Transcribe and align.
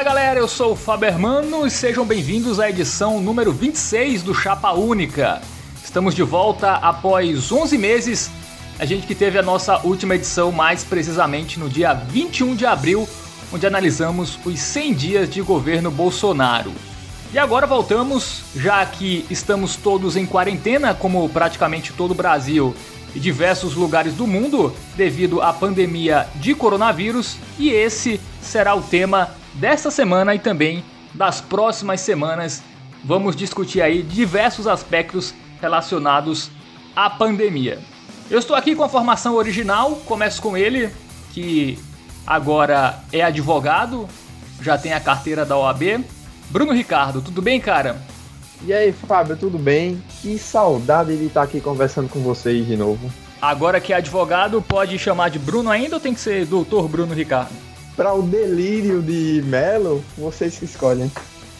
Fala 0.00 0.14
galera, 0.14 0.40
eu 0.40 0.48
sou 0.48 0.72
o 0.72 0.76
Fabermano 0.76 1.66
e 1.66 1.70
sejam 1.70 2.06
bem-vindos 2.06 2.58
à 2.58 2.70
edição 2.70 3.20
número 3.20 3.52
26 3.52 4.22
do 4.22 4.34
Chapa 4.34 4.72
Única. 4.72 5.42
Estamos 5.84 6.14
de 6.14 6.22
volta 6.22 6.72
após 6.76 7.52
11 7.52 7.76
meses, 7.76 8.30
a 8.78 8.86
gente 8.86 9.06
que 9.06 9.14
teve 9.14 9.38
a 9.38 9.42
nossa 9.42 9.76
última 9.80 10.14
edição 10.14 10.50
mais 10.50 10.82
precisamente 10.82 11.60
no 11.60 11.68
dia 11.68 11.92
21 11.92 12.56
de 12.56 12.64
abril, 12.64 13.06
onde 13.52 13.66
analisamos 13.66 14.38
os 14.42 14.58
100 14.58 14.94
dias 14.94 15.28
de 15.28 15.42
governo 15.42 15.90
Bolsonaro. 15.90 16.72
E 17.30 17.38
agora 17.38 17.66
voltamos, 17.66 18.44
já 18.56 18.86
que 18.86 19.26
estamos 19.28 19.76
todos 19.76 20.16
em 20.16 20.24
quarentena, 20.24 20.94
como 20.94 21.28
praticamente 21.28 21.92
todo 21.92 22.12
o 22.12 22.14
Brasil 22.14 22.74
e 23.14 23.20
diversos 23.20 23.74
lugares 23.74 24.14
do 24.14 24.26
mundo, 24.26 24.74
devido 24.96 25.42
à 25.42 25.52
pandemia 25.52 26.26
de 26.36 26.54
coronavírus, 26.54 27.36
e 27.58 27.68
esse 27.68 28.18
será 28.40 28.74
o 28.74 28.80
tema 28.80 29.38
desta 29.54 29.90
semana 29.90 30.34
e 30.34 30.38
também 30.38 30.84
das 31.14 31.40
próximas 31.40 32.00
semanas. 32.00 32.62
Vamos 33.04 33.34
discutir 33.34 33.80
aí 33.82 34.02
diversos 34.02 34.66
aspectos 34.66 35.34
relacionados 35.60 36.50
à 36.94 37.08
pandemia. 37.08 37.78
Eu 38.30 38.38
estou 38.38 38.54
aqui 38.54 38.74
com 38.74 38.84
a 38.84 38.88
formação 38.88 39.34
original, 39.34 39.96
começo 40.06 40.40
com 40.40 40.56
ele, 40.56 40.90
que 41.32 41.78
agora 42.26 43.02
é 43.12 43.22
advogado, 43.22 44.08
já 44.62 44.78
tem 44.78 44.92
a 44.92 45.00
carteira 45.00 45.44
da 45.44 45.56
OAB. 45.56 46.04
Bruno 46.48 46.72
Ricardo, 46.72 47.20
tudo 47.20 47.40
bem, 47.42 47.60
cara? 47.60 48.00
E 48.62 48.72
aí, 48.72 48.92
Fábio, 48.92 49.36
tudo 49.36 49.58
bem? 49.58 50.02
Que 50.20 50.38
saudade 50.38 51.16
de 51.16 51.26
estar 51.26 51.42
aqui 51.42 51.60
conversando 51.60 52.08
com 52.08 52.20
vocês 52.20 52.66
de 52.66 52.76
novo. 52.76 53.10
Agora 53.40 53.80
que 53.80 53.92
é 53.92 53.96
advogado, 53.96 54.60
pode 54.60 54.98
chamar 54.98 55.30
de 55.30 55.38
Bruno 55.38 55.70
ainda 55.70 55.96
ou 55.96 56.00
tem 56.00 56.12
que 56.12 56.20
ser 56.20 56.44
doutor 56.44 56.86
Bruno 56.86 57.14
Ricardo? 57.14 57.69
Para 57.96 58.14
o 58.14 58.22
delírio 58.22 59.02
de 59.02 59.42
Melo, 59.44 60.04
vocês 60.16 60.58
que 60.58 60.64
escolhem. 60.64 61.10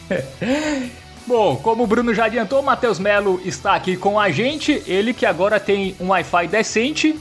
Bom, 1.27 1.55
como 1.57 1.83
o 1.83 1.87
Bruno 1.87 2.13
já 2.13 2.25
adiantou, 2.25 2.61
Matheus 2.63 2.97
Melo 2.97 3.39
está 3.45 3.75
aqui 3.75 3.95
com 3.95 4.19
a 4.19 4.31
gente. 4.31 4.83
Ele 4.87 5.13
que 5.13 5.25
agora 5.25 5.59
tem 5.59 5.95
um 5.99 6.09
Wi-Fi 6.09 6.47
decente 6.47 7.19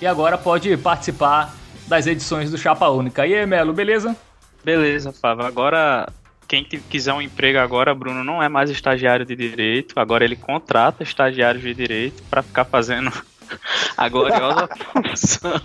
e 0.00 0.06
agora 0.06 0.36
pode 0.36 0.76
participar 0.76 1.54
das 1.86 2.06
edições 2.06 2.50
do 2.50 2.58
Chapa 2.58 2.88
Única. 2.88 3.26
E 3.26 3.34
aí, 3.34 3.46
Melo, 3.46 3.72
beleza? 3.72 4.16
Beleza, 4.64 5.12
Fábio. 5.12 5.46
Agora, 5.46 6.08
quem 6.48 6.64
quiser 6.64 7.12
um 7.12 7.22
emprego 7.22 7.58
agora, 7.58 7.94
Bruno 7.94 8.24
não 8.24 8.42
é 8.42 8.48
mais 8.48 8.68
estagiário 8.68 9.24
de 9.24 9.36
direito. 9.36 9.98
Agora 9.98 10.24
ele 10.24 10.36
contrata 10.36 11.04
estagiários 11.04 11.62
de 11.62 11.72
direito 11.72 12.22
para 12.24 12.42
ficar 12.42 12.64
fazendo 12.64 13.12
a 13.96 14.08
gloriosa 14.08 14.68
função 14.92 15.62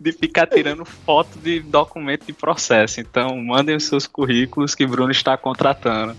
de 0.00 0.12
ficar 0.12 0.46
tirando 0.46 0.84
foto 0.84 1.38
de 1.38 1.60
documento 1.60 2.26
de 2.26 2.32
processo. 2.32 3.00
Então, 3.00 3.36
mandem 3.36 3.76
os 3.76 3.84
seus 3.84 4.06
currículos 4.06 4.74
que 4.74 4.86
Bruno 4.86 5.10
está 5.10 5.36
contratando. 5.36 6.16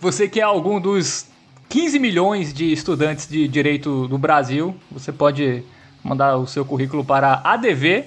Você 0.00 0.28
que 0.28 0.40
é 0.40 0.42
algum 0.42 0.80
dos 0.80 1.26
15 1.68 1.98
milhões 1.98 2.52
de 2.52 2.72
estudantes 2.72 3.28
de 3.28 3.46
direito 3.48 4.08
do 4.08 4.18
Brasil, 4.18 4.76
você 4.90 5.12
pode 5.12 5.62
mandar 6.02 6.36
o 6.36 6.46
seu 6.46 6.64
currículo 6.64 7.04
para 7.04 7.40
adv 7.44 8.04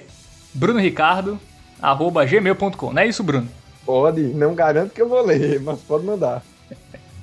Bruno 0.52 0.78
Ricardo 0.78 1.40
arroba 1.80 2.24
gmail.com. 2.24 2.92
Não 2.92 3.02
é 3.02 3.06
isso, 3.06 3.22
Bruno? 3.22 3.48
Pode, 3.84 4.20
não 4.20 4.54
garanto 4.54 4.92
que 4.92 5.00
eu 5.00 5.08
vou 5.08 5.24
ler, 5.24 5.60
mas 5.60 5.80
pode 5.80 6.04
mandar. 6.04 6.42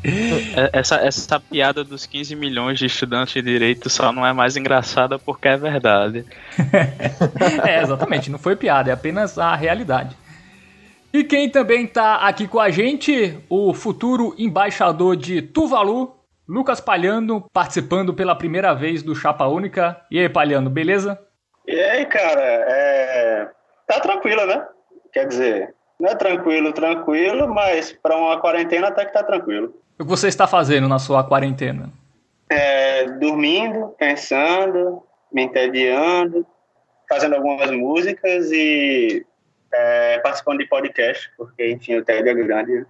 É, 0.04 0.80
essa, 0.80 0.96
essa 0.96 1.40
piada 1.40 1.84
dos 1.84 2.06
15 2.06 2.36
milhões 2.36 2.78
de 2.78 2.86
estudantes 2.86 3.34
de 3.34 3.42
direito 3.42 3.90
só 3.90 4.12
não 4.12 4.26
é 4.26 4.34
mais 4.34 4.58
engraçada 4.58 5.18
porque 5.18 5.48
é 5.48 5.58
verdade. 5.58 6.26
é, 7.66 7.82
exatamente, 7.82 8.30
não 8.30 8.38
foi 8.38 8.56
piada, 8.56 8.90
é 8.90 8.94
apenas 8.94 9.38
a 9.38 9.56
realidade. 9.56 10.16
E 11.14 11.24
quem 11.24 11.50
também 11.50 11.86
está 11.86 12.16
aqui 12.28 12.48
com 12.48 12.60
a 12.60 12.70
gente, 12.70 13.38
o 13.48 13.74
futuro 13.74 14.34
embaixador 14.38 15.16
de 15.16 15.42
Tuvalu, 15.42 16.16
Lucas 16.48 16.82
Palhano, 16.82 17.48
participando 17.54 18.14
pela 18.14 18.36
primeira 18.36 18.74
vez 18.74 19.04
do 19.04 19.16
Chapa 19.16 19.46
Única. 19.46 20.02
E 20.10 20.20
aí, 20.20 20.28
Palhano, 20.28 20.70
beleza? 20.70 21.20
E 21.68 21.80
aí, 21.80 22.06
cara, 22.08 22.42
é... 22.42 23.48
tá 23.88 24.00
tranquilo, 24.00 24.46
né? 24.46 24.66
Quer 25.14 25.28
dizer, 25.28 25.76
não 26.04 26.10
é 26.10 26.16
tranquilo, 26.16 26.74
tranquilo, 26.74 27.48
mas 27.48 27.94
para 27.94 28.18
uma 28.18 28.38
quarentena 28.38 28.90
até 28.90 29.06
que 29.06 29.14
tá 29.14 29.24
tranquilo. 29.24 29.74
O 29.98 30.04
que 30.04 30.10
você 30.10 30.28
está 30.28 30.46
fazendo 30.46 30.86
na 30.90 31.00
sua 31.00 31.24
quarentena? 31.24 31.90
É, 32.50 33.06
dormindo, 33.06 33.96
pensando, 33.98 35.02
me 35.32 35.44
entediando, 35.44 36.46
fazendo 37.08 37.36
algumas 37.36 37.72
músicas 37.72 38.52
e 38.52 39.26
é, 39.74 40.20
participando 40.20 40.60
de 40.60 40.66
podcast, 40.66 41.32
porque, 41.38 41.72
enfim, 41.72 41.96
o 41.96 42.04
tédio 42.04 42.32
é 42.32 42.34
grande. 42.34 42.86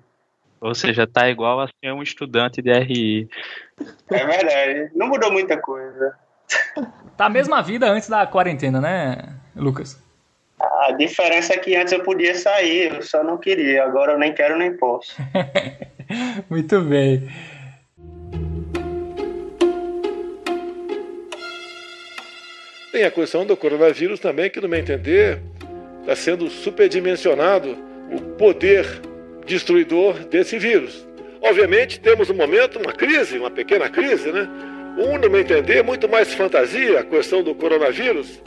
Ou 0.59 0.73
seja, 0.73 1.05
tá 1.05 1.29
igual 1.29 1.61
a 1.61 1.67
ser 1.67 1.91
um 1.91 2.01
estudante 2.01 2.63
de 2.63 2.73
RI. 2.73 3.29
É 4.09 4.25
verdade, 4.25 4.91
não 4.95 5.07
mudou 5.07 5.31
muita 5.31 5.55
coisa. 5.55 6.15
Tá 7.15 7.25
a 7.27 7.29
mesma 7.29 7.61
vida 7.61 7.85
antes 7.85 8.09
da 8.09 8.25
quarentena, 8.25 8.81
né, 8.81 9.35
Lucas? 9.55 10.02
A 10.83 10.91
diferença 10.91 11.53
é 11.53 11.57
que 11.57 11.77
antes 11.77 11.93
eu 11.93 12.03
podia 12.03 12.35
sair, 12.35 12.93
eu 12.93 13.01
só 13.01 13.23
não 13.23 13.37
queria, 13.37 13.85
agora 13.85 14.11
eu 14.11 14.19
nem 14.19 14.33
quero 14.33 14.57
nem 14.57 14.75
posso. 14.75 15.15
Muito 16.49 16.81
bem. 16.81 17.25
Tem 22.91 23.05
a 23.05 23.11
questão 23.11 23.45
do 23.45 23.55
coronavírus 23.55 24.19
também, 24.19 24.49
que 24.49 24.59
no 24.59 24.67
meu 24.67 24.77
entender 24.77 25.41
está 26.01 26.17
sendo 26.17 26.49
superdimensionado 26.49 27.77
o 28.11 28.19
poder 28.37 28.85
destruidor 29.45 30.19
desse 30.25 30.59
vírus. 30.59 31.07
Obviamente 31.41 31.97
temos 31.97 32.29
um 32.29 32.35
momento, 32.35 32.77
uma 32.77 32.91
crise, 32.91 33.37
uma 33.37 33.49
pequena 33.49 33.89
crise, 33.89 34.33
né? 34.33 34.49
Um, 34.97 35.17
no 35.17 35.29
meu 35.29 35.39
entender, 35.39 35.81
muito 35.81 36.09
mais 36.09 36.33
fantasia, 36.33 36.99
a 36.99 37.03
questão 37.05 37.41
do 37.41 37.55
coronavírus. 37.55 38.41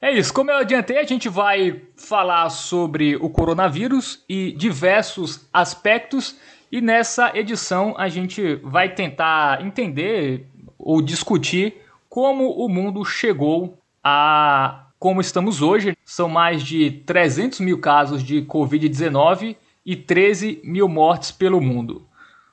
É 0.00 0.12
isso, 0.12 0.32
como 0.32 0.48
eu 0.48 0.58
adiantei, 0.58 0.96
a 0.98 1.02
gente 1.02 1.28
vai 1.28 1.82
falar 1.96 2.48
sobre 2.50 3.16
o 3.16 3.28
coronavírus 3.28 4.22
e 4.28 4.52
diversos 4.52 5.48
aspectos, 5.52 6.36
e 6.70 6.80
nessa 6.80 7.36
edição 7.36 7.96
a 7.98 8.08
gente 8.08 8.54
vai 8.62 8.94
tentar 8.94 9.60
entender 9.66 10.46
ou 10.78 11.02
discutir 11.02 11.82
como 12.08 12.48
o 12.50 12.68
mundo 12.68 13.04
chegou 13.04 13.76
a 14.02 14.84
como 15.00 15.20
estamos 15.20 15.62
hoje. 15.62 15.96
São 16.04 16.28
mais 16.28 16.62
de 16.62 16.90
300 17.04 17.58
mil 17.58 17.80
casos 17.80 18.22
de 18.22 18.42
Covid-19 18.42 19.56
e 19.84 19.96
13 19.96 20.60
mil 20.62 20.88
mortes 20.88 21.32
pelo 21.32 21.60
mundo. 21.60 22.06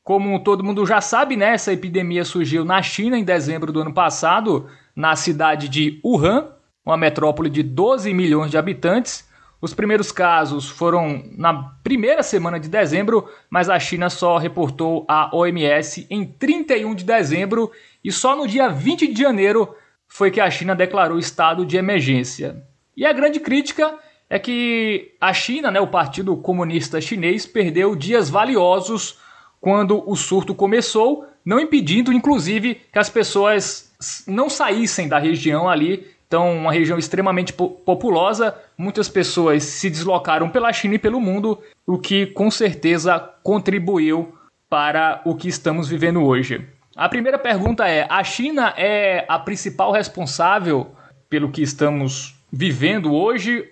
Como 0.03 0.39
todo 0.39 0.63
mundo 0.63 0.84
já 0.85 1.00
sabe, 1.00 1.35
né, 1.35 1.53
essa 1.53 1.73
epidemia 1.73 2.25
surgiu 2.25 2.66
na 2.66 2.81
China 2.81 3.19
em 3.19 3.23
dezembro 3.23 3.72
do 3.72 3.81
ano 3.81 3.94
passado, 3.94 4.67
na 4.95 5.16
cidade 5.16 5.67
de 5.67 6.00
Wuhan, 6.03 6.54
uma 6.85 6.97
metrópole 6.97 7.50
de 7.50 7.63
12 7.63 8.13
milhões 8.13 8.51
de 8.51 8.57
habitantes. 8.57 9.28
Os 9.59 9.73
primeiros 9.73 10.12
casos 10.12 10.69
foram 10.69 11.23
na 11.35 11.53
primeira 11.84 12.22
semana 12.22 12.59
de 12.59 12.69
dezembro, 12.69 13.28
mas 13.50 13.69
a 13.69 13.79
China 13.79 14.09
só 14.09 14.38
reportou 14.38 15.06
a 15.07 15.35
OMS 15.35 16.06
em 16.09 16.25
31 16.25 16.94
de 16.94 17.03
dezembro 17.03 17.72
e 18.03 18.12
só 18.12 18.35
no 18.35 18.47
dia 18.47 18.69
20 18.69 19.07
de 19.07 19.22
janeiro 19.22 19.73
foi 20.07 20.29
que 20.29 20.40
a 20.40 20.51
China 20.51 20.75
declarou 20.75 21.18
estado 21.18 21.66
de 21.66 21.78
emergência. 21.78 22.63
E 22.96 23.06
a 23.06 23.12
grande 23.12 23.40
crítica 23.40 23.97
é 24.29 24.38
que 24.38 25.14
a 25.20 25.34
China, 25.34 25.72
né, 25.72 25.79
o 25.79 25.87
Partido 25.87 26.35
Comunista 26.37 27.02
Chinês, 27.02 27.46
perdeu 27.46 27.96
dias 27.96 28.29
valiosos 28.29 29.20
quando 29.59 30.08
o 30.08 30.16
surto 30.16 30.53
começou, 30.53 31.26
não 31.43 31.59
impedindo, 31.59 32.14
inclusive, 32.14 32.82
que 32.91 32.99
as 32.99 33.09
pessoas 33.09 33.91
não 34.28 34.49
saíssem 34.49 35.08
da 35.08 35.17
região 35.17 35.67
ali. 35.67 36.08
Então, 36.35 36.53
uma 36.53 36.73
região 36.73 36.99
extremamente 36.99 37.53
populosa, 37.53 38.53
muitas 38.78 39.08
pessoas 39.08 39.64
se 39.64 39.90
deslocaram 39.90 40.49
pela 40.49 40.73
China 40.73 40.96
e 40.96 40.99
pelo 40.99 41.22
mundo, 41.22 41.58
o 41.87 41.97
que 41.97 42.26
com 42.26 42.52
certeza 42.52 43.17
contribuiu 43.41 44.37
para 44.70 45.22
o 45.23 45.34
que 45.34 45.47
estamos 45.47 45.87
vivendo 45.87 46.22
hoje. 46.22 46.67
A 46.93 47.08
primeira 47.08 47.40
pergunta 47.40 47.87
é: 47.87 48.05
a 48.09 48.22
China 48.22 48.73
é 48.76 49.23
a 49.29 49.40
principal 49.40 49.93
responsável 49.93 50.91
pelo 51.29 51.49
que 51.49 51.61
estamos 51.61 52.35
vivendo 52.52 53.14
hoje? 53.14 53.66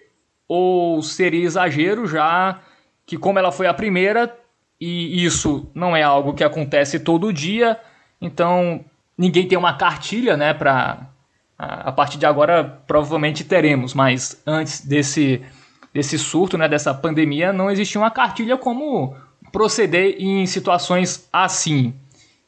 Ou 0.48 1.02
seria 1.04 1.44
exagero 1.44 2.08
já 2.08 2.62
que, 3.06 3.18
como 3.18 3.40
ela 3.40 3.52
foi 3.52 3.68
a 3.68 3.74
primeira, 3.74 4.34
e 4.80 5.26
isso 5.26 5.70
não 5.76 5.94
é 5.94 6.02
algo 6.02 6.34
que 6.34 6.46
acontece 6.46 6.98
todo 6.98 7.34
dia, 7.34 7.78
então 8.22 8.86
ninguém 9.18 9.50
tem 9.50 9.58
uma 9.58 9.74
cartilha, 9.74 10.38
né, 10.38 10.54
para 10.54 11.10
a 11.58 11.92
partir 11.92 12.18
de 12.18 12.26
agora 12.26 12.82
provavelmente 12.88 13.44
teremos, 13.44 13.94
mas 13.94 14.42
antes 14.46 14.82
desse 14.82 15.42
desse 15.94 16.18
surto, 16.18 16.58
né, 16.58 16.68
dessa 16.68 16.92
pandemia, 16.92 17.54
não 17.54 17.70
existia 17.70 18.02
uma 18.02 18.10
cartilha 18.10 18.58
como 18.58 19.16
proceder 19.52 20.16
em 20.18 20.46
situações 20.48 21.30
assim. 21.32 21.94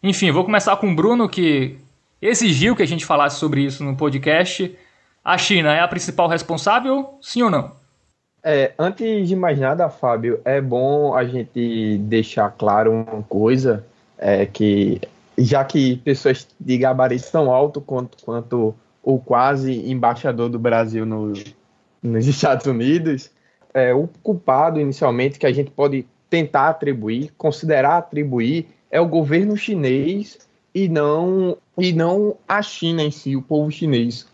Enfim, 0.01 0.31
vou 0.31 0.43
começar 0.43 0.75
com 0.77 0.91
o 0.91 0.95
Bruno, 0.95 1.29
que 1.29 1.77
exigiu 2.19 2.75
que 2.75 2.81
a 2.81 2.87
gente 2.87 3.05
falasse 3.05 3.37
sobre 3.37 3.61
isso 3.61 3.83
no 3.83 3.95
podcast. 3.95 4.75
a 5.23 5.37
China 5.37 5.73
é 5.73 5.79
a 5.79 5.87
principal 5.87 6.27
responsável, 6.27 7.19
sim 7.21 7.43
ou 7.43 7.51
não? 7.51 7.71
É, 8.43 8.73
antes 8.77 9.27
de 9.27 9.35
mais 9.35 9.59
nada, 9.59 9.89
Fábio, 9.89 10.39
é 10.45 10.61
bom 10.61 11.15
a 11.15 11.23
gente 11.25 11.97
deixar 11.99 12.51
claro 12.51 12.91
uma 12.91 13.23
coisa, 13.23 13.85
é 14.17 14.45
que 14.45 15.01
já 15.37 15.63
que 15.65 15.97
pessoas 15.97 16.47
de 16.59 16.77
gabarito 16.77 17.31
tão 17.31 17.51
alto 17.51 17.81
quanto, 17.81 18.23
quanto 18.23 18.75
o 19.05 19.19
quase 19.19 19.89
embaixador 19.89 20.49
do 20.49 20.57
Brasil 20.57 21.05
no, 21.05 21.31
nos 22.01 22.25
Estados 22.27 22.65
Unidos, 22.65 23.29
é, 23.71 23.93
o 23.93 24.09
culpado 24.23 24.79
inicialmente 24.79 25.37
que 25.37 25.45
a 25.45 25.53
gente 25.53 25.69
pode 25.69 26.07
tentar 26.27 26.69
atribuir, 26.69 27.31
considerar 27.37 27.97
atribuir, 27.97 28.67
é 28.89 28.99
o 28.99 29.07
governo 29.07 29.55
chinês 29.55 30.39
e 30.73 30.89
não 30.89 31.55
e 31.77 31.93
não 31.93 32.35
a 32.47 32.61
China 32.63 33.03
em 33.03 33.11
si, 33.11 33.35
o 33.35 33.41
povo 33.41 33.69
chinês, 33.69 34.25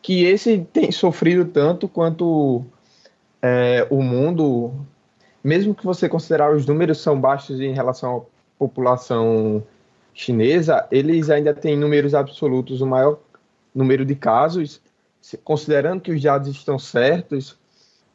que 0.00 0.24
esse 0.24 0.66
tem 0.72 0.90
sofrido 0.90 1.44
tanto 1.44 1.86
quanto 1.86 2.64
é, 3.42 3.86
o 3.90 4.02
mundo, 4.02 4.72
mesmo 5.44 5.74
que 5.74 5.84
você 5.84 6.08
considerar 6.08 6.54
os 6.54 6.64
números 6.64 7.00
são 7.02 7.20
baixos 7.20 7.60
em 7.60 7.74
relação 7.74 8.16
à 8.16 8.20
população 8.58 9.62
chinesa, 10.14 10.86
eles 10.90 11.28
ainda 11.28 11.52
têm 11.52 11.76
números 11.76 12.14
absolutos, 12.14 12.80
o 12.80 12.86
maior 12.86 13.18
número 13.74 14.04
de 14.04 14.14
casos, 14.14 14.80
considerando 15.44 16.00
que 16.00 16.12
os 16.12 16.22
dados 16.22 16.48
estão 16.48 16.78
certos, 16.78 17.56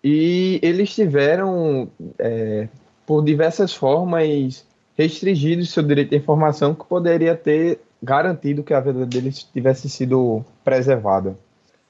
e 0.04 0.60
eles 0.62 0.94
tiveram, 0.94 1.90
é, 2.20 2.68
por 3.06 3.24
diversas 3.24 3.74
formas, 3.74 4.66
restringido 4.98 5.66
seu 5.66 5.84
direito 5.84 6.14
à 6.14 6.18
informação 6.18 6.74
que 6.74 6.86
poderia 6.86 7.36
ter 7.36 7.80
garantido 8.02 8.64
que 8.64 8.74
a 8.74 8.80
vida 8.80 9.06
deles 9.06 9.44
tivesse 9.44 9.90
sido 9.90 10.44
preservada. 10.64 11.36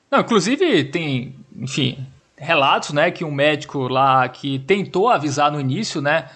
Não, 0.09 0.19
inclusive 0.19 0.85
tem, 0.85 1.35
enfim, 1.55 2.05
relatos, 2.37 2.91
né, 2.91 3.11
que 3.11 3.25
um 3.25 3.31
médico 3.31 3.87
lá 3.87 4.27
que 4.29 4.59
tentou 4.59 5.09
avisar 5.09 5.51
no 5.51 5.59
início, 5.59 6.01
né, 6.01 6.29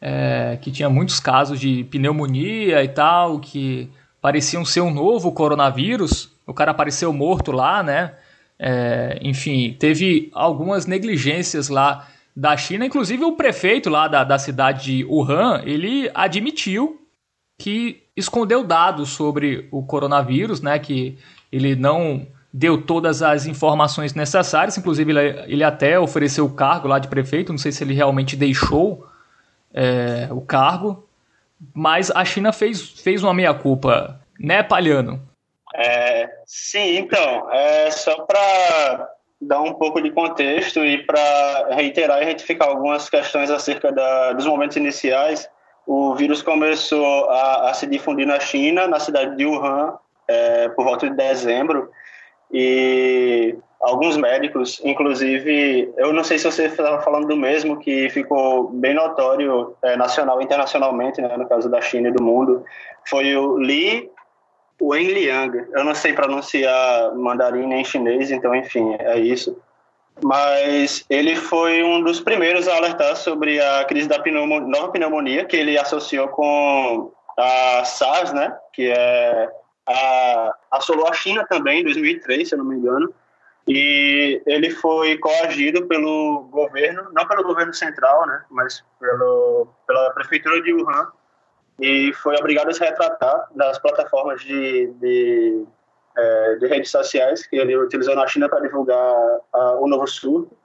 é, 0.00 0.58
que 0.60 0.70
tinha 0.70 0.88
muitos 0.88 1.20
casos 1.20 1.58
de 1.60 1.84
pneumonia 1.84 2.82
e 2.82 2.88
tal, 2.88 3.38
que 3.38 3.90
pareciam 4.20 4.64
ser 4.64 4.80
um 4.80 4.92
novo 4.92 5.32
coronavírus. 5.32 6.30
O 6.48 6.54
cara 6.54 6.70
apareceu 6.70 7.12
morto 7.12 7.52
lá, 7.52 7.82
né? 7.82 8.14
É, 8.58 9.18
enfim, 9.22 9.76
teve 9.78 10.30
algumas 10.32 10.86
negligências 10.86 11.68
lá 11.68 12.08
da 12.34 12.56
China, 12.56 12.86
inclusive 12.86 13.24
o 13.24 13.36
prefeito 13.36 13.90
lá 13.90 14.08
da, 14.08 14.24
da 14.24 14.38
cidade 14.38 14.84
de 14.84 15.04
Wuhan, 15.04 15.62
ele 15.64 16.10
admitiu 16.14 17.00
que 17.58 18.04
escondeu 18.16 18.64
dados 18.64 19.10
sobre 19.10 19.68
o 19.70 19.82
coronavírus, 19.82 20.60
né? 20.60 20.78
Que 20.78 21.18
ele 21.52 21.74
não 21.76 22.26
deu 22.52 22.80
todas 22.80 23.22
as 23.22 23.46
informações 23.46 24.14
necessárias, 24.14 24.78
inclusive 24.78 25.12
ele, 25.12 25.20
ele 25.52 25.64
até 25.64 25.98
ofereceu 25.98 26.46
o 26.46 26.52
cargo 26.52 26.88
lá 26.88 26.98
de 26.98 27.08
prefeito, 27.08 27.52
não 27.52 27.58
sei 27.58 27.72
se 27.72 27.84
ele 27.84 27.94
realmente 27.94 28.36
deixou 28.36 29.06
é, 29.72 30.28
o 30.30 30.40
cargo, 30.40 31.06
mas 31.74 32.10
a 32.10 32.24
China 32.24 32.52
fez, 32.52 32.80
fez 32.80 33.22
uma 33.22 33.34
meia-culpa, 33.34 34.20
né, 34.38 34.62
Palhano? 34.62 35.20
É, 35.74 36.28
sim, 36.46 36.96
então, 36.98 37.50
é 37.52 37.90
só 37.90 38.22
para 38.22 39.08
dar 39.40 39.60
um 39.60 39.74
pouco 39.74 40.00
de 40.00 40.10
contexto 40.10 40.84
e 40.84 41.04
para 41.04 41.68
reiterar 41.70 42.22
e 42.22 42.24
retificar 42.24 42.68
algumas 42.68 43.08
questões 43.08 43.50
acerca 43.50 43.92
da, 43.92 44.32
dos 44.32 44.46
momentos 44.46 44.76
iniciais, 44.76 45.48
o 45.86 46.14
vírus 46.14 46.42
começou 46.42 47.30
a, 47.30 47.70
a, 47.70 47.74
se 47.74 47.86
difundir 47.86 48.26
na 48.26 48.40
China, 48.40 48.86
na 48.86 48.98
cidade 48.98 49.36
de 49.36 49.46
Wuhan, 49.46 49.96
é, 50.26 50.68
por 50.70 50.84
volta 50.84 51.08
de 51.08 51.16
dezembro, 51.16 51.90
e 52.52 53.56
alguns 53.80 54.16
médicos, 54.16 54.80
inclusive, 54.84 55.92
eu 55.96 56.12
não 56.12 56.24
sei 56.24 56.38
se 56.38 56.44
você 56.44 56.66
estava 56.66 57.00
falando 57.02 57.28
do 57.28 57.36
mesmo, 57.36 57.78
que 57.78 58.10
ficou 58.10 58.68
bem 58.70 58.94
notório 58.94 59.76
é, 59.82 59.96
nacional 59.96 60.40
e 60.40 60.44
internacionalmente, 60.44 61.20
né, 61.20 61.36
no 61.36 61.48
caso 61.48 61.70
da 61.70 61.80
China 61.80 62.08
e 62.08 62.12
do 62.12 62.22
mundo, 62.22 62.64
foi 63.06 63.36
o 63.36 63.58
Li 63.58 64.10
Wenliang. 64.80 65.66
Eu 65.72 65.84
não 65.84 65.94
sei 65.94 66.12
pronunciar 66.12 67.14
mandarim 67.14 67.66
nem 67.66 67.84
chinês, 67.84 68.30
então, 68.30 68.54
enfim, 68.54 68.96
é 68.98 69.18
isso. 69.18 69.56
Mas 70.22 71.04
ele 71.08 71.36
foi 71.36 71.82
um 71.82 72.02
dos 72.02 72.20
primeiros 72.20 72.66
a 72.66 72.76
alertar 72.76 73.16
sobre 73.16 73.60
a 73.60 73.84
crise 73.84 74.08
da 74.08 74.18
nova 74.66 74.90
pneumonia, 74.90 75.44
que 75.44 75.56
ele 75.56 75.78
associou 75.78 76.28
com 76.28 77.12
a 77.38 77.84
SARS, 77.84 78.32
né, 78.32 78.56
que 78.72 78.90
é 78.90 79.48
a, 79.86 80.54
assolou 80.72 81.08
a 81.08 81.12
China 81.12 81.46
também 81.48 81.80
em 81.80 81.84
2003, 81.84 82.48
se 82.48 82.54
eu 82.54 82.58
não 82.58 82.64
me 82.64 82.76
engano, 82.76 83.14
e 83.66 84.42
ele 84.46 84.70
foi 84.70 85.16
coagido 85.18 85.86
pelo 85.86 86.48
governo, 86.50 87.10
não 87.12 87.28
pelo 87.28 87.44
governo 87.44 87.72
central, 87.72 88.26
né, 88.26 88.42
mas 88.50 88.84
pelo, 88.98 89.68
pela 89.86 90.10
prefeitura 90.10 90.60
de 90.62 90.72
Wuhan, 90.72 91.06
e 91.80 92.12
foi 92.14 92.36
obrigado 92.36 92.68
a 92.68 92.72
se 92.72 92.80
retratar 92.80 93.48
das 93.54 93.78
plataformas 93.78 94.40
de, 94.42 94.88
de, 94.94 95.64
é, 96.16 96.54
de 96.56 96.66
redes 96.66 96.90
sociais 96.90 97.46
que 97.46 97.56
ele 97.56 97.76
utilizou 97.76 98.14
na 98.14 98.26
China 98.26 98.48
para 98.48 98.60
divulgar 98.60 99.40
a, 99.52 99.72
o 99.74 99.86
novo 99.86 100.06
surto. 100.06 100.56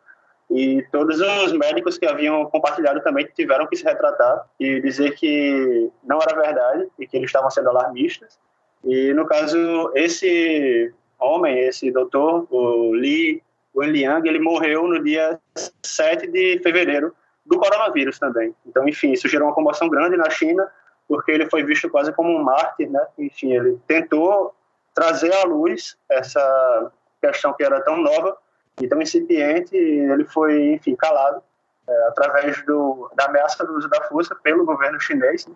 E 0.50 0.86
todos 0.92 1.20
os 1.20 1.54
médicos 1.54 1.98
que 1.98 2.06
haviam 2.06 2.46
compartilhado 2.48 3.02
também 3.02 3.28
tiveram 3.34 3.66
que 3.66 3.76
se 3.76 3.84
retratar 3.84 4.46
e 4.60 4.80
dizer 4.82 5.16
que 5.16 5.90
não 6.04 6.20
era 6.22 6.36
verdade 6.36 6.88
e 7.00 7.08
que 7.08 7.18
eles 7.18 7.30
estavam 7.30 7.50
sendo 7.50 7.70
alarmistas 7.70 8.38
e, 8.84 9.14
no 9.14 9.26
caso, 9.26 9.92
esse 9.96 10.94
homem, 11.18 11.58
esse 11.60 11.90
doutor, 11.92 12.46
o 12.50 12.94
Li 12.94 13.42
Wenliang, 13.76 14.28
ele 14.28 14.40
morreu 14.40 14.88
no 14.88 15.02
dia 15.02 15.40
7 15.82 16.28
de 16.28 16.60
fevereiro 16.60 17.16
do 17.46 17.58
coronavírus 17.58 18.20
também. 18.20 18.54
Então, 18.66 18.88
enfim, 18.88 19.14
isso 19.14 19.28
gerou 19.28 19.48
uma 19.48 19.56
comoção 19.56 19.88
grande 19.90 20.18
na 20.18 20.30
China, 20.30 20.70
porque 21.14 21.32
ele 21.32 21.48
foi 21.48 21.64
visto 21.64 21.88
quase 21.92 22.12
como 22.12 22.36
um 22.36 22.42
mártir, 22.42 22.90
né? 22.90 23.06
Enfim, 23.20 23.54
ele 23.54 23.80
tentou 23.86 24.52
trazer 24.96 25.32
à 25.32 25.44
luz 25.44 25.96
essa 26.10 26.92
questão 27.22 27.54
que 27.54 27.64
era 27.64 27.80
tão 27.82 27.98
nova 27.98 28.36
e 28.82 28.88
tão 28.88 29.00
incipiente, 29.00 29.78
e 29.78 30.12
ele 30.12 30.26
foi, 30.26 30.74
enfim, 30.74 30.96
calado 30.96 31.40
é, 31.88 32.08
através 32.08 32.66
do, 32.66 33.12
da 33.14 33.26
ameaça 33.26 33.64
do 33.64 33.78
uso 33.78 33.88
da 33.88 34.02
força 34.06 34.34
pelo 34.34 34.66
governo 34.66 35.00
chinês, 35.00 35.46
né? 35.46 35.54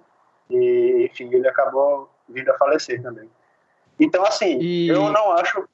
e, 0.51 1.09
enfim, 1.09 1.27
ele 1.33 1.47
acabou 1.47 2.07
vindo 2.29 2.51
a 2.51 2.57
falecer 2.59 3.01
também. 3.01 3.27
Então, 3.99 4.23
assim, 4.23 4.59
e... 4.61 4.89
eu 4.89 5.11
não 5.11 5.31
acho 5.31 5.67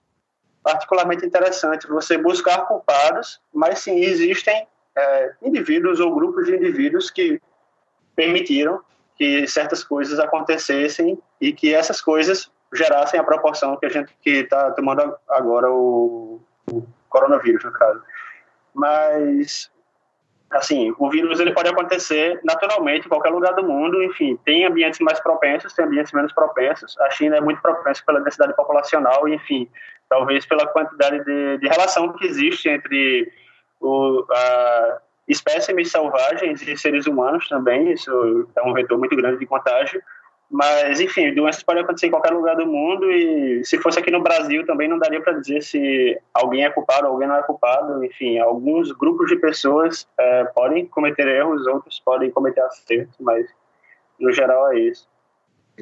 particularmente 0.63 1.25
interessante 1.25 1.87
você 1.87 2.17
buscar 2.17 2.67
culpados, 2.67 3.41
mas 3.53 3.79
sim 3.79 3.97
existem 3.99 4.65
é, 4.95 5.33
indivíduos 5.41 5.99
ou 5.99 6.15
grupos 6.15 6.45
de 6.45 6.55
indivíduos 6.55 7.11
que 7.11 7.41
permitiram 8.15 8.81
que 9.15 9.47
certas 9.47 9.83
coisas 9.83 10.19
acontecessem 10.19 11.19
e 11.39 11.53
que 11.53 11.73
essas 11.73 12.01
coisas 12.01 12.51
gerassem 12.73 13.19
a 13.19 13.23
proporção 13.23 13.77
que 13.77 13.85
a 13.85 13.89
gente 13.89 14.15
que 14.21 14.31
está 14.31 14.71
tomando 14.71 15.15
agora 15.29 15.71
o, 15.71 16.41
o 16.71 16.83
coronavírus, 17.09 17.63
no 17.63 17.71
caso. 17.71 18.01
Mas 18.73 19.71
assim, 20.51 20.93
o 20.99 21.09
vírus 21.09 21.39
ele 21.39 21.51
pode 21.51 21.69
acontecer 21.69 22.39
naturalmente 22.43 23.05
em 23.05 23.09
qualquer 23.09 23.29
lugar 23.29 23.53
do 23.53 23.63
mundo, 23.63 24.03
enfim, 24.03 24.37
tem 24.45 24.65
ambientes 24.65 24.99
mais 24.99 25.19
propensos, 25.19 25.73
tem 25.73 25.85
ambientes 25.85 26.11
menos 26.13 26.31
propensos. 26.31 26.97
A 26.99 27.09
China 27.09 27.37
é 27.37 27.41
muito 27.41 27.61
propensa 27.61 28.03
pela 28.05 28.21
densidade 28.21 28.55
populacional, 28.55 29.27
enfim, 29.27 29.67
talvez 30.09 30.45
pela 30.45 30.67
quantidade 30.67 31.23
de, 31.23 31.57
de 31.57 31.67
relação 31.67 32.13
que 32.13 32.25
existe 32.25 32.69
entre 32.69 33.31
o, 33.81 34.25
a, 34.31 35.01
espécimes 35.27 35.91
selvagens 35.91 36.61
e 36.61 36.77
seres 36.77 37.07
humanos 37.07 37.47
também, 37.47 37.91
isso 37.91 38.47
é 38.55 38.61
um 38.61 38.73
vetor 38.73 38.97
muito 38.97 39.15
grande 39.15 39.39
de 39.39 39.45
contágio. 39.45 40.01
Mas, 40.51 40.99
enfim, 40.99 41.33
doenças 41.33 41.63
podem 41.63 41.81
acontecer 41.81 42.07
em 42.07 42.11
qualquer 42.11 42.31
lugar 42.31 42.55
do 42.55 42.67
mundo 42.67 43.11
e 43.11 43.65
se 43.65 43.79
fosse 43.79 43.97
aqui 43.97 44.11
no 44.11 44.21
Brasil 44.21 44.63
também 44.67 44.87
não 44.87 44.99
daria 44.99 45.19
para 45.19 45.39
dizer 45.39 45.63
se 45.63 46.15
alguém 46.31 46.63
é 46.63 46.69
culpado 46.69 47.07
ou 47.07 47.13
alguém 47.13 47.27
não 47.27 47.37
é 47.37 47.41
culpado. 47.41 48.03
Enfim, 48.05 48.37
alguns 48.37 48.91
grupos 48.91 49.29
de 49.29 49.37
pessoas 49.37 50.07
é, 50.15 50.43
podem 50.45 50.85
cometer 50.85 51.27
erros, 51.27 51.65
outros 51.65 51.99
podem 51.99 52.29
cometer 52.29 52.61
acertos, 52.61 53.15
mas 53.19 53.47
no 54.19 54.31
geral 54.31 54.71
é 54.71 54.79
isso. 54.79 55.07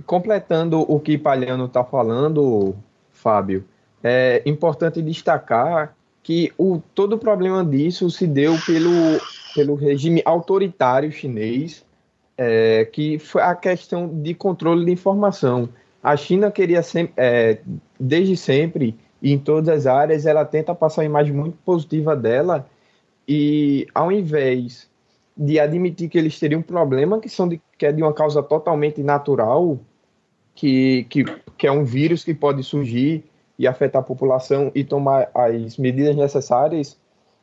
Completando 0.05 0.79
o 0.89 1.01
que 1.01 1.17
Palhano 1.17 1.65
está 1.65 1.83
falando, 1.83 2.73
Fábio, 3.11 3.65
é 4.01 4.41
importante 4.45 5.01
destacar 5.01 5.93
que 6.23 6.51
o, 6.57 6.81
todo 6.93 7.13
o 7.13 7.19
problema 7.19 7.63
disso 7.65 8.09
se 8.09 8.27
deu 8.27 8.55
pelo, 8.65 8.91
pelo 9.55 9.75
regime 9.75 10.21
autoritário 10.25 11.11
chinês 11.11 11.83
é, 12.43 12.85
que 12.85 13.19
foi 13.19 13.43
a 13.43 13.53
questão 13.53 14.07
de 14.07 14.33
controle 14.33 14.83
de 14.83 14.91
informação. 14.91 15.69
A 16.01 16.17
China 16.17 16.49
queria 16.49 16.81
sempre, 16.81 17.13
é, 17.15 17.59
desde 17.99 18.35
sempre, 18.35 18.97
e 19.21 19.31
em 19.31 19.37
todas 19.37 19.69
as 19.69 19.85
áreas, 19.85 20.25
ela 20.25 20.43
tenta 20.43 20.73
passar 20.73 21.01
uma 21.01 21.05
imagem 21.05 21.33
muito 21.33 21.55
positiva 21.63 22.15
dela, 22.15 22.67
e 23.27 23.85
ao 23.93 24.11
invés 24.11 24.89
de 25.37 25.59
admitir 25.59 26.09
que 26.09 26.17
eles 26.17 26.39
teriam 26.39 26.61
um 26.61 26.63
problema, 26.63 27.19
que, 27.19 27.29
são 27.29 27.47
de, 27.47 27.61
que 27.77 27.85
é 27.85 27.91
de 27.91 28.01
uma 28.01 28.11
causa 28.11 28.41
totalmente 28.41 29.03
natural, 29.03 29.79
que, 30.55 31.05
que, 31.11 31.23
que 31.55 31.67
é 31.67 31.71
um 31.71 31.83
vírus 31.83 32.23
que 32.23 32.33
pode 32.33 32.63
surgir 32.63 33.23
e 33.61 33.67
afetar 33.67 34.01
a 34.01 34.03
população 34.03 34.71
e 34.73 34.83
tomar 34.83 35.29
as 35.35 35.77
medidas 35.77 36.15
necessárias, 36.15 36.97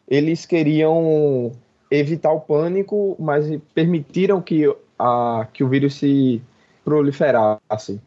eles 0.09 0.45
queriam 0.45 1.53
evitar 1.89 2.33
o 2.33 2.41
pânico, 2.41 3.15
mas 3.21 3.49
permitiram 3.73 4.43
que, 4.43 4.65
a, 4.99 5.47
que 5.53 5.63
o 5.63 5.69
vírus 5.69 5.95
se 5.95 6.43
proliferasse. 6.85 8.01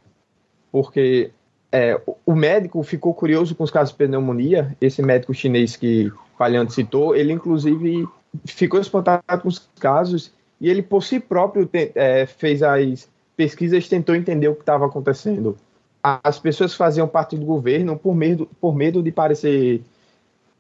Porque 0.70 1.32
é, 1.72 2.02
o 2.26 2.36
médico 2.36 2.84
ficou 2.84 3.14
curioso 3.14 3.56
com 3.56 3.64
os 3.64 3.72
casos 3.72 3.92
de 3.92 3.98
pneumonia, 3.98 4.76
esse 4.82 5.02
médico 5.02 5.34
chinês 5.34 5.78
que 5.78 6.12
Palhante 6.38 6.74
citou, 6.74 7.16
ele 7.16 7.32
inclusive 7.32 8.06
ficou 8.44 8.82
espantado 8.82 9.24
com 9.42 9.48
os 9.48 9.70
casos 9.80 10.34
e 10.60 10.70
ele 10.70 10.82
por 10.82 11.02
si 11.02 11.18
próprio 11.18 11.70
é, 11.96 12.26
fez 12.26 12.62
as 12.62 13.08
pesquisas, 13.38 13.88
tentou 13.88 14.16
entender 14.16 14.50
o 14.50 14.56
que 14.56 14.64
estava 14.64 14.86
acontecendo. 14.86 15.58
As 16.04 16.40
pessoas 16.40 16.74
faziam 16.74 17.08
parte 17.08 17.38
do 17.38 17.46
governo 17.46 17.98
por 17.98 18.16
medo, 18.16 18.50
por 18.60 18.76
medo 18.76 19.04
de 19.04 19.12
parecer 19.12 19.82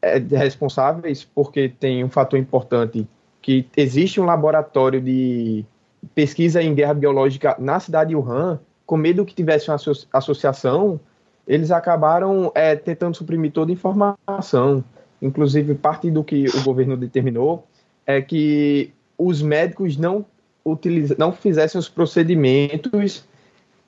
é, 0.01 0.17
responsáveis, 0.17 1.23
porque 1.23 1.69
tem 1.69 2.03
um 2.03 2.09
fator 2.09 2.37
importante 2.39 3.07
que 3.41 3.65
existe 3.75 4.21
um 4.21 4.25
laboratório 4.25 5.01
de 5.01 5.65
pesquisa 6.13 6.61
em 6.61 6.73
guerra 6.73 6.93
biológica 6.93 7.55
na 7.59 7.79
cidade 7.79 8.09
de 8.09 8.15
Wuhan, 8.15 8.59
com 8.85 8.97
medo 8.97 9.25
que 9.25 9.33
tivesse 9.33 9.69
uma 9.69 9.77
associação, 10.13 10.99
eles 11.47 11.71
acabaram 11.71 12.51
é, 12.53 12.75
tentando 12.75 13.15
suprimir 13.15 13.51
toda 13.51 13.71
a 13.71 13.73
informação. 13.73 14.83
Inclusive, 15.21 15.75
parte 15.75 16.09
do 16.11 16.23
que 16.23 16.45
o 16.49 16.63
governo 16.63 16.97
determinou 16.97 17.65
é 18.05 18.21
que 18.21 18.91
os 19.17 19.41
médicos 19.41 19.97
não, 19.97 20.25
utiliza, 20.65 21.15
não 21.17 21.31
fizessem 21.31 21.79
os 21.79 21.87
procedimentos 21.87 23.25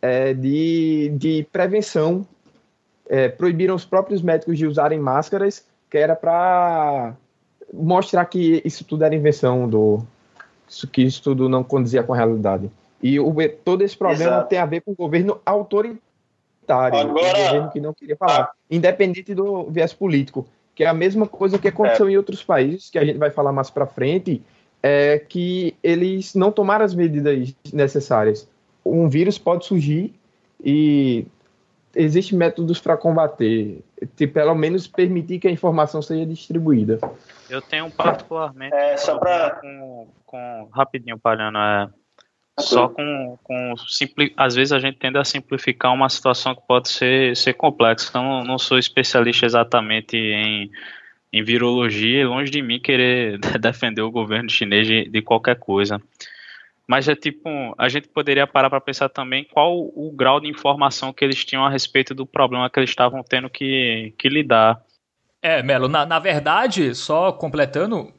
é, 0.04 0.34
de, 0.34 1.14
de 1.16 1.48
prevenção. 1.50 2.28
É, 3.08 3.30
proibiram 3.30 3.74
os 3.74 3.86
próprios 3.86 4.22
médicos 4.22 4.58
de 4.58 4.68
usarem 4.68 5.00
máscaras, 5.00 5.66
que 5.90 5.98
era 5.98 6.16
para 6.16 7.14
mostrar 7.72 8.26
que 8.26 8.62
isso 8.66 8.84
tudo 8.84 9.06
era 9.06 9.16
invenção 9.16 9.68
do. 9.68 10.06
que 10.92 11.04
isso 11.04 11.24
tudo 11.24 11.48
não 11.48 11.64
condizia 11.64 12.04
com 12.04 12.14
a 12.14 12.18
realidade. 12.18 12.70
E 13.02 13.20
o, 13.20 13.34
todo 13.64 13.82
esse 13.82 13.98
problema 13.98 14.32
Exato. 14.32 14.50
tem 14.50 14.60
a 14.60 14.66
ver 14.66 14.82
com 14.82 14.92
o 14.92 14.96
governo 14.96 15.40
autoritário, 15.46 16.02
Agora... 16.68 17.08
o 17.08 17.14
governo 17.14 17.72
que 17.72 17.80
não 17.80 17.94
queria 17.94 18.16
falar, 18.16 18.52
independente 18.70 19.34
do 19.34 19.70
viés 19.70 19.94
político, 19.94 20.46
que 20.74 20.84
é 20.84 20.88
a 20.88 20.94
mesma 20.94 21.28
coisa 21.28 21.60
que 21.60 21.68
aconteceu 21.68 22.08
é. 22.08 22.12
em 22.12 22.18
outros 22.18 22.44
países, 22.44 22.90
que 22.90 22.98
a 22.98 23.06
gente 23.06 23.18
vai 23.18 23.30
falar 23.30 23.52
mais 23.52 23.70
para 23.70 23.86
frente, 23.86 24.42
é 24.82 25.20
que 25.20 25.76
eles 25.84 26.36
não 26.36 26.52
tomaram 26.52 26.84
as 26.84 26.96
medidas 26.96 27.54
necessárias. 27.72 28.48
Um 28.86 29.10
vírus 29.10 29.38
pode 29.38 29.66
surgir 29.66 30.14
e 30.64 31.26
existem 31.96 32.38
métodos 32.38 32.80
para 32.80 32.98
combater, 32.98 33.84
de 34.16 34.28
pelo 34.28 34.56
menos 34.56 34.88
permitir 34.88 35.40
que 35.40 35.48
a 35.48 35.52
informação 35.52 36.02
seja 36.02 36.26
distribuída. 36.26 37.00
Eu 37.50 37.62
tenho 37.62 37.90
particularmente 37.92 38.76
é, 38.76 38.98
só 38.98 39.18
pra... 39.18 39.52
com, 39.52 40.08
com 40.26 40.70
rapidinho 40.72 41.20
parando, 41.20 41.58
é, 41.58 41.88
só 42.60 42.88
com, 42.88 43.38
com 43.44 43.76
simpli, 43.78 44.34
às 44.38 44.56
vezes 44.56 44.72
a 44.72 44.80
gente 44.80 44.98
tende 44.98 45.18
a 45.18 45.24
simplificar 45.24 45.94
uma 45.94 46.10
situação 46.10 46.56
que 46.56 46.62
pode 46.68 46.90
ser, 46.90 47.36
ser 47.36 47.54
complexa. 47.54 48.08
Então, 48.10 48.44
não 48.44 48.58
sou 48.58 48.78
especialista 48.78 49.46
exatamente 49.46 50.16
em, 50.16 50.72
em 51.32 51.44
virologia, 51.44 52.28
longe 52.28 52.52
de 52.52 52.62
mim 52.62 52.80
querer 52.80 53.40
defender 53.60 54.02
o 54.02 54.12
governo 54.12 54.50
chinês 54.50 54.86
de, 54.86 55.10
de 55.10 55.22
qualquer 55.22 55.58
coisa. 55.58 56.00
Mas 56.88 57.08
é 57.08 57.16
tipo, 57.16 57.50
a 57.78 57.88
gente 57.88 58.10
poderia 58.10 58.46
parar 58.46 58.70
para 58.70 58.82
pensar 58.82 59.08
também 59.10 59.46
qual 59.46 59.78
o 59.78 60.12
grau 60.14 60.40
de 60.40 60.50
informação 60.50 61.14
que 61.14 61.24
eles 61.24 61.44
tinham 61.46 61.66
a 61.66 61.70
respeito 61.70 62.14
do 62.14 62.26
problema 62.26 62.70
que 62.70 62.80
eles 62.80 62.90
estavam 62.90 63.24
tendo 63.24 63.50
que, 63.50 64.14
que 64.18 64.28
lidar. 64.28 64.82
É, 65.42 65.64
Melo, 65.64 65.88
na, 65.88 66.06
na 66.06 66.20
verdade, 66.20 66.94
só 66.94 67.32
completando, 67.32 68.12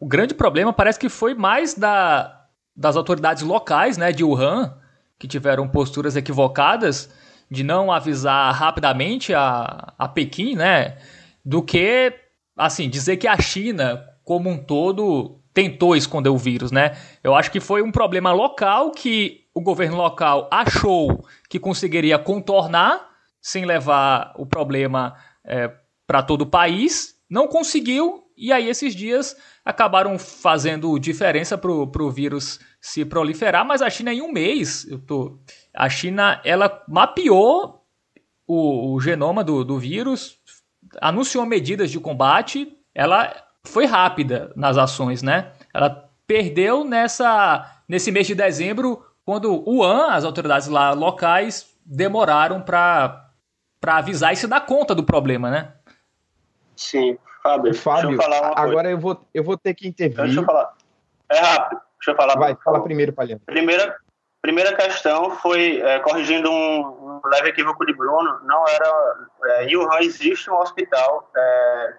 o 0.00 0.06
grande 0.06 0.34
problema 0.34 0.72
parece 0.72 0.98
que 0.98 1.08
foi 1.08 1.34
mais 1.34 1.74
da, 1.74 2.46
das 2.74 2.96
autoridades 2.96 3.42
locais, 3.42 3.96
né, 3.96 4.12
de 4.12 4.24
Wuhan, 4.24 4.76
que 5.18 5.26
tiveram 5.26 5.68
posturas 5.68 6.16
equivocadas 6.16 7.12
de 7.50 7.64
não 7.64 7.90
avisar 7.90 8.54
rapidamente 8.54 9.32
a, 9.32 9.92
a 9.98 10.08
Pequim, 10.08 10.54
né, 10.54 10.98
do 11.44 11.62
que, 11.62 12.12
assim, 12.56 12.88
dizer 12.88 13.16
que 13.16 13.26
a 13.26 13.40
China, 13.40 14.04
como 14.24 14.50
um 14.50 14.58
todo, 14.58 15.37
tentou 15.58 15.96
esconder 15.96 16.28
o 16.28 16.38
vírus, 16.38 16.70
né? 16.70 16.96
Eu 17.20 17.34
acho 17.34 17.50
que 17.50 17.58
foi 17.58 17.82
um 17.82 17.90
problema 17.90 18.30
local 18.30 18.92
que 18.92 19.44
o 19.52 19.60
governo 19.60 19.96
local 19.96 20.48
achou 20.52 21.26
que 21.48 21.58
conseguiria 21.58 22.16
contornar 22.16 23.10
sem 23.42 23.64
levar 23.64 24.34
o 24.36 24.46
problema 24.46 25.16
é, 25.44 25.68
para 26.06 26.22
todo 26.22 26.42
o 26.42 26.46
país, 26.46 27.16
não 27.28 27.48
conseguiu 27.48 28.22
e 28.36 28.52
aí 28.52 28.68
esses 28.68 28.94
dias 28.94 29.36
acabaram 29.64 30.16
fazendo 30.16 30.96
diferença 30.96 31.58
para 31.58 31.72
o 31.72 32.10
vírus 32.12 32.60
se 32.80 33.04
proliferar, 33.04 33.66
mas 33.66 33.82
a 33.82 33.90
China 33.90 34.14
em 34.14 34.22
um 34.22 34.30
mês, 34.30 34.86
tô, 35.08 35.40
a 35.74 35.88
China 35.88 36.40
ela 36.44 36.84
mapeou 36.86 37.84
o, 38.46 38.94
o 38.94 39.00
genoma 39.00 39.42
do, 39.42 39.64
do 39.64 39.76
vírus, 39.76 40.38
anunciou 41.00 41.44
medidas 41.44 41.90
de 41.90 41.98
combate, 41.98 42.78
ela 42.94 43.47
foi 43.68 43.86
rápida 43.86 44.52
nas 44.56 44.76
ações, 44.76 45.22
né? 45.22 45.52
Ela 45.72 46.08
perdeu 46.26 46.84
nessa 46.84 47.74
nesse 47.88 48.12
mês 48.12 48.26
de 48.26 48.34
dezembro, 48.34 49.04
quando 49.24 49.52
o 49.52 49.78
Wuhan, 49.78 50.08
as 50.08 50.24
autoridades 50.24 50.68
lá 50.68 50.92
locais, 50.92 51.74
demoraram 51.84 52.60
para 52.60 53.30
avisar 53.86 54.32
e 54.32 54.36
se 54.36 54.46
dar 54.46 54.60
conta 54.60 54.94
do 54.94 55.02
problema, 55.02 55.50
né? 55.50 55.72
Sim, 56.76 57.18
Fábio. 57.42 57.74
Fábio, 57.74 58.12
eu 58.12 58.52
agora 58.54 58.90
eu 58.90 58.98
vou, 58.98 59.26
eu 59.32 59.42
vou 59.42 59.56
ter 59.56 59.74
que 59.74 59.88
intervir. 59.88 60.24
Deixa 60.24 60.40
eu 60.40 60.44
falar. 60.44 60.74
É 61.30 61.38
rápido. 61.38 61.80
Deixa 61.98 62.10
eu 62.10 62.16
falar. 62.16 62.38
Vai, 62.38 62.56
fala 62.62 62.82
primeiro, 62.82 63.12
Palhano. 63.12 63.40
Primeira, 63.46 63.96
primeira 64.40 64.74
questão 64.76 65.30
foi, 65.30 65.80
é, 65.80 65.98
corrigindo 66.00 66.50
um, 66.50 66.80
um, 66.80 67.20
leve 67.24 67.48
equívoco 67.48 67.84
de 67.84 67.92
Bruno, 67.94 68.40
não 68.44 68.68
era... 68.68 69.28
É, 69.44 69.64
em 69.64 69.76
Wuhan 69.76 69.98
existe 70.00 70.50
um 70.50 70.58
hospital 70.58 71.30
é, 71.36 71.94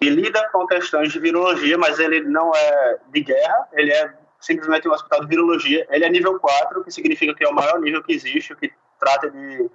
que 0.00 0.10
lida 0.10 0.48
com 0.50 0.66
questões 0.66 1.12
de 1.12 1.18
virologia, 1.18 1.78
mas 1.78 1.98
ele 1.98 2.20
não 2.20 2.54
é 2.54 2.98
de 3.08 3.20
guerra, 3.22 3.68
ele 3.72 3.92
é 3.92 4.14
simplesmente 4.40 4.88
um 4.88 4.92
hospital 4.92 5.20
de 5.20 5.26
virologia. 5.26 5.86
Ele 5.90 6.04
é 6.04 6.08
nível 6.08 6.38
4, 6.38 6.84
que 6.84 6.90
significa 6.90 7.34
que 7.34 7.44
é 7.44 7.48
o 7.48 7.54
maior 7.54 7.80
nível 7.80 8.02
que 8.02 8.12
existe, 8.12 8.54
que 8.56 8.72
trata 8.98 9.30
de 9.30 9.70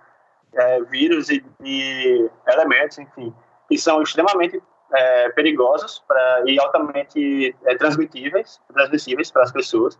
é, 0.54 0.82
vírus 0.84 1.30
e 1.30 1.44
de 1.60 2.30
elementos, 2.48 2.98
enfim, 3.00 3.34
que 3.68 3.78
são 3.78 4.02
extremamente 4.02 4.62
é, 4.94 5.30
perigosos 5.30 6.04
pra, 6.08 6.44
e 6.46 6.60
altamente 6.60 7.56
é, 7.66 7.76
transmitíveis, 7.76 8.60
transmissíveis 8.74 9.32
para 9.32 9.44
as 9.44 9.52
pessoas, 9.52 9.98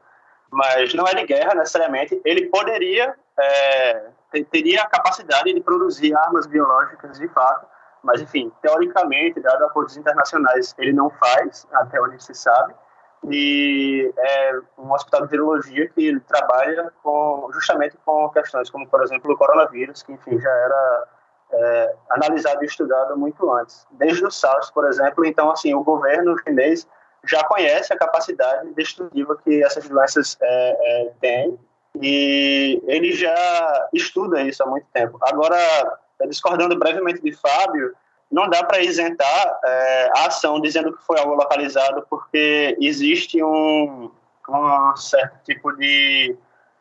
mas 0.52 0.94
não 0.94 1.08
é 1.08 1.16
de 1.16 1.26
guerra 1.26 1.56
necessariamente. 1.56 2.20
Ele 2.26 2.48
poderia, 2.48 3.16
é, 3.40 4.10
teria 4.52 4.84
a 4.84 4.88
capacidade 4.88 5.54
de 5.54 5.62
produzir 5.62 6.14
armas 6.16 6.46
biológicas 6.46 7.18
de 7.18 7.28
fato, 7.30 7.66
mas, 8.04 8.22
enfim, 8.22 8.52
teoricamente, 8.62 9.40
dado 9.40 9.66
acordos 9.66 9.98
internacionais, 9.98 10.74
ele 10.78 10.94
não 10.94 11.10
faz, 11.10 11.68
até 11.72 12.02
onde 12.02 12.24
se 12.24 12.34
sabe. 12.34 12.74
E 13.30 14.12
é 14.18 14.60
um 14.80 14.92
hospital 14.92 15.22
de 15.22 15.28
virologia 15.28 15.88
que 15.90 16.20
trabalha 16.22 16.92
com, 17.04 17.50
justamente 17.54 17.96
com 18.04 18.28
questões 18.30 18.70
como, 18.70 18.88
por 18.88 19.04
exemplo, 19.04 19.32
o 19.32 19.38
coronavírus, 19.38 20.02
que, 20.02 20.12
enfim, 20.12 20.40
já 20.40 20.50
era 20.50 21.08
é, 21.54 21.96
analisado 22.10 22.64
e 22.64 22.66
estudado 22.66 23.16
muito 23.16 23.52
antes. 23.54 23.86
Desde 23.92 24.26
o 24.26 24.32
SARS, 24.32 24.72
por 24.72 24.88
exemplo. 24.88 25.24
Então, 25.24 25.52
assim, 25.52 25.74
o 25.76 25.84
governo 25.84 26.36
chinês 26.40 26.88
já 27.24 27.44
conhece 27.44 27.94
a 27.94 27.98
capacidade 27.98 28.74
destrutiva 28.74 29.38
que 29.44 29.64
essas 29.64 29.88
doenças 29.88 30.38
é, 30.42 31.04
é, 31.04 31.12
têm 31.22 31.60
e 32.00 32.82
ele 32.88 33.12
já 33.12 33.90
estuda 33.94 34.42
isso 34.42 34.64
há 34.64 34.66
muito 34.66 34.88
tempo. 34.94 35.20
Agora, 35.22 35.58
discordando 36.28 36.78
brevemente 36.78 37.22
de 37.22 37.34
Fábio, 37.34 37.94
não 38.32 38.50
dá 38.50 38.64
para 38.64 38.82
isentar 38.82 39.60
é, 39.64 40.12
a 40.16 40.28
ação 40.28 40.62
dizendo 40.62 40.96
que 40.96 41.04
foi 41.04 41.20
algo 41.20 41.36
localizado, 41.36 42.06
porque 42.10 42.78
existe 42.80 43.44
um, 43.44 44.10
um 44.48 44.96
certo 44.96 45.38
tipo 45.44 45.72
de 45.74 46.38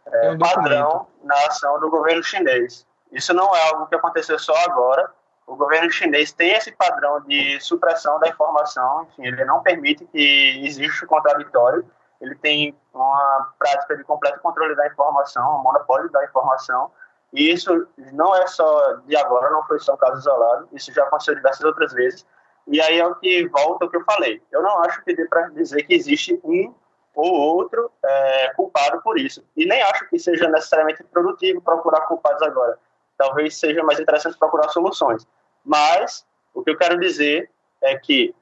é, 0.06 0.36
padrão 0.36 1.06
na 1.24 1.34
ação 1.46 1.78
do 1.80 1.90
governo 1.90 2.22
chinês. 2.22 2.86
Isso 3.10 3.34
não 3.34 3.54
é 3.54 3.68
algo 3.68 3.86
que 3.86 3.94
aconteceu 3.96 4.38
só 4.38 4.54
agora. 4.64 5.10
O 5.46 5.56
governo 5.56 5.90
chinês 5.90 6.32
tem 6.32 6.52
esse 6.52 6.70
padrão 6.70 7.20
de 7.22 7.60
supressão 7.60 8.20
da 8.20 8.28
informação, 8.28 9.02
enfim, 9.02 9.26
ele 9.26 9.44
não 9.44 9.60
permite 9.62 10.04
que 10.06 10.64
exista 10.64 11.04
o 11.04 11.08
contraditório, 11.08 11.84
ele 12.20 12.36
tem 12.36 12.76
uma 12.94 13.52
prática 13.58 13.96
de 13.96 14.04
completo 14.04 14.38
controle 14.40 14.76
da 14.76 14.86
informação, 14.86 15.58
um 15.58 15.62
monopólio 15.62 16.08
da 16.10 16.24
informação, 16.24 16.92
e 17.32 17.52
isso 17.52 17.86
não 18.12 18.34
é 18.34 18.46
só 18.46 18.94
de 19.06 19.16
agora, 19.16 19.50
não 19.50 19.64
foi 19.64 19.78
só 19.78 19.94
um 19.94 19.96
caso 19.96 20.18
isolado, 20.18 20.68
isso 20.72 20.92
já 20.92 21.04
aconteceu 21.04 21.34
diversas 21.34 21.64
outras 21.64 21.92
vezes. 21.92 22.26
E 22.66 22.80
aí 22.80 22.98
é 22.98 23.06
o 23.06 23.14
que 23.14 23.48
volta 23.48 23.84
ao 23.84 23.90
que 23.90 23.96
eu 23.96 24.04
falei. 24.04 24.42
Eu 24.50 24.62
não 24.62 24.82
acho 24.84 25.02
que 25.04 25.14
dê 25.14 25.24
para 25.26 25.48
dizer 25.48 25.82
que 25.84 25.94
existe 25.94 26.40
um 26.44 26.74
ou 27.14 27.32
outro 27.32 27.90
é, 28.04 28.52
culpado 28.54 29.00
por 29.02 29.18
isso. 29.18 29.44
E 29.56 29.66
nem 29.66 29.82
acho 29.82 30.08
que 30.08 30.18
seja 30.18 30.48
necessariamente 30.48 31.02
produtivo 31.04 31.60
procurar 31.60 32.02
culpados 32.02 32.42
agora. 32.42 32.78
Talvez 33.16 33.56
seja 33.56 33.82
mais 33.82 33.98
interessante 33.98 34.38
procurar 34.38 34.68
soluções. 34.68 35.26
Mas 35.64 36.24
o 36.54 36.62
que 36.62 36.70
eu 36.70 36.76
quero 36.76 36.98
dizer 36.98 37.50
é 37.82 37.96
que 37.96 38.34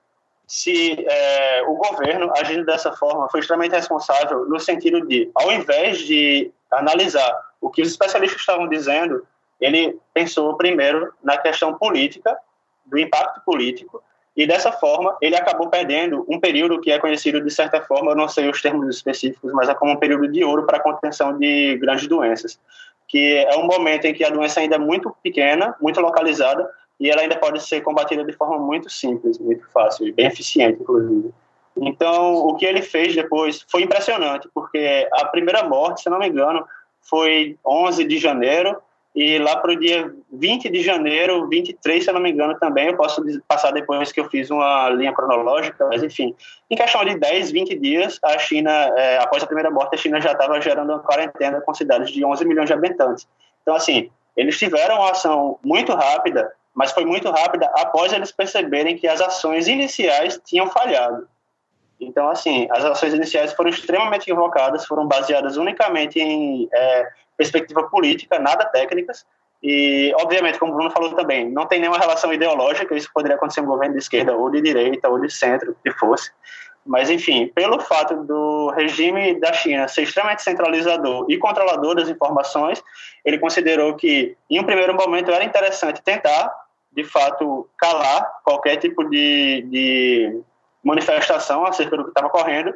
se 0.47 1.05
é, 1.07 1.63
o 1.67 1.75
governo 1.75 2.33
agindo 2.39 2.65
dessa 2.65 2.93
forma 2.93 3.29
foi 3.31 3.41
extremamente 3.41 3.73
responsável 3.73 4.47
no 4.47 4.59
sentido 4.59 5.07
de, 5.07 5.31
ao 5.35 5.53
invés 5.53 5.99
de 5.99 6.53
analisar 6.71 7.48
o 7.61 7.71
que 7.71 7.83
os 7.83 7.89
especialistas 7.89 8.41
estavam 8.41 8.69
dizendo, 8.69 9.27
ele 9.61 9.99
pensou 10.15 10.57
primeiro 10.57 11.13
na 11.23 11.37
questão 11.37 11.75
política, 11.75 12.37
do 12.87 12.99
impacto 12.99 13.43
político, 13.45 14.03
e 14.37 14.47
dessa 14.47 14.71
forma 14.71 15.17
ele 15.21 15.35
acabou 15.35 15.69
perdendo 15.69 16.25
um 16.29 16.39
período 16.39 16.81
que 16.81 16.93
é 16.93 16.99
conhecido 16.99 17.41
de 17.41 17.51
certa 17.51 17.83
forma, 17.83 18.13
eu 18.13 18.17
não 18.17 18.29
sei 18.29 18.49
os 18.49 18.63
termos 18.63 18.89
específicos, 18.89 19.53
mas 19.53 19.69
é 19.69 19.75
como 19.75 19.93
um 19.93 19.97
período 19.97 20.29
de 20.29 20.45
ouro 20.45 20.65
para 20.65 20.79
a 20.79 20.83
contenção 20.83 21.37
de 21.37 21.77
grandes 21.77 22.07
doenças, 22.07 22.59
que 23.09 23.37
é 23.37 23.57
um 23.57 23.67
momento 23.67 24.05
em 24.05 24.15
que 24.15 24.23
a 24.23 24.31
doença 24.31 24.61
ainda 24.61 24.77
é 24.77 24.79
muito 24.79 25.15
pequena, 25.23 25.75
muito 25.81 26.01
localizada, 26.01 26.71
e 27.01 27.11
ela 27.11 27.23
ainda 27.23 27.37
pode 27.37 27.63
ser 27.63 27.81
combatida 27.81 28.25
de 28.25 28.33
forma 28.33 28.59
muito 28.59 28.89
simples, 28.91 29.39
muito 29.39 29.67
fácil 29.71 30.07
e 30.07 30.13
bem 30.13 30.27
eficiente, 30.27 30.81
inclusive. 30.81 31.33
Então, 31.77 32.35
o 32.35 32.57
que 32.57 32.67
ele 32.67 32.83
fez 32.83 33.15
depois 33.15 33.65
foi 33.69 33.83
impressionante, 33.83 34.49
porque 34.53 35.09
a 35.13 35.27
primeira 35.27 35.63
morte, 35.63 36.03
se 36.03 36.11
não 36.11 36.19
me 36.19 36.29
engano, 36.29 36.67
foi 37.09 37.57
11 37.65 38.05
de 38.05 38.19
janeiro, 38.19 38.77
e 39.15 39.39
lá 39.39 39.57
para 39.57 39.73
o 39.73 39.81
dia 39.81 40.15
20 40.33 40.69
de 40.69 40.83
janeiro, 40.83 41.49
23, 41.49 42.05
se 42.05 42.09
eu 42.09 42.15
não 42.15 42.21
me 42.21 42.31
engano, 42.31 42.57
também, 42.59 42.87
eu 42.87 42.97
posso 42.97 43.21
passar 43.49 43.73
depois 43.73 44.13
que 44.13 44.21
eu 44.21 44.29
fiz 44.29 44.51
uma 44.51 44.89
linha 44.91 45.13
cronológica, 45.13 45.87
mas 45.89 46.03
enfim, 46.03 46.37
em 46.71 46.77
questão 46.77 47.05
de 47.05 47.19
10, 47.19 47.51
20 47.51 47.79
dias, 47.79 48.19
a 48.23 48.39
China, 48.39 48.71
é, 48.71 49.19
após 49.19 49.43
a 49.43 49.47
primeira 49.47 49.71
morte, 49.71 49.95
a 49.95 49.99
China 49.99 50.21
já 50.21 50.33
estava 50.33 50.61
gerando 50.61 50.91
uma 50.91 51.01
quarentena 51.01 51.61
com 51.61 51.75
cidades 51.75 52.11
de 52.11 52.25
11 52.25 52.45
milhões 52.45 52.69
de 52.69 52.75
habitantes. 52.75 53.27
Então, 53.63 53.75
assim, 53.75 54.11
eles 54.37 54.57
tiveram 54.57 54.97
uma 54.99 55.11
ação 55.11 55.59
muito 55.65 55.93
rápida, 55.95 56.53
mas 56.73 56.93
foi 56.93 57.05
muito 57.05 57.29
rápida 57.29 57.69
após 57.75 58.13
eles 58.13 58.31
perceberem 58.31 58.97
que 58.97 59.09
as 59.09 59.21
ações 59.21 59.67
iniciais 59.67 60.41
tinham 60.45 60.69
falhado. 60.69 61.27
Então, 62.01 62.29
assim, 62.29 62.69
as 62.71 62.85
ações 62.85 63.15
iniciais 63.15 63.53
foram 63.53 63.71
extremamente 63.71 64.31
equivocadas, 64.31 64.87
foram 64.87 65.07
baseadas 65.07 65.57
unicamente 65.57 66.21
em 66.21 66.69
é, 66.73 67.09
perspectiva 67.37 67.89
política, 67.89 68.39
nada 68.39 68.65
técnicas, 68.67 69.27
e, 69.63 70.13
obviamente, 70.17 70.59
como 70.59 70.73
o 70.73 70.75
Bruno 70.77 70.91
falou 70.91 71.15
também, 71.15 71.51
não 71.51 71.67
tem 71.67 71.81
nenhuma 71.81 71.99
relação 71.99 72.33
ideológica, 72.33 72.95
isso 72.95 73.11
poderia 73.13 73.37
acontecer 73.37 73.61
em 73.61 73.67
governo 73.67 73.95
de 73.95 74.01
esquerda 74.01 74.37
ou 74.37 74.51
de 74.51 74.61
direita 74.61 75.09
ou 75.09 75.21
de 75.21 75.31
centro, 75.31 75.77
que 75.83 75.91
fosse. 75.93 76.31
Mas, 76.87 77.11
enfim, 77.11 77.49
pelo 77.49 77.81
fato 77.81 78.23
do 78.25 78.71
regime 78.71 79.39
da 79.41 79.53
China 79.53 79.89
ser 79.89 80.03
extremamente 80.03 80.43
centralizador 80.43 81.27
e 81.29 81.37
controlador 81.37 81.97
das 81.97 82.09
informações, 82.09 82.83
ele 83.25 83.39
considerou 83.39 83.95
que, 83.95 84.37
em 84.49 84.61
um 84.61 84.65
primeiro 84.65 84.95
momento, 84.95 85.31
era 85.31 85.45
interessante 85.45 86.01
tentar, 86.03 86.51
de 86.93 87.05
fato, 87.05 87.69
calar 87.77 88.41
qualquer 88.45 88.77
tipo 88.77 89.05
de, 89.05 89.63
de 89.69 90.41
manifestação 90.89 91.65
acerca 91.65 91.97
do 91.97 92.05
que 92.05 92.11
estava 92.11 92.27
ocorrendo, 92.27 92.75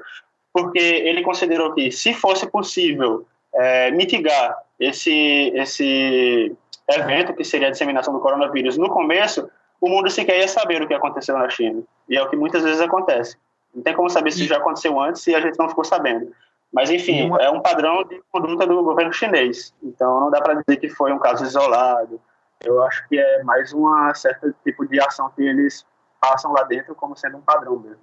porque 0.52 0.78
ele 0.78 1.22
considerou 1.22 1.74
que, 1.74 1.90
se 1.90 2.12
fosse 2.12 2.46
possível 2.46 3.26
é, 3.54 3.90
mitigar 3.90 4.56
esse, 4.78 5.52
esse 5.54 6.54
evento, 6.88 7.34
que 7.34 7.44
seria 7.44 7.68
a 7.68 7.70
disseminação 7.70 8.12
do 8.12 8.20
coronavírus, 8.20 8.76
no 8.76 8.88
começo, 8.90 9.48
o 9.80 9.88
mundo 9.88 10.10
sequer 10.10 10.38
ia 10.38 10.48
saber 10.48 10.82
o 10.82 10.86
que 10.86 10.94
aconteceu 10.94 11.36
na 11.36 11.48
China. 11.48 11.82
E 12.08 12.16
é 12.16 12.22
o 12.22 12.28
que 12.28 12.36
muitas 12.36 12.62
vezes 12.62 12.80
acontece. 12.80 13.36
Não 13.74 13.82
tem 13.82 13.94
como 13.94 14.10
saber 14.10 14.30
se 14.30 14.44
já 14.46 14.58
aconteceu 14.58 15.00
antes 15.00 15.26
e 15.26 15.34
a 15.34 15.40
gente 15.40 15.58
não 15.58 15.68
ficou 15.68 15.84
sabendo. 15.84 16.32
Mas, 16.72 16.90
enfim, 16.90 17.30
é 17.40 17.50
um 17.50 17.60
padrão 17.60 18.02
de 18.04 18.22
conduta 18.30 18.66
do 18.66 18.82
governo 18.82 19.12
chinês. 19.12 19.74
Então, 19.82 20.20
não 20.20 20.30
dá 20.30 20.40
para 20.40 20.54
dizer 20.54 20.78
que 20.78 20.88
foi 20.88 21.12
um 21.12 21.18
caso 21.18 21.44
isolado. 21.44 22.20
Eu 22.64 22.82
acho 22.82 23.06
que 23.08 23.18
é 23.18 23.42
mais 23.42 23.72
uma 23.72 24.14
certa 24.14 24.54
tipo 24.64 24.86
de 24.86 25.00
ação 25.00 25.30
que 25.34 25.42
eles 25.42 25.84
passam 26.22 26.52
lá 26.52 26.62
dentro 26.62 26.94
como 26.94 27.16
sendo 27.16 27.36
um 27.36 27.40
padrão 27.40 27.76
mesmo. 27.80 27.98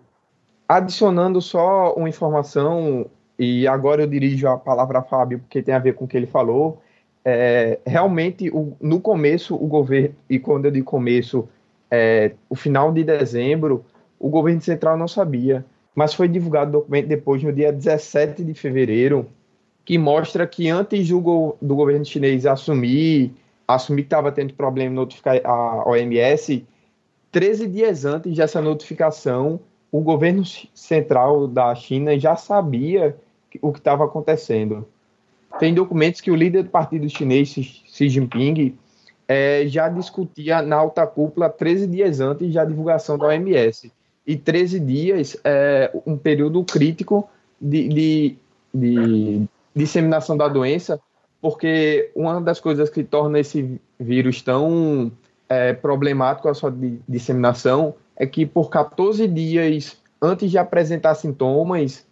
Adicionando 0.68 1.42
só 1.42 1.94
uma 1.94 2.10
informação, 2.10 3.10
e 3.40 3.66
agora 3.66 4.04
eu 4.04 4.08
dirijo 4.08 4.46
a 4.46 4.58
palavra 4.58 5.00
a 5.00 5.02
Fábio, 5.02 5.40
porque 5.40 5.64
tem 5.64 5.74
a 5.74 5.80
ver 5.80 5.94
com 5.94 6.04
o 6.04 6.08
que 6.08 6.18
ele 6.18 6.28
falou. 6.28 6.82
É, 7.24 7.80
realmente, 7.86 8.50
o, 8.50 8.76
no 8.82 9.00
começo, 9.00 9.56
o 9.56 9.66
governo, 9.66 10.14
e 10.30 10.38
quando 10.38 10.66
eu 10.66 10.72
digo 10.72 10.86
começo, 10.86 11.48
é, 11.90 12.34
o 12.50 12.56
final 12.56 12.92
de 12.92 13.06
dezembro, 13.06 13.86
o 14.20 14.30
governo 14.30 14.62
central 14.62 14.98
não 14.98 15.08
sabia, 15.08 15.66
mas 15.96 16.14
foi 16.14 16.28
divulgado 16.28 16.70
o 16.70 16.82
documento 16.82 17.08
depois, 17.08 17.42
no 17.42 17.54
dia 17.54 17.72
17 17.72 18.44
de 18.44 18.54
fevereiro, 18.54 19.28
que 19.86 19.98
mostra 19.98 20.46
que 20.46 20.70
antes 20.70 21.08
do, 21.08 21.56
do 21.62 21.76
governo 21.76 22.06
chinês 22.06 22.46
assumir, 22.46 23.34
assumir 23.68 24.04
que 24.04 24.08
estava 24.08 24.32
tendo 24.32 24.54
problema 24.54 24.92
em 24.92 24.96
notificar 24.96 25.40
a 25.44 25.90
OMS, 25.90 26.68
13 27.32 27.68
dias 27.68 28.06
antes 28.06 28.36
dessa 28.36 28.62
notificação, 28.62 29.60
o 29.92 30.02
governo 30.02 30.44
central 30.74 31.48
da 31.48 31.74
China 31.76 32.18
já 32.20 32.36
sabia 32.36 33.16
o 33.62 33.72
que 33.72 33.80
estava 33.80 34.06
acontecendo. 34.06 34.88
Tem 35.60 35.74
documentos 35.74 36.22
que 36.22 36.32
o 36.32 36.36
líder 36.36 36.64
do 36.64 36.70
partido 36.70 37.10
chinês, 37.10 37.50
Xi 37.50 38.10
Jinping, 38.10 38.78
é, 39.28 39.68
já 39.68 39.90
discutia 39.90 40.62
na 40.62 40.76
alta 40.76 41.06
cúpula 41.06 41.50
13 41.50 41.88
dias 41.88 42.20
antes 42.20 42.54
da 42.54 42.66
divulgação 42.66 43.18
da 43.18 43.28
OMS. 43.28 43.92
E 44.26 44.36
13 44.36 44.80
dias 44.80 45.38
é 45.44 45.92
um 46.06 46.18
período 46.18 46.64
crítico 46.64 47.28
de, 47.60 47.88
de, 47.90 48.38
de 48.74 49.42
disseminação 49.76 50.38
da 50.38 50.48
doença, 50.48 51.00
porque 51.42 52.12
uma 52.16 52.40
das 52.40 52.60
coisas 52.60 52.90
que 52.90 53.04
torna 53.04 53.40
esse 53.40 53.80
vírus 54.00 54.42
tão 54.42 55.12
é, 55.50 55.74
problemático 55.74 56.48
a 56.48 56.54
sua 56.54 56.72
disseminação 57.08 57.96
é 58.16 58.26
que 58.26 58.46
por 58.46 58.70
14 58.70 59.28
dias 59.28 60.00
antes 60.22 60.52
de 60.52 60.58
apresentar 60.58 61.16
sintomas, 61.16 62.06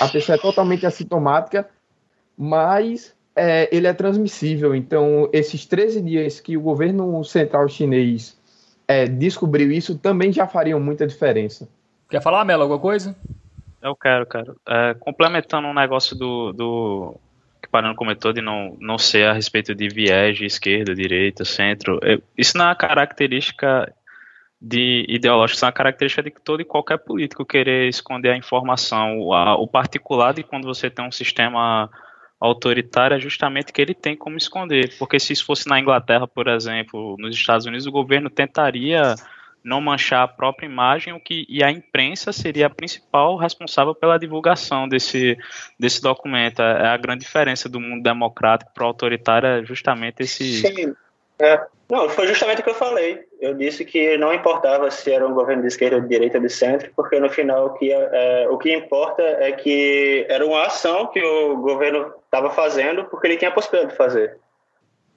a 0.00 0.06
pessoa 0.06 0.36
é 0.36 0.40
totalmente 0.40 0.86
assintomática, 0.86 1.68
mas 2.36 3.14
é, 3.34 3.74
ele 3.74 3.86
é 3.86 3.92
transmissível. 3.92 4.74
Então, 4.74 5.28
esses 5.32 5.64
13 5.64 6.02
dias 6.02 6.40
que 6.40 6.56
o 6.56 6.60
governo 6.60 7.24
central 7.24 7.68
chinês 7.68 8.38
é, 8.86 9.06
descobriu 9.06 9.72
isso 9.72 9.98
também 9.98 10.32
já 10.32 10.46
fariam 10.46 10.78
muita 10.78 11.06
diferença. 11.06 11.68
Quer 12.08 12.22
falar, 12.22 12.44
Melo, 12.44 12.62
alguma 12.62 12.80
coisa? 12.80 13.16
Eu 13.82 13.94
quero, 13.94 14.26
cara. 14.26 14.54
É, 14.66 14.94
complementando 14.94 15.68
um 15.68 15.74
negócio 15.74 16.16
do, 16.16 16.52
do, 16.52 17.14
que 17.68 17.72
Parano 17.72 17.94
comentou 17.94 18.32
de 18.32 18.40
não, 18.40 18.76
não 18.80 18.96
ser 18.98 19.28
a 19.28 19.32
respeito 19.32 19.74
de 19.74 19.88
viés 19.88 20.38
de 20.38 20.46
esquerda, 20.46 20.94
direita, 20.94 21.44
centro. 21.44 22.00
Isso 22.36 22.56
não 22.56 22.64
é 22.64 22.68
uma 22.68 22.74
característica 22.74 23.92
de 24.60 25.04
ideológica, 25.08 25.56
isso 25.56 25.64
é 25.64 25.68
uma 25.68 25.72
característica 25.72 26.22
de 26.22 26.30
todo 26.30 26.60
e 26.60 26.64
qualquer 26.64 26.98
político 26.98 27.44
querer 27.44 27.88
esconder 27.88 28.30
a 28.30 28.36
informação. 28.36 29.20
O 29.20 29.68
particular 29.68 30.32
de 30.32 30.42
quando 30.42 30.66
você 30.66 30.90
tem 30.90 31.06
um 31.06 31.12
sistema 31.12 31.88
autoritário 32.40 33.16
é 33.16 33.20
justamente 33.20 33.72
que 33.72 33.80
ele 33.80 33.94
tem 33.94 34.16
como 34.16 34.36
esconder. 34.36 34.96
Porque 34.98 35.20
se 35.20 35.32
isso 35.32 35.44
fosse 35.44 35.68
na 35.68 35.78
Inglaterra, 35.78 36.26
por 36.26 36.48
exemplo, 36.48 37.16
nos 37.18 37.36
Estados 37.36 37.66
Unidos, 37.66 37.86
o 37.86 37.92
governo 37.92 38.30
tentaria 38.30 39.14
não 39.68 39.80
manchar 39.80 40.22
a 40.22 40.28
própria 40.28 40.66
imagem, 40.66 41.12
o 41.12 41.20
que 41.20 41.46
e 41.48 41.62
a 41.62 41.70
imprensa 41.70 42.32
seria 42.32 42.66
a 42.66 42.70
principal 42.70 43.36
responsável 43.36 43.94
pela 43.94 44.18
divulgação 44.18 44.88
desse, 44.88 45.36
desse 45.78 46.00
documento. 46.00 46.62
É 46.62 46.88
a 46.88 46.96
grande 46.96 47.24
diferença 47.24 47.68
do 47.68 47.78
mundo 47.78 48.02
democrático 48.02 48.72
para 48.74 48.84
o 48.84 48.86
autoritário 48.86 49.46
é 49.46 49.64
justamente 49.64 50.22
esse. 50.22 50.62
Sim. 50.62 50.94
É. 51.38 51.60
Não, 51.90 52.08
foi 52.08 52.26
justamente 52.26 52.60
o 52.60 52.64
que 52.64 52.70
eu 52.70 52.74
falei. 52.74 53.24
Eu 53.40 53.54
disse 53.54 53.82
que 53.84 54.18
não 54.18 54.34
importava 54.34 54.90
se 54.90 55.10
era 55.10 55.26
um 55.26 55.32
governo 55.32 55.62
de 55.62 55.68
esquerda, 55.68 56.00
de 56.00 56.08
direita 56.08 56.36
ou 56.36 56.42
de 56.42 56.50
centro, 56.50 56.90
porque 56.94 57.18
no 57.18 57.30
final 57.30 57.66
o 57.66 57.74
que, 57.74 57.90
é, 57.90 58.46
o 58.50 58.58
que 58.58 58.74
importa 58.74 59.22
é 59.22 59.52
que 59.52 60.26
era 60.28 60.44
uma 60.44 60.66
ação 60.66 61.06
que 61.06 61.22
o 61.22 61.56
governo 61.58 62.12
estava 62.24 62.50
fazendo 62.50 63.04
porque 63.04 63.26
ele 63.26 63.36
tinha 63.38 63.50
a 63.50 63.54
possibilidade 63.54 63.92
de 63.92 63.96
fazer. 63.96 64.38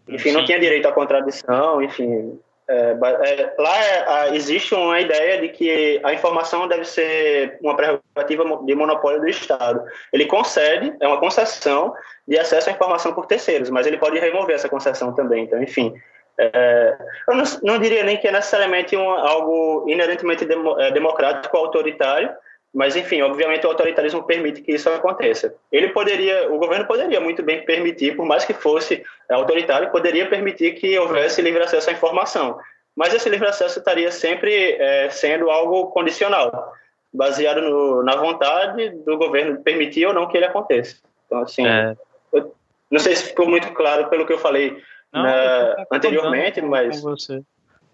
Enfim, 0.08 0.30
Sim. 0.30 0.36
não 0.36 0.46
tinha 0.46 0.60
direito 0.60 0.88
à 0.88 0.92
contradição, 0.94 1.82
enfim, 1.82 2.40
é, 2.68 2.92
é, 2.92 3.54
lá 3.58 4.28
é, 4.30 4.36
existe 4.36 4.74
uma 4.74 5.00
ideia 5.00 5.42
de 5.42 5.50
que 5.50 6.00
a 6.04 6.14
informação 6.14 6.68
deve 6.68 6.86
ser 6.86 7.58
uma 7.62 7.76
prerrogativa 7.76 8.44
de 8.64 8.76
monopólio 8.76 9.20
do 9.20 9.28
Estado. 9.28 9.84
Ele 10.14 10.26
concede, 10.26 10.94
é 11.00 11.08
uma 11.08 11.20
concessão 11.20 11.94
de 12.28 12.38
acesso 12.40 12.70
à 12.70 12.74
informação 12.74 13.14
por 13.14 13.26
terceiros, 13.26 13.70
mas 13.70 13.86
ele 13.86 13.98
pode 13.98 14.20
remover 14.20 14.56
essa 14.56 14.70
concessão 14.70 15.14
também. 15.14 15.44
Então, 15.44 15.62
enfim, 15.62 15.94
é, 16.38 16.98
eu 17.28 17.36
não, 17.36 17.44
não, 17.64 17.80
diria 17.80 18.04
nem 18.04 18.18
que 18.18 18.28
é 18.28 18.32
necessariamente 18.32 18.96
um, 18.96 19.10
algo 19.10 19.86
inerentemente 19.88 20.46
demo, 20.46 20.80
é, 20.80 20.92
democrático 20.92 21.56
ou 21.58 21.66
autoritário, 21.66 22.32
mas, 22.74 22.96
enfim, 22.96 23.22
obviamente 23.22 23.66
o 23.66 23.70
autoritarismo 23.70 24.24
permite 24.24 24.62
que 24.62 24.72
isso 24.72 24.90
aconteça. 24.90 25.54
Ele 25.72 25.90
poderia, 25.90 26.52
o 26.52 26.58
governo 26.58 26.88
poderia 26.88 27.20
muito 27.20 27.44
bem 27.44 27.66
permitir, 27.66 28.16
por 28.16 28.26
mais 28.26 28.46
que 28.46 28.54
fosse 28.54 29.04
autoritário, 29.30 29.92
poderia 29.92 30.28
permitir 30.30 30.76
que 30.76 30.98
houvesse 30.98 31.42
livre 31.42 31.62
acesso 31.62 31.90
à 31.90 31.94
informação. 31.94 32.58
Mas 32.96 33.14
esse 33.14 33.30
livre 33.30 33.48
acesso 33.48 33.80
estaria 33.80 34.10
sempre 34.12 34.74
é, 34.74 35.10
sendo 35.10 35.50
algo 35.50 35.88
condicional, 35.88 36.74
baseado 37.14 37.62
no, 37.62 38.04
na 38.04 38.16
vontade 38.16 38.90
do 38.90 39.18
governo 39.18 39.62
permitir 39.62 40.06
ou 40.06 40.14
não 40.14 40.28
que 40.28 40.38
ele 40.38 40.46
aconteça. 40.46 40.98
Então, 41.26 41.40
assim, 41.42 41.68
é. 41.68 41.96
eu, 42.32 42.56
não 42.90 43.00
sei 43.00 43.16
se 43.18 43.28
ficou 43.28 43.50
muito 43.50 43.72
claro 43.74 44.10
pelo 44.10 44.26
que 44.26 44.34
eu 44.34 44.40
falei 44.40 44.82
não, 45.12 45.24
na, 45.24 45.76
eu 45.78 45.86
anteriormente, 45.92 46.62
mas. 46.62 47.04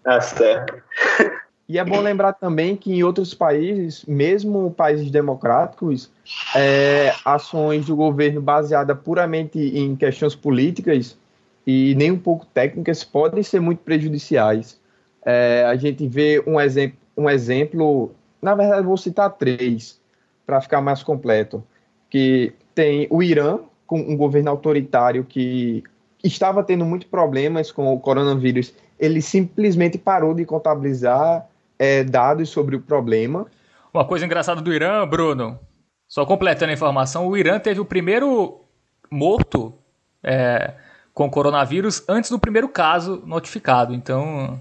Ah, 0.04 0.20
certo. 0.20 0.80
E 1.68 1.78
é 1.78 1.84
bom 1.84 2.00
lembrar 2.00 2.32
também 2.32 2.74
que 2.74 2.90
em 2.94 3.02
outros 3.02 3.34
países, 3.34 4.02
mesmo 4.06 4.70
países 4.70 5.10
democráticos, 5.10 6.10
é, 6.56 7.12
ações 7.22 7.84
do 7.84 7.94
governo 7.94 8.40
baseadas 8.40 8.98
puramente 9.04 9.58
em 9.58 9.94
questões 9.94 10.34
políticas 10.34 11.18
e 11.66 11.94
nem 11.96 12.10
um 12.10 12.18
pouco 12.18 12.46
técnicas 12.46 13.04
podem 13.04 13.42
ser 13.42 13.60
muito 13.60 13.80
prejudiciais. 13.80 14.80
É, 15.22 15.62
a 15.66 15.76
gente 15.76 16.08
vê 16.08 16.42
um 16.46 16.58
exemplo, 16.58 16.96
um 17.14 17.28
exemplo, 17.28 18.12
na 18.40 18.54
verdade 18.54 18.86
vou 18.86 18.96
citar 18.96 19.28
três 19.36 20.00
para 20.46 20.62
ficar 20.62 20.80
mais 20.80 21.02
completo, 21.02 21.62
que 22.08 22.54
tem 22.74 23.06
o 23.10 23.22
Irã 23.22 23.58
com 23.86 24.00
um 24.00 24.16
governo 24.16 24.48
autoritário 24.48 25.22
que 25.22 25.84
estava 26.24 26.62
tendo 26.62 26.86
muitos 26.86 27.08
problemas 27.08 27.70
com 27.70 27.92
o 27.92 28.00
coronavírus, 28.00 28.72
ele 28.98 29.20
simplesmente 29.20 29.98
parou 29.98 30.32
de 30.32 30.46
contabilizar 30.46 31.46
é, 31.78 32.02
dados 32.04 32.48
sobre 32.48 32.76
o 32.76 32.80
problema. 32.80 33.46
Uma 33.92 34.04
coisa 34.04 34.24
engraçada 34.24 34.60
do 34.60 34.72
Irã, 34.72 35.06
Bruno, 35.06 35.58
só 36.06 36.24
completando 36.26 36.70
a 36.70 36.74
informação, 36.74 37.26
o 37.26 37.36
Irã 37.36 37.58
teve 37.58 37.80
o 37.80 37.84
primeiro 37.84 38.64
morto 39.10 39.74
é, 40.22 40.74
com 41.14 41.30
coronavírus 41.30 42.02
antes 42.08 42.30
do 42.30 42.38
primeiro 42.38 42.68
caso 42.68 43.22
notificado. 43.26 43.94
Então, 43.94 44.60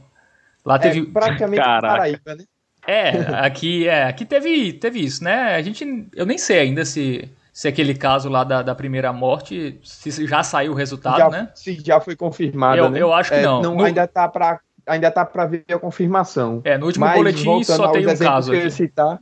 lá 0.66 0.76
é, 0.76 0.80
teve. 0.80 1.02
É, 1.02 1.06
praticamente 1.06 1.64
Caraca. 1.64 1.88
Paraíba, 1.88 2.36
né? 2.36 2.44
É, 2.86 3.12
aqui, 3.46 3.88
é, 3.88 4.04
aqui 4.06 4.26
teve, 4.26 4.74
teve 4.74 5.00
isso, 5.00 5.24
né? 5.24 5.56
A 5.56 5.62
gente. 5.62 6.08
Eu 6.16 6.26
nem 6.26 6.38
sei 6.38 6.60
ainda 6.60 6.86
se, 6.86 7.30
se 7.52 7.68
aquele 7.68 7.94
caso 7.94 8.30
lá 8.30 8.44
da, 8.44 8.62
da 8.62 8.74
primeira 8.74 9.12
morte, 9.12 9.80
se 9.84 10.26
já 10.26 10.42
saiu 10.42 10.72
o 10.72 10.76
resultado, 10.76 11.18
já, 11.18 11.30
né? 11.30 11.52
Se 11.54 11.76
já 11.86 12.00
foi 12.00 12.16
confirmado. 12.16 12.78
Eu, 12.78 12.90
né? 12.90 13.02
eu 13.02 13.14
acho 13.14 13.30
que 13.30 13.38
é, 13.38 13.42
não. 13.42 13.62
não 13.62 13.76
no... 13.76 13.84
Ainda 13.84 14.08
tá 14.08 14.28
para 14.28 14.62
ainda 14.88 15.12
tá 15.12 15.26
para 15.26 15.46
ver 15.46 15.66
a 15.70 15.78
confirmação. 15.78 16.62
É, 16.64 16.78
no 16.78 16.86
último 16.86 17.06
Mas, 17.06 17.18
boletim 17.18 17.64
só 17.64 17.90
tem 17.90 18.08
um 18.08 18.18
caso 18.18 18.52
que 18.52 18.58
aqui. 18.58 18.68
Eu 18.68 18.72
citar, 18.72 19.20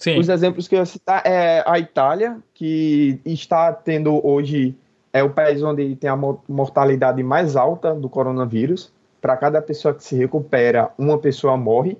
Sim. 0.00 0.18
Os 0.18 0.30
exemplos 0.30 0.66
que 0.66 0.74
eu 0.74 0.78
ia 0.78 0.86
citar 0.86 1.22
é 1.26 1.62
a 1.66 1.78
Itália, 1.78 2.38
que 2.54 3.20
está 3.22 3.70
tendo 3.70 4.26
hoje 4.26 4.74
é 5.12 5.22
o 5.22 5.28
país 5.28 5.62
onde 5.62 5.94
tem 5.96 6.08
a 6.08 6.16
mortalidade 6.16 7.22
mais 7.22 7.54
alta 7.54 7.94
do 7.94 8.08
coronavírus. 8.08 8.90
Para 9.20 9.36
cada 9.36 9.60
pessoa 9.60 9.92
que 9.92 10.02
se 10.02 10.16
recupera, 10.16 10.90
uma 10.96 11.18
pessoa 11.18 11.54
morre, 11.54 11.98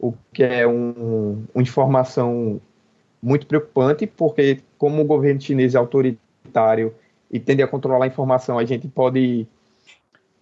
o 0.00 0.12
que 0.32 0.42
é 0.42 0.66
um, 0.66 1.44
uma 1.54 1.62
informação 1.62 2.60
muito 3.22 3.46
preocupante, 3.46 4.04
porque 4.04 4.60
como 4.76 5.00
o 5.02 5.04
governo 5.04 5.40
chinês 5.40 5.76
é 5.76 5.78
autoritário 5.78 6.92
e 7.30 7.38
tende 7.38 7.62
a 7.62 7.68
controlar 7.68 8.06
a 8.06 8.08
informação, 8.08 8.58
a 8.58 8.64
gente 8.64 8.88
pode 8.88 9.46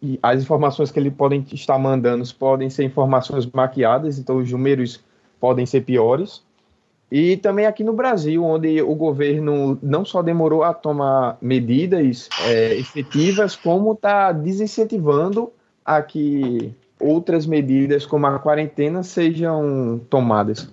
e 0.03 0.19
as 0.23 0.43
informações 0.43 0.91
que 0.91 0.99
ele 0.99 1.11
podem 1.11 1.45
estar 1.53 1.79
mandando 1.79 2.23
podem 2.35 2.69
ser 2.69 2.85
informações 2.85 3.47
maquiadas, 3.47 4.19
então 4.19 4.37
os 4.37 4.51
números 4.51 5.03
podem 5.41 5.65
ser 5.65 5.83
piores. 5.83 6.45
E 7.11 7.37
também 7.37 7.67
aqui 7.67 7.85
no 7.85 7.93
Brasil, 7.93 8.45
onde 8.45 8.83
o 8.83 8.95
governo 8.95 9.79
não 9.83 10.05
só 10.05 10.23
demorou 10.23 10.65
a 10.65 10.75
tomar 10.75 11.39
medidas 11.41 12.29
é, 12.47 12.75
efetivas, 12.77 13.55
como 13.55 13.93
está 13.93 14.33
desincentivando 14.33 15.53
a 15.85 16.03
que 16.03 16.75
outras 17.01 17.47
medidas, 17.47 18.05
como 18.05 18.27
a 18.27 18.39
quarentena, 18.39 19.03
sejam 19.03 20.01
tomadas. 20.11 20.69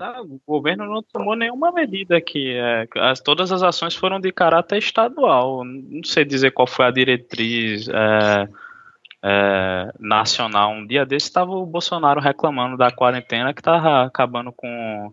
Não, 0.00 0.22
o 0.22 0.40
governo 0.46 0.86
não 0.86 1.02
tomou 1.02 1.36
nenhuma 1.36 1.70
medida 1.70 2.16
aqui. 2.16 2.56
É, 2.56 2.88
as, 2.96 3.20
todas 3.20 3.52
as 3.52 3.62
ações 3.62 3.94
foram 3.94 4.18
de 4.18 4.32
caráter 4.32 4.78
estadual. 4.78 5.62
Não 5.62 6.02
sei 6.02 6.24
dizer 6.24 6.52
qual 6.52 6.66
foi 6.66 6.86
a 6.86 6.90
diretriz 6.90 7.86
é, 7.86 8.48
é, 9.22 9.92
nacional. 9.98 10.70
Um 10.70 10.86
dia 10.86 11.04
desse 11.04 11.26
estava 11.26 11.50
o 11.50 11.66
Bolsonaro 11.66 12.18
reclamando 12.18 12.78
da 12.78 12.90
quarentena 12.90 13.52
que 13.52 13.60
estava 13.60 14.04
acabando 14.04 14.50
com 14.50 15.12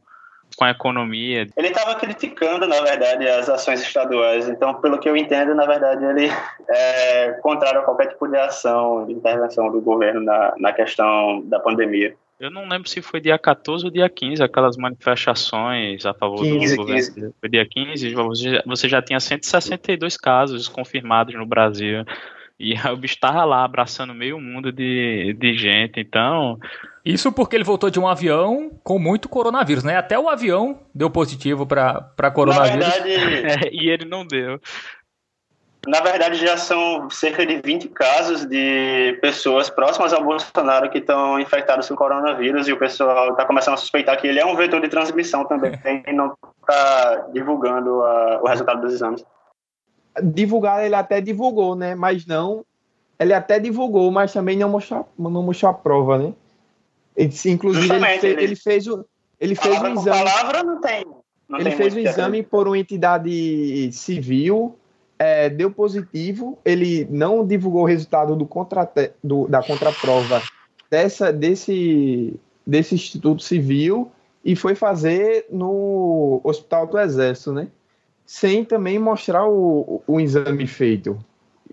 com 0.56 0.64
a 0.64 0.72
economia. 0.72 1.46
Ele 1.58 1.68
estava 1.68 1.94
criticando, 1.96 2.66
na 2.66 2.80
verdade, 2.82 3.28
as 3.28 3.50
ações 3.50 3.82
estaduais. 3.82 4.48
Então, 4.48 4.76
pelo 4.76 4.98
que 4.98 5.10
eu 5.10 5.18
entendo, 5.18 5.54
na 5.54 5.66
verdade, 5.66 6.06
ele 6.06 6.32
é 6.70 7.32
contrário 7.42 7.82
a 7.82 7.84
qualquer 7.84 8.08
tipo 8.08 8.26
de 8.30 8.38
ação, 8.38 9.06
de 9.06 9.12
intervenção 9.12 9.70
do 9.70 9.82
governo 9.82 10.22
na, 10.22 10.54
na 10.58 10.72
questão 10.72 11.42
da 11.46 11.60
pandemia. 11.60 12.16
Eu 12.40 12.52
não 12.52 12.68
lembro 12.68 12.88
se 12.88 13.02
foi 13.02 13.20
dia 13.20 13.38
14 13.38 13.86
ou 13.86 13.92
dia 13.92 14.08
15, 14.08 14.44
aquelas 14.44 14.78
manifestações 14.78 16.06
a 16.06 16.14
favor 16.14 16.44
15, 16.44 16.76
do 16.76 16.78
governo. 16.78 17.14
15. 17.16 17.34
Foi 17.40 17.50
dia 17.50 17.68
15, 17.68 18.14
você 18.66 18.88
já 18.88 19.02
tinha 19.02 19.20
162 19.20 20.18
casos 20.18 20.68
confirmados 20.68 21.34
no 21.34 21.46
Brasil. 21.46 22.06
E 22.60 22.74
o 22.92 22.98
bicho 22.98 23.20
tava 23.20 23.44
lá 23.44 23.64
abraçando 23.64 24.14
meio 24.14 24.40
mundo 24.40 24.72
de, 24.72 25.36
de 25.40 25.58
gente, 25.58 26.00
então. 26.00 26.60
Isso 27.06 27.32
porque 27.32 27.56
ele 27.56 27.64
voltou 27.64 27.90
de 27.90 28.00
um 28.00 28.08
avião 28.08 28.70
com 28.84 29.00
muito 29.00 29.30
coronavírus, 29.30 29.84
né? 29.84 29.96
Até 29.96 30.20
o 30.20 30.28
avião 30.28 30.82
deu 30.94 31.10
positivo 31.10 31.66
para 31.66 32.32
coronavírus. 32.34 32.86
Na 32.86 33.04
verdade, 33.04 33.66
é, 33.68 33.74
e 33.74 33.90
ele 33.90 34.06
não 34.06 34.26
deu. 34.26 34.60
Na 35.88 36.02
verdade, 36.02 36.36
já 36.38 36.58
são 36.58 37.10
cerca 37.10 37.46
de 37.46 37.62
20 37.62 37.88
casos 37.90 38.46
de 38.46 39.18
pessoas 39.22 39.70
próximas 39.70 40.12
ao 40.12 40.24
Bolsonaro 40.24 40.90
que 40.90 40.98
estão 40.98 41.40
infectadas 41.40 41.88
com 41.88 41.96
coronavírus 41.96 42.68
e 42.68 42.74
o 42.74 42.78
pessoal 42.78 43.32
está 43.32 43.46
começando 43.46 43.76
a 43.76 43.78
suspeitar 43.78 44.20
que 44.20 44.28
ele 44.28 44.40
é 44.40 44.46
um 44.46 44.56
vetor 44.56 44.82
de 44.82 44.90
transmissão 44.90 45.46
também 45.46 45.72
e 46.06 46.12
não 46.12 46.34
está 46.60 47.28
divulgando 47.32 48.04
a, 48.04 48.42
o 48.44 48.48
resultado 48.48 48.82
dos 48.82 48.94
exames 48.94 49.24
divulgar, 50.22 50.86
ele 50.86 50.96
até 50.96 51.22
divulgou, 51.22 51.76
né? 51.76 51.96
Mas 51.96 52.26
não. 52.26 52.66
Ele 53.20 53.34
até 53.34 53.60
divulgou, 53.60 54.12
mas 54.12 54.32
também 54.32 54.58
não 54.58 54.70
mostrou, 54.70 55.08
não 55.18 55.42
mostrou 55.42 55.72
a 55.72 55.74
prova, 55.74 56.18
né? 56.18 56.34
Ele, 57.16 57.34
inclusive, 57.48 57.96
ele, 57.96 58.06
fez, 58.06 58.24
ele, 58.24 58.56
fez 58.56 58.88
o. 58.88 59.06
Ele 59.40 59.56
fez 59.56 59.82
o 59.82 59.88
exame. 59.88 60.24
palavra 60.24 60.64
não 60.64 60.80
tem. 60.80 61.06
Não 61.50 61.60
ele 61.60 61.70
tem 61.70 61.78
fez 61.78 61.96
o 61.96 62.00
exame 62.00 62.44
por 62.44 62.68
uma 62.68 62.78
entidade 62.78 63.92
civil, 63.92 64.78
é, 65.18 65.50
deu 65.50 65.72
positivo. 65.72 66.58
Ele 66.64 67.08
não 67.10 67.46
divulgou 67.46 67.84
o 67.84 67.88
resultado 67.88 68.36
do 68.36 68.46
contra, 68.46 68.90
do, 69.24 69.48
da 69.48 69.62
contraprova 69.64 70.42
dessa, 70.90 71.32
desse, 71.32 72.40
desse 72.66 72.96
Instituto 72.96 73.44
Civil 73.44 74.12
e 74.44 74.56
foi 74.56 74.76
fazer 74.76 75.46
no 75.52 76.40
Hospital 76.44 76.88
do 76.88 77.00
Exército, 77.00 77.52
né? 77.52 77.68
sem 78.28 78.66
também 78.66 79.00
mostrar 79.00 79.48
o, 79.48 80.04
o 80.06 80.20
exame 80.20 80.68
feito. 80.68 81.18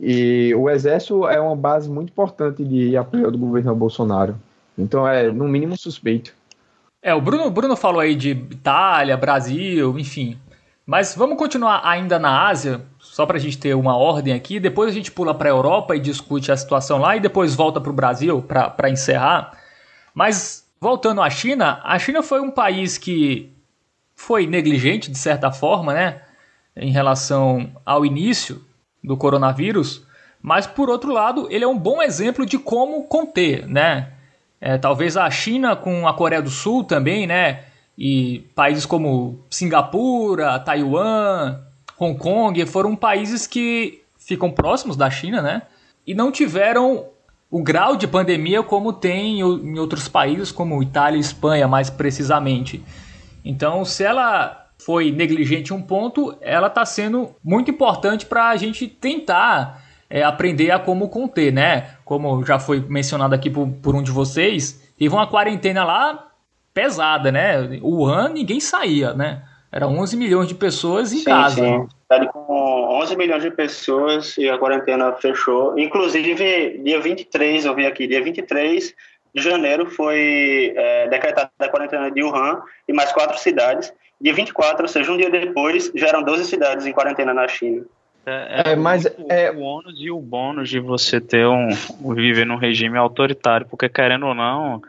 E 0.00 0.54
o 0.54 0.70
Exército 0.70 1.26
é 1.26 1.40
uma 1.40 1.56
base 1.56 1.90
muito 1.90 2.10
importante 2.10 2.64
de 2.64 2.96
apoio 2.96 3.30
do 3.30 3.36
governo 3.36 3.74
Bolsonaro. 3.74 4.36
Então 4.78 5.06
é, 5.06 5.30
no 5.30 5.48
mínimo, 5.48 5.76
suspeito. 5.76 6.32
É, 7.02 7.12
o 7.12 7.20
Bruno, 7.20 7.50
Bruno 7.50 7.76
falou 7.76 8.00
aí 8.00 8.14
de 8.14 8.30
Itália, 8.30 9.16
Brasil, 9.16 9.98
enfim. 9.98 10.38
Mas 10.86 11.14
vamos 11.14 11.36
continuar 11.36 11.82
ainda 11.84 12.18
na 12.18 12.48
Ásia, 12.48 12.80
só 13.14 13.24
para 13.24 13.36
a 13.36 13.40
gente 13.40 13.56
ter 13.56 13.76
uma 13.76 13.96
ordem 13.96 14.34
aqui. 14.34 14.58
Depois 14.58 14.90
a 14.90 14.92
gente 14.92 15.12
pula 15.12 15.32
para 15.32 15.48
a 15.48 15.52
Europa 15.52 15.94
e 15.94 16.00
discute 16.00 16.50
a 16.50 16.56
situação 16.56 16.98
lá, 16.98 17.16
e 17.16 17.20
depois 17.20 17.54
volta 17.54 17.80
para 17.80 17.90
o 17.90 17.94
Brasil 17.94 18.42
para 18.42 18.90
encerrar. 18.90 19.56
Mas 20.12 20.68
voltando 20.80 21.22
à 21.22 21.30
China, 21.30 21.80
a 21.84 21.96
China 21.96 22.24
foi 22.24 22.40
um 22.40 22.50
país 22.50 22.98
que 22.98 23.52
foi 24.16 24.48
negligente, 24.48 25.12
de 25.12 25.16
certa 25.16 25.52
forma, 25.52 25.94
né? 25.94 26.22
em 26.74 26.90
relação 26.90 27.70
ao 27.86 28.04
início 28.04 28.60
do 29.02 29.16
coronavírus, 29.16 30.04
mas 30.42 30.66
por 30.66 30.90
outro 30.90 31.12
lado, 31.12 31.46
ele 31.52 31.62
é 31.62 31.68
um 31.68 31.78
bom 31.78 32.02
exemplo 32.02 32.44
de 32.44 32.58
como 32.58 33.04
conter, 33.04 33.64
né? 33.68 34.08
É, 34.60 34.76
talvez 34.76 35.16
a 35.16 35.30
China 35.30 35.76
com 35.76 36.08
a 36.08 36.14
Coreia 36.14 36.42
do 36.42 36.50
Sul 36.50 36.82
também, 36.82 37.28
né? 37.28 37.62
E 37.96 38.40
países 38.56 38.84
como 38.84 39.38
Singapura, 39.48 40.58
Taiwan, 40.58 41.60
Hong 41.98 42.18
Kong 42.18 42.64
foram 42.66 42.96
países 42.96 43.46
que 43.46 44.02
ficam 44.18 44.50
próximos 44.50 44.96
da 44.96 45.10
China, 45.10 45.40
né? 45.42 45.62
E 46.06 46.14
não 46.14 46.32
tiveram 46.32 47.06
o 47.50 47.62
grau 47.62 47.96
de 47.96 48.06
pandemia 48.06 48.62
como 48.62 48.92
tem 48.92 49.40
em 49.40 49.78
outros 49.78 50.08
países, 50.08 50.50
como 50.50 50.82
Itália 50.82 51.16
e 51.16 51.20
Espanha, 51.20 51.68
mais 51.68 51.88
precisamente. 51.88 52.82
Então, 53.44 53.84
se 53.84 54.02
ela 54.02 54.66
foi 54.84 55.12
negligente 55.12 55.72
em 55.72 55.76
um 55.76 55.82
ponto, 55.82 56.36
ela 56.40 56.66
está 56.66 56.84
sendo 56.84 57.30
muito 57.44 57.70
importante 57.70 58.26
para 58.26 58.48
a 58.48 58.56
gente 58.56 58.88
tentar 58.88 59.84
é, 60.10 60.22
aprender 60.22 60.70
a 60.70 60.78
como 60.78 61.08
conter, 61.08 61.52
né? 61.52 61.90
Como 62.04 62.44
já 62.44 62.58
foi 62.58 62.80
mencionado 62.80 63.34
aqui 63.34 63.48
por, 63.48 63.68
por 63.68 63.94
um 63.94 64.02
de 64.02 64.10
vocês, 64.10 64.92
teve 64.98 65.14
uma 65.14 65.26
quarentena 65.26 65.84
lá 65.84 66.28
pesada, 66.72 67.30
né? 67.30 67.78
O 67.82 68.02
Wuhan 68.02 68.30
ninguém 68.30 68.60
saía, 68.60 69.14
né? 69.14 69.42
Era 69.74 69.88
11 69.88 70.16
milhões 70.16 70.46
de 70.46 70.54
pessoas 70.54 71.12
em 71.12 71.18
sim, 71.18 71.24
casa. 71.24 71.56
Sim. 71.56 71.88
Tá 72.08 72.24
com 72.26 73.00
11 73.02 73.16
milhões 73.16 73.42
de 73.42 73.50
pessoas 73.50 74.38
e 74.38 74.48
a 74.48 74.56
quarentena 74.56 75.12
fechou. 75.14 75.76
Inclusive, 75.76 76.78
dia 76.78 77.00
23, 77.00 77.64
eu 77.64 77.74
vi 77.74 77.84
aqui, 77.84 78.06
dia 78.06 78.22
23 78.22 78.94
de 79.34 79.42
janeiro 79.42 79.90
foi 79.90 80.72
é, 80.76 81.08
decretada 81.08 81.50
a 81.58 81.68
quarentena 81.68 82.08
de 82.08 82.22
Wuhan 82.22 82.62
e 82.86 82.92
mais 82.92 83.10
quatro 83.10 83.36
cidades. 83.36 83.92
Dia 84.20 84.32
24, 84.32 84.82
ou 84.82 84.88
seja, 84.88 85.10
um 85.10 85.16
dia 85.16 85.28
depois, 85.28 85.90
já 85.92 86.06
eram 86.06 86.22
12 86.22 86.44
cidades 86.44 86.86
em 86.86 86.92
quarentena 86.92 87.34
na 87.34 87.48
China. 87.48 87.84
É, 88.24 88.62
é, 88.68 88.72
é 88.74 88.76
mas 88.76 89.04
o, 89.06 89.26
é... 89.28 89.50
o 89.50 89.58
ônus 89.58 89.94
e 89.98 90.08
o 90.08 90.20
bônus 90.20 90.68
de 90.68 90.78
você 90.78 91.20
ter 91.20 91.48
um 91.48 91.68
viver 92.14 92.46
num 92.46 92.56
regime 92.58 92.96
autoritário, 92.96 93.66
porque 93.68 93.88
querendo 93.88 94.26
ou 94.26 94.36
não, 94.36 94.80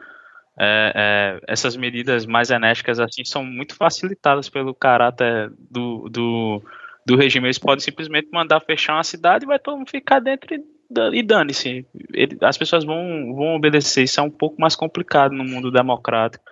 é, 0.58 0.92
é, 0.96 1.40
essas 1.48 1.76
medidas 1.76 2.26
mais 2.26 2.50
enérgicas 2.50 3.00
assim 3.00 3.26
são 3.26 3.44
muito 3.44 3.76
facilitadas 3.76 4.50
pelo 4.50 4.74
caráter 4.74 5.52
do, 5.70 6.08
do, 6.10 6.62
do 7.06 7.16
regime. 7.16 7.48
Eles 7.48 7.60
podem 7.60 7.84
simplesmente 7.84 8.30
mandar 8.32 8.62
fechar 8.62 8.94
uma 8.94 9.04
cidade 9.04 9.46
e 9.46 9.48
vai 9.48 9.60
todo 9.60 9.78
mundo 9.78 9.90
ficar 9.90 10.20
dentro 10.20 10.56
e, 10.56 10.64
e 11.14 11.24
dane-se. 11.24 11.86
As 12.42 12.58
pessoas 12.58 12.86
vão, 12.86 13.34
vão 13.36 13.56
obedecer. 13.56 14.04
Isso 14.04 14.20
é 14.20 14.24
um 14.24 14.32
pouco 14.32 14.60
mais 14.60 14.76
complicado 14.76 15.34
no 15.34 15.44
mundo 15.44 15.70
democrático. 15.70 16.44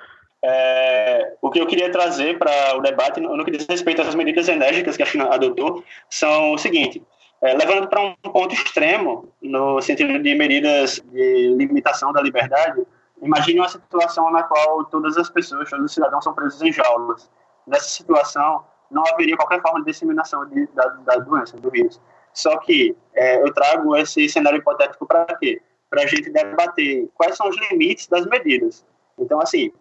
É, 0.46 1.36
o 1.42 1.50
que 1.50 1.62
eu 1.62 1.66
queria 1.66 1.90
trazer 1.90 2.38
para 2.38 2.78
o 2.78 2.82
debate, 2.82 3.22
no 3.22 3.46
que 3.46 3.52
diz 3.52 3.66
respeito 3.66 4.02
às 4.02 4.14
medidas 4.14 4.50
enérgicas 4.50 4.98
que 4.98 5.04
a 5.04 5.06
China 5.06 5.30
adotou, 5.32 5.82
são 6.10 6.52
o 6.52 6.58
seguinte: 6.58 7.02
é, 7.42 7.54
levando 7.54 7.88
para 7.88 8.02
um 8.02 8.14
ponto 8.16 8.54
extremo, 8.54 9.34
no 9.42 9.82
sentido 9.82 10.20
de 10.20 10.36
medidas 10.36 11.02
de 11.14 11.56
limitação 11.58 12.12
da 12.12 12.22
liberdade, 12.22 12.82
Imagine 13.24 13.60
uma 13.60 13.70
situação 13.70 14.30
na 14.32 14.44
qual 14.44 14.84
todas 14.86 15.18
as 15.18 15.30
pessoas, 15.30 15.70
todos 15.70 15.86
os 15.86 15.94
cidadãos 15.94 16.24
são 16.24 16.34
presos 16.34 16.62
em 16.62 16.72
jaulas. 16.72 17.30
Nessa 17.66 17.90
situação, 17.90 18.66
não 18.92 19.04
haveria 19.08 19.38
qualquer 19.38 19.62
forma 19.62 19.80
de 19.80 19.86
disseminação 19.92 20.46
de, 20.46 20.68
da, 20.68 20.86
da 20.88 21.16
doença, 21.18 21.58
do 21.58 21.72
vírus. 21.72 22.02
Só 22.34 22.58
que 22.58 22.96
é, 23.14 23.42
eu 23.42 23.54
trago 23.54 23.96
esse 23.96 24.28
cenário 24.28 24.60
hipotético 24.60 25.06
para 25.06 25.26
quê? 25.38 25.62
Para 25.90 26.04
a 26.04 26.08
gente 26.08 26.30
debater 26.30 27.10
quais 27.16 27.38
são 27.38 27.48
os 27.48 27.56
limites 27.70 28.08
das 28.08 28.26
medidas. 28.26 28.86
Então, 29.18 29.40
assim, 29.40 29.72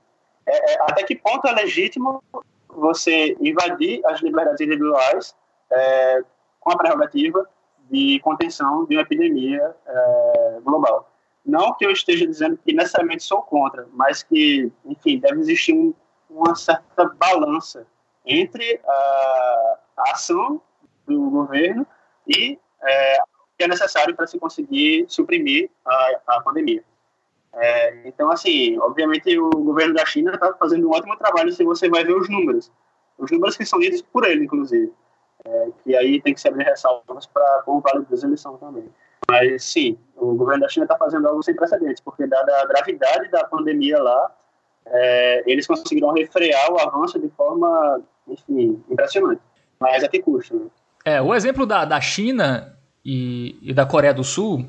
é, 0.47 0.75
é, 0.75 0.83
até 0.83 1.03
que 1.03 1.17
ponto 1.17 1.47
é 1.47 1.53
legítimo 1.53 2.23
você 2.69 3.37
invadir 3.41 4.05
as 4.07 4.21
liberdades 4.21 4.61
individuais 4.61 5.35
é, 5.71 6.23
com 6.61 6.73
a 6.73 6.77
prerrogativa 6.77 7.49
de 7.91 8.21
contenção 8.21 8.85
de 8.87 8.97
uma 8.97 9.03
epidemia 9.03 9.75
é, 9.87 10.61
global? 10.63 11.12
Não 11.45 11.75
que 11.75 11.85
eu 11.85 11.91
esteja 11.91 12.27
dizendo 12.27 12.57
que 12.57 12.73
necessariamente 12.73 13.25
sou 13.25 13.43
contra, 13.43 13.87
mas 13.93 14.23
que, 14.23 14.71
enfim, 14.85 15.19
deve 15.19 15.41
existir 15.41 15.75
um, 15.75 15.93
uma 16.31 16.55
certa 16.55 17.05
balança 17.05 17.87
entre 18.25 18.81
a, 18.85 19.79
a, 19.97 20.11
ação 20.13 20.63
do 21.07 21.31
governo 21.31 21.87
e 22.29 22.59
é, 22.81 23.23
o 23.23 23.57
que 23.59 23.65
é 23.65 23.69
necessário 23.69 24.15
para 24.15 24.27
se 24.27 24.39
conseguir 24.39 25.05
suprimir 25.09 25.69
a, 25.85 26.21
a 26.29 26.41
pandemia. 26.41 26.85
É, 27.55 28.09
então, 28.09 28.31
assim, 28.31 28.79
obviamente 28.79 29.37
o 29.39 29.51
governo 29.51 29.95
da 29.95 30.07
China 30.07 30.33
está 30.33 30.55
fazendo 30.55 30.89
um 30.89 30.93
ótimo 30.93 31.17
trabalho 31.17 31.53
se 31.53 31.65
você 31.65 31.89
vai 31.89 32.05
ver 32.05 32.17
os 32.17 32.29
números. 32.29 32.71
Os 33.19 33.31
números 33.31 33.57
que 33.57 33.67
são 33.67 33.79
lidos 33.79 34.01
por 34.01 34.25
ele, 34.25 34.45
inclusive. 34.45 34.93
É, 35.45 35.69
que 35.83 35.97
aí 35.97 36.23
tem 36.23 36.33
que 36.33 36.41
se 36.41 36.49
abrir 36.49 36.65
ressalvas 36.65 37.27
para 37.27 37.65
o 37.67 37.81
vale 37.81 38.05
das 38.07 38.23
eleições 38.23 38.59
também. 38.61 38.89
Mas 39.33 39.65
sim, 39.65 39.99
o 40.15 40.35
governo 40.35 40.63
da 40.63 40.69
China 40.69 40.85
está 40.85 40.97
fazendo 40.97 41.27
algo 41.27 41.43
sem 41.43 41.55
precedentes, 41.55 42.03
porque 42.03 42.27
dada 42.27 42.53
a 42.61 42.67
gravidade 42.67 43.31
da 43.31 43.45
pandemia 43.45 43.99
lá, 43.99 44.31
é, 44.87 45.43
eles 45.47 45.67
conseguiram 45.67 46.13
refrear 46.13 46.71
o 46.71 46.79
avanço 46.79 47.19
de 47.19 47.29
forma, 47.31 48.03
enfim, 48.29 48.83
impressionante. 48.91 49.41
Mas 49.81 50.05
a 50.05 50.09
que 50.09 50.21
custo? 50.21 50.57
Né? 50.57 50.67
É, 51.05 51.23
o 51.23 51.35
exemplo 51.35 51.65
da, 51.65 51.85
da 51.85 52.01
China 52.01 52.77
e, 53.05 53.59
e 53.63 53.73
da 53.73 53.87
Coreia 53.87 54.13
do 54.13 54.23
Sul, 54.23 54.67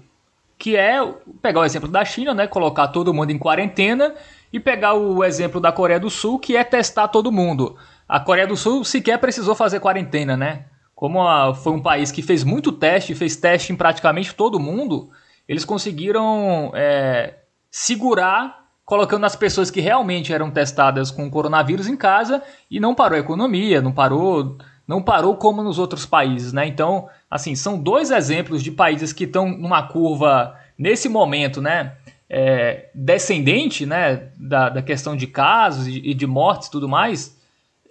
que 0.58 0.78
é 0.78 0.98
pegar 1.42 1.60
o 1.60 1.66
exemplo 1.66 1.90
da 1.90 2.06
China, 2.06 2.34
né, 2.34 2.48
colocar 2.48 2.88
todo 2.88 3.14
mundo 3.14 3.32
em 3.32 3.38
quarentena, 3.38 4.16
e 4.52 4.60
pegar 4.60 4.94
o 4.94 5.24
exemplo 5.24 5.60
da 5.60 5.72
Coreia 5.72 6.00
do 6.00 6.10
Sul, 6.10 6.40
que 6.40 6.56
é 6.56 6.64
testar 6.64 7.10
todo 7.10 7.32
mundo. 7.32 7.76
A 8.08 8.20
Coreia 8.20 8.48
do 8.48 8.56
Sul 8.56 8.84
sequer 8.86 9.20
precisou 9.20 9.56
fazer 9.56 9.80
quarentena, 9.80 10.38
né? 10.38 10.66
Como 11.04 11.22
a, 11.22 11.54
foi 11.54 11.74
um 11.74 11.82
país 11.82 12.14
que 12.14 12.22
fez 12.22 12.46
muito 12.46 12.72
teste, 12.72 13.14
fez 13.14 13.36
teste 13.36 13.74
em 13.74 13.76
praticamente 13.76 14.34
todo 14.34 14.58
mundo, 14.58 15.10
eles 15.50 15.66
conseguiram 15.66 16.72
é, 16.74 17.40
segurar 17.70 18.70
colocando 18.86 19.26
as 19.26 19.36
pessoas 19.36 19.70
que 19.70 19.82
realmente 19.82 20.32
eram 20.32 20.50
testadas 20.50 21.12
com 21.12 21.30
coronavírus 21.30 21.90
em 21.90 21.98
casa 21.98 22.42
e 22.72 22.80
não 22.80 22.96
parou 22.96 23.18
a 23.18 23.20
economia, 23.20 23.82
não 23.82 23.92
parou, 23.92 24.58
não 24.88 25.02
parou 25.02 25.36
como 25.36 25.62
nos 25.62 25.78
outros 25.78 26.06
países, 26.06 26.54
né? 26.54 26.66
Então, 26.68 27.10
assim, 27.30 27.54
são 27.54 27.78
dois 27.78 28.10
exemplos 28.10 28.64
de 28.64 28.72
países 28.72 29.12
que 29.12 29.26
estão 29.26 29.50
numa 29.50 29.84
curva 29.84 30.58
nesse 30.78 31.10
momento, 31.10 31.62
né? 31.62 31.98
É, 32.30 32.90
descendente, 32.96 33.86
né? 33.86 34.30
Da, 34.38 34.70
da 34.70 34.82
questão 34.82 35.18
de 35.18 35.28
casos 35.28 35.86
e, 35.86 35.98
e 35.98 36.14
de 36.14 36.26
mortes, 36.26 36.70
e 36.70 36.72
tudo 36.72 36.88
mais, 36.88 37.38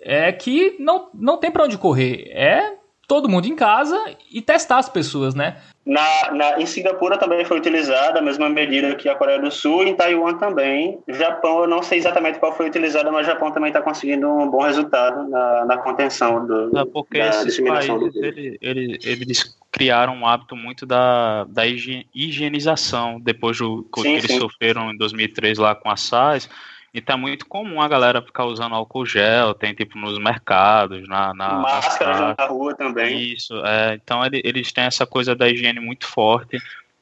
é 0.00 0.32
que 0.32 0.76
não, 0.80 1.10
não 1.12 1.36
tem 1.36 1.50
para 1.50 1.64
onde 1.64 1.76
correr. 1.76 2.30
É 2.30 2.80
todo 3.06 3.28
mundo 3.28 3.46
em 3.46 3.56
casa 3.56 3.98
e 4.30 4.40
testar 4.40 4.78
as 4.78 4.88
pessoas, 4.88 5.34
né? 5.34 5.56
Na, 5.84 6.30
na, 6.32 6.60
em 6.60 6.66
Singapura 6.66 7.18
também 7.18 7.44
foi 7.44 7.58
utilizada 7.58 8.20
a 8.20 8.22
mesma 8.22 8.48
medida 8.48 8.94
que 8.94 9.08
a 9.08 9.16
Coreia 9.16 9.40
do 9.40 9.50
Sul, 9.50 9.82
em 9.82 9.96
Taiwan 9.96 10.34
também. 10.34 11.00
Japão, 11.08 11.62
eu 11.62 11.68
não 11.68 11.82
sei 11.82 11.98
exatamente 11.98 12.38
qual 12.38 12.56
foi 12.56 12.68
utilizada, 12.68 13.10
mas 13.10 13.26
o 13.26 13.30
Japão 13.30 13.50
também 13.50 13.68
está 13.68 13.82
conseguindo 13.82 14.28
um 14.28 14.48
bom 14.48 14.62
resultado 14.62 15.28
na, 15.28 15.64
na 15.64 15.78
contenção 15.78 16.46
do, 16.46 16.78
é 16.78 16.84
porque 16.84 17.18
da 17.18 17.42
disseminação 17.42 17.98
países, 17.98 18.14
do. 18.14 18.24
Ele, 18.24 18.58
ele, 18.62 18.98
eles 19.02 19.56
criaram 19.72 20.14
um 20.14 20.26
hábito 20.26 20.54
muito 20.54 20.86
da, 20.86 21.44
da 21.44 21.64
higienização 21.66 23.18
depois 23.20 23.58
do 23.58 23.84
que 23.92 24.02
sim, 24.02 24.12
eles 24.12 24.30
sim. 24.30 24.38
sofreram 24.38 24.92
em 24.92 24.96
2003 24.96 25.58
lá 25.58 25.74
com 25.74 25.90
a 25.90 25.96
SARS 25.96 26.48
e 26.94 27.00
tá 27.00 27.16
muito 27.16 27.46
comum 27.46 27.80
a 27.80 27.88
galera 27.88 28.20
ficar 28.20 28.44
usando 28.44 28.74
álcool 28.74 29.06
gel, 29.06 29.54
tem 29.54 29.74
tipo 29.74 29.98
nos 29.98 30.18
mercados, 30.18 31.08
na. 31.08 31.32
na 31.32 31.54
Máscara 31.54 32.34
na 32.38 32.46
rua 32.46 32.74
também. 32.74 33.32
Isso, 33.32 33.54
é, 33.64 33.94
então 33.94 34.24
ele, 34.24 34.42
eles 34.44 34.70
têm 34.72 34.84
essa 34.84 35.06
coisa 35.06 35.34
da 35.34 35.48
higiene 35.48 35.80
muito 35.80 36.06
forte, 36.06 36.58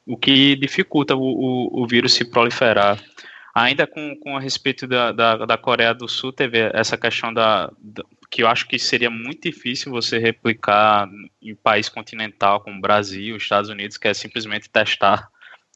o 0.07 0.16
que 0.16 0.55
dificulta 0.55 1.16
o, 1.16 1.20
o, 1.20 1.83
o 1.83 1.87
vírus 1.87 2.14
se 2.14 2.24
proliferar. 2.24 2.98
Ainda 3.53 3.85
com, 3.85 4.14
com 4.16 4.37
a 4.37 4.40
respeito 4.40 4.87
da, 4.87 5.11
da, 5.11 5.44
da 5.44 5.59
Coreia 5.59 5.92
do 5.92 6.09
Sul, 6.09 6.33
teve 6.33 6.70
essa 6.72 6.96
questão 6.96 7.35
da, 7.35 7.68
da, 7.81 8.05
que 8.31 8.44
eu 8.44 8.48
acho 8.48 8.68
que 8.68 8.79
seria 8.79 9.11
muito 9.11 9.50
difícil 9.50 9.90
você 9.90 10.18
replicar 10.18 11.09
em 11.42 11.55
país 11.57 11.88
continental 11.88 12.61
como 12.61 12.81
Brasil, 12.81 13.37
Estados 13.37 13.68
Unidos, 13.68 13.96
que 13.96 14.07
é 14.07 14.14
simplesmente 14.14 14.70
testar 14.70 15.29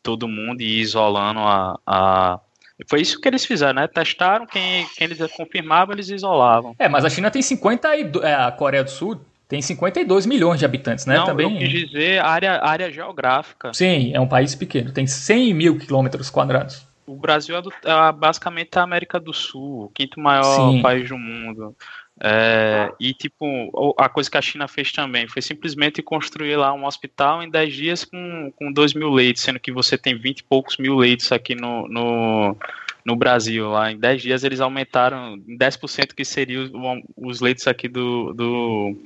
todo 0.05 0.29
mundo 0.29 0.61
e 0.61 0.79
ir 0.79 0.81
isolando 0.83 1.41
a, 1.41 1.81
a 1.85 2.41
foi 2.89 3.01
isso 3.01 3.21
que 3.21 3.29
eles 3.29 3.45
fizeram, 3.45 3.75
né? 3.75 3.89
Testaram, 3.89 4.47
quem, 4.47 4.87
quem 4.97 5.07
eles 5.07 5.19
confirmavam, 5.33 5.95
eles 5.95 6.09
isolavam. 6.09 6.75
É, 6.79 6.89
mas 6.89 7.05
a 7.05 7.11
China 7.11 7.31
tem 7.31 7.43
52. 7.43 8.25
É, 8.25 8.35
a 8.35 8.51
Coreia 8.53 8.85
do 8.85 8.91
Sul 8.91 9.21
tem 9.49 9.61
52 9.61 10.27
milhões 10.27 10.59
de 10.59 10.65
habitantes, 10.65 11.07
né? 11.07 11.17
Não, 11.17 11.27
Também... 11.27 11.53
eu 11.53 11.59
quis 11.59 11.89
dizer 11.89 12.21
área, 12.21 12.61
área 12.63 12.91
geográfica. 12.91 13.73
Sim, 13.75 14.13
é 14.15 14.21
um 14.21 14.27
país 14.27 14.55
pequeno, 14.55 14.93
tem 14.93 15.07
100 15.07 15.55
mil 15.55 15.79
quilômetros 15.79 16.31
quadrados. 16.31 16.87
O 17.07 17.17
Brasil 17.17 17.55
é, 17.55 17.61
do, 17.61 17.71
é 17.71 18.13
basicamente 18.13 18.79
a 18.79 18.83
América 18.83 19.21
do 19.21 19.33
Sul, 19.33 19.85
o 19.85 19.89
quinto 19.91 20.19
maior 20.19 20.73
Sim. 20.73 20.81
país 20.81 21.09
do 21.09 21.19
mundo. 21.19 21.77
É, 22.21 22.93
e, 23.01 23.13
tipo, 23.13 23.95
a 23.99 24.09
coisa 24.09 24.31
que 24.31 24.39
a 24.39 24.43
China 24.43 24.69
fez 24.69 24.93
também 24.93 25.27
foi 25.27 25.43
simplesmente 25.43 26.01
construir 26.01 26.57
lá 26.57 26.73
um 26.73 26.87
hospital 26.87 27.43
em 27.43 27.51
10 27.51 27.75
dias 27.75 28.05
com, 28.05 28.53
com 28.57 28.73
2 28.73 28.95
mil 28.95 29.11
leitos, 29.11 29.43
sendo 29.43 29.59
que 29.59 29.73
você 29.73 29.99
tem 29.99 30.17
20 30.17 30.39
e 30.39 30.45
poucos 30.45 30.77
mil 30.79 30.97
leitos 30.97 31.33
aqui 31.33 31.55
no, 31.55 31.89
no, 31.89 32.57
no 33.05 33.17
Brasil. 33.17 33.69
Lá 33.69 33.91
em 33.91 33.99
10 33.99 34.23
dias 34.23 34.45
eles 34.45 34.61
aumentaram 34.61 35.35
em 35.37 35.59
10% 35.59 36.15
que 36.15 36.25
seriam 36.25 36.71
os 37.17 37.41
leitos 37.41 37.67
aqui 37.67 37.89
do, 37.89 38.33
do, 38.33 38.97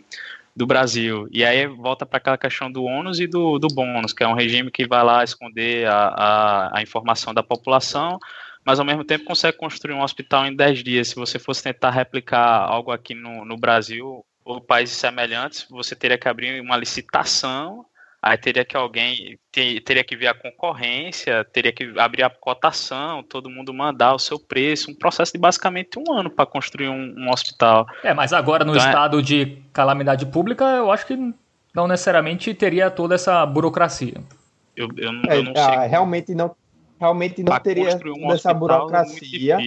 do 0.55 0.66
Brasil. 0.66 1.27
E 1.31 1.44
aí 1.44 1.66
volta 1.66 2.05
para 2.05 2.18
aquela 2.18 2.38
questão 2.38 2.71
do 2.71 2.85
ônus 2.85 3.21
e 3.21 3.27
do, 3.27 3.59
do 3.59 3.68
bônus, 3.68 4.12
que 4.12 4.23
é 4.23 4.29
um 4.29 4.35
regime 4.35 4.71
que 4.71 4.87
vai 4.87 5.03
lá 5.03 5.25
esconder 5.25 5.87
a, 5.87 6.09
a, 6.09 6.79
a 6.79 6.83
informação 6.83 7.33
da 7.33 7.42
população 7.42 8.18
mas 8.64 8.79
ao 8.79 8.85
mesmo 8.85 9.05
tempo 9.05 9.25
consegue 9.25 9.57
construir 9.57 9.94
um 9.94 10.03
hospital 10.03 10.47
em 10.47 10.55
10 10.55 10.85
dias. 10.85 11.09
Se 11.09 11.14
você 11.14 11.38
fosse 11.38 11.62
tentar 11.62 11.90
replicar 11.90 12.61
algo 12.62 12.90
aqui 12.90 13.14
no, 13.14 13.44
no 13.44 13.57
Brasil 13.57 14.25
ou 14.44 14.61
países 14.61 14.97
semelhantes, 14.97 15.66
você 15.71 15.94
teria 15.94 16.18
que 16.18 16.29
abrir 16.29 16.61
uma 16.61 16.77
licitação, 16.77 17.85
aí 18.23 18.37
teria 18.37 18.64
que 18.64 18.77
alguém 18.77 19.38
ter, 19.53 19.81
teria 19.81 20.03
que 20.03 20.16
ver 20.16 20.29
a 20.29 20.35
concorrência, 20.35 21.44
teria 21.44 21.73
que 21.73 21.92
abrir 21.99 22.23
a 22.23 22.31
cotação, 22.31 23.23
todo 23.23 23.51
mundo 23.51 23.73
mandar 23.73 24.14
o 24.14 24.18
seu 24.18 24.38
preço, 24.38 24.90
um 24.90 24.94
processo 24.94 25.33
de 25.33 25.38
basicamente 25.38 25.99
um 25.99 26.12
ano 26.12 26.31
para 26.31 26.47
construir 26.47 26.88
um, 26.88 27.14
um, 27.16 27.31
hospital. 27.31 27.87
É, 28.03 28.12
mas 28.12 28.33
agora 28.33 28.64
no 28.64 28.73
então, 28.73 28.85
é 28.85 28.88
estado 28.88 29.18
é... 29.18 29.23
de 29.23 29.62
calamidade 29.73 30.27
pública, 30.27 30.64
eu 30.64 30.90
acho 30.90 31.07
que 31.07 31.16
não 31.75 31.87
necessariamente 31.87 32.53
teria 32.55 32.90
toda 32.90 33.14
essa 33.14 33.44
burocracia. 33.47 34.14
Eu, 34.75 34.88
eu, 34.97 35.12
eu 35.12 35.31
é, 35.31 35.42
não 35.42 35.55
sei. 35.55 35.62
Ah, 35.62 35.87
realmente 35.87 36.35
não 36.35 36.55
realmente 36.99 37.43
não 37.43 37.59
teria 37.61 37.99
toda 37.99 38.35
essa 38.35 38.53
burocracia. 38.53 39.59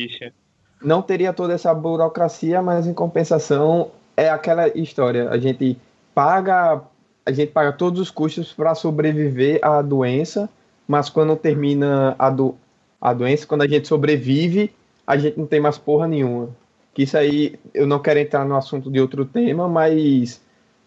Não 0.82 1.02
teria 1.02 1.32
toda 1.32 1.54
essa 1.54 1.74
burocracia, 1.74 2.62
mas 2.62 2.88
em 2.88 2.94
compensação 2.94 3.92
é 4.18 4.30
aquela 4.30 4.68
história. 4.70 5.30
A 5.30 5.38
gente 5.38 5.78
paga, 6.14 6.82
a 7.26 7.32
gente 7.32 7.52
paga 7.52 7.72
todos 7.72 8.00
os 8.00 8.12
custos 8.12 8.52
para 8.52 8.74
sobreviver 8.76 9.60
à 9.62 9.82
doença, 9.82 10.50
mas 10.88 11.10
quando 11.10 11.36
termina 11.36 12.16
a, 12.18 12.30
do, 12.30 12.56
a 13.00 13.14
doença, 13.14 13.46
quando 13.46 13.62
a 13.62 13.68
gente 13.68 13.88
sobrevive, 13.88 14.74
a 15.06 15.18
gente 15.18 15.38
não 15.38 15.46
tem 15.46 15.60
mais 15.60 15.78
porra 15.78 16.08
nenhuma. 16.08 16.50
Que 16.94 17.04
isso 17.04 17.18
aí, 17.18 17.60
eu 17.74 17.88
não 17.88 18.00
quero 18.00 18.20
entrar 18.20 18.44
no 18.44 18.56
assunto 18.56 18.92
de 18.92 19.00
outro 19.00 19.24
tema, 19.24 19.68
mas 19.70 20.42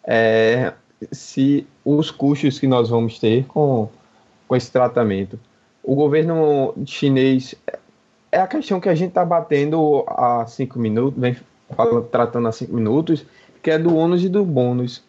é, 0.05 0.73
se 1.11 1.67
os 1.85 2.11
custos 2.11 2.59
que 2.59 2.67
nós 2.67 2.91
vamos 2.91 3.19
ter 3.19 3.45
com, 3.47 3.89
com 4.47 4.57
esse 4.57 4.71
tratamento. 4.71 5.39
O 5.87 5.95
governo 5.95 6.75
chinês 6.87 7.55
é 8.33 8.41
a 8.41 8.47
questão 8.47 8.81
que 8.81 8.89
a 8.89 8.95
gente 8.95 9.11
está 9.11 9.23
batendo 9.23 10.03
há 10.09 10.47
cinco 10.47 10.79
minutos, 10.79 11.21
vem 11.21 11.37
falando, 11.77 12.07
tratando 12.07 12.49
há 12.49 12.53
cinco 12.53 12.75
minutos, 12.75 13.27
que 13.63 13.71
é 13.71 13.79
do 13.79 13.95
ônus 13.95 14.25
e 14.25 14.31
do 14.31 14.47
bônus. 14.47 15.05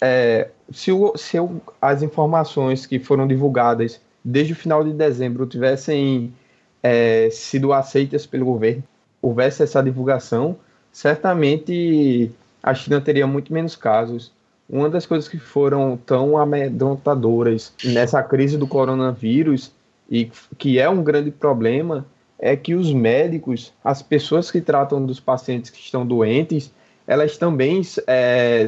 É, 0.00 0.50
se, 0.72 0.92
o, 0.92 1.16
se 1.16 1.38
o, 1.40 1.60
as 1.82 2.00
informações 2.00 2.86
que 2.86 3.00
foram 3.00 3.26
divulgadas 3.26 4.00
desde 4.24 4.52
o 4.52 4.56
final 4.56 4.84
de 4.84 4.92
dezembro 4.92 5.46
tivessem 5.46 6.32
é, 6.80 7.28
sido 7.30 7.72
aceitas 7.72 8.24
pelo 8.24 8.46
governo, 8.46 8.84
houvesse 9.20 9.64
essa 9.64 9.82
divulgação, 9.82 10.56
certamente 10.92 12.30
a 12.62 12.72
China 12.72 13.00
teria 13.00 13.26
muito 13.26 13.52
menos 13.52 13.74
casos. 13.74 14.32
Uma 14.70 14.88
das 14.88 15.06
coisas 15.06 15.28
que 15.28 15.38
foram 15.38 15.98
tão 16.06 16.38
amedrontadoras 16.38 17.72
nessa 17.84 18.22
crise 18.22 18.56
do 18.56 18.66
coronavírus 18.66 19.72
e 20.10 20.30
que 20.58 20.78
é 20.78 20.88
um 20.88 21.02
grande 21.02 21.30
problema 21.30 22.06
é 22.38 22.56
que 22.56 22.74
os 22.74 22.92
médicos, 22.92 23.72
as 23.82 24.02
pessoas 24.02 24.50
que 24.50 24.60
tratam 24.60 25.04
dos 25.04 25.20
pacientes 25.20 25.70
que 25.70 25.78
estão 25.78 26.06
doentes, 26.06 26.72
elas 27.06 27.38
também 27.38 27.80
é, 28.06 28.66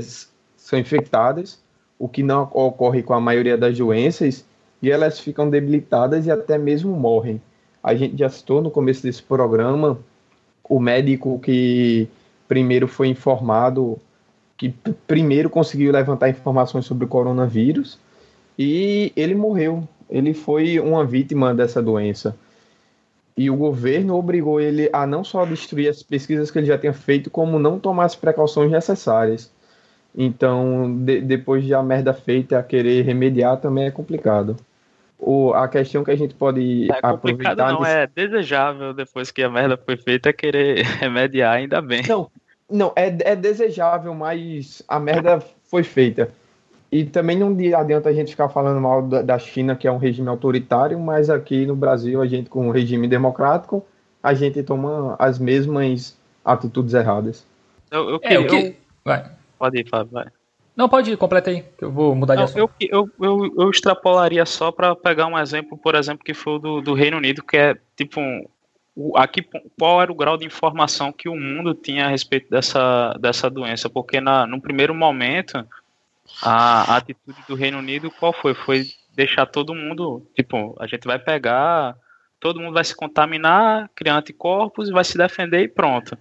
são 0.57 0.79
infectadas, 0.79 1.61
o 1.99 2.09
que 2.09 2.22
não 2.22 2.51
ocorre 2.53 3.03
com 3.03 3.14
a 3.14 3.20
maioria 3.20 3.57
das 3.57 3.77
doenças, 3.77 4.44
e 4.81 4.90
elas 4.90 5.18
ficam 5.18 5.49
debilitadas 5.49 6.27
e 6.27 6.31
até 6.31 6.59
mesmo 6.59 6.92
morrem. 6.92 7.40
A 7.83 7.94
gente 7.94 8.18
já 8.18 8.29
citou 8.29 8.61
no 8.61 8.70
começo 8.70 9.03
desse 9.03 9.22
programa 9.22 9.99
o 10.68 10.81
médico 10.81 11.38
que 11.38 12.09
primeiro 12.49 12.87
foi 12.87 13.09
informado, 13.09 13.99
que 14.57 14.75
primeiro 15.07 15.51
conseguiu 15.51 15.92
levantar 15.92 16.29
informações 16.29 16.85
sobre 16.85 17.05
o 17.05 17.09
coronavírus, 17.09 17.99
e 18.59 19.12
ele 19.16 19.35
morreu. 19.35 19.87
Ele 20.09 20.33
foi 20.35 20.79
uma 20.79 21.05
vítima 21.05 21.55
dessa 21.55 21.83
doença. 21.83 22.37
E 23.37 23.51
o 23.51 23.57
governo 23.57 24.16
obrigou 24.16 24.61
ele 24.61 24.88
a 24.92 25.07
não 25.07 25.23
só 25.23 25.45
destruir 25.45 25.88
as 25.88 26.03
pesquisas 26.03 26.51
que 26.51 26.59
ele 26.59 26.66
já 26.66 26.79
tinha 26.79 26.92
feito, 26.92 27.31
como 27.31 27.59
não 27.59 27.79
tomar 27.79 28.07
as 28.07 28.16
precauções 28.16 28.71
necessárias. 28.71 29.53
Então, 30.16 30.97
de, 31.05 31.21
depois 31.21 31.62
de 31.62 31.75
a 31.75 31.83
merda 31.83 32.14
feita, 32.14 32.59
a 32.59 32.62
querer 32.62 33.03
remediar 33.05 33.59
também 33.59 33.85
é 33.85 33.90
complicado. 33.90 34.57
O, 35.19 35.53
a 35.53 35.69
questão 35.69 36.03
que 36.03 36.11
a 36.11 36.16
gente 36.16 36.35
pode 36.35 36.88
é 36.90 37.01
complicado 37.03 37.59
não, 37.59 37.85
é 37.85 38.07
desejável 38.07 38.95
depois 38.95 39.31
que 39.31 39.42
a 39.42 39.51
merda 39.51 39.77
foi 39.77 39.97
feita 39.97 40.33
querer 40.33 40.85
remediar, 41.01 41.57
ainda 41.57 41.83
bem. 41.83 42.03
Não, 42.09 42.31
não 42.71 42.92
é, 42.97 43.14
é 43.21 43.37
desejável, 43.37 44.14
mas 44.14 44.83
a 44.88 44.99
merda 44.99 45.42
foi 45.64 45.83
feita. 45.83 46.31
E 46.90 47.05
também 47.05 47.37
não 47.37 47.57
adianta 47.77 48.09
a 48.09 48.12
gente 48.12 48.31
ficar 48.31 48.49
falando 48.49 48.81
mal 48.81 49.03
da 49.03 49.38
China, 49.38 49.75
que 49.75 49.88
é 49.88 49.92
um 49.92 49.99
regime 49.99 50.29
autoritário, 50.29 50.99
mas 50.99 51.29
aqui 51.29 51.66
no 51.66 51.75
Brasil, 51.75 52.22
a 52.22 52.27
gente, 52.27 52.49
com 52.49 52.68
um 52.68 52.70
regime 52.70 53.09
democrático, 53.09 53.85
a 54.22 54.33
gente 54.35 54.62
toma 54.62 55.16
as 55.18 55.38
mesmas 55.38 56.16
atitudes 56.44 56.94
erradas. 56.94 57.44
Eu, 57.90 58.11
eu, 58.11 58.20
é, 58.22 58.38
o 58.38 58.46
que... 58.46 58.57
Eu... 58.57 58.75
Vai. 59.05 59.31
Pode 59.59 59.81
ir, 59.81 59.88
Fábio, 59.88 60.12
vai. 60.12 60.27
Não, 60.77 60.88
pode 60.88 61.11
ir, 61.11 61.16
completa 61.16 61.51
aí, 61.51 61.64
que 61.77 61.85
eu 61.85 61.90
vou 61.90 62.14
mudar 62.14 62.37
de 62.37 62.42
assunto. 62.42 62.59
Eu, 62.59 62.70
eu, 62.81 63.11
eu, 63.18 63.55
eu 63.59 63.70
extrapolaria 63.70 64.44
só 64.44 64.70
para 64.70 64.94
pegar 64.94 65.27
um 65.27 65.38
exemplo, 65.38 65.79
por 65.79 65.94
exemplo, 65.94 66.25
que 66.25 66.35
foi 66.35 66.55
o 66.55 66.59
do, 66.59 66.81
do 66.83 66.94
Reino 66.94 67.16
Unido, 67.16 67.42
que 67.42 67.57
é 67.57 67.77
tipo 67.96 68.20
um, 68.20 68.44
aqui 69.14 69.46
qual 69.79 70.03
era 70.03 70.12
o 70.12 70.14
grau 70.14 70.37
de 70.37 70.46
informação 70.46 71.12
que 71.12 71.29
o 71.29 71.37
mundo 71.37 71.75
tinha 71.75 72.07
a 72.07 72.09
respeito 72.09 72.51
dessa, 72.51 73.14
dessa 73.20 73.49
doença, 73.49 73.88
porque 73.88 74.20
na, 74.20 74.46
no 74.46 74.61
primeiro 74.61 74.94
momento 74.94 75.66
a, 76.42 76.96
atitude 76.96 77.38
do 77.48 77.54
Reino 77.54 77.78
Unido 77.78 78.10
qual 78.10 78.32
foi? 78.32 78.54
Foi 78.54 78.84
deixar 79.14 79.46
todo 79.46 79.74
mundo, 79.74 80.26
tipo, 80.34 80.76
a 80.78 80.86
gente 80.86 81.06
vai 81.06 81.18
pegar, 81.18 81.96
todo 82.38 82.60
mundo 82.60 82.74
vai 82.74 82.84
se 82.84 82.94
contaminar, 82.94 83.90
criar 83.94 84.16
anticorpos 84.16 84.90
vai 84.90 85.04
se 85.04 85.16
defender 85.16 85.62
e 85.62 85.68
pronto. 85.68 86.16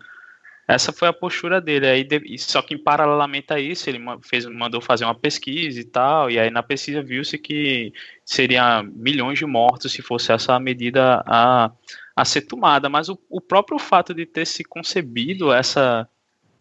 Essa 0.68 0.92
foi 0.92 1.08
a 1.08 1.14
postura 1.14 1.62
dele. 1.62 1.88
Aí, 1.88 2.08
só 2.40 2.62
que, 2.62 2.74
em 2.74 2.78
paralelamente 2.78 3.54
a 3.54 3.60
isso, 3.60 3.88
ele 3.88 4.00
fez, 4.24 4.46
mandou 4.48 4.82
fazer 4.82 5.06
uma 5.06 5.14
pesquisa 5.14 5.80
e 5.80 5.84
tal. 5.84 6.32
E 6.32 6.40
aí, 6.40 6.50
na 6.50 6.64
pesquisa, 6.64 7.04
viu-se 7.04 7.38
que 7.38 7.94
seria 8.24 8.82
milhões 8.82 9.38
de 9.38 9.46
mortos 9.46 9.92
se 9.92 10.02
fosse 10.02 10.32
essa 10.32 10.60
medida 10.60 11.24
a, 11.28 11.72
a 12.16 12.26
ser 12.26 12.42
tomada. 12.42 12.90
Mas 12.90 13.10
o, 13.10 13.20
o 13.30 13.40
próprio 13.40 13.78
fato 13.78 14.12
de 14.12 14.26
ter 14.26 14.48
se 14.48 14.64
concebido 14.64 15.54
essa 15.54 16.10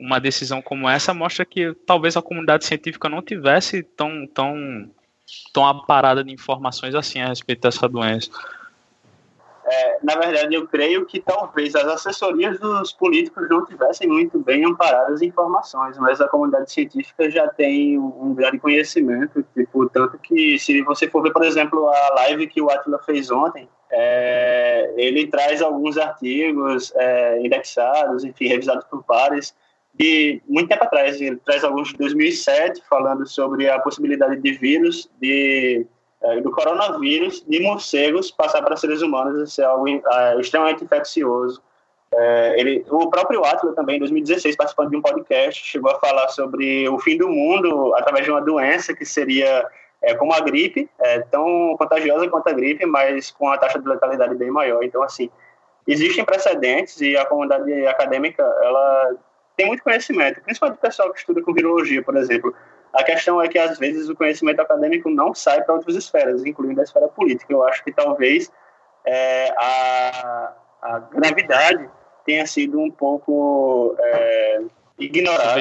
uma 0.05 0.21
decisão 0.21 0.61
como 0.61 0.89
essa 0.89 1.15
mostra 1.15 1.45
que 1.45 1.75
talvez 1.87 2.17
a 2.17 2.23
comunidade 2.23 2.67
científica 2.67 3.09
não 3.09 3.23
tivesse 3.23 3.83
tão, 3.83 4.27
tão, 4.27 4.91
tão 5.53 5.67
aparada 5.67 6.23
de 6.23 6.33
informações 6.33 6.95
assim 6.95 7.21
a 7.21 7.29
respeito 7.29 7.63
dessa 7.63 7.89
doença. 7.89 8.31
É, 9.67 9.99
na 10.03 10.15
verdade, 10.17 10.55
eu 10.55 10.69
creio 10.69 11.07
que 11.07 11.21
talvez 11.21 11.75
as 11.75 11.87
assessorias 11.87 12.61
dos 12.61 12.93
políticos 12.93 13.49
não 13.49 13.65
tivessem 13.65 14.07
muito 14.07 14.39
bem 14.39 14.63
amparadas 14.63 15.23
informações, 15.23 15.97
mas 15.97 16.21
a 16.21 16.29
comunidade 16.29 16.71
científica 16.71 17.31
já 17.31 17.49
tem 17.49 17.99
um 17.99 18.35
grande 18.35 18.59
conhecimento, 18.59 19.43
tipo, 19.55 19.89
tanto 19.89 20.19
que 20.19 20.59
se 20.59 20.83
você 20.83 21.09
for 21.09 21.23
ver, 21.23 21.33
por 21.33 21.45
exemplo, 21.45 21.89
a 21.89 22.15
live 22.17 22.47
que 22.47 22.61
o 22.61 22.69
Atila 22.71 22.99
fez 23.07 23.31
ontem, 23.31 23.67
é, 23.91 24.93
ele 24.99 25.29
traz 25.29 25.63
alguns 25.63 25.97
artigos 25.97 26.93
é, 26.95 27.41
indexados, 27.41 28.23
enfim, 28.23 28.49
revisados 28.49 28.85
por 28.85 29.03
pares, 29.03 29.55
de 29.99 30.43
muito 30.49 30.69
tempo 30.69 30.85
atrás, 30.85 31.21
ele 31.21 31.37
traz 31.37 31.63
alguns 31.63 31.89
de 31.89 31.97
2007, 31.97 32.83
falando 32.89 33.27
sobre 33.27 33.69
a 33.69 33.79
possibilidade 33.79 34.41
de 34.41 34.53
vírus 34.53 35.09
de 35.21 35.87
é, 36.23 36.41
do 36.41 36.51
coronavírus 36.51 37.45
de 37.47 37.61
morcegos 37.61 38.31
passar 38.31 38.63
para 38.63 38.77
seres 38.77 39.03
humanos 39.03 39.47
e 39.47 39.53
ser 39.53 39.65
algo 39.65 39.87
é, 39.89 40.41
extremamente 40.41 40.83
infeccioso. 40.83 41.63
É, 42.13 42.61
ele, 42.61 42.85
o 42.89 43.11
próprio 43.11 43.45
Atlas 43.45 43.75
também, 43.75 43.97
em 43.97 43.99
2016, 43.99 44.57
participando 44.57 44.91
de 44.91 44.97
um 44.97 45.03
podcast, 45.03 45.65
chegou 45.65 45.91
a 45.91 45.99
falar 45.99 46.29
sobre 46.29 46.89
o 46.89 46.99
fim 46.99 47.19
do 47.19 47.29
mundo 47.29 47.95
através 47.97 48.25
de 48.25 48.31
uma 48.31 48.41
doença 48.41 48.95
que 48.95 49.05
seria 49.05 49.67
é, 50.01 50.15
como 50.15 50.33
a 50.33 50.41
gripe, 50.41 50.89
é, 50.99 51.21
tão 51.21 51.77
contagiosa 51.77 52.29
quanto 52.29 52.49
a 52.49 52.53
gripe, 52.53 52.87
mas 52.87 53.31
com 53.31 53.49
a 53.49 53.59
taxa 53.59 53.79
de 53.79 53.89
letalidade 53.89 54.35
bem 54.35 54.51
maior. 54.51 54.83
Então, 54.83 55.03
assim, 55.03 55.29
existem 55.87 56.25
precedentes 56.25 57.01
e 57.01 57.17
a 57.17 57.27
comunidade 57.27 57.87
acadêmica, 57.87 58.43
ela 58.63 59.15
tem 59.57 59.67
muito 59.67 59.83
conhecimento, 59.83 60.41
principalmente 60.41 60.79
o 60.79 60.81
pessoal 60.81 61.13
que 61.13 61.19
estuda 61.19 61.43
com 61.43 61.53
virologia, 61.53 62.03
por 62.03 62.17
exemplo. 62.17 62.55
A 62.93 63.03
questão 63.03 63.43
é 63.43 63.49
que, 63.49 63.59
às 63.59 63.79
vezes, 63.79 64.09
o 64.09 64.15
conhecimento 64.15 64.61
acadêmico 64.61 65.11
não 65.11 65.35
sai 65.35 65.63
para 65.63 65.75
outras 65.75 65.97
esferas, 65.97 66.45
incluindo 66.45 66.81
a 66.81 66.85
esfera 66.85 67.09
política. 67.09 67.53
Eu 67.53 67.65
acho 67.65 67.83
que 67.83 67.93
talvez 67.93 68.53
é, 69.05 69.51
a, 69.57 70.53
a, 70.81 70.99
gravidade 71.01 71.89
tenha 72.25 72.47
sido 72.47 72.81
um 72.81 72.91
pouco 72.91 73.97
é, 73.99 74.63
ignorada, 74.99 75.61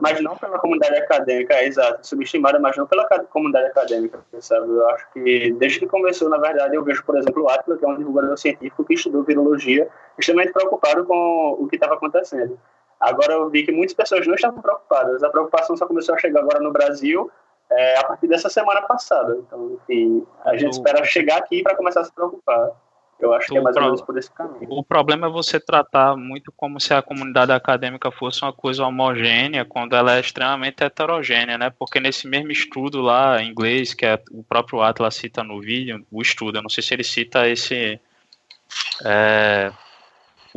mas 0.00 0.20
não 0.20 0.36
pela 0.36 0.58
comunidade 0.58 0.96
acadêmica, 0.96 1.54
é, 1.54 1.66
exato, 1.66 2.06
subestimada, 2.06 2.60
mas 2.60 2.76
não 2.76 2.86
pela 2.86 3.04
comunidade 3.24 3.66
acadêmica, 3.66 4.20
sabe? 4.40 4.68
Eu 4.68 4.88
acho 4.90 5.12
que, 5.12 5.52
desde 5.58 5.80
que 5.80 5.86
começou, 5.86 6.28
na 6.28 6.38
verdade, 6.38 6.76
eu 6.76 6.84
vejo, 6.84 7.04
por 7.04 7.18
exemplo, 7.18 7.42
o 7.42 7.48
Atlas, 7.48 7.78
que 7.78 7.84
é 7.84 7.88
um 7.88 7.98
divulgador 7.98 8.38
científico 8.38 8.84
que 8.84 8.94
estudou 8.94 9.24
virologia, 9.24 9.88
extremamente 10.16 10.52
preocupado 10.52 11.04
com 11.04 11.56
o 11.58 11.66
que 11.68 11.74
estava 11.74 11.94
acontecendo. 11.94 12.58
Agora 13.00 13.34
eu 13.34 13.48
vi 13.48 13.64
que 13.64 13.72
muitas 13.72 13.94
pessoas 13.94 14.26
não 14.26 14.34
estavam 14.34 14.60
preocupadas. 14.60 15.22
A 15.22 15.30
preocupação 15.30 15.76
só 15.76 15.86
começou 15.86 16.14
a 16.14 16.18
chegar 16.18 16.40
agora 16.40 16.60
no 16.60 16.72
Brasil 16.72 17.30
é, 17.70 17.98
a 17.98 18.04
partir 18.04 18.26
dessa 18.26 18.48
semana 18.48 18.82
passada. 18.82 19.36
Então, 19.38 19.72
enfim, 19.74 20.26
a 20.44 20.56
gente 20.56 20.72
espera 20.72 21.04
chegar 21.04 21.38
aqui 21.38 21.62
para 21.62 21.76
começar 21.76 22.00
a 22.00 22.04
se 22.04 22.12
preocupar. 22.12 22.70
Eu 23.18 23.34
acho 23.34 23.48
que 23.48 23.58
é 23.58 23.60
mais 23.60 23.76
ou 23.76 23.82
menos 23.82 24.00
por 24.00 24.16
esse 24.16 24.30
caminho. 24.30 24.68
O 24.70 24.82
problema 24.82 25.26
é 25.26 25.30
você 25.30 25.58
tratar 25.58 26.16
muito 26.16 26.52
como 26.56 26.80
se 26.80 26.94
a 26.94 27.02
comunidade 27.02 27.50
acadêmica 27.50 28.12
fosse 28.12 28.42
uma 28.42 28.52
coisa 28.52 28.86
homogênea, 28.86 29.64
quando 29.64 29.96
ela 29.96 30.16
é 30.16 30.20
extremamente 30.20 30.84
heterogênea, 30.84 31.58
né? 31.58 31.70
Porque 31.76 31.98
nesse 31.98 32.28
mesmo 32.28 32.52
estudo 32.52 33.00
lá 33.00 33.42
em 33.42 33.50
inglês, 33.50 33.92
que 33.92 34.06
é, 34.06 34.22
o 34.30 34.44
próprio 34.44 34.80
Atlas 34.80 35.16
cita 35.16 35.42
no 35.42 35.60
vídeo, 35.60 36.06
o 36.12 36.22
estudo, 36.22 36.58
eu 36.58 36.62
não 36.62 36.70
sei 36.70 36.82
se 36.82 36.94
ele 36.94 37.02
cita 37.02 37.48
esse. 37.48 38.00
É, 39.04 39.72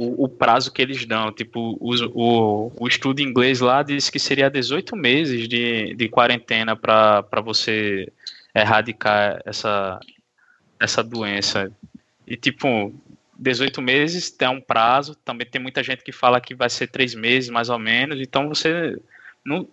o, 0.01 0.25
o, 0.25 0.29
prazo 0.29 0.71
que 0.71 0.81
eles 0.81 1.05
dão. 1.05 1.31
Tipo, 1.31 1.77
o, 1.79 1.93
o, 2.13 2.71
o 2.79 2.87
estudo 2.87 3.21
inglês 3.21 3.59
lá 3.59 3.83
diz 3.83 4.09
que 4.09 4.19
seria 4.19 4.49
18 4.49 4.95
meses 4.95 5.47
de, 5.47 5.93
de 5.93 6.09
quarentena 6.09 6.75
para 6.75 7.41
você 7.43 8.11
erradicar 8.53 9.41
essa, 9.45 9.99
essa 10.79 11.03
doença. 11.03 11.71
E, 12.25 12.35
tipo, 12.35 12.93
18 13.37 13.81
meses 13.81 14.31
tem 14.31 14.49
um 14.49 14.61
prazo. 14.61 15.15
Também 15.15 15.45
tem 15.45 15.61
muita 15.61 15.83
gente 15.83 16.03
que 16.03 16.11
fala 16.11 16.41
que 16.41 16.55
vai 16.55 16.69
ser 16.69 16.87
três 16.87 17.13
meses, 17.13 17.49
mais 17.49 17.69
ou 17.69 17.77
menos. 17.77 18.19
Então, 18.19 18.49
você. 18.49 18.99
Não, 19.45 19.67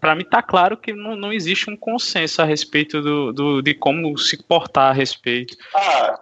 para 0.00 0.14
mim 0.14 0.24
tá 0.24 0.42
claro 0.42 0.76
que 0.76 0.92
não, 0.92 1.16
não 1.16 1.32
existe 1.32 1.68
um 1.70 1.76
consenso 1.76 2.40
a 2.40 2.44
respeito 2.44 3.02
do, 3.02 3.32
do, 3.32 3.62
de 3.62 3.74
como 3.74 4.16
se 4.16 4.42
portar 4.42 4.90
a 4.90 4.94
respeito. 4.94 5.56
Ah, 5.74 6.20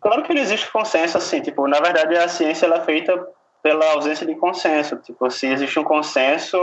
Claro 0.00 0.22
que 0.22 0.32
não 0.32 0.40
existe 0.40 0.70
consenso, 0.70 1.18
assim, 1.18 1.40
tipo, 1.40 1.66
na 1.68 1.78
verdade 1.78 2.16
a 2.16 2.28
ciência 2.28 2.66
ela 2.66 2.76
é 2.76 2.80
feita 2.80 3.26
pela 3.62 3.92
ausência 3.92 4.26
de 4.26 4.34
consenso. 4.34 4.96
Tipo, 4.96 5.30
se 5.30 5.46
existe 5.46 5.78
um 5.78 5.84
consenso, 5.84 6.56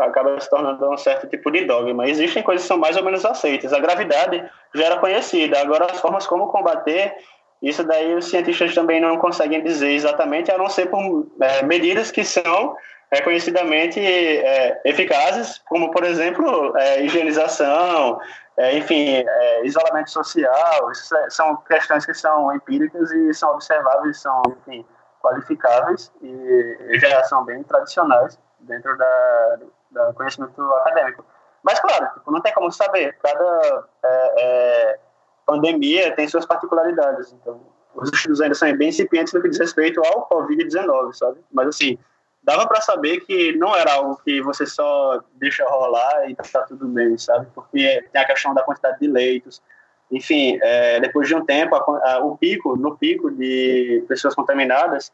acaba 0.00 0.38
se 0.40 0.50
tornando 0.50 0.90
um 0.90 0.96
certo 0.96 1.28
tipo 1.28 1.50
de 1.50 1.64
dogma. 1.64 2.08
Existem 2.08 2.42
coisas 2.42 2.64
que 2.64 2.68
são 2.68 2.78
mais 2.78 2.96
ou 2.96 3.04
menos 3.04 3.24
aceitas. 3.24 3.72
A 3.72 3.78
gravidade 3.78 4.42
já 4.74 4.86
era 4.86 4.98
conhecida. 4.98 5.60
Agora, 5.60 5.86
as 5.86 6.00
formas 6.00 6.26
como 6.26 6.48
combater, 6.48 7.14
isso 7.62 7.84
daí 7.84 8.14
os 8.14 8.26
cientistas 8.26 8.74
também 8.74 9.00
não 9.00 9.16
conseguem 9.18 9.62
dizer 9.62 9.92
exatamente, 9.92 10.50
a 10.50 10.58
não 10.58 10.68
ser 10.68 10.86
por 10.86 11.26
é, 11.40 11.62
medidas 11.62 12.10
que 12.10 12.24
são 12.24 12.74
reconhecidamente 13.12 13.98
é, 14.00 14.80
eficazes, 14.84 15.60
como, 15.68 15.90
por 15.90 16.04
exemplo, 16.04 16.76
é, 16.76 17.02
higienização, 17.02 18.18
é, 18.60 18.76
enfim, 18.76 19.24
é, 19.26 19.64
isolamento 19.64 20.10
social. 20.10 20.90
É, 20.90 21.30
são 21.30 21.56
questões 21.56 22.04
que 22.04 22.12
são 22.12 22.54
empíricas 22.54 23.10
e 23.10 23.32
são 23.32 23.54
observáveis, 23.54 24.20
são, 24.20 24.42
enfim, 24.46 24.84
qualificáveis 25.22 26.12
e 26.22 26.98
já 26.98 27.24
são 27.24 27.44
bem 27.44 27.62
tradicionais 27.62 28.38
dentro 28.60 28.96
da, 28.98 29.58
do 29.90 30.14
conhecimento 30.14 30.60
acadêmico. 30.74 31.24
Mas, 31.62 31.80
claro, 31.80 32.06
tipo, 32.14 32.30
não 32.30 32.40
tem 32.42 32.52
como 32.52 32.70
saber. 32.70 33.16
Cada 33.22 33.84
é, 34.02 34.34
é, 34.38 34.98
pandemia 35.46 36.14
tem 36.14 36.28
suas 36.28 36.44
particularidades. 36.44 37.32
Então, 37.32 37.60
os 37.94 38.10
estudos 38.12 38.42
ainda 38.42 38.54
são 38.54 38.74
bem 38.76 38.90
incipientes 38.90 39.32
no 39.32 39.40
que 39.40 39.48
diz 39.48 39.58
respeito 39.58 40.02
ao 40.04 40.28
Covid-19, 40.28 41.14
sabe? 41.14 41.40
Mas, 41.50 41.68
assim, 41.68 41.98
dava 42.42 42.66
para 42.66 42.80
saber 42.80 43.20
que 43.20 43.56
não 43.56 43.74
era 43.76 43.92
algo 43.92 44.20
que 44.24 44.40
você 44.42 44.66
só 44.66 45.20
deixa 45.34 45.64
rolar 45.68 46.30
e 46.30 46.34
tá 46.34 46.62
tudo 46.62 46.88
bem, 46.88 47.16
sabe? 47.18 47.46
Porque 47.54 48.04
tem 48.12 48.22
a 48.22 48.26
questão 48.26 48.54
da 48.54 48.62
quantidade 48.62 48.98
de 48.98 49.06
leitos, 49.06 49.62
enfim, 50.10 50.58
é, 50.60 50.98
depois 51.00 51.28
de 51.28 51.34
um 51.34 51.44
tempo, 51.44 51.76
a, 51.76 52.12
a, 52.12 52.18
o 52.24 52.36
pico, 52.36 52.76
no 52.76 52.96
pico 52.96 53.30
de 53.30 54.04
pessoas 54.08 54.34
contaminadas, 54.34 55.12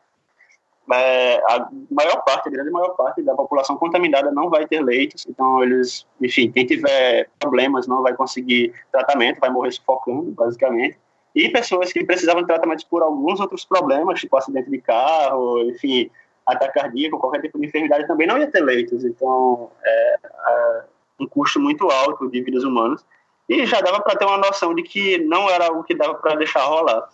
é, 0.90 1.36
a 1.38 1.68
maior 1.90 2.22
parte, 2.24 2.48
a 2.48 2.52
grande 2.52 2.70
maior 2.70 2.90
parte 2.90 3.20
da 3.22 3.34
população 3.34 3.76
contaminada 3.76 4.30
não 4.30 4.48
vai 4.48 4.66
ter 4.66 4.80
leitos, 4.80 5.26
então 5.28 5.62
eles, 5.62 6.06
enfim, 6.20 6.50
quem 6.50 6.64
tiver 6.64 7.28
problemas 7.38 7.86
não 7.86 8.02
vai 8.02 8.14
conseguir 8.14 8.72
tratamento, 8.90 9.40
vai 9.40 9.50
morrer 9.50 9.72
sufocando, 9.72 10.30
basicamente. 10.30 10.96
E 11.34 11.50
pessoas 11.50 11.92
que 11.92 12.04
precisavam 12.04 12.40
de 12.40 12.46
tratamento 12.46 12.86
por 12.88 13.02
alguns 13.02 13.40
outros 13.40 13.64
problemas, 13.64 14.20
tipo 14.20 14.36
acidente 14.36 14.70
de 14.70 14.80
carro, 14.80 15.60
enfim, 15.64 16.10
ataque 16.46 16.74
cardíaco, 16.74 17.18
qualquer 17.18 17.40
tipo 17.42 17.58
de 17.58 17.66
enfermidade, 17.66 18.06
também 18.06 18.26
não 18.26 18.38
ia 18.38 18.50
ter 18.50 18.60
leitos. 18.60 19.04
Então, 19.04 19.70
é, 19.84 20.16
é 20.24 20.82
um 21.20 21.26
custo 21.26 21.58
muito 21.58 21.90
alto 21.90 22.30
de 22.30 22.40
vidas 22.42 22.64
humanas 22.64 23.04
e 23.48 23.64
já 23.66 23.80
dava 23.80 24.00
para 24.00 24.16
ter 24.16 24.24
uma 24.24 24.38
noção 24.38 24.74
de 24.74 24.82
que 24.82 25.18
não 25.18 25.48
era 25.48 25.66
algo 25.66 25.84
que 25.84 25.94
dava 25.94 26.14
para 26.14 26.36
deixar 26.36 26.62
rolar. 26.64 27.08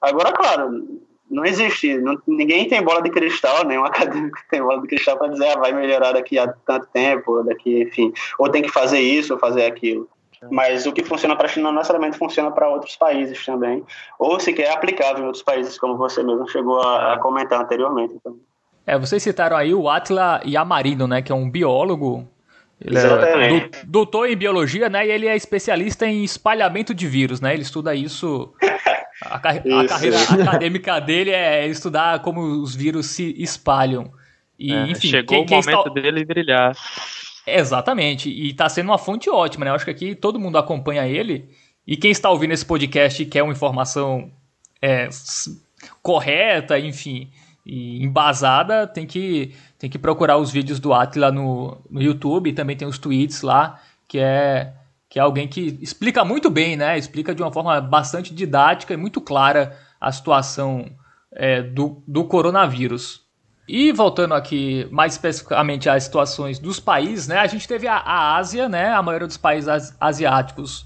Agora, 0.00 0.32
claro, 0.32 0.86
não 1.30 1.44
existe, 1.44 1.96
não, 1.98 2.20
ninguém 2.26 2.68
tem 2.68 2.82
bola 2.82 3.02
de 3.02 3.10
cristal, 3.10 3.64
nenhum 3.64 3.84
acadêmico 3.86 4.38
tem 4.50 4.62
bola 4.62 4.80
de 4.80 4.88
cristal 4.88 5.18
para 5.18 5.28
dizer 5.28 5.48
ah, 5.48 5.58
vai 5.58 5.72
melhorar 5.72 6.12
daqui 6.12 6.38
a 6.38 6.48
tanto 6.48 6.86
tempo, 6.88 7.42
daqui, 7.42 7.82
enfim, 7.82 8.12
ou 8.38 8.48
tem 8.48 8.62
que 8.62 8.70
fazer 8.70 9.00
isso 9.00 9.34
ou 9.34 9.38
fazer 9.38 9.66
aquilo. 9.66 10.08
Mas 10.50 10.84
o 10.84 10.92
que 10.92 11.02
funciona 11.02 11.34
para 11.34 11.46
a 11.46 11.48
China 11.48 11.68
não 11.68 11.76
necessariamente 11.76 12.18
funciona 12.18 12.50
para 12.50 12.68
outros 12.68 12.96
países 12.96 13.44
também, 13.46 13.82
ou 14.18 14.38
sequer 14.38 14.66
é 14.66 14.72
aplicável 14.72 15.22
em 15.22 15.26
outros 15.26 15.42
países, 15.42 15.78
como 15.78 15.96
você 15.96 16.22
mesmo 16.22 16.46
chegou 16.48 16.82
a, 16.82 17.14
a 17.14 17.18
comentar 17.18 17.62
anteriormente. 17.62 18.14
Então. 18.14 18.38
É, 18.86 18.98
vocês 18.98 19.22
citaram 19.22 19.56
aí 19.56 19.74
o 19.74 19.88
Atila 19.88 20.40
Yamarino, 20.44 21.06
né, 21.06 21.22
que 21.22 21.32
é 21.32 21.34
um 21.34 21.50
biólogo 21.50 22.28
ele 22.80 22.98
Exatamente. 22.98 23.78
é 23.78 23.82
doutor 23.86 24.28
em 24.28 24.36
biologia, 24.36 24.88
né? 24.88 25.06
E 25.06 25.10
ele 25.10 25.26
é 25.26 25.36
especialista 25.36 26.06
em 26.06 26.24
espalhamento 26.24 26.94
de 26.94 27.06
vírus, 27.06 27.40
né? 27.40 27.54
Ele 27.54 27.62
estuda 27.62 27.94
isso. 27.94 28.52
A, 29.22 29.38
car 29.38 29.56
isso. 29.64 29.78
a 29.78 29.86
carreira 29.86 30.18
acadêmica 30.42 31.00
dele 31.00 31.30
é 31.30 31.66
estudar 31.66 32.20
como 32.20 32.40
os 32.40 32.74
vírus 32.74 33.06
se 33.06 33.34
espalham. 33.38 34.12
E, 34.58 34.72
é, 34.72 34.86
enfim, 34.88 35.08
chegou 35.08 35.46
quem, 35.46 35.58
o 35.58 35.62
momento 35.62 35.88
está... 35.88 35.90
dele 35.90 36.24
brilhar. 36.24 36.76
Exatamente. 37.46 38.28
E 38.28 38.50
está 38.50 38.68
sendo 38.68 38.90
uma 38.90 38.98
fonte 38.98 39.30
ótima, 39.30 39.64
né? 39.64 39.70
Eu 39.70 39.76
acho 39.76 39.84
que 39.84 39.90
aqui 39.90 40.14
todo 40.14 40.40
mundo 40.40 40.58
acompanha 40.58 41.06
ele. 41.06 41.48
E 41.86 41.96
quem 41.96 42.10
está 42.10 42.30
ouvindo 42.30 42.52
esse 42.52 42.66
podcast 42.66 43.22
e 43.22 43.26
quer 43.26 43.42
uma 43.42 43.52
informação 43.52 44.30
é, 44.82 45.08
correta, 46.02 46.78
enfim, 46.78 47.30
e 47.64 48.04
embasada, 48.04 48.86
tem 48.86 49.06
que 49.06 49.54
tem 49.78 49.88
que 49.88 49.98
procurar 49.98 50.36
os 50.36 50.50
vídeos 50.50 50.78
do 50.78 50.92
Atila 50.92 51.32
no, 51.32 51.78
no 51.90 52.02
YouTube, 52.02 52.52
também 52.52 52.76
tem 52.76 52.86
os 52.86 52.98
tweets 52.98 53.42
lá, 53.42 53.80
que 54.08 54.18
é 54.18 54.72
que 55.08 55.18
é 55.18 55.22
alguém 55.22 55.46
que 55.46 55.78
explica 55.80 56.24
muito 56.24 56.50
bem, 56.50 56.76
né? 56.76 56.98
Explica 56.98 57.34
de 57.34 57.40
uma 57.40 57.52
forma 57.52 57.80
bastante 57.80 58.34
didática 58.34 58.94
e 58.94 58.96
muito 58.96 59.20
clara 59.20 59.78
a 60.00 60.10
situação 60.10 60.90
é, 61.32 61.62
do, 61.62 62.02
do 62.06 62.24
coronavírus. 62.24 63.22
E 63.66 63.92
voltando 63.92 64.34
aqui 64.34 64.86
mais 64.90 65.12
especificamente 65.12 65.88
às 65.88 66.04
situações 66.04 66.58
dos 66.58 66.80
países, 66.80 67.28
né? 67.28 67.38
A 67.38 67.46
gente 67.46 67.66
teve 67.66 67.86
a, 67.86 67.96
a 67.96 68.36
Ásia, 68.36 68.68
né? 68.68 68.92
A 68.92 69.02
maioria 69.02 69.26
dos 69.26 69.36
países 69.36 69.94
asiáticos 70.00 70.84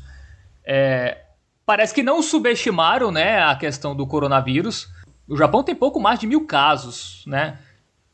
é, 0.64 1.22
parece 1.64 1.94
que 1.94 2.02
não 2.02 2.22
subestimaram, 2.22 3.10
né? 3.10 3.42
A 3.42 3.56
questão 3.56 3.96
do 3.96 4.06
coronavírus. 4.06 4.88
O 5.28 5.36
Japão 5.36 5.62
tem 5.62 5.74
pouco 5.74 6.00
mais 6.00 6.18
de 6.18 6.26
mil 6.26 6.46
casos, 6.46 7.22
né? 7.26 7.58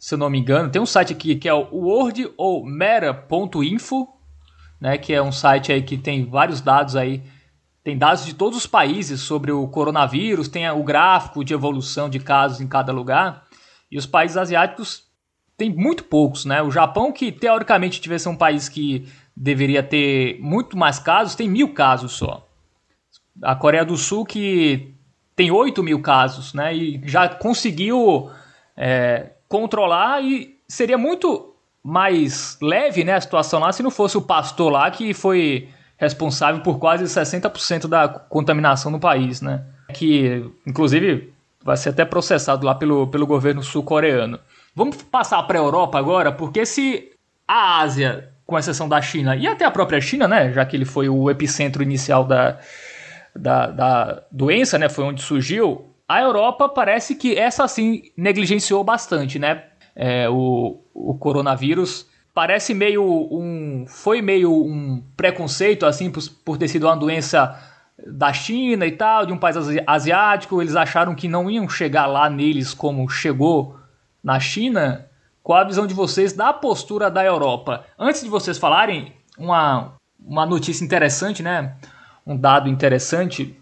se 0.04 0.12
eu 0.12 0.18
não 0.18 0.28
me 0.28 0.38
engano. 0.38 0.68
Tem 0.68 0.82
um 0.82 0.86
site 0.86 1.14
aqui 1.14 1.34
que 1.34 1.48
é 1.48 1.54
o 1.54 1.66
Word 1.72 2.30
ou 2.36 2.62
Mera.info, 2.62 4.06
né, 4.78 4.98
que 4.98 5.14
é 5.14 5.22
um 5.22 5.32
site 5.32 5.72
aí 5.72 5.80
que 5.80 5.96
tem 5.96 6.28
vários 6.28 6.60
dados 6.60 6.94
aí, 6.94 7.22
tem 7.82 7.96
dados 7.96 8.26
de 8.26 8.34
todos 8.34 8.58
os 8.58 8.66
países 8.66 9.22
sobre 9.22 9.50
o 9.50 9.66
coronavírus, 9.66 10.46
tem 10.46 10.68
o 10.70 10.82
gráfico 10.82 11.42
de 11.42 11.54
evolução 11.54 12.10
de 12.10 12.20
casos 12.20 12.60
em 12.60 12.66
cada 12.66 12.92
lugar. 12.92 13.44
E 13.90 13.96
os 13.96 14.04
países 14.04 14.36
asiáticos 14.36 15.04
tem 15.56 15.74
muito 15.74 16.04
poucos, 16.04 16.44
né? 16.44 16.60
O 16.60 16.70
Japão, 16.70 17.10
que 17.10 17.32
teoricamente 17.32 17.98
tivesse 17.98 18.28
um 18.28 18.36
país 18.36 18.68
que 18.68 19.08
deveria 19.34 19.82
ter 19.82 20.38
muito 20.38 20.76
mais 20.76 20.98
casos, 20.98 21.34
tem 21.34 21.48
mil 21.48 21.72
casos 21.72 22.12
só. 22.12 22.46
A 23.42 23.56
Coreia 23.56 23.86
do 23.86 23.96
Sul, 23.96 24.26
que 24.26 24.93
tem 25.36 25.50
8 25.50 25.82
mil 25.82 26.00
casos, 26.00 26.54
né? 26.54 26.74
E 26.74 27.00
já 27.04 27.28
conseguiu 27.28 28.30
é, 28.76 29.30
controlar 29.48 30.22
e 30.22 30.56
seria 30.68 30.98
muito 30.98 31.54
mais 31.82 32.56
leve 32.62 33.04
né, 33.04 33.12
a 33.14 33.20
situação 33.20 33.60
lá 33.60 33.70
se 33.70 33.82
não 33.82 33.90
fosse 33.90 34.16
o 34.16 34.22
pastor 34.22 34.72
lá 34.72 34.90
que 34.90 35.12
foi 35.12 35.68
responsável 35.98 36.62
por 36.62 36.78
quase 36.78 37.04
60% 37.04 37.86
da 37.86 38.08
contaminação 38.08 38.90
no 38.90 38.98
país, 38.98 39.40
né? 39.40 39.62
Que, 39.92 40.44
inclusive, 40.66 41.32
vai 41.62 41.76
ser 41.76 41.90
até 41.90 42.04
processado 42.04 42.66
lá 42.66 42.74
pelo, 42.74 43.06
pelo 43.06 43.26
governo 43.26 43.62
sul-coreano. 43.62 44.38
Vamos 44.74 44.96
passar 45.02 45.42
para 45.44 45.58
a 45.58 45.62
Europa 45.62 45.98
agora, 45.98 46.32
porque 46.32 46.66
se 46.66 47.12
a 47.46 47.80
Ásia, 47.80 48.30
com 48.46 48.58
exceção 48.58 48.88
da 48.88 49.00
China, 49.00 49.36
e 49.36 49.46
até 49.46 49.64
a 49.64 49.70
própria 49.70 50.00
China, 50.00 50.26
né, 50.26 50.52
já 50.52 50.64
que 50.64 50.76
ele 50.76 50.84
foi 50.84 51.08
o 51.08 51.30
epicentro 51.30 51.82
inicial 51.82 52.24
da, 52.24 52.58
da, 53.34 53.66
da 53.66 54.22
doença, 54.30 54.78
né, 54.78 54.88
foi 54.88 55.04
onde 55.04 55.22
surgiu, 55.22 55.94
a 56.08 56.20
Europa 56.20 56.68
parece 56.68 57.14
que 57.14 57.36
essa 57.36 57.66
sim 57.66 58.02
negligenciou 58.16 58.84
bastante, 58.84 59.38
né? 59.38 59.64
É, 59.96 60.28
o, 60.28 60.82
o 60.92 61.14
coronavírus 61.14 62.08
parece 62.34 62.74
meio 62.74 63.02
um. 63.04 63.86
Foi 63.88 64.20
meio 64.20 64.52
um 64.52 65.02
preconceito, 65.16 65.86
assim, 65.86 66.10
por, 66.10 66.22
por 66.44 66.58
ter 66.58 66.68
sido 66.68 66.86
uma 66.86 66.96
doença 66.96 67.58
da 68.06 68.32
China 68.32 68.84
e 68.86 68.92
tal, 68.92 69.24
de 69.24 69.32
um 69.32 69.38
país 69.38 69.56
asiático. 69.86 70.60
Eles 70.60 70.76
acharam 70.76 71.14
que 71.14 71.28
não 71.28 71.50
iam 71.50 71.68
chegar 71.68 72.06
lá 72.06 72.28
neles 72.28 72.74
como 72.74 73.08
chegou 73.08 73.78
na 74.22 74.38
China. 74.38 75.06
Qual 75.42 75.58
a 75.58 75.64
visão 75.64 75.86
de 75.86 75.94
vocês 75.94 76.32
da 76.32 76.52
postura 76.52 77.10
da 77.10 77.24
Europa? 77.24 77.84
Antes 77.98 78.22
de 78.22 78.28
vocês 78.28 78.58
falarem, 78.58 79.12
uma, 79.38 79.94
uma 80.18 80.44
notícia 80.44 80.84
interessante, 80.84 81.42
né? 81.42 81.76
Um 82.26 82.36
dado 82.36 82.68
interessante 82.68 83.56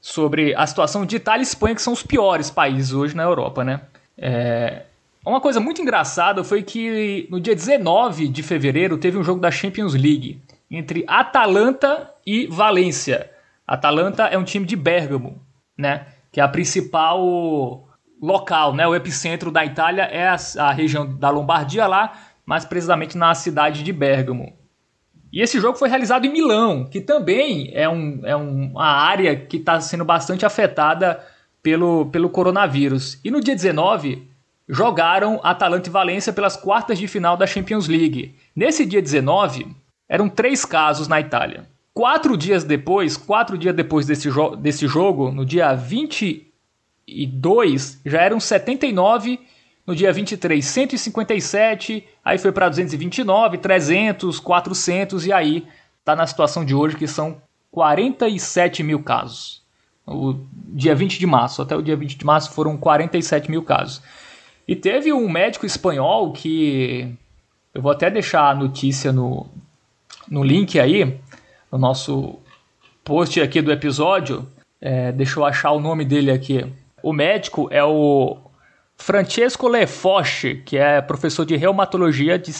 sobre 0.00 0.54
a 0.54 0.66
situação 0.66 1.06
de 1.06 1.16
Itália 1.16 1.42
e 1.42 1.46
Espanha, 1.46 1.74
que 1.74 1.82
são 1.82 1.92
os 1.92 2.02
piores 2.02 2.50
países 2.50 2.92
hoje 2.92 3.16
na 3.16 3.22
Europa, 3.22 3.64
né? 3.64 3.80
É... 4.18 4.82
Uma 5.24 5.40
coisa 5.40 5.58
muito 5.58 5.80
engraçada 5.80 6.44
foi 6.44 6.62
que 6.62 7.26
no 7.30 7.40
dia 7.40 7.54
19 7.54 8.28
de 8.28 8.42
fevereiro 8.42 8.98
teve 8.98 9.16
um 9.16 9.24
jogo 9.24 9.40
da 9.40 9.50
Champions 9.50 9.94
League 9.94 10.38
entre 10.70 11.04
Atalanta 11.08 12.10
e 12.26 12.46
Valência. 12.46 13.30
Atalanta 13.66 14.24
é 14.24 14.36
um 14.36 14.44
time 14.44 14.66
de 14.66 14.76
Bergamo, 14.76 15.40
né? 15.76 16.06
Que 16.30 16.40
é 16.40 16.44
a 16.44 16.48
principal 16.48 17.88
local, 18.20 18.74
né? 18.74 18.86
O 18.86 18.94
epicentro 18.94 19.50
da 19.50 19.64
Itália 19.64 20.02
é 20.02 20.28
a, 20.28 20.36
a 20.58 20.72
região 20.72 21.06
da 21.16 21.30
Lombardia 21.30 21.86
lá, 21.86 22.12
mais 22.44 22.66
precisamente 22.66 23.16
na 23.16 23.34
cidade 23.34 23.82
de 23.82 23.92
Bergamo. 23.92 24.52
E 25.34 25.42
esse 25.42 25.58
jogo 25.58 25.76
foi 25.76 25.88
realizado 25.88 26.24
em 26.24 26.32
Milão, 26.32 26.84
que 26.84 27.00
também 27.00 27.72
é, 27.74 27.88
um, 27.88 28.20
é 28.22 28.36
uma 28.36 28.86
área 28.86 29.34
que 29.34 29.56
está 29.56 29.80
sendo 29.80 30.04
bastante 30.04 30.46
afetada 30.46 31.20
pelo, 31.60 32.06
pelo 32.06 32.30
coronavírus. 32.30 33.18
E 33.24 33.32
no 33.32 33.40
dia 33.40 33.56
19, 33.56 34.30
jogaram 34.68 35.40
Atalanta 35.42 35.88
e 35.88 35.92
Valência 35.92 36.32
pelas 36.32 36.56
quartas 36.56 37.00
de 37.00 37.08
final 37.08 37.36
da 37.36 37.48
Champions 37.48 37.88
League. 37.88 38.36
Nesse 38.54 38.86
dia 38.86 39.02
19, 39.02 39.66
eram 40.08 40.28
três 40.28 40.64
casos 40.64 41.08
na 41.08 41.20
Itália. 41.20 41.68
Quatro 41.92 42.36
dias 42.36 42.62
depois, 42.62 43.16
quatro 43.16 43.58
dias 43.58 43.74
depois 43.74 44.06
desse, 44.06 44.30
jo 44.30 44.54
desse 44.54 44.86
jogo, 44.86 45.32
no 45.32 45.44
dia 45.44 45.74
22, 45.74 48.00
já 48.06 48.22
eram 48.22 48.38
79 48.38 49.40
No 49.86 49.94
dia 49.94 50.12
23, 50.12 50.64
157, 50.64 52.08
aí 52.24 52.38
foi 52.38 52.52
para 52.52 52.68
229, 52.68 53.58
300, 53.58 54.40
400 54.40 55.26
e 55.26 55.32
aí 55.32 55.66
está 56.00 56.16
na 56.16 56.26
situação 56.26 56.64
de 56.64 56.74
hoje 56.74 56.96
que 56.96 57.06
são 57.06 57.36
47 57.70 58.82
mil 58.82 59.02
casos. 59.02 59.62
O 60.06 60.34
dia 60.68 60.94
20 60.94 61.18
de 61.18 61.26
março, 61.26 61.60
até 61.60 61.76
o 61.76 61.82
dia 61.82 61.96
20 61.96 62.16
de 62.16 62.24
março 62.24 62.52
foram 62.52 62.76
47 62.76 63.50
mil 63.50 63.62
casos. 63.62 64.02
E 64.66 64.74
teve 64.74 65.12
um 65.12 65.28
médico 65.28 65.66
espanhol 65.66 66.32
que. 66.32 67.14
Eu 67.74 67.82
vou 67.82 67.92
até 67.92 68.08
deixar 68.08 68.50
a 68.50 68.54
notícia 68.54 69.12
no, 69.12 69.46
no 70.30 70.44
link 70.44 70.78
aí, 70.78 71.18
no 71.70 71.76
nosso 71.76 72.38
post 73.02 73.40
aqui 73.40 73.60
do 73.60 73.72
episódio. 73.72 74.46
É, 74.80 75.10
deixa 75.12 75.40
eu 75.40 75.44
achar 75.44 75.72
o 75.72 75.80
nome 75.80 76.04
dele 76.04 76.30
aqui. 76.30 76.64
O 77.02 77.12
médico 77.12 77.68
é 77.70 77.82
o 77.82 78.38
Francesco 78.96 79.68
Lefoche, 79.68 80.62
que 80.64 80.76
é 80.76 81.00
professor 81.00 81.44
de 81.44 81.56
reumatologia 81.56 82.38
de, 82.38 82.52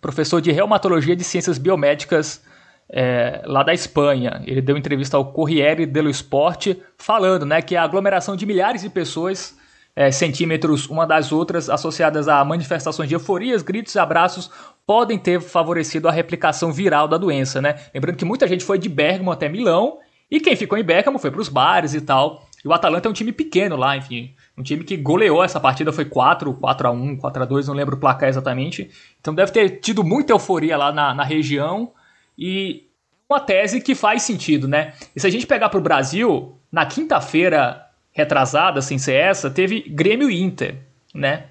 professor 0.00 0.40
de 0.40 0.52
reumatologia 0.52 1.16
de 1.16 1.24
ciências 1.24 1.58
biomédicas 1.58 2.42
é, 2.88 3.42
lá 3.44 3.62
da 3.62 3.74
Espanha. 3.74 4.42
Ele 4.46 4.60
deu 4.60 4.76
entrevista 4.76 5.16
ao 5.16 5.32
Corriere 5.32 5.86
dello 5.86 6.10
Sport 6.10 6.74
falando 6.96 7.44
né, 7.44 7.60
que 7.60 7.76
a 7.76 7.82
aglomeração 7.82 8.36
de 8.36 8.46
milhares 8.46 8.82
de 8.82 8.88
pessoas, 8.88 9.56
é, 9.96 10.10
centímetros 10.10 10.88
uma 10.88 11.06
das 11.06 11.32
outras, 11.32 11.68
associadas 11.68 12.28
a 12.28 12.44
manifestações 12.44 13.08
de 13.08 13.14
euforias, 13.14 13.62
gritos 13.62 13.94
e 13.94 13.98
abraços, 13.98 14.50
podem 14.86 15.18
ter 15.18 15.40
favorecido 15.40 16.08
a 16.08 16.12
replicação 16.12 16.72
viral 16.72 17.08
da 17.08 17.16
doença. 17.16 17.60
Né? 17.60 17.76
Lembrando 17.92 18.16
que 18.16 18.24
muita 18.24 18.46
gente 18.46 18.64
foi 18.64 18.78
de 18.78 18.88
Bergamo 18.88 19.32
até 19.32 19.48
Milão 19.48 19.98
e 20.30 20.40
quem 20.40 20.56
ficou 20.56 20.78
em 20.78 20.84
Bergamo 20.84 21.18
foi 21.18 21.30
para 21.30 21.40
os 21.40 21.48
bares 21.48 21.94
e 21.94 22.00
tal. 22.00 22.43
E 22.64 22.68
o 22.68 22.72
Atalanta 22.72 23.08
é 23.08 23.10
um 23.10 23.14
time 23.14 23.30
pequeno 23.30 23.76
lá, 23.76 23.96
enfim. 23.96 24.34
Um 24.56 24.62
time 24.62 24.82
que 24.84 24.96
goleou 24.96 25.44
essa 25.44 25.60
partida, 25.60 25.92
foi 25.92 26.06
4, 26.06 26.54
4 26.54 26.88
a 26.88 26.90
1 26.90 27.16
4 27.18 27.42
a 27.42 27.46
2 27.46 27.68
não 27.68 27.74
lembro 27.74 27.96
o 27.96 28.00
placar 28.00 28.28
exatamente. 28.28 28.90
Então 29.20 29.34
deve 29.34 29.52
ter 29.52 29.80
tido 29.80 30.02
muita 30.02 30.32
euforia 30.32 30.76
lá 30.76 30.90
na, 30.90 31.12
na 31.12 31.24
região. 31.24 31.92
E 32.38 32.84
uma 33.28 33.38
tese 33.38 33.80
que 33.80 33.94
faz 33.94 34.22
sentido, 34.22 34.66
né? 34.66 34.94
E 35.14 35.20
se 35.20 35.26
a 35.26 35.30
gente 35.30 35.46
pegar 35.46 35.68
para 35.68 35.78
o 35.78 35.82
Brasil, 35.82 36.56
na 36.72 36.86
quinta-feira 36.86 37.84
retrasada, 38.10 38.80
sem 38.80 38.96
ser 38.96 39.14
essa, 39.14 39.50
teve 39.50 39.80
Grêmio 39.80 40.30
Inter, 40.30 40.76
né? 41.14 41.46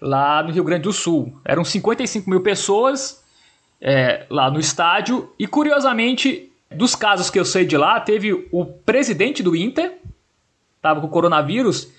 Lá 0.00 0.42
no 0.42 0.50
Rio 0.50 0.64
Grande 0.64 0.82
do 0.82 0.92
Sul. 0.92 1.38
Eram 1.44 1.64
55 1.64 2.28
mil 2.28 2.40
pessoas 2.40 3.24
é, 3.80 4.26
lá 4.28 4.50
no 4.50 4.58
estádio. 4.58 5.32
E 5.38 5.46
curiosamente, 5.46 6.50
dos 6.70 6.94
casos 6.94 7.30
que 7.30 7.38
eu 7.38 7.44
sei 7.44 7.64
de 7.64 7.76
lá, 7.76 8.00
teve 8.00 8.48
o 8.50 8.64
presidente 8.64 9.42
do 9.42 9.54
Inter, 9.54 9.98
estava 10.76 11.00
com 11.00 11.08
coronavírus, 11.08 11.90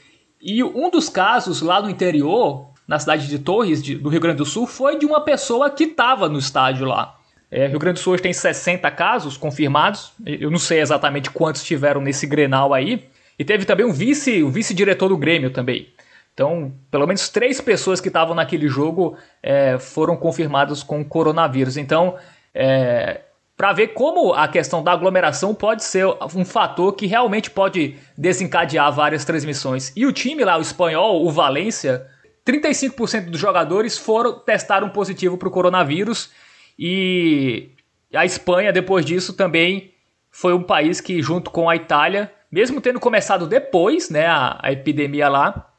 e 0.41 0.63
um 0.63 0.89
dos 0.89 1.09
casos 1.09 1.61
lá 1.61 1.81
no 1.81 1.89
interior, 1.89 2.69
na 2.87 2.99
cidade 2.99 3.27
de 3.27 3.39
Torres, 3.39 3.81
de, 3.83 3.95
do 3.95 4.09
Rio 4.09 4.21
Grande 4.21 4.37
do 4.37 4.45
Sul, 4.45 4.67
foi 4.67 4.97
de 4.97 5.05
uma 5.05 5.21
pessoa 5.21 5.69
que 5.69 5.85
estava 5.85 6.29
no 6.29 6.39
estádio 6.39 6.85
lá. 6.85 7.17
É, 7.49 7.67
Rio 7.67 7.79
Grande 7.79 7.99
do 7.99 8.03
Sul 8.03 8.13
hoje 8.13 8.23
tem 8.23 8.33
60 8.33 8.89
casos 8.91 9.37
confirmados. 9.37 10.11
Eu 10.25 10.51
não 10.51 10.59
sei 10.59 10.79
exatamente 10.79 11.31
quantos 11.31 11.63
tiveram 11.63 12.01
nesse 12.01 12.27
Grenal 12.27 12.73
aí. 12.73 13.07
E 13.39 13.43
teve 13.43 13.65
também 13.65 13.85
um 13.85 13.93
vice, 13.93 14.43
um 14.43 14.49
vice-diretor 14.49 15.09
do 15.09 15.17
Grêmio 15.17 15.49
também. 15.49 15.87
Então, 16.33 16.73
pelo 16.91 17.07
menos 17.07 17.29
três 17.29 17.59
pessoas 17.59 17.99
que 17.99 18.09
estavam 18.09 18.35
naquele 18.35 18.67
jogo 18.67 19.17
é, 19.41 19.79
foram 19.79 20.15
confirmadas 20.15 20.83
com 20.83 21.03
coronavírus. 21.03 21.77
Então, 21.77 22.15
é, 22.53 23.21
para 23.57 23.73
ver 23.73 23.87
como 23.87 24.35
a 24.35 24.47
questão 24.47 24.83
da 24.83 24.91
aglomeração 24.91 25.55
pode 25.55 25.83
ser 25.83 26.05
um 26.35 26.45
fator 26.45 26.93
que 26.93 27.07
realmente 27.07 27.49
pode 27.49 27.97
desencadear 28.15 28.93
várias 28.93 29.25
transmissões. 29.25 29.91
E 29.95 30.05
o 30.05 30.13
time 30.13 30.45
lá, 30.45 30.57
o 30.59 30.61
espanhol, 30.61 31.25
o 31.25 31.31
Valência, 31.31 32.05
35% 32.45 33.31
dos 33.31 33.39
jogadores 33.39 33.97
foram 33.97 34.39
testaram 34.39 34.89
positivo 34.89 35.39
para 35.39 35.47
o 35.47 35.51
coronavírus 35.51 36.29
e 36.77 37.71
a 38.13 38.23
Espanha, 38.25 38.71
depois 38.71 39.03
disso, 39.03 39.33
também 39.33 39.91
foi 40.29 40.53
um 40.53 40.61
país 40.61 41.01
que, 41.01 41.19
junto 41.21 41.49
com 41.49 41.67
a 41.67 41.75
Itália, 41.75 42.31
mesmo 42.51 42.79
tendo 42.79 42.99
começado 42.99 43.47
depois 43.47 44.11
né, 44.11 44.27
a, 44.27 44.59
a 44.61 44.71
epidemia 44.71 45.27
lá, 45.27 45.73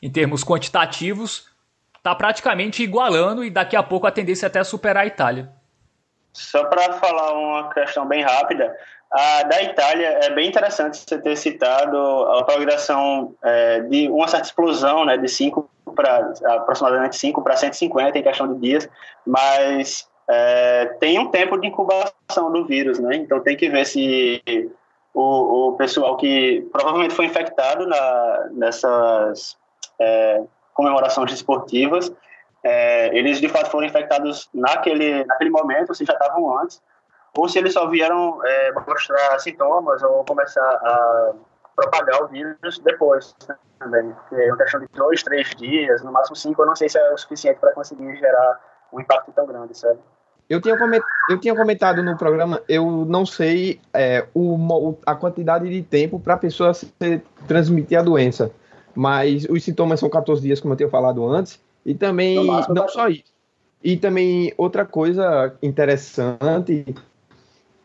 em 0.00 0.08
termos 0.08 0.44
quantitativos, 0.44 1.48
está 1.96 2.14
praticamente 2.14 2.82
igualando 2.82 3.44
e 3.44 3.50
daqui 3.50 3.74
a 3.74 3.82
pouco 3.82 4.06
a 4.06 4.10
tendência 4.12 4.46
é 4.46 4.48
até 4.48 4.62
superar 4.62 5.02
a 5.02 5.06
Itália. 5.06 5.57
Só 6.38 6.64
para 6.64 6.94
falar 6.94 7.32
uma 7.32 7.68
questão 7.70 8.06
bem 8.06 8.22
rápida, 8.22 8.76
a 9.10 9.42
da 9.42 9.62
Itália 9.62 10.20
é 10.22 10.30
bem 10.30 10.48
interessante 10.48 10.98
você 10.98 11.18
ter 11.18 11.36
citado 11.36 11.96
a 11.96 12.44
progressão 12.44 13.34
é, 13.42 13.80
de 13.80 14.08
uma 14.08 14.28
certa 14.28 14.46
explosão, 14.46 15.04
né, 15.04 15.16
de 15.16 15.28
5 15.28 15.68
para 15.96 16.32
aproximadamente 16.44 17.16
5 17.16 17.42
para 17.42 17.56
150 17.56 18.18
em 18.18 18.22
questão 18.22 18.52
de 18.52 18.60
dias, 18.60 18.88
mas 19.26 20.08
é, 20.28 20.96
tem 21.00 21.18
um 21.18 21.28
tempo 21.28 21.58
de 21.58 21.66
incubação 21.66 22.52
do 22.52 22.64
vírus, 22.66 22.98
né? 22.98 23.16
Então 23.16 23.40
tem 23.40 23.56
que 23.56 23.68
ver 23.68 23.86
se 23.86 24.42
o, 25.14 25.70
o 25.70 25.72
pessoal 25.72 26.16
que 26.16 26.68
provavelmente 26.70 27.14
foi 27.14 27.24
infectado 27.24 27.86
na, 27.86 28.48
nessas 28.52 29.56
é, 29.98 30.42
comemorações 30.74 31.32
esportivas, 31.32 32.12
é, 32.62 33.16
eles 33.16 33.40
de 33.40 33.48
fato 33.48 33.70
foram 33.70 33.86
infectados 33.86 34.48
naquele, 34.52 35.24
naquele 35.24 35.50
momento, 35.50 35.94
se 35.94 36.04
já 36.04 36.12
estavam 36.12 36.58
antes, 36.58 36.82
ou 37.36 37.48
se 37.48 37.58
eles 37.58 37.72
só 37.72 37.86
vieram 37.88 38.40
é, 38.44 38.72
mostrar 38.72 39.38
sintomas 39.38 40.02
ou 40.02 40.24
começar 40.24 40.60
a 40.60 41.32
propagar 41.76 42.24
o 42.24 42.28
vírus 42.28 42.78
depois 42.80 43.36
também. 43.78 44.12
É 44.32 44.48
uma 44.48 44.56
questão 44.56 44.80
de 44.80 44.88
dois, 44.94 45.22
três 45.22 45.54
dias, 45.54 46.02
no 46.02 46.12
máximo 46.12 46.34
cinco, 46.34 46.62
eu 46.62 46.66
não 46.66 46.74
sei 46.74 46.88
se 46.88 46.98
é 46.98 47.12
o 47.12 47.16
suficiente 47.16 47.60
para 47.60 47.72
conseguir 47.72 48.16
gerar 48.16 48.60
um 48.92 49.00
impacto 49.00 49.30
tão 49.32 49.46
grande, 49.46 49.76
sabe? 49.76 50.00
Eu 50.48 50.62
tinha, 50.62 50.74
eu 51.28 51.38
tinha 51.38 51.54
comentado 51.54 52.02
no 52.02 52.16
programa, 52.16 52.62
eu 52.66 53.04
não 53.04 53.26
sei 53.26 53.80
é, 53.92 54.26
o, 54.34 54.96
a 55.04 55.14
quantidade 55.14 55.68
de 55.68 55.82
tempo 55.82 56.18
para 56.18 56.34
a 56.34 56.38
pessoa 56.38 56.72
se, 56.72 56.90
transmitir 57.46 57.98
a 57.98 58.02
doença, 58.02 58.50
mas 58.94 59.44
os 59.44 59.62
sintomas 59.62 60.00
são 60.00 60.08
14 60.08 60.40
dias, 60.40 60.58
como 60.58 60.72
eu 60.72 60.76
tinha 60.78 60.88
falado 60.88 61.28
antes, 61.28 61.62
e 61.88 61.94
também, 61.94 62.36
não 62.68 62.88
só 62.88 63.08
isso, 63.08 63.32
e 63.82 63.96
também 63.96 64.52
outra 64.56 64.84
coisa 64.84 65.56
interessante 65.62 66.84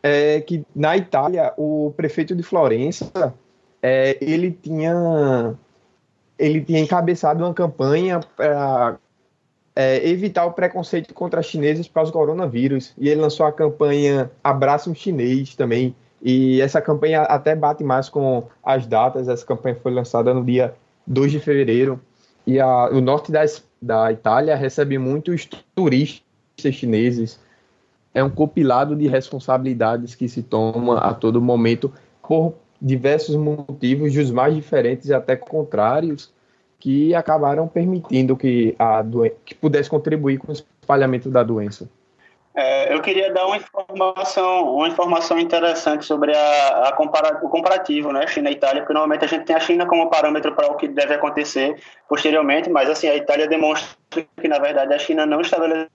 é 0.02 0.40
que 0.42 0.64
na 0.76 0.96
Itália, 0.96 1.54
o 1.56 1.92
prefeito 1.96 2.34
de 2.36 2.42
Florença, 2.42 3.32
é, 3.82 4.18
ele 4.20 4.50
tinha 4.50 5.54
ele 6.38 6.60
tinha 6.60 6.80
encabeçado 6.80 7.42
uma 7.42 7.54
campanha 7.54 8.20
para 8.36 8.98
é, 9.74 10.06
evitar 10.06 10.44
o 10.44 10.52
preconceito 10.52 11.14
contra 11.14 11.42
chineses 11.42 11.88
para 11.88 12.02
os 12.02 12.10
coronavírus. 12.10 12.92
E 12.98 13.08
ele 13.08 13.20
lançou 13.20 13.46
a 13.46 13.52
campanha 13.52 14.30
Abraça 14.42 14.90
um 14.90 14.94
Chinês 14.94 15.54
também. 15.54 15.94
E 16.20 16.60
essa 16.60 16.80
campanha 16.82 17.22
até 17.22 17.54
bate 17.54 17.84
mais 17.84 18.08
com 18.08 18.44
as 18.62 18.86
datas. 18.86 19.28
Essa 19.28 19.46
campanha 19.46 19.76
foi 19.82 19.92
lançada 19.92 20.34
no 20.34 20.44
dia 20.44 20.74
2 21.06 21.32
de 21.32 21.40
fevereiro. 21.40 22.00
E 22.46 22.60
a, 22.60 22.88
o 22.90 23.00
norte 23.00 23.32
das, 23.32 23.64
da 23.80 24.12
Itália 24.12 24.54
recebe 24.54 24.98
muitos 24.98 25.48
turistas 25.74 26.74
chineses. 26.74 27.40
É 28.12 28.22
um 28.22 28.30
compilado 28.30 28.94
de 28.94 29.08
responsabilidades 29.08 30.14
que 30.14 30.28
se 30.28 30.42
toma 30.42 30.98
a 30.98 31.12
todo 31.14 31.40
momento 31.40 31.92
por 32.22 32.54
diversos 32.80 33.34
motivos, 33.36 34.12
dos 34.12 34.30
mais 34.30 34.54
diferentes 34.54 35.08
e 35.08 35.14
até 35.14 35.36
contrários 35.36 36.32
que 36.78 37.14
acabaram 37.14 37.66
permitindo 37.66 38.36
que, 38.36 38.76
a 38.78 39.02
que 39.44 39.54
pudesse 39.54 39.88
contribuir 39.88 40.38
com 40.38 40.52
o 40.52 40.52
espalhamento 40.52 41.30
da 41.30 41.42
doença. 41.42 41.88
É, 42.56 42.94
eu 42.94 43.02
queria 43.02 43.32
dar 43.32 43.46
uma 43.46 43.56
informação, 43.56 44.76
uma 44.76 44.86
informação 44.86 45.38
interessante 45.40 46.04
sobre 46.04 46.36
a, 46.36 46.88
a 46.88 46.92
compara, 46.92 47.44
o 47.44 47.48
comparativo, 47.48 48.12
né, 48.12 48.28
China 48.28 48.48
e 48.48 48.52
Itália, 48.52 48.82
porque 48.82 48.92
normalmente 48.92 49.24
a 49.24 49.28
gente 49.28 49.44
tem 49.44 49.56
a 49.56 49.60
China 49.60 49.86
como 49.86 50.08
parâmetro 50.08 50.54
para 50.54 50.70
o 50.70 50.76
que 50.76 50.86
deve 50.86 51.14
acontecer 51.14 51.82
posteriormente, 52.08 52.70
mas 52.70 52.88
assim 52.88 53.08
a 53.08 53.16
Itália 53.16 53.48
demonstra 53.48 53.96
que 54.40 54.46
na 54.46 54.60
verdade 54.60 54.94
a 54.94 54.98
China 54.98 55.26
não 55.26 55.40
estabeleceu 55.40 55.88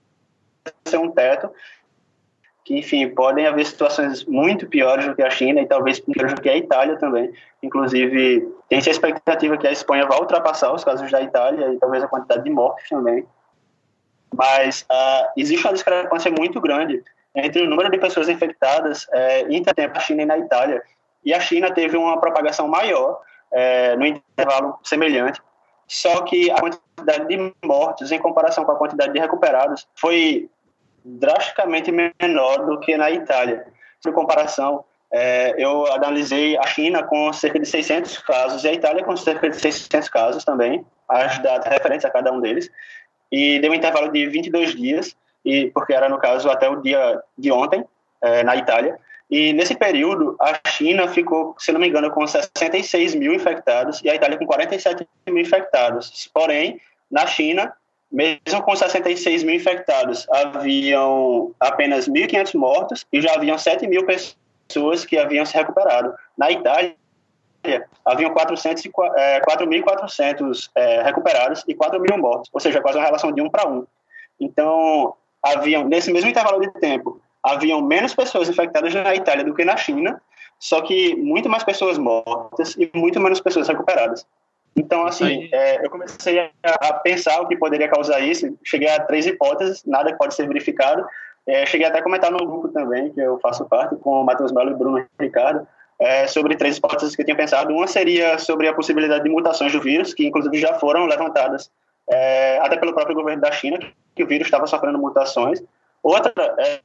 um 0.96 1.10
teto 1.10 1.50
que, 2.62 2.78
enfim, 2.78 3.08
podem 3.08 3.46
haver 3.46 3.64
situações 3.64 4.24
muito 4.26 4.68
piores 4.68 5.06
do 5.06 5.14
que 5.14 5.22
a 5.22 5.30
China 5.30 5.62
e 5.62 5.66
talvez 5.66 5.98
piores 5.98 6.34
do 6.34 6.42
que 6.42 6.48
a 6.48 6.56
Itália 6.56 6.96
também. 6.98 7.32
Inclusive, 7.62 8.46
tem-se 8.68 8.90
a 8.90 8.92
expectativa 8.92 9.56
que 9.56 9.66
a 9.66 9.72
Espanha 9.72 10.06
vá 10.06 10.18
ultrapassar 10.20 10.72
os 10.72 10.84
casos 10.84 11.10
da 11.10 11.22
Itália 11.22 11.72
e 11.72 11.78
talvez 11.78 12.04
a 12.04 12.08
quantidade 12.08 12.44
de 12.44 12.50
mortes 12.50 12.88
também. 12.88 13.26
Mas 14.34 14.82
uh, 14.82 15.30
existe 15.36 15.66
uma 15.66 15.72
discrepância 15.72 16.30
muito 16.30 16.60
grande 16.60 17.02
entre 17.34 17.62
o 17.62 17.68
número 17.68 17.90
de 17.90 17.98
pessoas 17.98 18.28
infectadas 18.28 19.06
é, 19.12 19.42
entre 19.52 19.84
a 19.84 20.00
China 20.00 20.22
e 20.22 20.26
na 20.26 20.38
Itália. 20.38 20.82
E 21.24 21.32
a 21.32 21.40
China 21.40 21.72
teve 21.72 21.96
uma 21.96 22.20
propagação 22.20 22.66
maior 22.66 23.20
é, 23.52 23.96
no 23.96 24.06
intervalo 24.06 24.78
semelhante, 24.82 25.40
só 25.86 26.22
que 26.22 26.50
a 26.50 26.56
quantidade 26.56 27.26
de 27.28 27.54
mortes 27.64 28.12
em 28.12 28.18
comparação 28.18 28.64
com 28.64 28.72
a 28.72 28.76
quantidade 28.76 29.12
de 29.12 29.18
recuperados 29.18 29.86
foi 29.94 30.48
drasticamente 31.04 31.90
menor 31.90 32.66
do 32.66 32.80
que 32.80 32.96
na 32.96 33.10
Itália. 33.10 33.66
Por 34.02 34.12
comparação, 34.12 34.84
é, 35.12 35.54
eu 35.58 35.92
analisei 35.92 36.56
a 36.56 36.66
China 36.66 37.02
com 37.02 37.32
cerca 37.32 37.58
de 37.58 37.66
600 37.66 38.18
casos 38.18 38.64
e 38.64 38.68
a 38.68 38.72
Itália 38.72 39.04
com 39.04 39.16
cerca 39.16 39.50
de 39.50 39.56
600 39.56 40.08
casos 40.08 40.44
também, 40.44 40.86
as 41.08 41.38
datas 41.40 41.72
referentes 41.72 42.04
a 42.04 42.10
cada 42.10 42.32
um 42.32 42.40
deles 42.40 42.70
e 43.30 43.58
deu 43.58 43.70
um 43.70 43.74
intervalo 43.74 44.10
de 44.10 44.26
22 44.26 44.74
dias, 44.74 45.16
e 45.44 45.70
porque 45.70 45.92
era, 45.92 46.08
no 46.08 46.18
caso, 46.18 46.50
até 46.50 46.68
o 46.68 46.76
dia 46.76 47.20
de 47.36 47.50
ontem, 47.50 47.84
é, 48.22 48.42
na 48.42 48.56
Itália. 48.56 48.98
E 49.30 49.52
nesse 49.52 49.76
período, 49.76 50.36
a 50.40 50.58
China 50.68 51.06
ficou, 51.06 51.54
se 51.58 51.70
não 51.70 51.80
me 51.80 51.88
engano, 51.88 52.10
com 52.10 52.26
66 52.26 53.14
mil 53.14 53.32
infectados 53.32 54.02
e 54.02 54.10
a 54.10 54.14
Itália 54.14 54.36
com 54.36 54.46
47 54.46 55.06
mil 55.26 55.38
infectados. 55.38 56.28
Porém, 56.34 56.80
na 57.08 57.26
China, 57.26 57.72
mesmo 58.10 58.62
com 58.62 58.74
66 58.74 59.44
mil 59.44 59.54
infectados, 59.54 60.26
haviam 60.30 61.54
apenas 61.60 62.08
1.500 62.08 62.54
mortos 62.58 63.06
e 63.12 63.20
já 63.20 63.34
haviam 63.34 63.56
7 63.56 63.86
mil 63.86 64.04
pessoas 64.04 65.04
que 65.04 65.16
haviam 65.16 65.46
se 65.46 65.56
recuperado. 65.56 66.12
Na 66.36 66.50
Itália, 66.50 66.96
haviam 68.04 68.34
4.400 68.34 70.70
é, 70.74 70.96
é, 70.96 71.02
recuperados 71.02 71.64
e 71.66 71.74
4 71.74 72.00
mil 72.00 72.18
mortos, 72.18 72.50
ou 72.52 72.60
seja, 72.60 72.80
quase 72.80 72.98
uma 72.98 73.04
relação 73.04 73.32
de 73.32 73.40
um 73.40 73.50
para 73.50 73.68
um. 73.68 73.84
Então, 74.40 75.14
haviam, 75.42 75.84
nesse 75.84 76.12
mesmo 76.12 76.30
intervalo 76.30 76.60
de 76.60 76.70
tempo, 76.80 77.20
haviam 77.42 77.82
menos 77.82 78.14
pessoas 78.14 78.48
infectadas 78.48 78.94
na 78.94 79.14
Itália 79.14 79.44
do 79.44 79.54
que 79.54 79.64
na 79.64 79.76
China, 79.76 80.20
só 80.58 80.80
que 80.82 81.14
muito 81.16 81.48
mais 81.48 81.64
pessoas 81.64 81.98
mortas 81.98 82.76
e 82.76 82.90
muito 82.94 83.20
menos 83.20 83.40
pessoas 83.40 83.68
recuperadas. 83.68 84.26
Então, 84.76 85.04
assim, 85.04 85.48
é, 85.52 85.84
eu 85.84 85.90
comecei 85.90 86.50
a, 86.62 86.92
pensar 86.94 87.40
o 87.40 87.48
que 87.48 87.56
poderia 87.56 87.88
causar 87.88 88.20
isso, 88.20 88.56
cheguei 88.64 88.88
a 88.88 89.00
três 89.00 89.26
hipóteses, 89.26 89.84
nada 89.84 90.14
pode 90.16 90.34
ser 90.34 90.46
verificado. 90.46 91.04
É, 91.46 91.66
cheguei 91.66 91.86
até 91.86 91.98
a 91.98 92.02
comentar 92.02 92.30
no 92.30 92.38
grupo 92.38 92.68
também, 92.68 93.12
que 93.12 93.20
eu 93.20 93.38
faço 93.40 93.64
parte, 93.64 93.96
com 93.96 94.20
o 94.20 94.24
Matheus 94.24 94.52
Melo 94.52 94.70
e 94.70 94.74
Bruno 94.74 95.04
Ricardo, 95.18 95.66
é, 96.00 96.26
sobre 96.26 96.56
três 96.56 96.78
hipóteses 96.78 97.14
que 97.14 97.22
eu 97.22 97.26
tinha 97.26 97.36
pensado. 97.36 97.74
Uma 97.74 97.86
seria 97.86 98.38
sobre 98.38 98.66
a 98.66 98.74
possibilidade 98.74 99.22
de 99.24 99.30
mutações 99.30 99.72
do 99.72 99.80
vírus, 99.80 100.14
que 100.14 100.26
inclusive 100.26 100.58
já 100.58 100.74
foram 100.74 101.04
levantadas 101.04 101.70
é, 102.08 102.58
até 102.58 102.76
pelo 102.76 102.94
próprio 102.94 103.14
governo 103.14 103.42
da 103.42 103.52
China, 103.52 103.78
que 104.16 104.24
o 104.24 104.26
vírus 104.26 104.46
estava 104.46 104.66
sofrendo 104.66 104.98
mutações. 104.98 105.62
Outra 106.02 106.32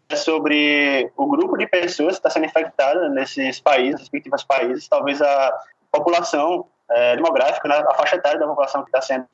é 0.10 0.16
sobre 0.16 1.10
o 1.16 1.26
grupo 1.28 1.58
de 1.58 1.66
pessoas 1.66 2.16
que 2.16 2.20
está 2.20 2.30
sendo 2.30 2.46
infectada 2.46 3.08
nesses 3.08 3.62
países, 3.62 4.02
respectivos 4.02 4.44
países, 4.44 4.90
talvez 4.90 5.22
a 5.22 5.58
população 5.90 6.66
é, 6.92 7.16
demográfica, 7.16 7.68
né, 7.70 7.76
a 7.90 7.94
faixa 7.94 8.18
etária 8.18 8.38
da 8.38 8.46
população 8.46 8.82
que 8.84 8.90
está 8.90 9.02
sendo 9.02 9.26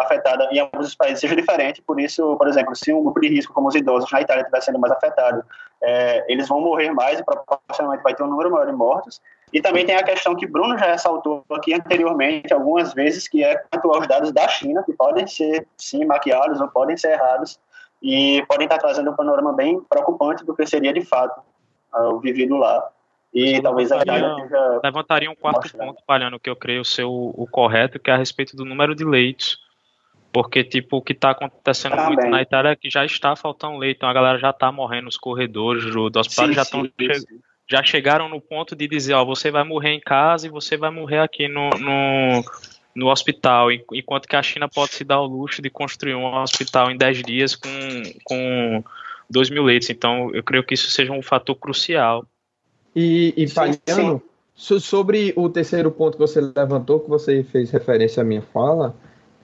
afetada 0.00 0.48
em 0.50 0.58
alguns 0.58 0.94
países 0.94 1.20
seja 1.20 1.36
diferente, 1.36 1.82
por 1.82 2.00
isso, 2.00 2.36
por 2.36 2.48
exemplo, 2.48 2.74
se 2.74 2.92
um 2.92 3.02
grupo 3.02 3.20
de 3.20 3.28
risco 3.28 3.52
como 3.52 3.68
os 3.68 3.74
idosos 3.74 4.10
na 4.10 4.20
Itália 4.20 4.42
estiver 4.42 4.60
sendo 4.60 4.78
mais 4.78 4.92
afetado, 4.92 5.44
é, 5.82 6.24
eles 6.32 6.48
vão 6.48 6.60
morrer 6.60 6.90
mais 6.90 7.20
e 7.20 7.24
proporcionalmente 7.24 8.02
vai 8.02 8.14
ter 8.14 8.22
um 8.22 8.28
número 8.28 8.50
maior 8.50 8.66
de 8.66 8.72
mortos. 8.72 9.20
E 9.52 9.60
também 9.60 9.86
tem 9.86 9.94
a 9.94 10.02
questão 10.02 10.34
que 10.34 10.46
Bruno 10.46 10.76
já 10.78 10.86
ressaltou 10.86 11.44
aqui 11.52 11.74
anteriormente 11.74 12.52
algumas 12.52 12.92
vezes, 12.92 13.28
que 13.28 13.44
é 13.44 13.56
quanto 13.56 13.92
aos 13.92 14.06
dados 14.08 14.32
da 14.32 14.48
China, 14.48 14.82
que 14.82 14.92
podem 14.92 15.26
ser, 15.26 15.66
sim, 15.76 16.04
maquiados 16.04 16.60
ou 16.60 16.68
podem 16.68 16.96
ser 16.96 17.12
errados, 17.12 17.60
e 18.02 18.44
podem 18.48 18.64
estar 18.66 18.78
trazendo 18.78 19.10
um 19.10 19.16
panorama 19.16 19.52
bem 19.52 19.80
preocupante 19.80 20.44
do 20.44 20.54
que 20.54 20.66
seria 20.66 20.92
de 20.92 21.02
fato 21.02 21.40
o 21.92 22.18
vivido 22.18 22.56
lá. 22.56 22.90
E 23.32 23.60
talvez 23.60 23.90
a. 23.90 24.00
Levantaria 24.82 25.28
um 25.28 25.34
quarto 25.34 25.62
mostra, 25.62 25.78
ponto, 25.78 26.02
Palhano, 26.06 26.38
que 26.38 26.48
eu 26.48 26.54
creio 26.54 26.84
ser 26.84 27.02
o, 27.02 27.34
o, 27.36 27.46
correto, 27.48 27.98
que 27.98 28.10
é 28.10 28.14
a 28.14 28.16
respeito 28.16 28.56
do 28.56 28.64
número 28.64 28.94
de 28.94 29.04
leitos. 29.04 29.58
Porque, 30.34 30.64
tipo, 30.64 30.96
o 30.96 31.00
que 31.00 31.12
está 31.12 31.30
acontecendo 31.30 31.92
Também. 31.92 32.06
muito 32.08 32.26
na 32.26 32.42
Itália 32.42 32.70
é 32.70 32.76
que 32.76 32.90
já 32.90 33.04
está 33.04 33.36
faltando 33.36 33.78
leito, 33.78 33.98
então 33.98 34.08
a 34.08 34.12
galera 34.12 34.36
já 34.36 34.50
está 34.50 34.72
morrendo 34.72 35.04
nos 35.04 35.16
corredores 35.16 35.84
do, 35.84 36.10
do 36.10 36.18
hospital, 36.18 36.48
sim, 36.48 36.52
já, 36.52 36.64
che 36.64 37.40
já 37.70 37.82
chegaram 37.84 38.28
no 38.28 38.40
ponto 38.40 38.74
de 38.74 38.88
dizer, 38.88 39.14
ó, 39.14 39.24
você 39.24 39.52
vai 39.52 39.62
morrer 39.62 39.90
em 39.90 40.00
casa 40.00 40.48
e 40.48 40.50
você 40.50 40.76
vai 40.76 40.90
morrer 40.90 41.20
aqui 41.20 41.46
no, 41.46 41.70
no, 41.70 42.44
no 42.96 43.06
hospital, 43.12 43.70
enquanto 43.70 44.26
que 44.26 44.34
a 44.34 44.42
China 44.42 44.68
pode 44.68 44.94
se 44.94 45.04
dar 45.04 45.20
o 45.20 45.26
luxo 45.26 45.62
de 45.62 45.70
construir 45.70 46.16
um 46.16 46.26
hospital 46.26 46.90
em 46.90 46.96
10 46.96 47.22
dias 47.22 47.54
com, 47.54 47.68
com 48.24 48.82
2 49.30 49.50
mil 49.50 49.62
leitos. 49.62 49.88
Então, 49.88 50.34
eu 50.34 50.42
creio 50.42 50.64
que 50.64 50.74
isso 50.74 50.90
seja 50.90 51.12
um 51.12 51.22
fator 51.22 51.54
crucial 51.54 52.26
e, 52.96 53.32
e 53.36 53.48
Palhano, 53.52 54.20
sobre 54.56 55.32
o 55.36 55.48
terceiro 55.48 55.92
ponto 55.92 56.16
que 56.16 56.20
você 56.20 56.40
levantou, 56.40 56.98
que 56.98 57.08
você 57.08 57.44
fez 57.44 57.70
referência 57.70 58.20
à 58.20 58.24
minha 58.24 58.42
fala, 58.42 58.94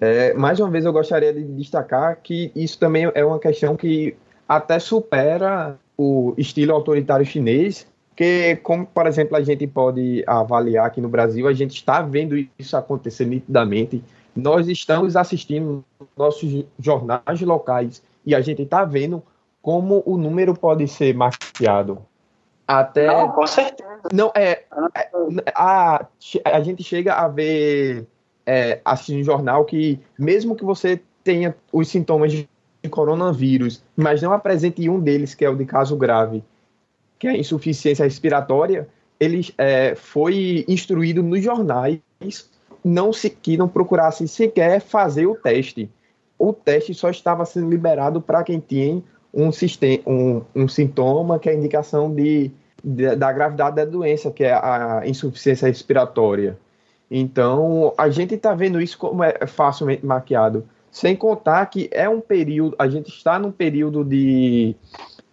é, 0.00 0.32
mais 0.34 0.58
uma 0.58 0.70
vez 0.70 0.84
eu 0.84 0.92
gostaria 0.92 1.32
de 1.32 1.42
destacar 1.42 2.18
que 2.22 2.50
isso 2.54 2.78
também 2.78 3.10
é 3.14 3.24
uma 3.24 3.38
questão 3.38 3.76
que 3.76 4.16
até 4.48 4.78
supera 4.78 5.78
o 5.96 6.34
estilo 6.38 6.72
autoritário 6.72 7.26
chinês, 7.26 7.86
que, 8.16 8.56
como, 8.56 8.86
por 8.86 9.06
exemplo, 9.06 9.36
a 9.36 9.42
gente 9.42 9.66
pode 9.66 10.24
avaliar 10.26 10.86
aqui 10.86 11.00
no 11.00 11.08
Brasil, 11.08 11.46
a 11.46 11.52
gente 11.52 11.74
está 11.76 12.02
vendo 12.02 12.34
isso 12.58 12.76
acontecer 12.76 13.26
nitidamente. 13.26 14.02
Nós 14.34 14.68
estamos 14.68 15.16
assistindo 15.16 15.84
nossos 16.16 16.64
jornais 16.78 17.40
locais 17.42 18.02
e 18.24 18.34
a 18.34 18.40
gente 18.40 18.62
está 18.62 18.84
vendo 18.84 19.22
como 19.62 20.02
o 20.06 20.16
número 20.16 20.54
pode 20.54 20.88
ser 20.88 21.14
maquiado. 21.14 21.98
Até. 22.66 23.06
Não, 23.06 23.30
com 23.30 23.46
certeza. 23.46 24.00
Não, 24.12 24.32
é. 24.34 24.64
é 24.94 25.10
a, 25.54 26.06
a 26.44 26.60
gente 26.60 26.82
chega 26.82 27.14
a 27.14 27.28
ver, 27.28 28.06
é, 28.50 28.80
assistindo 28.84 29.20
um 29.20 29.24
jornal, 29.24 29.64
que 29.64 30.00
mesmo 30.18 30.56
que 30.56 30.64
você 30.64 31.00
tenha 31.22 31.54
os 31.72 31.86
sintomas 31.86 32.32
de 32.32 32.48
coronavírus, 32.90 33.80
mas 33.96 34.20
não 34.20 34.32
apresente 34.32 34.88
um 34.90 34.98
deles, 34.98 35.34
que 35.34 35.44
é 35.44 35.48
o 35.48 35.54
de 35.54 35.64
caso 35.64 35.96
grave, 35.96 36.42
que 37.16 37.28
é 37.28 37.30
a 37.30 37.36
insuficiência 37.36 38.04
respiratória, 38.04 38.88
ele 39.20 39.46
é, 39.56 39.94
foi 39.94 40.64
instruído 40.66 41.22
nos 41.22 41.44
jornais 41.44 42.00
não 42.82 43.12
se, 43.12 43.30
que 43.30 43.56
não 43.56 43.68
procurassem 43.68 44.26
sequer 44.26 44.80
fazer 44.80 45.26
o 45.26 45.36
teste. 45.36 45.88
O 46.36 46.52
teste 46.52 46.92
só 46.92 47.08
estava 47.08 47.44
sendo 47.44 47.70
liberado 47.70 48.20
para 48.20 48.42
quem 48.42 48.58
tinha 48.58 49.00
um, 49.32 49.52
sistema, 49.52 50.02
um, 50.04 50.42
um 50.56 50.66
sintoma 50.66 51.38
que 51.38 51.48
é 51.48 51.52
a 51.52 51.54
indicação 51.54 52.12
de 52.12 52.50
da 52.82 53.30
gravidade 53.30 53.76
da 53.76 53.84
doença, 53.84 54.30
que 54.30 54.42
é 54.42 54.54
a 54.54 55.02
insuficiência 55.04 55.68
respiratória. 55.68 56.58
Então, 57.10 57.92
a 57.98 58.08
gente 58.08 58.34
está 58.34 58.54
vendo 58.54 58.80
isso 58.80 58.96
como 58.96 59.24
é 59.24 59.46
facilmente 59.46 60.06
maquiado. 60.06 60.64
Sem 60.90 61.16
contar 61.16 61.66
que 61.66 61.88
é 61.92 62.08
um 62.08 62.20
período, 62.20 62.76
a 62.78 62.88
gente 62.88 63.08
está 63.08 63.38
num 63.38 63.50
período 63.50 64.04
de, 64.04 64.76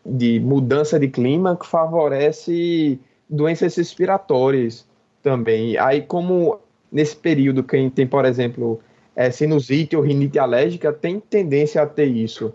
de 0.05 0.39
mudança 0.39 0.99
de 0.99 1.07
clima 1.07 1.55
que 1.55 1.67
favorece 1.67 2.99
doenças 3.29 3.75
respiratórias 3.75 4.87
também. 5.21 5.77
Aí, 5.77 6.01
como 6.01 6.59
nesse 6.91 7.15
período, 7.15 7.63
quem 7.63 7.89
tem, 7.89 8.07
por 8.07 8.25
exemplo, 8.25 8.79
é, 9.15 9.29
sinusite 9.29 9.95
ou 9.95 10.01
rinite 10.01 10.39
alérgica, 10.39 10.93
tem 10.93 11.19
tendência 11.19 11.81
a 11.81 11.85
ter 11.85 12.05
isso. 12.05 12.53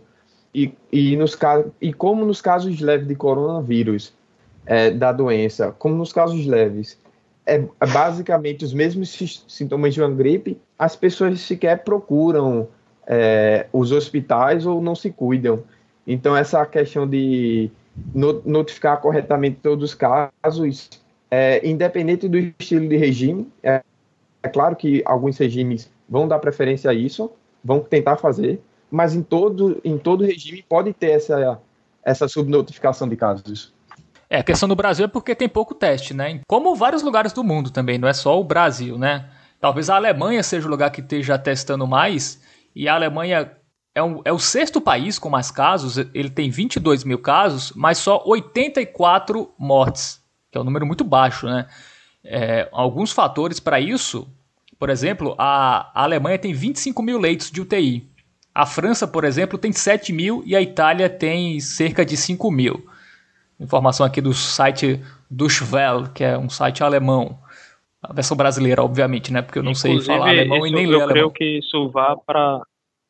E, 0.54 0.72
e, 0.90 1.16
nos, 1.16 1.36
e 1.80 1.92
como 1.92 2.24
nos 2.24 2.40
casos 2.40 2.80
leves 2.80 3.06
de 3.06 3.14
coronavírus, 3.14 4.12
é, 4.64 4.90
da 4.90 5.12
doença, 5.12 5.74
como 5.78 5.96
nos 5.96 6.12
casos 6.12 6.46
leves, 6.46 7.00
é, 7.46 7.54
é 7.54 7.86
basicamente 7.86 8.64
os 8.64 8.72
mesmos 8.72 9.44
sintomas 9.48 9.94
de 9.94 10.00
uma 10.00 10.10
gripe, 10.10 10.58
as 10.78 10.94
pessoas 10.94 11.40
sequer 11.40 11.82
procuram 11.82 12.68
é, 13.06 13.66
os 13.72 13.92
hospitais 13.92 14.66
ou 14.66 14.80
não 14.80 14.94
se 14.94 15.10
cuidam. 15.10 15.62
Então, 16.06 16.36
essa 16.36 16.64
questão 16.66 17.06
de 17.06 17.70
notificar 18.44 19.00
corretamente 19.00 19.58
todos 19.62 19.90
os 19.90 19.94
casos, 19.94 20.88
é, 21.30 21.66
independente 21.66 22.28
do 22.28 22.38
estilo 22.38 22.88
de 22.88 22.96
regime, 22.96 23.50
é, 23.62 23.82
é 24.42 24.48
claro 24.48 24.74
que 24.74 25.02
alguns 25.04 25.38
regimes 25.38 25.90
vão 26.08 26.26
dar 26.26 26.38
preferência 26.38 26.90
a 26.90 26.94
isso, 26.94 27.30
vão 27.62 27.80
tentar 27.80 28.16
fazer, 28.16 28.60
mas 28.90 29.14
em 29.14 29.22
todo, 29.22 29.80
em 29.84 29.96
todo 29.96 30.24
regime 30.24 30.64
pode 30.68 30.92
ter 30.92 31.10
essa, 31.12 31.60
essa 32.04 32.28
subnotificação 32.28 33.08
de 33.08 33.16
casos. 33.16 33.71
É, 34.32 34.38
a 34.38 34.42
questão 34.42 34.66
do 34.66 34.74
Brasil 34.74 35.04
é 35.04 35.08
porque 35.08 35.34
tem 35.34 35.46
pouco 35.46 35.74
teste, 35.74 36.14
né? 36.14 36.40
Como 36.48 36.74
vários 36.74 37.02
lugares 37.02 37.34
do 37.34 37.44
mundo 37.44 37.68
também, 37.68 37.98
não 37.98 38.08
é 38.08 38.14
só 38.14 38.40
o 38.40 38.42
Brasil, 38.42 38.96
né? 38.96 39.28
Talvez 39.60 39.90
a 39.90 39.96
Alemanha 39.96 40.42
seja 40.42 40.66
o 40.66 40.70
lugar 40.70 40.90
que 40.90 41.02
esteja 41.02 41.38
testando 41.38 41.86
mais, 41.86 42.40
e 42.74 42.88
a 42.88 42.94
Alemanha 42.94 43.52
é, 43.94 44.02
um, 44.02 44.22
é 44.24 44.32
o 44.32 44.38
sexto 44.38 44.80
país 44.80 45.18
com 45.18 45.28
mais 45.28 45.50
casos, 45.50 45.98
ele 46.14 46.30
tem 46.30 46.48
22 46.48 47.04
mil 47.04 47.18
casos, 47.18 47.74
mas 47.76 47.98
só 47.98 48.22
84 48.24 49.52
mortes, 49.58 50.18
que 50.50 50.56
é 50.56 50.60
um 50.62 50.64
número 50.64 50.86
muito 50.86 51.04
baixo, 51.04 51.46
né? 51.46 51.66
É, 52.24 52.70
alguns 52.72 53.12
fatores 53.12 53.60
para 53.60 53.80
isso, 53.80 54.26
por 54.78 54.88
exemplo, 54.88 55.34
a, 55.36 55.90
a 55.94 56.04
Alemanha 56.04 56.38
tem 56.38 56.54
25 56.54 57.02
mil 57.02 57.18
leitos 57.18 57.50
de 57.50 57.60
UTI. 57.60 58.10
A 58.54 58.64
França, 58.64 59.06
por 59.06 59.24
exemplo, 59.24 59.58
tem 59.58 59.72
7 59.72 60.10
mil 60.10 60.42
e 60.46 60.56
a 60.56 60.62
Itália 60.62 61.10
tem 61.10 61.60
cerca 61.60 62.02
de 62.02 62.16
5 62.16 62.50
mil. 62.50 62.82
Informação 63.62 64.04
aqui 64.04 64.20
do 64.20 64.34
site 64.34 65.00
Duschwell, 65.30 66.08
que 66.12 66.24
é 66.24 66.36
um 66.36 66.50
site 66.50 66.82
alemão. 66.82 67.38
A 68.02 68.12
versão 68.12 68.36
brasileira, 68.36 68.82
obviamente, 68.82 69.32
né? 69.32 69.40
Porque 69.40 69.58
eu 69.58 69.62
não 69.62 69.70
Inclusive, 69.70 70.02
sei 70.02 70.16
falar 70.16 70.30
alemão 70.30 70.66
e 70.66 70.72
nem 70.72 70.86
ler 70.86 71.02
alemão. 71.02 71.02
Eu 71.02 71.08
creio 71.08 71.30
que 71.30 71.58
isso 71.58 71.88
vai 71.90 72.16
para 72.26 72.62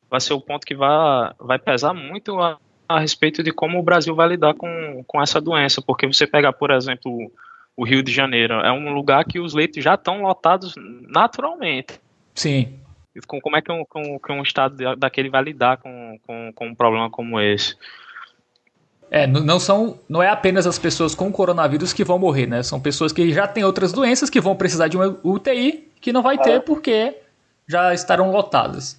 vai 0.09 0.21
ser 0.21 0.33
o 0.33 0.39
ponto 0.39 0.63
que 0.63 0.75
vai, 0.75 1.33
vai 1.39 1.57
pesar 1.57 1.91
muito 1.91 2.39
a, 2.39 2.59
a 2.87 2.99
respeito 2.99 3.41
de 3.41 3.51
como 3.51 3.79
o 3.79 3.83
Brasil 3.83 4.13
vai 4.13 4.27
lidar 4.27 4.53
com, 4.53 5.03
com 5.07 5.19
essa 5.19 5.41
doença, 5.41 5.81
porque 5.81 6.05
você 6.05 6.27
pegar, 6.27 6.53
por 6.53 6.69
exemplo, 6.69 7.31
o 7.75 7.83
Rio 7.83 8.03
de 8.03 8.11
Janeiro, 8.11 8.53
é 8.55 8.71
um 8.71 8.93
lugar 8.93 9.25
que 9.25 9.39
os 9.39 9.55
leitos 9.55 9.83
já 9.83 9.95
estão 9.95 10.21
lotados 10.21 10.75
naturalmente. 11.09 11.99
Sim. 12.35 12.79
Como 13.25 13.57
é 13.57 13.61
que 13.63 13.71
um, 13.71 13.83
que 13.83 14.31
um 14.31 14.43
estado 14.43 14.95
daquele 14.95 15.29
vai 15.29 15.43
lidar 15.43 15.77
com, 15.77 16.19
com, 16.27 16.51
com 16.53 16.67
um 16.67 16.75
problema 16.75 17.09
como 17.09 17.39
esse? 17.39 17.75
É, 19.13 19.27
não 19.27 19.59
são, 19.59 19.99
não 20.09 20.23
é 20.23 20.27
apenas 20.27 20.65
as 20.65 20.79
pessoas 20.79 21.13
com 21.13 21.31
coronavírus 21.31 21.93
que 21.93 22.03
vão 22.03 22.17
morrer, 22.17 22.47
né? 22.47 22.63
São 22.63 22.79
pessoas 22.79 23.13
que 23.13 23.31
já 23.31 23.47
têm 23.47 23.63
outras 23.63 23.93
doenças 23.93 24.27
que 24.27 24.41
vão 24.41 24.55
precisar 24.55 24.87
de 24.87 24.97
uma 24.97 25.15
UTI 25.23 25.87
que 26.01 26.11
não 26.11 26.23
vai 26.23 26.35
ter 26.35 26.63
porque 26.63 27.15
já 27.67 27.93
estarão 27.93 28.31
lotadas. 28.31 28.97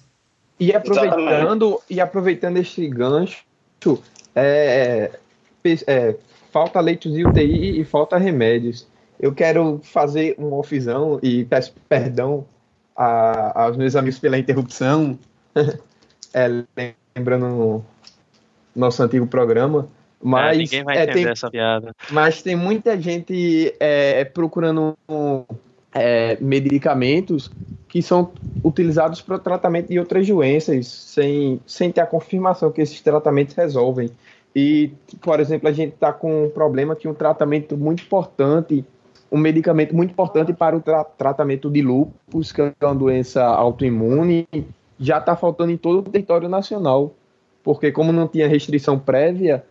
E 0.57 0.73
aproveitando 0.73 1.81
e 1.89 1.99
aproveitando 1.99 2.55
este 2.55 2.87
gancho, 2.87 3.43
é, 4.33 5.11
é, 5.85 6.15
falta 6.49 6.79
leitos 6.79 7.11
de 7.11 7.27
UTI 7.27 7.81
e 7.81 7.83
falta 7.83 8.17
remédios. 8.17 8.87
Eu 9.19 9.33
quero 9.33 9.81
fazer 9.83 10.33
uma 10.37 10.55
offzão 10.55 11.19
e 11.21 11.43
peço 11.43 11.73
perdão 11.89 12.45
a, 12.95 13.63
aos 13.65 13.75
meus 13.75 13.97
amigos 13.97 14.17
pela 14.17 14.37
interrupção, 14.37 15.19
é, 16.33 16.63
lembrando 17.13 17.83
nosso 18.73 19.03
antigo 19.03 19.27
programa, 19.27 19.89
mas, 20.25 20.55
é, 20.55 20.57
ninguém 20.57 20.83
vai 20.83 21.03
entender 21.03 21.13
tem, 21.13 21.27
essa 21.27 21.51
piada. 21.51 21.95
Mas 22.09 22.41
tem 22.41 22.55
muita 22.55 22.99
gente 22.99 23.75
é, 23.79 24.25
procurando 24.25 24.97
é, 25.93 26.35
medicamentos 26.41 27.51
que 27.87 28.01
são 28.01 28.31
utilizados 28.63 29.21
para 29.21 29.35
o 29.35 29.39
tratamento 29.39 29.89
de 29.89 29.99
outras 29.99 30.27
doenças, 30.27 30.87
sem, 30.87 31.61
sem 31.65 31.91
ter 31.91 32.01
a 32.01 32.07
confirmação 32.07 32.71
que 32.71 32.81
esses 32.81 32.99
tratamentos 33.01 33.55
resolvem. 33.55 34.09
E, 34.55 34.91
por 35.21 35.39
exemplo, 35.39 35.69
a 35.69 35.71
gente 35.71 35.93
está 35.93 36.11
com 36.11 36.45
um 36.45 36.49
problema 36.49 36.95
que 36.95 37.07
um 37.07 37.13
tratamento 37.13 37.77
muito 37.77 38.03
importante, 38.03 38.83
um 39.31 39.37
medicamento 39.37 39.95
muito 39.95 40.11
importante 40.11 40.53
para 40.53 40.75
o 40.75 40.81
tra 40.81 41.03
tratamento 41.03 41.69
de 41.69 41.81
lúpus, 41.83 42.51
que 42.51 42.61
é 42.61 42.73
uma 42.81 42.95
doença 42.95 43.43
autoimune, 43.43 44.47
já 44.99 45.19
está 45.19 45.35
faltando 45.35 45.71
em 45.71 45.77
todo 45.77 45.99
o 45.99 46.03
território 46.03 46.49
nacional. 46.49 47.13
Porque 47.63 47.91
como 47.91 48.11
não 48.11 48.27
tinha 48.27 48.47
restrição 48.47 48.97
prévia, 48.97 49.63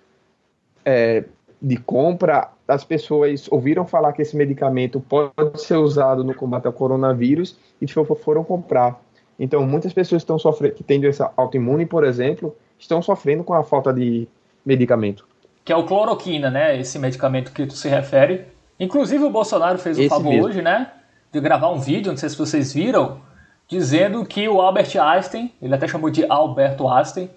é, 0.85 1.25
de 1.61 1.77
compra, 1.77 2.51
as 2.69 2.85
pessoas 2.85 3.49
ouviram 3.51 3.87
falar 3.87 4.13
que 4.13 4.23
esse 4.23 4.37
medicamento 4.37 5.01
pode 5.01 5.61
ser 5.63 5.77
usado 5.77 6.23
no 6.23 6.35
combate 6.35 6.67
ao 6.67 6.73
coronavírus 6.73 7.59
e 7.81 7.87
foram 7.87 8.45
comprar. 8.45 9.01
Então, 9.39 9.67
muitas 9.67 9.93
pessoas 9.93 10.23
estão 10.23 10.39
sofrendo, 10.39 10.75
que 10.75 10.85
têm 10.85 11.01
doença 11.01 11.33
autoimune, 11.37 11.87
por 11.87 12.05
exemplo, 12.05 12.55
estão 12.79 13.03
sofrendo 13.03 13.43
com 13.43 13.55
a 13.55 13.65
falta 13.65 13.93
de 13.93 14.29
medicamento. 14.65 15.27
Que 15.65 15.73
é 15.73 15.77
o 15.77 15.85
cloroquina, 15.85 16.51
né? 16.51 16.79
Esse 16.79 16.99
medicamento 16.99 17.53
que 17.53 17.67
tu 17.67 17.75
se 17.75 17.89
refere. 17.89 18.45
Inclusive, 18.79 19.25
o 19.25 19.31
Bolsonaro 19.31 19.79
fez 19.79 19.99
o 19.99 20.09
favor 20.09 20.31
mesmo. 20.31 20.47
hoje, 20.47 20.63
né? 20.63 20.91
De 21.33 21.41
gravar 21.41 21.71
um 21.71 21.79
vídeo, 21.79 22.13
não 22.13 22.17
sei 22.17 22.29
se 22.29 22.37
vocês 22.37 22.73
viram, 22.73 23.21
dizendo 23.67 24.25
que 24.25 24.49
o 24.49 24.61
Albert 24.61 24.91
Einstein, 25.01 25.53
ele 25.61 25.75
até 25.75 25.89
chamou 25.89 26.11
de 26.11 26.25
Alberto 26.29 26.87
Einstein, 26.87 27.31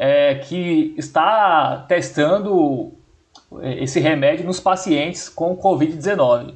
é, 0.00 0.36
que 0.36 0.94
está 0.96 1.84
testando 1.88 2.92
é, 3.60 3.82
esse 3.82 3.98
remédio 3.98 4.46
nos 4.46 4.60
pacientes 4.60 5.28
com 5.28 5.56
Covid-19. 5.56 6.54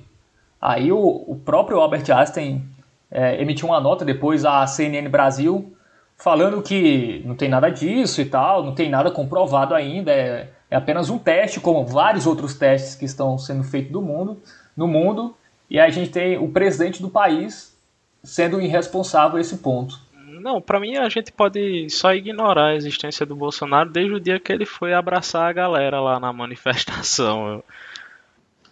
Aí 0.61 0.93
o, 0.93 1.25
o, 1.27 1.35
próprio 1.45 1.81
Albert 1.81 2.09
Einstein 2.09 2.65
é, 3.11 3.43
emitiu 3.43 3.67
uma 3.67 3.81
nota 3.81 4.05
depois 4.05 4.45
à 4.45 4.65
CNN 4.65 5.09
Brasil 5.09 5.75
falando 6.17 6.63
que 6.63 7.21
não 7.27 7.35
tem 7.35 7.49
nada 7.49 7.69
disso 7.69 8.21
e 8.21 8.25
tal, 8.25 8.63
não 8.63 8.77
tem 8.77 8.89
nada 8.89 9.11
comprovado 9.11 9.75
ainda, 9.75 10.13
é, 10.13 10.49
é 10.71 10.77
apenas 10.77 11.11
um 11.11 11.19
teste, 11.19 11.59
como 11.59 11.85
vários 11.85 12.29
outros 12.29 12.55
testes 12.55 12.95
que 12.95 13.05
estão 13.05 13.37
sendo 13.37 13.65
feitos 13.65 13.91
do 13.91 14.01
mundo, 14.01 14.41
no 14.77 14.87
mundo, 14.87 15.35
e 15.69 15.81
a 15.81 15.91
gente 15.91 16.13
tem 16.13 16.39
o 16.39 16.49
presidente 16.49 17.03
do 17.03 17.11
país 17.11 17.77
sendo 18.23 18.61
irresponsável 18.61 19.39
a 19.39 19.41
esse 19.41 19.57
ponto. 19.59 19.99
Não, 20.43 20.61
para 20.61 20.81
mim 20.81 20.97
a 20.97 21.09
gente 21.09 21.31
pode 21.31 21.89
só 21.89 22.13
ignorar 22.13 22.71
a 22.71 22.75
existência 22.75 23.25
do 23.25 23.37
Bolsonaro 23.37 23.89
desde 23.91 24.15
o 24.15 24.21
dia 24.21 24.41
que 24.41 24.53
ele 24.53 24.67
foi 24.67 24.93
abraçar 24.93 25.49
a 25.49 25.53
galera 25.53 26.01
lá 26.01 26.19
na 26.19 26.33
manifestação. 26.33 27.63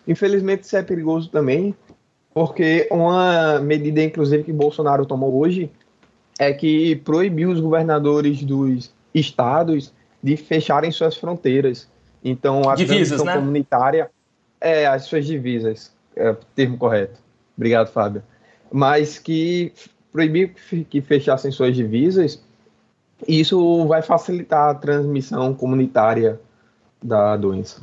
Infelizmente 0.07 0.64
isso 0.64 0.77
é 0.77 0.83
perigoso 0.83 1.31
também, 1.31 1.75
porque 2.35 2.89
uma 2.91 3.61
medida, 3.61 4.03
inclusive, 4.03 4.43
que 4.43 4.53
Bolsonaro 4.53 5.07
tomou 5.07 5.39
hoje 5.39 5.71
é 6.41 6.53
que 6.53 6.97
proibiu 6.97 7.51
os 7.51 7.61
governadores 7.61 8.43
dos 8.43 8.93
estados 9.14 9.93
de 10.21 10.37
fecharem 10.37 10.91
suas 10.91 11.16
fronteiras. 11.16 11.89
Então, 12.25 12.68
a 12.68 12.75
divisas, 12.75 13.23
né? 13.23 13.35
comunitária 13.35 14.11
é 14.61 14.87
as 14.87 15.05
suas 15.05 15.25
divisas, 15.25 15.95
é 16.16 16.31
o 16.31 16.37
termo 16.57 16.77
correto. 16.77 17.21
Obrigado, 17.57 17.93
Fábio. 17.93 18.23
Mas 18.73 19.18
que 19.18 19.73
proibir 20.13 20.55
que 20.89 21.01
fechassem 21.01 21.51
suas 21.51 21.75
divisas, 21.75 22.43
isso 23.27 23.87
vai 23.87 24.03
facilitar 24.03 24.71
a 24.71 24.75
transmissão 24.75 25.55
comunitária 25.55 26.41
da 27.03 27.37
doença. 27.37 27.83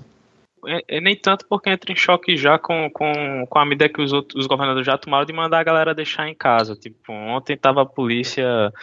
É, 0.66 0.98
é, 0.98 1.02
nem 1.02 1.16
tanto 1.16 1.46
porque 1.48 1.70
entra 1.70 1.92
em 1.92 1.96
choque 1.96 2.36
já 2.36 2.58
com, 2.58 2.90
com, 2.92 3.46
com 3.48 3.60
a 3.60 3.66
medida 3.66 3.88
que 3.88 4.02
os, 4.02 4.12
outros, 4.12 4.42
os 4.42 4.48
governadores 4.48 4.86
já 4.86 4.98
tomaram 4.98 5.26
de 5.26 5.32
mandar 5.32 5.60
a 5.60 5.64
galera 5.64 5.94
deixar 5.94 6.28
em 6.28 6.36
casa. 6.36 6.76
Tipo, 6.76 7.14
ontem 7.14 7.56
tava 7.56 7.84
a 7.84 7.86
polícia 7.86 8.74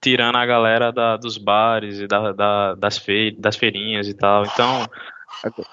tirando 0.00 0.36
a 0.36 0.46
galera 0.46 0.92
da, 0.92 1.16
dos 1.16 1.36
bares 1.36 1.98
e 1.98 2.06
da, 2.06 2.32
da, 2.32 2.74
das, 2.76 2.96
fei, 2.96 3.32
das 3.32 3.56
feirinhas 3.56 4.08
e 4.08 4.14
tal. 4.14 4.44
Então, 4.44 4.86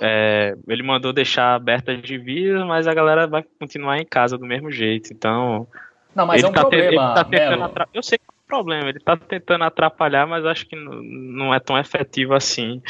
é, 0.02 0.56
ele 0.68 0.84
mandou 0.84 1.14
deixar 1.14 1.56
abertas 1.56 2.00
as 2.00 2.04
divisas, 2.04 2.66
mas 2.66 2.88
a 2.88 2.94
galera 2.94 3.28
vai 3.28 3.44
continuar 3.60 4.00
em 4.00 4.06
casa 4.06 4.38
do 4.38 4.46
mesmo 4.46 4.72
jeito. 4.72 5.14
Então, 5.14 5.68
não, 6.16 6.26
mas 6.26 6.38
ele 6.38 6.48
é 6.48 6.50
um 6.50 6.54
tá 6.54 6.62
problema. 6.62 7.14
Tá 7.14 7.22
atra... 7.66 7.88
Eu 7.94 8.04
sei 8.04 8.18
que 8.18 8.26
é 8.28 8.34
um 8.34 8.48
problema, 8.48 8.90
ele 8.90 9.00
tá 9.00 9.16
tentando 9.16 9.64
atrapalhar, 9.64 10.28
mas 10.28 10.46
acho 10.46 10.66
que 10.68 10.76
não 10.76 11.54
é 11.54 11.60
tão 11.60 11.78
efetivo 11.78 12.34
assim. 12.34 12.82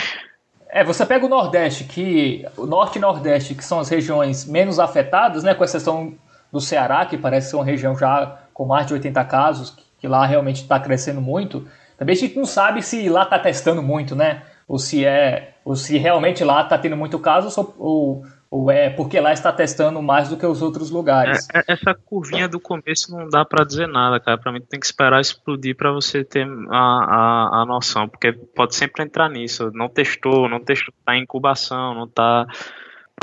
É, 0.69 0.83
você 0.83 1.05
pega 1.05 1.25
o 1.25 1.29
Nordeste, 1.29 1.83
que 1.83 2.45
o 2.57 2.65
Norte 2.65 2.97
e 2.97 3.01
Nordeste, 3.01 3.53
que 3.53 3.63
são 3.63 3.79
as 3.79 3.89
regiões 3.89 4.45
menos 4.45 4.79
afetadas, 4.79 5.43
né, 5.43 5.53
com 5.53 5.63
exceção 5.63 6.13
do 6.51 6.61
Ceará, 6.61 7.05
que 7.05 7.17
parece 7.17 7.49
ser 7.49 7.57
uma 7.57 7.65
região 7.65 7.95
já 7.97 8.39
com 8.53 8.65
mais 8.65 8.87
de 8.87 8.93
80 8.93 9.23
casos, 9.25 9.75
que 9.99 10.07
lá 10.07 10.25
realmente 10.25 10.61
está 10.61 10.79
crescendo 10.79 11.21
muito. 11.21 11.67
Também 11.97 12.13
a 12.13 12.17
gente 12.17 12.37
não 12.37 12.45
sabe 12.45 12.81
se 12.81 13.07
lá 13.09 13.23
está 13.23 13.37
testando 13.37 13.83
muito, 13.83 14.15
né? 14.15 14.43
Ou 14.67 14.79
se 14.79 15.05
é, 15.05 15.55
ou 15.63 15.75
se 15.75 15.97
realmente 15.97 16.43
lá 16.43 16.61
está 16.61 16.77
tendo 16.77 16.97
muito 16.97 17.19
caso, 17.19 17.49
ou 17.59 17.75
ou 17.77 18.25
é 18.69 18.89
porque 18.89 19.17
lá 19.19 19.31
está 19.31 19.51
testando 19.51 20.01
mais 20.01 20.27
do 20.27 20.35
que 20.35 20.45
os 20.45 20.61
outros 20.61 20.89
lugares? 20.89 21.47
É, 21.53 21.59
é 21.59 21.63
essa 21.69 21.93
curvinha 21.93 22.49
do 22.49 22.59
começo 22.59 23.09
não 23.15 23.29
dá 23.29 23.45
para 23.45 23.63
dizer 23.63 23.87
nada, 23.87 24.19
cara. 24.19 24.37
Para 24.37 24.51
mim 24.51 24.59
tem 24.59 24.79
que 24.79 24.85
esperar 24.85 25.21
explodir 25.21 25.75
para 25.75 25.91
você 25.91 26.23
ter 26.23 26.45
a, 26.69 26.77
a, 26.77 27.61
a 27.61 27.65
noção, 27.65 28.09
porque 28.09 28.33
pode 28.33 28.75
sempre 28.75 29.03
entrar 29.03 29.29
nisso. 29.29 29.71
Não 29.73 29.87
testou, 29.87 30.49
não 30.49 30.59
testou, 30.59 30.93
tá 31.05 31.15
em 31.15 31.23
incubação, 31.23 31.95
não 31.95 32.07
tá. 32.07 32.45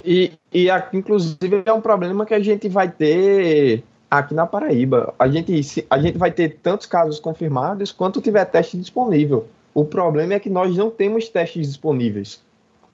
E, 0.03 0.33
e 0.51 0.71
aqui, 0.71 0.97
inclusive, 0.97 1.63
é 1.67 1.73
um 1.73 1.81
problema 1.81 2.25
que 2.25 2.35
a 2.35 2.41
gente 2.41 2.67
vai 2.69 2.91
ter 2.91 3.85
aqui 4.11 4.33
na 4.33 4.47
Paraíba. 4.47 5.15
A 5.19 5.29
gente, 5.29 5.87
a 5.91 5.99
gente 5.99 6.17
vai 6.17 6.31
ter 6.31 6.59
tantos 6.63 6.87
casos 6.87 7.21
confirmados 7.21 7.93
quanto 7.93 8.23
tiver 8.23 8.47
teste 8.47 8.79
disponível. 8.79 9.47
O 9.75 9.85
problema 9.85 10.35
é 10.35 10.41
que 10.41 10.49
nós 10.49 10.75
não 10.75 10.91
temos 10.91 11.29
testes 11.29 11.69
disponíveis. 11.69 12.43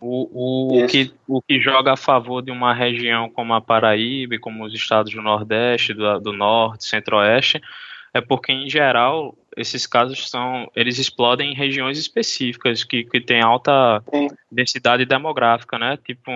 O, 0.07 0.83
o, 0.83 0.87
que, 0.87 1.11
o 1.27 1.41
que 1.41 1.59
joga 1.59 1.95
a 1.95 1.97
favor 1.97 2.43
de 2.43 2.51
uma 2.51 2.75
região 2.75 3.31
como 3.31 3.55
a 3.55 3.61
Paraíba, 3.61 4.39
como 4.39 4.63
os 4.63 4.75
estados 4.75 5.15
do 5.15 5.23
Nordeste, 5.23 5.95
do, 5.95 6.21
do 6.21 6.33
Norte, 6.35 6.85
Centro-Oeste, 6.85 7.59
é 8.13 8.21
porque, 8.21 8.53
em 8.53 8.69
geral, 8.69 9.35
esses 9.57 9.87
casos 9.87 10.29
são, 10.29 10.71
eles 10.77 10.99
explodem 10.99 11.53
em 11.53 11.55
regiões 11.55 11.99
específicas 11.99 12.85
que, 12.85 13.05
que 13.05 13.19
têm 13.19 13.41
alta 13.41 14.05
Sim. 14.13 14.29
densidade 14.53 15.07
demográfica, 15.07 15.79
né? 15.79 15.97
Tipo, 15.97 16.31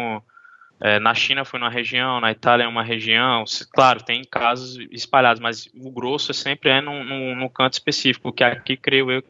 é, 0.81 0.99
na 0.99 1.15
China 1.15 1.45
foi 1.45 1.61
uma 1.61 1.69
região, 1.69 2.23
na 2.23 2.33
Itália 2.33 2.65
é 2.65 2.69
uma 2.69 2.83
região, 2.83 3.45
claro, 3.71 4.03
tem 4.03 4.25
casos 4.25 4.79
espalhados, 4.91 5.43
mas 5.43 5.69
o 5.75 5.91
grosso 5.91 6.33
sempre 6.33 6.71
é 6.71 6.81
num, 6.81 7.05
num, 7.05 7.37
num 7.37 7.49
canto 7.51 7.75
específico, 7.75 8.33
que 8.33 8.43
aqui, 8.43 8.79
creio 8.79 9.11
eu, 9.11 9.23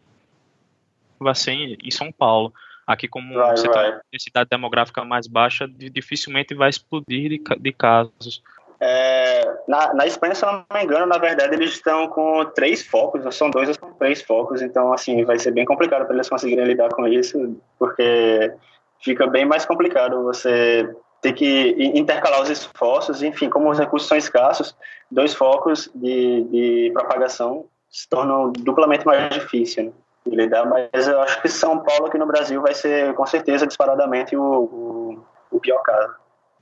vai 1.19 1.35
ser 1.35 1.53
em, 1.53 1.77
em 1.83 1.91
São 1.91 2.13
Paulo. 2.13 2.55
Aqui, 2.89 3.07
como 3.07 3.39
right, 3.39 3.61
você 3.61 3.69
right. 3.69 3.83
tem 3.83 3.91
uma 3.93 4.01
densidade 4.11 4.49
demográfica 4.51 5.05
mais 5.05 5.27
baixa, 5.27 5.69
dificilmente 5.69 6.55
vai 6.55 6.71
explodir 6.71 7.29
de, 7.29 7.43
de 7.61 7.73
casos. 7.73 8.43
É, 8.81 9.45
na, 9.69 9.93
na 9.93 10.07
Espanha, 10.07 10.35
se 10.35 10.43
eu 10.43 10.51
não 10.51 10.65
me 10.73 10.85
engano, 10.85 11.05
na 11.05 11.19
verdade, 11.19 11.55
eles 11.55 11.73
estão 11.73 12.09
com 12.09 12.47
três 12.55 12.83
focos, 12.87 13.27
ou 13.27 13.31
são 13.31 13.51
dois 13.51 13.69
ou 13.69 13.75
são 13.75 13.93
três 13.93 14.23
focos, 14.23 14.63
então, 14.63 14.91
assim, 14.91 15.23
vai 15.23 15.39
ser 15.39 15.51
bem 15.51 15.67
complicado 15.67 16.07
para 16.07 16.15
eles 16.15 16.31
conseguirem 16.31 16.65
lidar 16.65 16.89
com 16.89 17.07
isso, 17.07 17.61
porque 17.79 18.55
fica 19.01 19.27
bem 19.27 19.45
mais 19.45 19.67
complicado 19.67 20.25
você 20.25 20.89
ter 21.21 21.35
que 21.35 21.77
intercalar 21.95 22.41
os 22.41 22.49
esforços, 22.49 23.23
enfim, 23.23 23.51
como 23.51 23.69
os 23.69 23.79
recursos 23.79 24.09
são 24.09 24.17
escassos, 24.17 24.75
dois 25.11 25.35
focos 25.35 25.91
de, 25.95 26.45
de 26.45 26.91
propagação 26.95 27.67
se 27.91 28.09
tornam 28.09 28.51
duplamente 28.53 29.05
mais 29.05 29.29
difícil. 29.35 29.85
Né? 29.85 29.93
Lidar, 30.31 30.67
mas 30.67 31.07
eu 31.07 31.21
acho 31.23 31.41
que 31.43 31.49
São 31.49 31.79
Paulo 31.81 32.07
aqui 32.07 32.19
no 32.19 32.27
Brasil 32.27 32.61
vai 32.61 32.75
ser 32.75 33.15
com 33.15 33.27
certeza 33.27 33.67
disparadamente 33.67 34.37
o, 34.37 34.43
o, 34.43 35.25
o 35.51 35.61
pior 35.61 35.83
caso. 35.83 36.15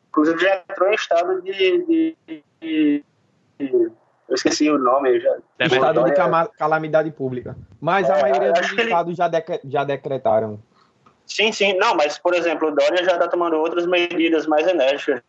Inclusive 0.09 0.39
já 0.39 0.62
entrou 0.71 0.89
em 0.91 0.95
estado 0.95 1.43
de, 1.43 1.85
de, 1.87 2.17
de, 2.61 3.05
de 3.59 3.93
esqueci 4.31 4.71
o 4.71 4.79
nome. 4.79 5.21
Já, 5.21 5.37
estado 5.61 6.05
de 6.05 6.12
calamidade 6.59 7.11
pública. 7.11 7.57
Mas 7.81 8.09
é, 8.09 8.12
a 8.14 8.23
maioria 8.23 8.53
dos 8.53 8.73
estados 8.73 9.09
ele... 9.09 9.17
já, 9.17 9.29
dec 9.29 9.61
já 9.64 9.85
decretaram. 9.85 10.59
Sim, 11.27 11.53
sim. 11.53 11.77
Não, 11.77 11.95
mas, 11.95 12.19
por 12.19 12.35
exemplo, 12.35 12.69
o 12.69 12.71
Dória 12.71 13.05
já 13.05 13.12
está 13.12 13.29
tomando 13.29 13.57
outras 13.57 13.87
medidas 13.87 14.47
mais 14.47 14.67
enérgicas. 14.67 15.21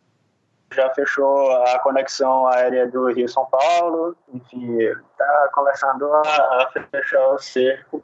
Já 0.74 0.90
fechou 0.94 1.52
a 1.64 1.80
conexão 1.80 2.48
aérea 2.48 2.88
do 2.88 3.12
Rio-São 3.12 3.46
Paulo. 3.46 4.16
Enfim, 4.34 4.78
está 4.80 5.50
começando 5.54 6.04
a 6.14 6.70
fechar 6.92 7.28
o 7.30 7.40
cerco 7.40 8.04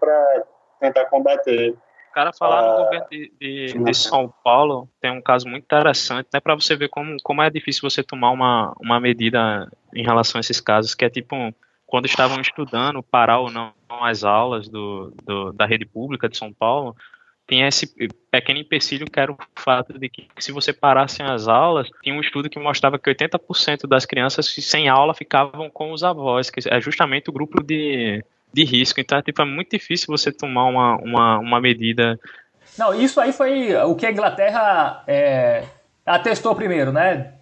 para 0.00 0.44
tentar 0.80 1.04
combater 1.06 1.76
o 2.10 2.12
cara 2.12 2.32
falar 2.32 2.62
no 2.62 2.68
ah, 2.68 2.84
governo 2.84 3.06
de, 3.08 3.32
de, 3.40 3.84
de, 3.84 3.94
São 3.94 4.32
Paulo 4.42 4.88
tem 5.00 5.12
um 5.12 5.22
caso 5.22 5.48
muito 5.48 5.62
interessante, 5.62 6.28
né? 6.34 6.40
Para 6.40 6.56
você 6.56 6.74
ver 6.74 6.88
como, 6.88 7.16
como 7.22 7.40
é 7.40 7.48
difícil 7.48 7.88
você 7.88 8.02
tomar 8.02 8.30
uma, 8.32 8.74
uma 8.80 8.98
medida 8.98 9.70
em 9.94 10.02
relação 10.02 10.38
a 10.38 10.40
esses 10.40 10.60
casos, 10.60 10.92
que 10.92 11.04
é 11.04 11.08
tipo 11.08 11.54
quando 11.86 12.06
estavam 12.06 12.40
estudando 12.40 13.02
parar 13.02 13.38
ou 13.38 13.50
não 13.50 13.72
as 13.88 14.24
aulas 14.24 14.68
do, 14.68 15.12
do, 15.24 15.52
da 15.52 15.66
rede 15.66 15.84
pública 15.84 16.28
de 16.28 16.36
São 16.36 16.52
Paulo, 16.52 16.96
tinha 17.48 17.66
esse 17.66 17.92
pequeno 18.30 18.60
empecilho 18.60 19.10
que 19.10 19.18
era 19.18 19.32
o 19.32 19.36
fato 19.56 19.98
de 19.98 20.08
que 20.08 20.28
se 20.38 20.52
você 20.52 20.72
parasse 20.72 21.20
as 21.22 21.48
aulas, 21.48 21.88
tinha 22.02 22.14
um 22.14 22.20
estudo 22.20 22.48
que 22.48 22.58
mostrava 22.60 22.98
que 22.98 23.12
80% 23.12 23.88
das 23.88 24.06
crianças 24.06 24.46
sem 24.46 24.88
aula 24.88 25.14
ficavam 25.14 25.68
com 25.68 25.92
os 25.92 26.04
avós, 26.04 26.48
que 26.48 26.60
é 26.68 26.80
justamente 26.80 27.28
o 27.28 27.32
grupo 27.32 27.62
de 27.62 28.24
de 28.52 28.64
risco. 28.64 29.00
Então, 29.00 29.18
é, 29.18 29.22
tipo, 29.22 29.40
é 29.40 29.44
muito 29.44 29.70
difícil 29.70 30.06
você 30.08 30.32
tomar 30.32 30.64
uma, 30.66 30.96
uma, 30.96 31.38
uma 31.38 31.60
medida. 31.60 32.18
Não, 32.78 32.94
isso 32.94 33.20
aí 33.20 33.32
foi 33.32 33.74
o 33.76 33.94
que 33.94 34.06
a 34.06 34.10
Inglaterra 34.10 35.02
é, 35.06 35.64
atestou 36.04 36.54
primeiro, 36.54 36.92
né? 36.92 37.34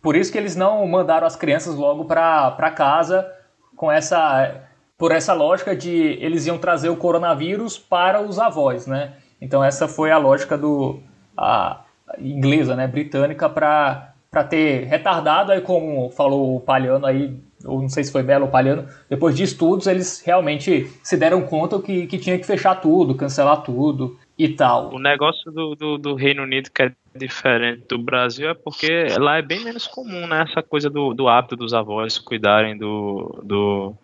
Por 0.00 0.16
isso 0.16 0.30
que 0.30 0.38
eles 0.38 0.56
não 0.56 0.86
mandaram 0.86 1.26
as 1.26 1.36
crianças 1.36 1.74
logo 1.74 2.04
para 2.04 2.70
casa 2.70 3.30
com 3.76 3.90
essa 3.90 4.64
por 4.96 5.12
essa 5.12 5.32
lógica 5.32 5.76
de 5.76 6.18
eles 6.20 6.46
iam 6.46 6.58
trazer 6.58 6.88
o 6.88 6.96
coronavírus 6.96 7.78
para 7.78 8.20
os 8.20 8.38
avós, 8.38 8.86
né? 8.86 9.12
Então 9.40 9.62
essa 9.62 9.86
foi 9.86 10.10
a 10.10 10.18
lógica 10.18 10.58
do 10.58 11.00
a 11.36 11.84
inglesa, 12.18 12.74
né, 12.74 12.86
britânica 12.86 13.48
para 13.48 14.12
para 14.30 14.44
ter 14.44 14.84
retardado 14.84 15.52
aí 15.52 15.60
como 15.60 16.10
falou 16.10 16.56
o 16.56 16.60
Palhano 16.60 17.06
aí 17.06 17.40
ou 17.64 17.80
não 17.82 17.88
sei 17.88 18.04
se 18.04 18.12
foi 18.12 18.22
Belo 18.22 18.44
ou 18.46 18.50
Palhano, 18.50 18.86
depois 19.08 19.36
de 19.36 19.42
estudos, 19.42 19.86
eles 19.86 20.22
realmente 20.24 20.90
se 21.02 21.16
deram 21.16 21.42
conta 21.42 21.80
que, 21.80 22.06
que 22.06 22.18
tinha 22.18 22.38
que 22.38 22.46
fechar 22.46 22.76
tudo, 22.76 23.14
cancelar 23.14 23.62
tudo 23.62 24.18
e 24.38 24.48
tal. 24.48 24.94
O 24.94 24.98
negócio 24.98 25.50
do, 25.50 25.74
do, 25.74 25.98
do, 25.98 26.14
Reino 26.14 26.44
Unido 26.44 26.70
que 26.70 26.82
é 26.82 26.92
diferente 27.14 27.84
do 27.88 27.98
Brasil 27.98 28.48
é 28.48 28.54
porque 28.54 29.06
lá 29.18 29.38
é 29.38 29.42
bem 29.42 29.64
menos 29.64 29.86
comum, 29.86 30.26
né? 30.26 30.44
Essa 30.48 30.62
coisa 30.62 30.88
do, 30.88 31.12
do 31.12 31.28
hábito 31.28 31.56
dos 31.56 31.74
avós 31.74 32.18
cuidarem 32.18 32.76
do, 32.78 33.40
do, 33.42 33.94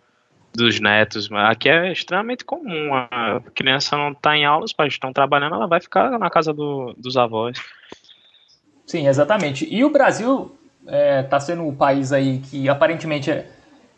dos 0.53 0.79
netos. 0.81 1.29
Aqui 1.31 1.69
é 1.69 1.91
extremamente 1.91 2.43
comum. 2.43 2.93
A 2.93 3.41
criança 3.53 3.95
não 3.95 4.11
está 4.11 4.35
em 4.35 4.43
aula, 4.43 4.65
os 4.65 4.73
pais 4.73 4.93
estão 4.93 5.13
trabalhando, 5.13 5.55
ela 5.55 5.67
vai 5.67 5.79
ficar 5.79 6.19
na 6.19 6.29
casa 6.29 6.53
do, 6.53 6.93
dos 6.97 7.15
avós. 7.15 7.57
Sim, 8.85 9.07
exatamente. 9.07 9.67
E 9.73 9.83
o 9.83 9.89
Brasil 9.89 10.55
está 10.85 10.95
é, 10.95 11.23
tá 11.23 11.39
sendo 11.39 11.67
o 11.67 11.75
país 11.75 12.11
aí 12.11 12.39
que 12.39 12.69
aparentemente 12.69 13.31
é, 13.31 13.47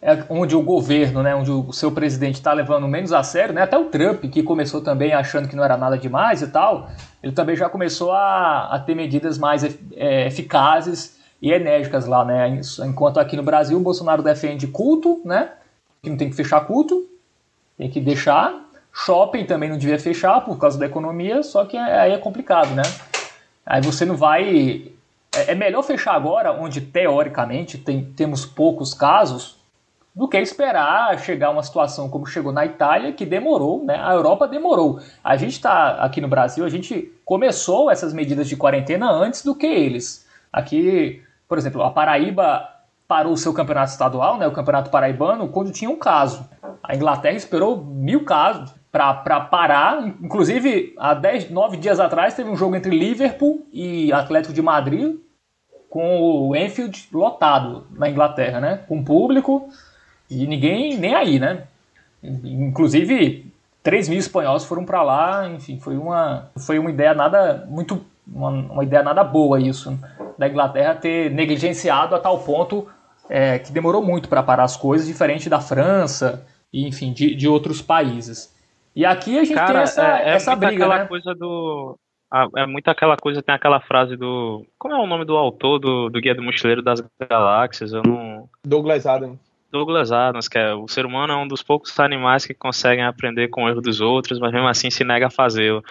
é, 0.01 0.23
onde 0.29 0.55
o 0.55 0.61
governo, 0.61 1.21
né, 1.21 1.35
onde 1.35 1.51
o 1.51 1.71
seu 1.73 1.91
presidente 1.91 2.35
está 2.35 2.53
levando 2.53 2.87
menos 2.87 3.11
a 3.11 3.23
sério, 3.23 3.53
né, 3.53 3.63
até 3.63 3.77
o 3.77 3.85
Trump, 3.85 4.21
que 4.25 4.41
começou 4.41 4.81
também 4.81 5.13
achando 5.13 5.47
que 5.47 5.55
não 5.55 5.63
era 5.63 5.75
nada 5.75 5.97
demais 5.97 6.41
e 6.41 6.47
tal, 6.47 6.89
ele 7.21 7.33
também 7.33 7.55
já 7.55 7.67
começou 7.67 8.11
a, 8.11 8.75
a 8.75 8.79
ter 8.79 8.95
medidas 8.95 9.37
mais 9.37 9.63
é, 9.63 10.27
eficazes 10.27 11.17
e 11.41 11.51
enérgicas 11.51 12.05
lá, 12.05 12.23
né, 12.23 12.61
enquanto 12.85 13.19
aqui 13.19 13.35
no 13.35 13.43
Brasil 13.43 13.77
o 13.77 13.81
Bolsonaro 13.81 14.23
defende 14.23 14.67
culto, 14.67 15.21
né, 15.25 15.49
que 16.01 16.09
não 16.09 16.17
tem 16.17 16.29
que 16.29 16.35
fechar 16.35 16.61
culto, 16.61 17.05
tem 17.77 17.89
que 17.89 17.99
deixar, 17.99 18.53
shopping 18.93 19.45
também 19.45 19.69
não 19.69 19.77
devia 19.77 19.99
fechar 19.99 20.41
por 20.41 20.57
causa 20.57 20.79
da 20.79 20.85
economia, 20.85 21.43
só 21.43 21.65
que 21.65 21.75
aí 21.75 22.13
é 22.13 22.17
complicado, 22.17 22.69
né, 22.75 22.83
aí 23.65 23.81
você 23.81 24.05
não 24.05 24.15
vai 24.15 24.91
é, 25.37 25.51
é 25.51 25.55
melhor 25.55 25.83
fechar 25.83 26.15
agora, 26.15 26.51
onde 26.51 26.81
teoricamente 26.81 27.77
tem, 27.77 28.03
temos 28.03 28.45
poucos 28.45 28.93
casos, 28.93 29.57
do 30.17 30.27
que 30.27 30.39
esperar 30.39 31.19
chegar 31.19 31.51
uma 31.51 31.61
situação 31.61 32.09
como 32.09 32.25
chegou 32.25 32.51
na 32.51 32.65
Itália, 32.65 33.13
que 33.13 33.23
demorou, 33.23 33.85
né? 33.85 34.01
A 34.01 34.13
Europa 34.13 34.47
demorou. 34.47 34.99
A 35.23 35.37
gente 35.37 35.51
está 35.51 35.89
aqui 36.03 36.19
no 36.19 36.27
Brasil, 36.27 36.65
a 36.65 36.69
gente 36.69 37.13
começou 37.23 37.91
essas 37.91 38.13
medidas 38.13 38.49
de 38.49 38.57
quarentena 38.57 39.11
antes 39.11 39.43
do 39.43 39.53
que 39.53 39.67
eles. 39.67 40.25
Aqui, 40.51 41.21
por 41.47 41.59
exemplo, 41.59 41.83
a 41.83 41.91
Paraíba 41.91 42.67
parou 43.07 43.33
o 43.33 43.37
seu 43.37 43.53
campeonato 43.53 43.91
estadual, 43.91 44.39
né, 44.39 44.47
o 44.47 44.51
campeonato 44.51 44.89
paraibano, 44.89 45.49
quando 45.49 45.71
tinha 45.71 45.89
um 45.89 45.95
caso. 45.95 46.49
A 46.81 46.95
Inglaterra 46.95 47.35
esperou 47.35 47.77
mil 47.77 48.25
casos 48.25 48.73
para 48.91 49.39
parar. 49.41 50.03
Inclusive, 50.19 50.95
há 50.97 51.13
dez, 51.13 51.47
nove 51.51 51.77
dias 51.77 51.99
atrás 51.99 52.33
teve 52.33 52.49
um 52.49 52.55
jogo 52.55 52.75
entre 52.75 52.89
Liverpool 52.89 53.67
e 53.71 54.11
Atlético 54.11 54.51
de 54.51 54.63
Madrid, 54.63 55.15
com 55.89 56.21
o 56.21 56.55
Enfield 56.55 57.07
lotado 57.13 57.87
na 57.91 58.09
Inglaterra, 58.09 58.59
né? 58.59 58.81
Com 58.87 59.03
público 59.03 59.69
e 60.29 60.45
ninguém 60.45 60.97
nem 60.97 61.15
aí, 61.15 61.39
né? 61.39 61.63
Inclusive, 62.23 63.51
3 63.83 64.09
mil 64.09 64.19
espanhóis 64.19 64.65
foram 64.65 64.83
para 64.83 65.01
lá, 65.01 65.47
enfim, 65.47 65.79
foi 65.79 65.97
uma, 65.97 66.49
foi 66.57 66.77
uma 66.77 66.89
ideia 66.89 67.13
nada 67.13 67.65
muito 67.69 68.03
uma, 68.27 68.49
uma, 68.49 68.83
ideia 68.83 69.01
nada 69.01 69.23
boa 69.23 69.59
isso 69.59 69.97
da 70.37 70.47
Inglaterra 70.47 70.95
ter 70.95 71.31
negligenciado 71.31 72.13
a 72.13 72.19
tal 72.19 72.39
ponto 72.39 72.87
é, 73.29 73.59
que 73.59 73.71
demorou 73.71 74.03
muito 74.03 74.27
para 74.27 74.43
parar 74.43 74.65
as 74.65 74.75
coisas, 74.75 75.07
diferente 75.07 75.49
da 75.49 75.61
França 75.61 76.45
e 76.73 76.85
enfim 76.85 77.13
de, 77.13 77.33
de 77.33 77.47
outros 77.47 77.81
países. 77.81 78.53
E 78.93 79.05
aqui 79.05 79.37
a 79.39 79.43
gente 79.43 79.55
Cara, 79.55 79.73
tem 79.73 79.81
essa, 79.83 80.17
é, 80.17 80.29
é 80.29 80.33
essa 80.33 80.55
briga, 80.55 80.73
aquela 80.73 80.99
né? 80.99 81.05
coisa 81.05 81.33
do 81.33 81.97
é 82.55 82.65
muito 82.65 82.87
aquela 82.89 83.15
coisa, 83.15 83.41
tem 83.41 83.55
aquela 83.55 83.79
frase 83.79 84.15
do. 84.15 84.65
Como 84.77 84.93
é 84.93 84.99
o 84.99 85.07
nome 85.07 85.25
do 85.25 85.35
autor 85.35 85.79
do, 85.79 86.09
do 86.09 86.19
Guia 86.19 86.35
do 86.35 86.43
Mochileiro 86.43 86.81
das 86.81 87.01
Galáxias? 87.29 87.93
Eu 87.93 88.03
não. 88.03 88.49
Douglas 88.65 89.05
Adams. 89.05 89.39
Douglas 89.71 90.11
Adams, 90.11 90.47
que 90.47 90.57
é 90.57 90.73
o 90.73 90.87
ser 90.87 91.05
humano 91.05 91.33
é 91.33 91.35
um 91.35 91.47
dos 91.47 91.61
poucos 91.61 91.97
animais 91.99 92.45
que 92.45 92.53
conseguem 92.53 93.03
aprender 93.03 93.49
com 93.49 93.63
o 93.63 93.69
erro 93.69 93.81
dos 93.81 94.01
outros, 94.01 94.39
mas 94.39 94.51
mesmo 94.51 94.67
assim 94.67 94.89
se 94.89 95.03
nega 95.03 95.27
a 95.27 95.31
fazê-lo. 95.31 95.83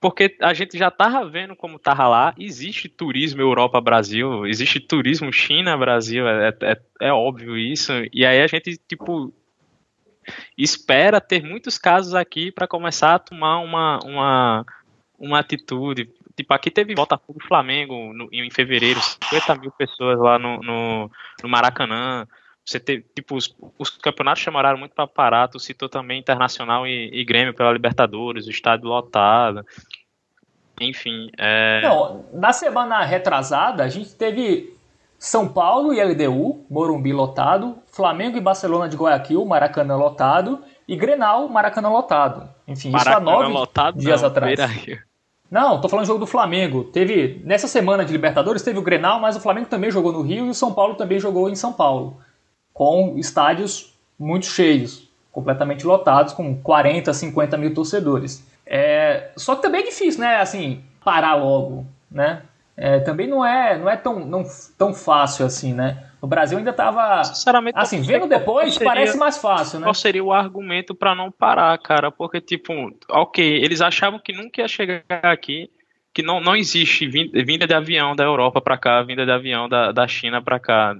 Porque 0.00 0.36
a 0.42 0.52
gente 0.52 0.76
já 0.76 0.90
tava 0.90 1.24
vendo 1.24 1.56
como 1.56 1.78
tava 1.78 2.06
lá, 2.06 2.34
existe 2.38 2.88
turismo 2.88 3.40
Europa-Brasil, 3.40 4.46
existe 4.46 4.78
turismo 4.78 5.32
China-Brasil, 5.32 6.28
é, 6.28 6.54
é, 6.60 6.80
é 7.00 7.12
óbvio 7.12 7.56
isso, 7.56 7.92
e 8.12 8.26
aí 8.26 8.42
a 8.42 8.46
gente, 8.46 8.76
tipo, 8.86 9.32
espera 10.58 11.20
ter 11.20 11.42
muitos 11.42 11.78
casos 11.78 12.14
aqui 12.14 12.52
para 12.52 12.68
começar 12.68 13.14
a 13.14 13.18
tomar 13.18 13.60
uma, 13.60 13.98
uma 14.04 14.66
uma 15.24 15.40
atitude. 15.40 16.10
Tipo, 16.36 16.52
aqui 16.52 16.70
teve 16.70 16.94
Botafogo 16.94 17.38
e 17.42 17.46
Flamengo 17.46 18.12
no, 18.12 18.28
em 18.32 18.50
fevereiro, 18.50 19.00
50 19.00 19.54
mil 19.56 19.70
pessoas 19.72 20.18
lá 20.18 20.38
no, 20.38 20.60
no, 20.60 21.10
no 21.42 21.48
Maracanã. 21.48 22.26
Você 22.64 22.80
teve, 22.80 23.04
tipo, 23.14 23.36
os, 23.36 23.54
os 23.78 23.90
campeonatos 23.90 24.42
chamaram 24.42 24.78
muito 24.78 24.94
para 24.94 25.06
parar. 25.06 25.48
Tu 25.48 25.58
citou 25.60 25.88
também 25.88 26.18
Internacional 26.18 26.86
e, 26.86 27.10
e, 27.12 27.24
Grêmio 27.24 27.54
pela 27.54 27.72
Libertadores, 27.72 28.46
o 28.46 28.50
estádio 28.50 28.88
lotado. 28.88 29.64
Enfim. 30.80 31.30
É... 31.38 31.82
Não, 31.82 32.24
na 32.32 32.52
semana 32.52 33.04
retrasada, 33.04 33.84
a 33.84 33.88
gente 33.88 34.14
teve 34.14 34.74
São 35.18 35.46
Paulo 35.46 35.92
e 35.92 36.02
LDU, 36.02 36.64
Morumbi 36.70 37.12
lotado, 37.12 37.78
Flamengo 37.86 38.38
e 38.38 38.40
Barcelona 38.40 38.88
de 38.88 38.96
Guayaquil, 38.96 39.44
Maracanã 39.44 39.94
lotado, 39.94 40.64
e 40.88 40.96
Grenal, 40.96 41.48
Maracanã 41.48 41.90
lotado. 41.90 42.48
Enfim, 42.66 42.90
Maracanã 42.90 43.30
isso 43.30 43.30
há 43.30 43.42
nove 43.42 43.52
lotado, 43.52 43.98
dias 43.98 44.22
não, 44.22 44.28
atrás. 44.28 44.58
Não, 45.54 45.80
tô 45.80 45.88
falando 45.88 46.04
do 46.04 46.08
jogo 46.08 46.18
do 46.18 46.26
Flamengo. 46.26 46.82
Teve 46.82 47.40
nessa 47.44 47.68
semana 47.68 48.04
de 48.04 48.10
Libertadores 48.10 48.60
teve 48.60 48.76
o 48.76 48.82
Grenal, 48.82 49.20
mas 49.20 49.36
o 49.36 49.40
Flamengo 49.40 49.68
também 49.68 49.88
jogou 49.88 50.10
no 50.10 50.20
Rio 50.20 50.46
e 50.46 50.50
o 50.50 50.54
São 50.54 50.74
Paulo 50.74 50.96
também 50.96 51.20
jogou 51.20 51.48
em 51.48 51.54
São 51.54 51.72
Paulo, 51.72 52.16
com 52.72 53.14
estádios 53.18 53.94
muito 54.18 54.46
cheios, 54.46 55.08
completamente 55.30 55.86
lotados, 55.86 56.32
com 56.32 56.60
40, 56.60 57.14
50 57.14 57.56
mil 57.56 57.72
torcedores. 57.72 58.44
É, 58.66 59.30
só 59.36 59.54
que 59.54 59.62
também 59.62 59.82
é 59.82 59.84
difícil, 59.84 60.22
né? 60.22 60.40
Assim, 60.40 60.82
parar 61.04 61.36
logo, 61.36 61.86
né? 62.10 62.42
É, 62.76 62.98
também 62.98 63.28
não 63.28 63.44
é, 63.44 63.78
não 63.78 63.88
é 63.88 63.96
tão, 63.96 64.26
não, 64.26 64.42
tão 64.76 64.92
fácil 64.92 65.46
assim, 65.46 65.72
né? 65.72 66.02
O 66.24 66.26
Brasil 66.26 66.56
ainda 66.56 66.70
estava. 66.70 67.22
Sinceramente, 67.22 67.76
assim, 67.76 68.00
vendo 68.00 68.26
depois, 68.26 68.72
seria, 68.72 68.88
parece 68.88 69.18
mais 69.18 69.36
fácil, 69.36 69.78
né? 69.78 69.84
Qual 69.84 69.92
seria 69.92 70.24
o 70.24 70.32
argumento 70.32 70.94
para 70.94 71.14
não 71.14 71.30
parar, 71.30 71.76
cara? 71.76 72.10
Porque, 72.10 72.40
tipo, 72.40 72.72
ok, 73.10 73.44
eles 73.62 73.82
achavam 73.82 74.18
que 74.18 74.32
nunca 74.32 74.62
ia 74.62 74.66
chegar 74.66 75.04
aqui, 75.10 75.68
que 76.14 76.22
não, 76.22 76.40
não 76.40 76.56
existe 76.56 77.06
vinda 77.06 77.66
de 77.66 77.74
avião 77.74 78.16
da 78.16 78.24
Europa 78.24 78.58
para 78.62 78.78
cá, 78.78 79.02
vinda 79.02 79.26
de 79.26 79.32
avião 79.32 79.68
da, 79.68 79.92
da 79.92 80.08
China 80.08 80.40
para 80.40 80.58
cá. 80.58 80.96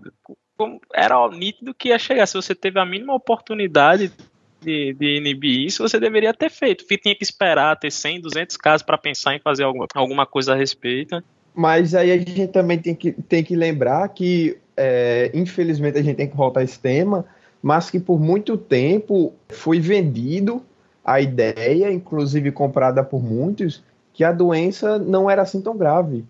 Era 0.92 1.26
nítido 1.30 1.72
que 1.72 1.88
ia 1.88 1.98
chegar. 1.98 2.26
Se 2.26 2.34
você 2.34 2.54
teve 2.54 2.78
a 2.78 2.84
mínima 2.84 3.14
oportunidade 3.14 4.12
de, 4.60 4.92
de 4.92 5.16
inibir 5.16 5.64
isso, 5.64 5.82
você 5.82 5.98
deveria 5.98 6.34
ter 6.34 6.50
feito. 6.50 6.84
Tinha 6.84 7.16
que 7.16 7.24
esperar 7.24 7.78
ter 7.78 7.90
100, 7.90 8.20
200 8.20 8.58
casos 8.58 8.82
para 8.82 8.98
pensar 8.98 9.34
em 9.34 9.40
fazer 9.40 9.64
alguma, 9.64 9.86
alguma 9.94 10.26
coisa 10.26 10.52
a 10.52 10.56
respeito. 10.56 11.24
Mas 11.54 11.94
aí 11.94 12.12
a 12.12 12.18
gente 12.18 12.48
também 12.48 12.78
tem 12.78 12.94
que, 12.94 13.12
tem 13.12 13.42
que 13.42 13.56
lembrar 13.56 14.06
que 14.10 14.58
é, 14.76 15.30
infelizmente 15.34 15.98
a 15.98 16.02
gente 16.02 16.16
tem 16.16 16.28
que 16.28 16.36
voltar 16.36 16.60
a 16.60 16.64
esse 16.64 16.78
tema, 16.78 17.24
mas 17.62 17.90
que 17.90 17.98
por 17.98 18.20
muito 18.20 18.56
tempo 18.56 19.32
foi 19.48 19.80
vendido 19.80 20.62
a 21.04 21.20
ideia, 21.20 21.92
inclusive 21.92 22.50
comprada 22.50 23.02
por 23.02 23.22
muitos, 23.22 23.82
que 24.12 24.24
a 24.24 24.32
doença 24.32 24.98
não 24.98 25.28
era 25.28 25.42
assim 25.42 25.60
tão 25.60 25.76
grave 25.76 26.24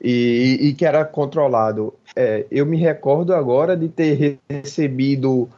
e, 0.00 0.58
e 0.60 0.74
que 0.74 0.84
era 0.84 1.04
controlado. 1.04 1.94
É, 2.14 2.46
eu 2.50 2.66
me 2.66 2.76
recordo 2.76 3.34
agora 3.34 3.76
de 3.76 3.88
ter 3.88 4.38
recebido 4.48 5.48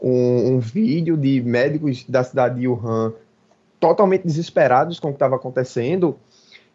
um, 0.00 0.54
um, 0.54 0.58
vídeo 0.58 1.16
de 1.16 1.40
médicos 1.42 2.04
da 2.08 2.22
cidade 2.22 2.60
de 2.60 2.68
Wuhan 2.68 3.12
totalmente 3.80 4.22
desesperados 4.22 5.00
com 5.00 5.08
o 5.08 5.10
que 5.10 5.16
estava 5.16 5.36
acontecendo 5.36 6.16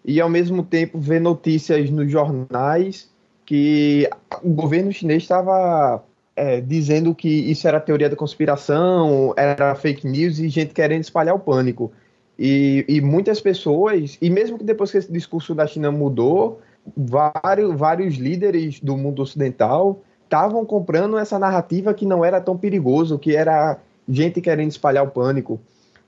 e 0.04 0.20
ao 0.20 0.30
mesmo 0.30 0.64
tempo 0.64 1.00
ver 1.00 1.22
notícias 1.22 1.90
nos 1.90 2.12
jornais 2.12 3.10
que 3.50 4.08
o 4.44 4.50
governo 4.52 4.94
chinês 4.94 5.24
estava 5.24 6.04
é, 6.36 6.62
dizendo 6.62 7.16
que 7.16 7.28
isso 7.28 7.68
era 7.68 7.80
teoria 7.80 8.08
da 8.08 8.16
conspiração, 8.16 9.34
era 9.36 9.74
fake 9.74 10.08
news 10.08 10.38
e 10.38 10.48
gente 10.50 10.72
querendo 10.72 11.02
espalhar 11.02 11.34
o 11.34 11.40
pânico. 11.40 11.92
E, 12.38 12.86
e 12.88 13.02
muitas 13.02 13.42
pessoas, 13.42 14.20
e 14.22 14.30
mesmo 14.30 14.56
que 14.56 14.64
depois 14.64 14.92
que 14.92 15.00
esse 15.00 15.12
discurso 15.12 15.56
da 15.56 15.66
China 15.66 15.90
mudou, 15.90 16.62
vários, 16.96 17.76
vários 17.76 18.18
líderes 18.18 18.80
do 18.80 18.96
mundo 18.96 19.24
ocidental 19.24 20.00
estavam 20.26 20.64
comprando 20.64 21.18
essa 21.18 21.40
narrativa 21.40 21.92
que 21.92 22.06
não 22.06 22.24
era 22.24 22.40
tão 22.40 22.56
perigoso, 22.56 23.18
que 23.18 23.36
era 23.36 23.80
gente 24.08 24.42
querendo 24.42 24.70
espalhar 24.70 25.04
o 25.04 25.10
pânico. 25.10 25.60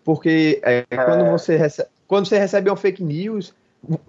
Porque 0.04 0.62
é, 0.64 0.86
quando, 0.94 1.26
você 1.32 1.58
recebe, 1.58 1.90
quando 2.08 2.28
você 2.28 2.38
recebe 2.38 2.70
uma 2.70 2.78
fake 2.78 3.04
news, 3.04 3.52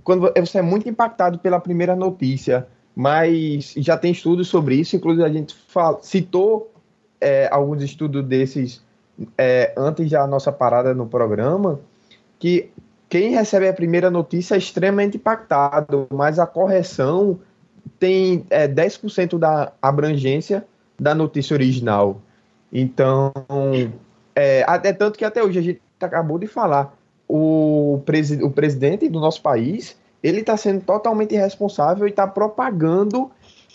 quando 0.05 0.31
você 0.37 0.59
é 0.59 0.63
muito 0.63 0.87
impactado 0.87 1.39
pela 1.39 1.59
primeira 1.59 1.97
notícia, 1.97 2.69
mas 2.95 3.75
já 3.77 3.97
tem 3.97 4.13
estudos 4.13 4.49
sobre 4.49 4.77
isso, 4.77 4.97
inclusive 4.97 5.25
a 5.25 5.33
gente 5.33 5.57
citou 6.03 6.73
é, 7.21 7.49
alguns 7.51 7.83
estudos 7.83 8.25
desses 8.25 8.83
é, 9.39 9.73
antes 9.77 10.11
da 10.11 10.27
nossa 10.27 10.53
parada 10.53 10.95
no 10.95 11.07
programa, 11.07 11.81
que 12.39 12.71
quem 13.09 13.31
recebe 13.31 13.69
a 13.69 13.73
primeira 13.73 14.11
notícia 14.11 14.55
é 14.55 14.59
extremamente 14.59 15.17
impactado, 15.17 16.07
mas 16.11 16.39
a 16.39 16.47
correção 16.47 17.39
tem 17.99 18.45
é, 18.51 18.67
10% 18.67 19.39
da 19.39 19.73
abrangência 19.81 20.67
da 20.99 21.15
notícia 21.15 21.55
original. 21.55 22.21
Então, 22.73 23.33
é, 24.35 24.65
até 24.67 24.93
tanto 24.93 25.19
que 25.19 25.25
até 25.25 25.43
hoje 25.43 25.59
a 25.59 25.63
gente 25.63 25.83
acabou 26.01 26.39
de 26.39 26.47
falar, 26.47 26.97
o, 27.29 28.01
presi 28.05 28.43
o 28.43 28.51
presidente 28.51 29.09
do 29.09 29.21
nosso 29.21 29.41
país 29.43 29.97
ele 30.23 30.41
está 30.41 30.57
sendo 30.57 30.83
totalmente 30.83 31.35
irresponsável 31.35 32.07
e 32.07 32.11
está 32.11 32.27
propagando 32.27 33.31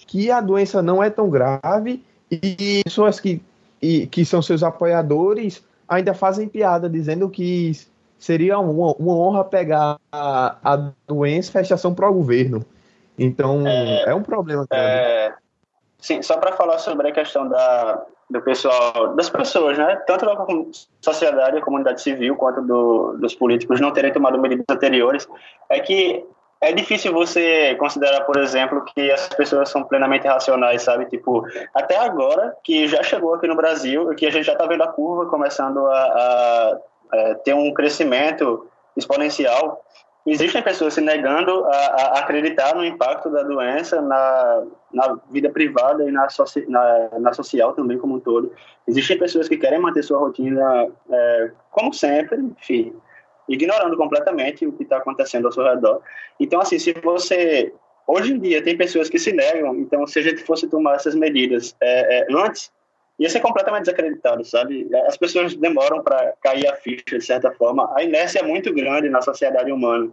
que 0.08 0.32
a 0.32 0.40
doença 0.40 0.82
não 0.82 1.04
é 1.04 1.10
tão 1.10 1.30
grave 1.30 2.04
e 2.32 2.82
pessoas 2.84 3.20
que, 3.20 3.42
e, 3.82 4.08
que 4.08 4.24
são 4.26 4.42
seus 4.42 4.64
apoiadores 4.64 5.64
ainda 5.88 6.14
fazem 6.14 6.48
piada 6.48 6.90
dizendo 6.90 7.30
que 7.30 7.74
seria 8.18 8.58
uma, 8.60 8.94
uma 8.94 9.16
honra 9.16 9.44
pegar 9.44 9.98
a, 10.12 10.56
a 10.64 10.92
doença 11.06 11.50
e 11.50 11.52
fechação 11.52 11.94
para 11.94 12.10
o 12.10 12.14
governo. 12.14 12.66
Então, 13.18 13.66
é, 13.68 14.10
é 14.10 14.16
um 14.16 14.24
problema. 14.24 14.66
É, 14.72 15.34
sim, 16.00 16.22
só 16.22 16.38
para 16.38 16.54
falar 16.54 16.78
sobre 16.80 17.10
a 17.10 17.12
questão 17.12 17.48
da, 17.48 18.06
do 18.30 18.42
pessoal, 18.42 19.16
das 19.16 19.30
pessoas, 19.30 19.78
né? 19.78 19.96
Tanto 20.08 20.26
da 20.26 20.46
sociedade, 21.02 21.58
a 21.58 21.62
comunidade 21.62 22.02
civil, 22.02 22.36
quanto 22.36 22.62
do, 22.62 23.18
dos 23.18 23.34
políticos 23.34 23.80
não 23.80 23.92
terem 23.92 24.12
tomado 24.12 24.40
medidas 24.40 24.66
anteriores, 24.70 25.28
é 25.70 25.80
que 25.80 26.26
é 26.60 26.72
difícil 26.72 27.14
você 27.14 27.76
considerar, 27.76 28.22
por 28.22 28.38
exemplo, 28.38 28.84
que 28.86 29.12
as 29.12 29.28
pessoas 29.30 29.70
são 29.70 29.84
plenamente 29.84 30.28
racionais, 30.28 30.82
sabe? 30.82 31.06
Tipo, 31.06 31.46
até 31.74 31.98
agora, 31.98 32.56
que 32.64 32.88
já 32.88 33.04
chegou 33.04 33.36
aqui 33.36 33.48
no 33.48 33.56
Brasil, 33.56 34.10
que 34.16 34.26
a 34.26 34.32
gente 34.32 34.46
já 34.46 34.54
está 34.54 34.66
vendo 34.66 34.84
a 34.84 34.88
curva 34.88 35.28
começando 35.28 35.86
a, 35.86 35.98
a, 35.98 36.78
a, 37.14 37.36
ter 37.36 37.54
um 37.54 37.74
crescimento 37.74 38.68
exponencial, 38.96 39.84
existem 40.26 40.64
pessoas 40.64 40.96
se 40.96 41.02
negando 41.02 41.64
a, 41.66 41.70
a, 41.70 42.20
acreditar 42.20 42.76
no 42.76 42.84
impacto 42.84 43.30
da 43.30 43.44
doença 43.44 44.02
na, 44.02 44.64
na 44.92 45.20
vida 45.30 45.52
privada 45.52 46.04
e 46.04 46.12
na, 46.12 46.28
na, 46.68 47.10
na, 47.20 47.34
social 47.34 47.74
também 47.74 48.00
como 48.00 48.16
um 48.16 48.20
todo. 48.20 48.52
Existem 48.88 49.20
pessoas 49.20 49.48
que 49.48 49.58
querem 49.58 49.80
manter 49.80 50.04
sua 50.04 50.18
rotina 50.18 50.88
é, 51.10 51.52
como 51.70 51.94
sempre, 51.94 52.40
enfim, 52.40 52.96
ignorando 53.48 53.96
completamente 53.98 54.66
o 54.66 54.72
que 54.72 54.84
está 54.84 54.98
acontecendo 54.98 55.46
ao 55.46 55.52
seu 55.52 55.64
redor. 55.64 56.02
Então, 56.40 56.60
assim, 56.60 56.78
se 56.80 56.94
você. 56.94 57.74
Hoje 58.06 58.32
em 58.32 58.40
dia, 58.40 58.64
tem 58.64 58.78
pessoas 58.78 59.10
que 59.10 59.20
se 59.20 59.34
negam, 59.34 59.76
então, 59.76 60.08
se 60.08 60.18
a 60.20 60.22
gente 60.22 60.42
fosse 60.42 60.66
tomar 60.70 60.96
essas 60.96 61.14
medidas 61.14 61.76
é, 61.82 62.20
é, 62.20 62.28
antes, 62.32 62.72
ia 63.20 63.30
ser 63.30 63.42
completamente 63.42 63.82
desacreditado, 63.82 64.46
sabe? 64.46 64.88
As 65.08 65.18
pessoas 65.18 65.54
demoram 65.56 66.02
para 66.02 66.34
cair 66.42 66.68
a 66.68 66.76
ficha, 66.76 67.18
de 67.18 67.22
certa 67.22 67.52
forma. 67.52 67.92
A 67.98 68.04
inércia 68.04 68.40
é 68.40 68.44
muito 68.44 68.74
grande 68.74 69.10
na 69.10 69.22
sociedade 69.22 69.72
humana. 69.72 70.10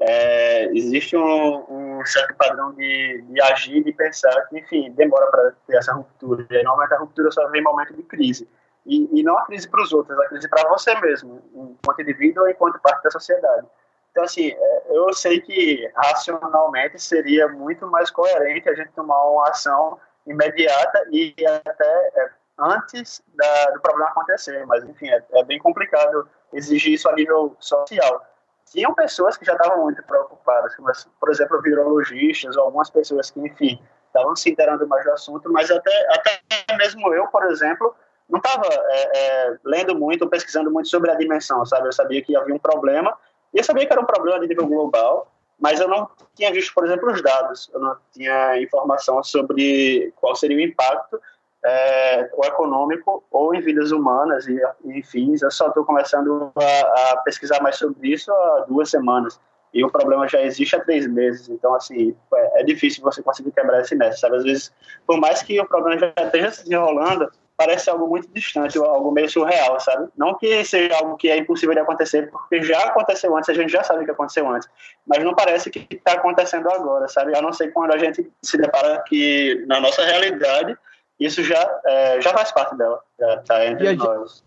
É, 0.00 0.66
existe 0.76 1.16
um, 1.16 1.64
um, 1.98 2.04
certo 2.04 2.34
padrão 2.36 2.72
de, 2.74 3.24
de 3.28 3.40
agir, 3.42 3.82
de 3.82 3.92
pensar, 3.92 4.46
que, 4.48 4.58
enfim, 4.58 4.92
demora 4.92 5.26
para 5.30 5.52
ter 5.66 5.76
essa 5.76 5.92
ruptura. 5.92 6.46
E 6.50 6.62
normalmente 6.62 6.94
a 6.94 6.98
ruptura 6.98 7.30
só 7.30 7.48
vem 7.48 7.60
em 7.60 7.64
momento 7.64 7.94
de 7.94 8.02
crise. 8.02 8.46
E, 8.88 9.20
e 9.20 9.22
não 9.22 9.38
a 9.38 9.44
crise 9.44 9.68
para 9.68 9.82
os 9.82 9.92
outros, 9.92 10.18
a 10.18 10.28
crise 10.28 10.48
para 10.48 10.68
você 10.68 10.98
mesmo, 11.00 11.42
enquanto 11.54 12.00
indivíduo 12.00 12.44
ou 12.44 12.50
enquanto 12.50 12.80
parte 12.80 13.02
da 13.02 13.10
sociedade. 13.10 13.66
Então, 14.10 14.24
assim, 14.24 14.50
é, 14.50 14.82
eu 14.88 15.12
sei 15.12 15.40
que 15.40 15.88
racionalmente 15.94 16.98
seria 16.98 17.48
muito 17.48 17.86
mais 17.86 18.10
coerente 18.10 18.68
a 18.68 18.74
gente 18.74 18.90
tomar 18.92 19.22
uma 19.24 19.50
ação 19.50 20.00
imediata 20.26 21.06
e 21.10 21.34
até 21.66 22.10
é, 22.16 22.30
antes 22.58 23.22
da, 23.34 23.70
do 23.72 23.80
problema 23.80 24.10
acontecer, 24.10 24.66
mas, 24.66 24.82
enfim, 24.84 25.08
é, 25.10 25.22
é 25.32 25.44
bem 25.44 25.58
complicado 25.58 26.28
exigir 26.52 26.94
isso 26.94 27.08
a 27.08 27.12
nível 27.12 27.54
social 27.60 28.26
tinham 28.70 28.94
pessoas 28.94 29.36
que 29.36 29.44
já 29.44 29.52
estavam 29.52 29.82
muito 29.82 30.02
preocupadas, 30.02 30.74
como, 30.76 30.90
por 31.20 31.30
exemplo, 31.30 31.60
virologistas, 31.62 32.56
ou 32.56 32.64
algumas 32.64 32.90
pessoas 32.90 33.30
que, 33.30 33.40
enfim, 33.40 33.80
estavam 34.06 34.34
se 34.36 34.50
inteirando 34.50 34.86
mais 34.86 35.04
do 35.04 35.12
assunto, 35.12 35.50
mas 35.52 35.70
até, 35.70 36.14
até 36.14 36.40
mesmo 36.76 37.12
eu, 37.14 37.26
por 37.28 37.44
exemplo, 37.50 37.94
não 38.28 38.38
estava 38.38 38.66
é, 38.66 39.18
é, 39.18 39.56
lendo 39.64 39.94
muito 39.94 40.28
pesquisando 40.28 40.70
muito 40.70 40.88
sobre 40.88 41.10
a 41.10 41.14
dimensão, 41.14 41.64
sabe? 41.64 41.88
Eu 41.88 41.92
sabia 41.92 42.22
que 42.22 42.36
havia 42.36 42.54
um 42.54 42.58
problema, 42.58 43.16
e 43.54 43.58
eu 43.58 43.64
sabia 43.64 43.86
que 43.86 43.92
era 43.92 44.02
um 44.02 44.06
problema 44.06 44.40
de 44.40 44.48
nível 44.48 44.66
global, 44.66 45.32
mas 45.58 45.80
eu 45.80 45.88
não 45.88 46.08
tinha 46.34 46.52
visto, 46.52 46.72
por 46.72 46.84
exemplo, 46.84 47.10
os 47.10 47.22
dados, 47.22 47.70
eu 47.72 47.80
não 47.80 47.96
tinha 48.12 48.60
informação 48.60 49.22
sobre 49.24 50.12
qual 50.16 50.36
seria 50.36 50.56
o 50.56 50.60
impacto 50.60 51.20
é, 51.64 52.30
ou 52.32 52.44
econômico 52.44 53.24
ou 53.30 53.54
em 53.54 53.60
vidas 53.60 53.90
humanas 53.90 54.46
e, 54.46 54.60
enfim, 54.84 55.34
eu 55.42 55.50
só 55.50 55.68
estou 55.68 55.84
começando 55.84 56.52
a, 56.54 57.12
a, 57.12 57.16
pesquisar 57.18 57.60
mais 57.60 57.76
sobre 57.76 58.12
isso 58.12 58.32
há 58.32 58.66
duas 58.68 58.90
semanas 58.90 59.40
e 59.74 59.84
o 59.84 59.90
problema 59.90 60.28
já 60.28 60.40
existe 60.40 60.76
há 60.76 60.80
três 60.80 61.06
meses, 61.06 61.48
então 61.48 61.74
assim 61.74 62.16
é, 62.34 62.60
é 62.60 62.64
difícil 62.64 63.02
você 63.02 63.22
conseguir 63.22 63.50
quebrar 63.50 63.80
esse 63.80 63.94
mestre, 63.96 64.20
sabe? 64.20 64.36
Às 64.36 64.44
vezes, 64.44 64.72
por 65.06 65.18
mais 65.18 65.42
que 65.42 65.60
o 65.60 65.66
problema 65.66 65.98
já 65.98 66.24
esteja 66.24 66.50
se 66.52 66.62
desenrolando, 66.62 67.28
parece 67.58 67.90
algo 67.90 68.06
muito 68.06 68.28
distante, 68.32 68.78
algo 68.78 69.10
meio 69.10 69.28
surreal, 69.28 69.80
sabe? 69.80 70.08
Não 70.16 70.38
que 70.38 70.64
seja 70.64 70.94
algo 70.94 71.16
que 71.16 71.28
é 71.28 71.36
impossível 71.36 71.74
de 71.74 71.80
acontecer, 71.80 72.30
porque 72.30 72.62
já 72.62 72.78
aconteceu 72.84 73.36
antes, 73.36 73.50
a 73.50 73.54
gente 73.54 73.72
já 73.72 73.82
sabe 73.82 74.04
que 74.04 74.12
aconteceu 74.12 74.48
antes, 74.48 74.68
mas 75.04 75.24
não 75.24 75.34
parece 75.34 75.68
que 75.68 75.84
está 75.90 76.12
acontecendo 76.12 76.70
agora, 76.70 77.08
sabe? 77.08 77.36
A 77.36 77.42
não 77.42 77.52
ser 77.52 77.72
quando 77.72 77.92
a 77.92 77.98
gente 77.98 78.30
se 78.40 78.56
depara 78.56 79.02
que 79.08 79.64
na 79.66 79.80
nossa 79.80 80.04
realidade 80.04 80.78
isso 81.18 81.42
já, 81.42 81.80
é, 81.84 82.20
já 82.20 82.30
faz 82.30 82.52
parte 82.52 82.76
dela, 82.76 83.00
já 83.18 83.34
está 83.34 83.66
entre 83.66 83.92
e 83.92 83.96
nós. 83.96 84.44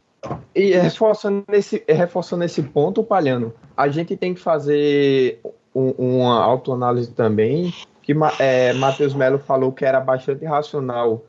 E 0.56 0.72
reforçando 0.72 1.44
esse, 1.52 1.84
reforçando 1.90 2.46
esse 2.46 2.64
ponto, 2.64 3.04
Palhano, 3.04 3.54
a 3.76 3.90
gente 3.90 4.16
tem 4.16 4.34
que 4.34 4.40
fazer 4.40 5.42
um, 5.76 5.90
uma 5.98 6.42
autoanálise 6.42 7.12
também, 7.12 7.74
que 8.02 8.14
é, 8.40 8.72
Matheus 8.72 9.14
Melo 9.14 9.38
falou 9.38 9.74
que 9.74 9.84
era 9.84 10.00
bastante 10.00 10.46
racional 10.46 11.26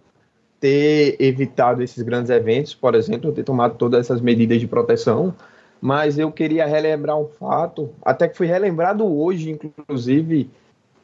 ter 0.63 1.17
evitado 1.19 1.83
esses 1.83 2.01
grandes 2.05 2.31
eventos, 2.31 2.73
por 2.73 2.95
exemplo, 2.95 3.33
ter 3.33 3.43
tomado 3.43 3.75
todas 3.75 3.99
essas 3.99 4.21
medidas 4.21 4.61
de 4.61 4.69
proteção, 4.69 5.35
mas 5.81 6.21
eu 6.21 6.31
queria 6.31 6.65
relembrar 6.65 7.19
um 7.19 7.27
fato, 7.27 7.91
até 8.05 8.29
que 8.29 8.37
foi 8.37 8.47
relembrado 8.47 9.05
hoje, 9.05 9.51
inclusive, 9.51 10.49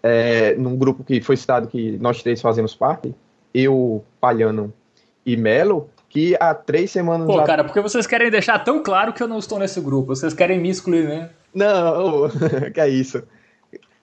é, 0.00 0.54
num 0.54 0.76
grupo 0.76 1.02
que 1.02 1.20
foi 1.20 1.36
citado 1.36 1.66
que 1.66 1.98
nós 1.98 2.22
três 2.22 2.40
fazemos 2.40 2.72
parte, 2.72 3.12
eu, 3.52 4.04
Palhano 4.20 4.72
e 5.26 5.36
Melo, 5.36 5.90
que 6.08 6.36
há 6.38 6.54
três 6.54 6.92
semanas. 6.92 7.26
Pô, 7.26 7.42
cara, 7.42 7.64
porque 7.64 7.80
vocês 7.80 8.06
querem 8.06 8.30
deixar 8.30 8.60
tão 8.60 8.80
claro 8.80 9.12
que 9.12 9.20
eu 9.20 9.26
não 9.26 9.40
estou 9.40 9.58
nesse 9.58 9.80
grupo, 9.80 10.14
vocês 10.14 10.32
querem 10.32 10.60
me 10.60 10.70
excluir, 10.70 11.08
né? 11.08 11.30
Não, 11.52 12.30
que 12.72 12.80
é 12.80 12.88
isso. 12.88 13.24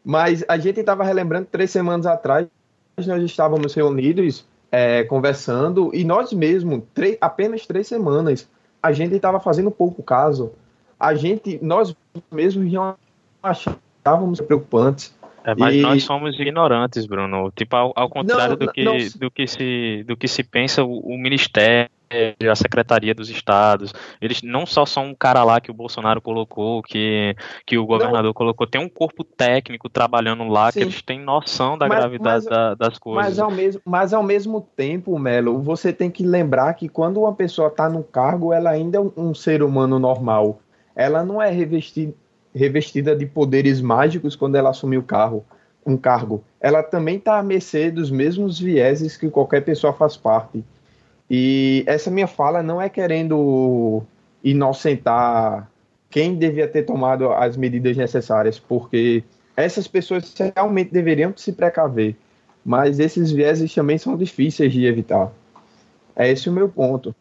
Mas 0.03 0.43
a 0.49 0.57
gente 0.57 0.81
estava 0.81 1.05
relembrando 1.05 1.47
três 1.49 1.71
semanas 1.71 2.05
atrás, 2.05 2.45
nós 2.97 3.23
estávamos 3.23 3.73
reunidos 3.73 4.45
é, 4.75 5.05
conversando, 5.05 5.89
e 5.93 6.03
nós 6.03 6.33
mesmos, 6.33 6.83
apenas 7.21 7.65
três 7.65 7.87
semanas, 7.87 8.45
a 8.83 8.91
gente 8.91 9.15
estava 9.15 9.39
fazendo 9.39 9.71
pouco 9.71 10.03
caso. 10.03 10.51
A 10.99 11.15
gente, 11.15 11.57
nós 11.61 11.95
mesmos 12.29 12.69
já 12.69 12.93
achávamos 13.41 14.41
preocupantes. 14.41 15.15
É, 15.45 15.55
mas 15.55 15.75
e... 15.75 15.79
nós 15.79 16.03
somos 16.03 16.37
ignorantes, 16.37 17.05
Bruno. 17.05 17.53
Tipo, 17.55 17.73
ao, 17.73 17.93
ao 17.95 18.09
contrário 18.09 18.57
não, 18.59 18.65
do, 18.65 18.73
que, 18.73 18.83
não... 18.83 18.97
do, 19.15 19.31
que 19.31 19.47
se, 19.47 20.03
do 20.05 20.17
que 20.17 20.27
se 20.27 20.43
pensa, 20.43 20.83
o, 20.83 20.99
o 20.99 21.17
Ministério, 21.17 21.89
a 22.49 22.55
Secretaria 22.55 23.13
dos 23.13 23.29
Estados, 23.29 23.93
eles 24.21 24.41
não 24.41 24.65
só 24.65 24.85
são 24.85 25.07
um 25.07 25.15
cara 25.15 25.43
lá 25.43 25.59
que 25.59 25.71
o 25.71 25.73
Bolsonaro 25.73 26.21
colocou, 26.21 26.81
que, 26.81 27.35
que 27.65 27.77
o 27.77 27.85
governador 27.85 28.25
não. 28.25 28.33
colocou, 28.33 28.67
tem 28.67 28.81
um 28.81 28.89
corpo 28.89 29.23
técnico 29.23 29.89
trabalhando 29.89 30.43
lá, 30.47 30.71
Sim. 30.71 30.79
que 30.79 30.85
eles 30.85 31.01
têm 31.01 31.19
noção 31.19 31.77
da 31.77 31.87
mas, 31.87 31.97
gravidade 31.97 32.45
mas, 32.45 32.45
da, 32.45 32.75
das 32.75 32.97
coisas. 32.97 33.25
Mas 33.25 33.39
ao, 33.39 33.51
mesmo, 33.51 33.81
mas 33.85 34.13
ao 34.13 34.23
mesmo 34.23 34.61
tempo, 34.75 35.17
Melo, 35.17 35.61
você 35.61 35.91
tem 35.91 36.09
que 36.09 36.23
lembrar 36.23 36.73
que 36.73 36.87
quando 36.87 37.21
uma 37.21 37.33
pessoa 37.33 37.67
está 37.67 37.89
no 37.89 38.03
cargo, 38.03 38.53
ela 38.53 38.69
ainda 38.69 38.97
é 38.97 39.01
um, 39.01 39.11
um 39.17 39.33
ser 39.33 39.63
humano 39.63 39.99
normal. 39.99 40.59
Ela 40.95 41.23
não 41.23 41.41
é 41.41 41.49
revestida 41.49 42.13
revestida 42.55 43.13
de 43.15 43.25
poderes 43.25 43.81
mágicos 43.81 44.35
quando 44.35 44.55
ela 44.55 44.69
assumiu 44.69 45.01
o 45.01 45.03
carro, 45.03 45.45
um 45.85 45.97
cargo. 45.97 46.43
Ela 46.59 46.81
também 46.81 47.17
está 47.17 47.37
à 47.37 47.43
mercê 47.43 47.91
dos 47.91 48.09
mesmos 48.09 48.57
vieses 48.57 49.17
que 49.17 49.29
qualquer 49.29 49.61
pessoa 49.61 49.91
faz 49.91 50.15
parte. 50.15 50.63
E 51.29 51.83
essa 51.87 52.11
minha 52.11 52.27
fala 52.27 52.61
não 52.61 52.81
é 52.81 52.89
querendo 52.89 54.03
inocentar 54.43 55.69
quem 56.09 56.35
devia 56.35 56.67
ter 56.67 56.83
tomado 56.83 57.31
as 57.31 57.57
medidas 57.57 57.97
necessárias, 57.97 58.59
porque 58.59 59.23
essas 59.57 59.87
pessoas 59.87 60.33
realmente 60.55 60.91
deveriam 60.91 61.33
se 61.35 61.51
precaver. 61.51 62.15
Mas 62.63 62.99
esses 62.99 63.31
vieses 63.31 63.73
também 63.73 63.97
são 63.97 64.17
difíceis 64.17 64.71
de 64.71 64.85
evitar. 64.85 65.31
É 66.15 66.31
esse 66.31 66.49
o 66.49 66.53
meu 66.53 66.69
ponto. 66.69 67.15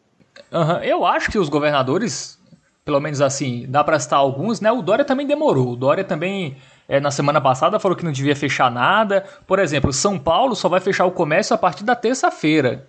Uhum. 0.51 0.77
Eu 0.83 1.05
acho 1.05 1.31
que 1.31 1.37
os 1.37 1.49
governadores 1.49 2.39
pelo 2.85 2.99
menos 2.99 3.19
assim, 3.19 3.65
dá 3.67 3.83
para 3.83 3.99
citar 3.99 4.19
alguns, 4.19 4.61
né? 4.61 4.71
O 4.71 4.83
Dória 4.83 5.03
também 5.03 5.25
demorou. 5.25 5.71
O 5.71 5.75
Dória 5.75 6.03
também, 6.03 6.55
é, 6.87 6.99
na 6.99 7.09
semana 7.09 7.41
passada, 7.41 7.79
falou 7.79 7.97
que 7.97 8.05
não 8.05 8.11
devia 8.11 8.35
fechar 8.35 8.69
nada. 8.69 9.25
Por 9.47 9.57
exemplo, 9.57 9.91
São 9.91 10.19
Paulo 10.19 10.55
só 10.55 10.69
vai 10.69 10.79
fechar 10.79 11.05
o 11.05 11.11
comércio 11.11 11.55
a 11.55 11.57
partir 11.57 11.83
da 11.83 11.95
terça-feira, 11.95 12.87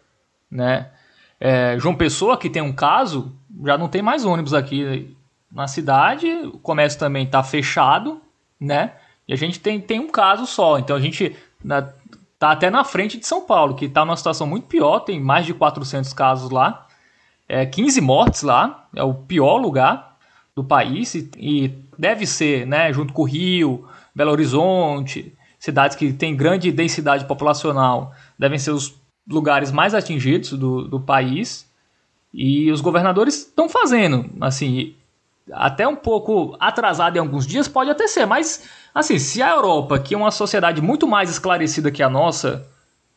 né? 0.51 0.91
É, 1.41 1.77
João 1.79 1.95
Pessoa, 1.95 2.37
que 2.37 2.49
tem 2.49 2.63
um 2.63 2.73
caso, 2.73 3.33
já 3.65 3.77
não 3.77 3.89
tem 3.89 4.03
mais 4.03 4.25
ônibus 4.25 4.55
aqui 4.55 5.17
na 5.51 5.69
cidade. 5.69 6.29
O 6.53 6.59
comércio 6.59 6.99
também 6.99 7.25
está 7.25 7.43
fechado, 7.43 8.21
né? 8.59 8.93
E 9.29 9.33
a 9.33 9.37
gente 9.37 9.61
tem, 9.61 9.81
tem 9.81 10.01
um 10.01 10.11
caso 10.11 10.47
só. 10.47 10.79
Então 10.79 10.97
a 10.97 11.01
gente 11.01 11.37
na, 11.63 11.89
tá 12.39 12.53
até 12.53 12.71
na 12.71 12.85
frente 12.85 13.19
de 13.19 13.27
São 13.27 13.43
Paulo, 13.43 13.75
que 13.75 13.87
está 13.87 14.05
numa 14.05 14.17
situação 14.17 14.47
muito 14.47 14.67
pior. 14.67 15.01
Tem 15.01 15.21
mais 15.21 15.45
de 15.47 15.53
400 15.53 16.13
casos 16.13 16.51
lá 16.51 16.87
é, 17.49 17.65
15 17.65 18.01
mortes 18.01 18.43
lá, 18.43 18.89
é 18.95 19.03
o 19.03 19.15
pior 19.15 19.57
lugar 19.57 20.17
do 20.55 20.65
país 20.65 21.15
e, 21.15 21.31
e 21.37 21.69
deve 21.99 22.27
ser, 22.27 22.67
né, 22.67 22.93
junto 22.93 23.13
com 23.13 23.23
o 23.23 23.27
Rio, 23.27 23.87
Belo 24.15 24.33
Horizonte, 24.33 25.33
cidades 25.59 25.97
que 25.97 26.13
têm 26.13 26.37
grande 26.37 26.73
densidade 26.73 27.25
populacional, 27.25 28.13
devem 28.39 28.59
ser 28.59 28.71
os 28.71 28.95
lugares 29.29 29.73
mais 29.73 29.95
atingidos 29.95 30.53
do, 30.53 30.89
do 30.89 31.01
país. 31.01 31.67
E 32.33 32.71
os 32.71 32.81
governadores 32.81 33.39
estão 33.39 33.69
fazendo, 33.69 34.29
assim, 34.41 34.95
até 35.53 35.87
um 35.89 35.97
pouco 35.97 36.57
atrasado 36.61 37.17
em 37.17 37.21
alguns 37.21 37.47
dias, 37.47 37.69
pode 37.69 37.89
até 37.89 38.07
ser, 38.07 38.27
mas, 38.27 38.69
assim, 38.95 39.19
se 39.19 39.43
a 39.43 39.51
Europa, 39.51 39.99
que 39.99 40.15
é 40.15 40.19
uma 40.19 40.31
sociedade 40.31 40.83
muito 40.83 41.07
mais 41.07 41.31
esclarecida 41.31 41.91
que 41.91 42.03
a 42.03 42.11
nossa, 42.11 42.69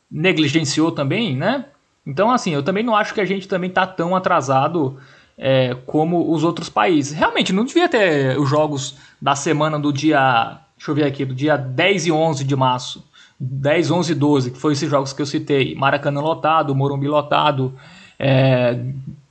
negligenciou 0.09 0.91
também, 0.91 1.35
né? 1.35 1.65
Então, 2.05 2.31
assim, 2.31 2.51
eu 2.51 2.63
também 2.63 2.83
não 2.83 2.95
acho 2.95 3.13
que 3.13 3.21
a 3.21 3.25
gente 3.25 3.47
também 3.47 3.69
tá 3.69 3.85
tão 3.85 4.15
atrasado 4.15 4.97
é, 5.37 5.75
como 5.85 6.31
os 6.31 6.43
outros 6.43 6.69
países. 6.69 7.13
Realmente, 7.13 7.53
não 7.53 7.65
devia 7.65 7.87
ter 7.87 8.39
os 8.39 8.49
jogos 8.49 8.97
da 9.21 9.35
semana 9.35 9.79
do 9.79 9.93
dia. 9.93 10.59
Deixa 10.75 10.91
eu 10.91 10.95
ver 10.95 11.05
aqui, 11.05 11.25
do 11.25 11.35
dia 11.35 11.57
10 11.57 12.07
e 12.07 12.11
11 12.11 12.43
de 12.43 12.55
março. 12.55 13.08
10, 13.39 13.91
11 13.91 14.11
e 14.11 14.15
12, 14.15 14.51
que 14.51 14.59
foram 14.59 14.73
esses 14.73 14.89
jogos 14.89 15.13
que 15.13 15.21
eu 15.21 15.25
citei. 15.25 15.73
Maracanã 15.75 16.19
lotado, 16.19 16.75
Morumbi 16.75 17.07
lotado, 17.07 17.73
é, 18.17 18.77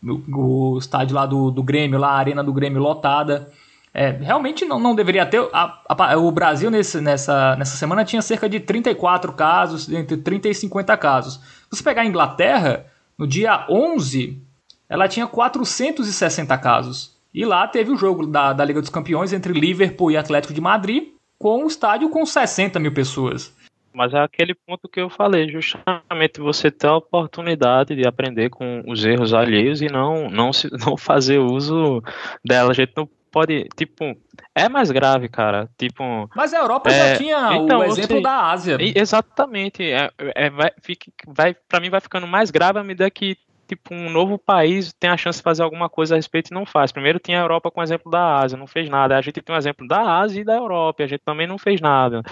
o, 0.03 0.75
o, 0.75 0.79
estádio 0.79 1.15
lá 1.15 1.27
do, 1.27 1.51
do 1.51 1.63
Grêmio, 1.63 1.99
lá, 1.99 2.13
a 2.13 2.19
arena 2.19 2.43
do 2.43 2.53
Grêmio 2.53 2.81
lotada. 2.81 3.51
É, 3.93 4.11
realmente 4.11 4.65
não, 4.65 4.79
não 4.79 4.95
deveria 4.95 5.27
ter. 5.27 5.47
A, 5.53 5.83
a, 5.89 6.17
o 6.17 6.31
Brasil 6.31 6.71
nesse, 6.71 7.01
nessa, 7.01 7.57
nessa 7.57 7.77
semana 7.77 8.05
tinha 8.05 8.23
cerca 8.23 8.49
de 8.49 8.61
34 8.61 9.33
casos, 9.33 9.93
entre 9.93 10.17
30 10.17 10.49
e 10.49 10.55
50 10.55 10.97
casos. 10.97 11.35
Se 11.35 11.77
você 11.77 11.83
pegar 11.83 12.03
a 12.03 12.07
Inglaterra, 12.07 12.87
no 13.19 13.27
dia 13.27 13.67
11, 13.69 14.41
ela 14.89 15.09
tinha 15.09 15.27
460 15.27 16.57
casos. 16.59 17.17
E 17.35 17.45
lá 17.45 17.67
teve 17.69 17.91
o 17.91 17.97
jogo 17.97 18.27
da, 18.27 18.55
da 18.55 18.65
Liga 18.65 18.81
dos 18.81 18.89
Campeões 18.89 19.33
entre 19.33 19.53
Liverpool 19.53 20.11
e 20.11 20.17
Atlético 20.17 20.55
de 20.55 20.61
Madrid, 20.61 21.09
com 21.39 21.65
um 21.65 21.67
estádio 21.67 22.09
com 22.09 22.25
60 22.25 22.79
mil 22.79 22.93
pessoas. 22.93 23.53
Mas 23.99 24.15
é 24.15 24.21
aquele 24.21 24.55
ponto 24.55 24.89
que 24.89 25.01
eu 25.01 25.11
falei, 25.11 25.49
justamente 25.49 26.39
você 26.39 26.71
ter 26.71 26.87
a 26.87 26.95
oportunidade 26.95 27.97
de 27.97 28.07
aprender 28.07 28.49
com 28.49 28.85
os 28.87 29.05
erros 29.05 29.35
alheios 29.35 29.83
e 29.83 29.89
não, 29.89 30.31
não, 30.31 30.53
se, 30.53 30.69
não 30.87 30.97
fazer 30.97 31.39
uso 31.39 32.01
dela. 32.45 32.71
A 32.71 32.75
gente 32.75 32.93
não 32.97 33.11
pode, 33.29 33.69
tipo, 33.77 34.17
é 34.55 34.69
mais 34.69 34.93
grave, 34.93 35.29
cara. 35.29 35.69
Tipo. 35.77 36.31
Mas 36.33 36.55
a 36.55 36.59
Europa 36.59 36.91
é, 36.91 36.93
já 36.93 37.17
tinha 37.17 37.57
então, 37.57 37.81
o 37.81 37.85
exemplo 37.85 38.13
sei, 38.13 38.23
da 38.23 38.53
Ásia. 38.53 38.79
Exatamente. 38.81 39.83
É, 39.83 40.09
é, 40.17 40.49
vai, 40.49 40.71
fica, 40.81 41.11
vai, 41.27 41.57
pra 41.69 41.81
mim 41.81 41.91
vai 41.91 42.01
ficando 42.01 42.29
mais 42.29 42.53
grave 42.53 42.79
à 42.79 42.85
medida 42.85 43.11
que 43.11 43.37
tipo, 43.69 43.95
um 43.95 44.09
novo 44.09 44.39
país 44.39 44.93
tem 44.95 45.11
a 45.11 45.17
chance 45.17 45.39
de 45.39 45.43
fazer 45.43 45.63
alguma 45.63 45.91
coisa 45.91 46.15
a 46.15 46.17
respeito 46.17 46.51
e 46.51 46.55
não 46.55 46.65
faz. 46.65 46.91
Primeiro 46.91 47.19
tinha 47.19 47.39
a 47.39 47.43
Europa 47.43 47.71
com 47.71 47.81
o 47.81 47.83
exemplo 47.83 48.11
da 48.11 48.39
Ásia, 48.39 48.57
não 48.57 48.67
fez 48.67 48.89
nada. 48.89 49.17
A 49.17 49.21
gente 49.21 49.43
tem 49.43 49.55
um 49.55 49.59
exemplo 49.59 49.87
da 49.87 50.21
Ásia 50.21 50.41
e 50.41 50.45
da 50.45 50.55
Europa, 50.55 51.03
e 51.03 51.05
a 51.05 51.07
gente 51.07 51.21
também 51.21 51.47
não 51.47 51.59
fez 51.59 51.81
nada. 51.81 52.23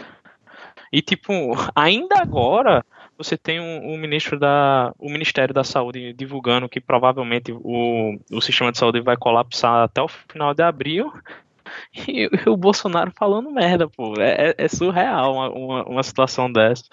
E, 0.92 1.02
tipo, 1.02 1.32
ainda 1.74 2.20
agora, 2.20 2.84
você 3.16 3.36
tem 3.36 3.60
um, 3.60 3.92
um, 3.92 3.98
ministro 3.98 4.38
da 4.38 4.92
o 4.98 5.10
Ministério 5.10 5.54
da 5.54 5.64
Saúde 5.64 6.12
divulgando 6.12 6.68
que 6.68 6.80
provavelmente 6.80 7.52
o, 7.52 8.18
o 8.30 8.40
sistema 8.40 8.72
de 8.72 8.78
saúde 8.78 9.00
vai 9.00 9.16
colapsar 9.16 9.84
até 9.84 10.02
o 10.02 10.08
final 10.08 10.54
de 10.54 10.62
abril 10.62 11.12
e, 12.08 12.28
e 12.28 12.48
o 12.48 12.56
Bolsonaro 12.56 13.12
falando 13.16 13.50
merda, 13.50 13.88
pô. 13.88 14.14
É, 14.20 14.50
é, 14.50 14.54
é 14.58 14.68
surreal 14.68 15.34
uma, 15.34 15.48
uma, 15.50 15.84
uma 15.84 16.02
situação 16.02 16.50
dessa 16.50 16.84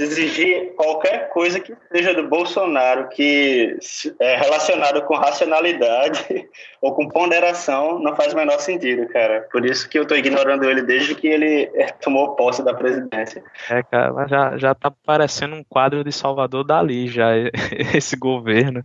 exigir 0.00 0.74
qualquer 0.74 1.28
coisa 1.30 1.60
que 1.60 1.74
seja 1.92 2.14
do 2.14 2.28
Bolsonaro 2.28 3.08
que 3.08 3.78
é 4.20 4.36
relacionado 4.36 5.02
com 5.02 5.16
racionalidade 5.16 6.46
ou 6.80 6.94
com 6.94 7.08
ponderação 7.08 7.98
não 7.98 8.14
faz 8.14 8.32
o 8.32 8.36
menor 8.36 8.58
sentido, 8.58 9.08
cara. 9.08 9.46
Por 9.50 9.64
isso 9.64 9.88
que 9.88 9.98
eu 9.98 10.02
estou 10.02 10.16
ignorando 10.16 10.64
ele 10.64 10.82
desde 10.82 11.14
que 11.14 11.26
ele 11.26 11.70
é, 11.74 11.86
tomou 11.86 12.34
posse 12.36 12.62
da 12.62 12.74
presidência. 12.74 13.42
É, 13.70 13.82
cara, 13.82 14.12
mas 14.12 14.30
já, 14.30 14.56
já 14.56 14.74
tá 14.74 14.90
parecendo 14.90 15.56
um 15.56 15.64
quadro 15.64 16.04
de 16.04 16.12
Salvador 16.12 16.64
Dali 16.64 17.08
já, 17.08 17.30
esse 17.94 18.16
governo. 18.16 18.82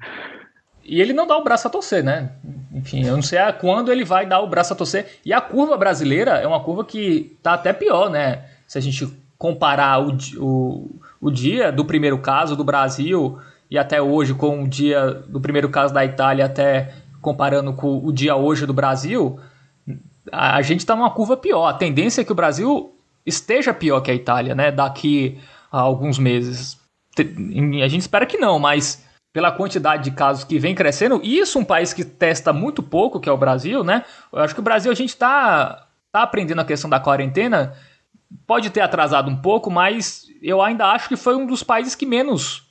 E 0.84 1.00
ele 1.00 1.14
não 1.14 1.28
dá 1.28 1.38
o 1.38 1.44
braço 1.44 1.68
a 1.68 1.72
torcer, 1.72 2.04
né? 2.04 2.32
Enfim, 2.74 3.06
eu 3.06 3.16
não 3.16 3.22
sei 3.22 3.38
a 3.38 3.54
quando 3.54 3.92
ele 3.92 4.04
vai 4.04 4.26
dar 4.26 4.40
o 4.42 4.48
braço 4.48 4.74
a 4.74 4.76
torcer. 4.76 5.20
E 5.24 5.32
a 5.32 5.40
curva 5.40 5.78
brasileira 5.78 6.32
é 6.32 6.48
uma 6.48 6.64
curva 6.64 6.84
que 6.84 7.38
tá 7.44 7.54
até 7.54 7.72
pior, 7.72 8.10
né? 8.10 8.46
Se 8.68 8.78
a 8.78 8.82
gente 8.82 9.08
comparar 9.38 10.02
o, 10.02 10.18
o, 10.38 11.01
o 11.22 11.30
dia 11.30 11.72
do 11.72 11.86
primeiro 11.86 12.18
caso 12.18 12.56
do 12.56 12.64
Brasil 12.64 13.38
e 13.70 13.78
até 13.78 14.02
hoje 14.02 14.34
com 14.34 14.64
o 14.64 14.68
dia 14.68 15.24
do 15.28 15.40
primeiro 15.40 15.70
caso 15.70 15.94
da 15.94 16.04
Itália, 16.04 16.46
até 16.46 16.94
comparando 17.22 17.72
com 17.74 18.04
o 18.04 18.12
dia 18.12 18.36
hoje 18.36 18.66
do 18.66 18.74
Brasil, 18.74 19.40
a, 20.32 20.62
gente 20.62 20.80
está 20.80 20.96
numa 20.96 21.12
curva 21.12 21.38
pior. 21.38 21.68
A 21.68 21.74
tendência 21.74 22.22
é 22.22 22.24
que 22.26 22.32
o 22.32 22.36
Brasil 22.36 22.94
esteja 23.26 23.74
pior 23.74 24.02
que 24.02 24.12
a 24.12 24.16
Itália, 24.16 24.56
né? 24.56 24.72
Daqui 24.72 25.40
a 25.72 25.80
alguns 25.80 26.18
meses. 26.18 26.78
A 27.84 27.88
gente 27.88 28.02
espera 28.02 28.26
que 28.26 28.38
não, 28.38 28.58
mas 28.58 29.06
pela 29.32 29.52
quantidade 29.52 30.04
de 30.04 30.12
casos 30.12 30.44
que 30.44 30.60
vem 30.60 30.76
crescendo, 30.76 31.22
isso 31.24 31.58
um 31.58 31.64
país 31.64 31.94
que 31.94 32.04
testa 32.04 32.52
muito 32.52 32.84
pouco, 32.84 33.20
que 33.20 33.30
é 33.30 33.32
o 33.32 33.38
Brasil, 33.38 33.84
né? 33.84 34.04
Eu 34.34 34.40
acho 34.40 34.54
que 34.54 34.60
o 34.60 34.64
Brasil 34.64 34.92
a 34.92 34.96
gente 34.96 35.10
está 35.10 35.88
tá 36.12 36.24
aprendendo 36.24 36.60
a 36.60 36.66
questão 36.66 36.90
da 36.90 37.00
quarentena 37.00 37.74
pode 38.46 38.70
ter 38.70 38.82
atrasado 38.82 39.30
um 39.30 39.38
pouco, 39.38 39.70
mas 39.70 40.26
eu 40.42 40.62
ainda 40.62 40.88
acho 40.88 41.08
que 41.08 41.16
foi 41.16 41.36
um 41.36 41.46
dos 41.46 41.64
países 41.64 41.96
que 41.96 42.06
menos, 42.06 42.64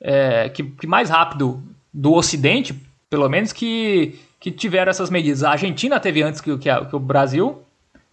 é, 0.00 0.48
que, 0.48 0.62
que, 0.62 0.86
mais 0.86 1.10
rápido 1.10 1.62
do 1.92 2.14
Ocidente, 2.14 2.74
pelo 3.10 3.28
menos, 3.28 3.52
que, 3.52 4.18
que 4.40 4.50
tiveram 4.50 4.90
essas 4.90 5.10
medidas. 5.10 5.42
A 5.42 5.50
Argentina 5.50 6.00
teve 6.00 6.22
antes 6.22 6.40
que, 6.40 6.56
que, 6.58 6.70
a, 6.70 6.84
que 6.84 6.96
o 6.96 7.00
Brasil. 7.00 7.62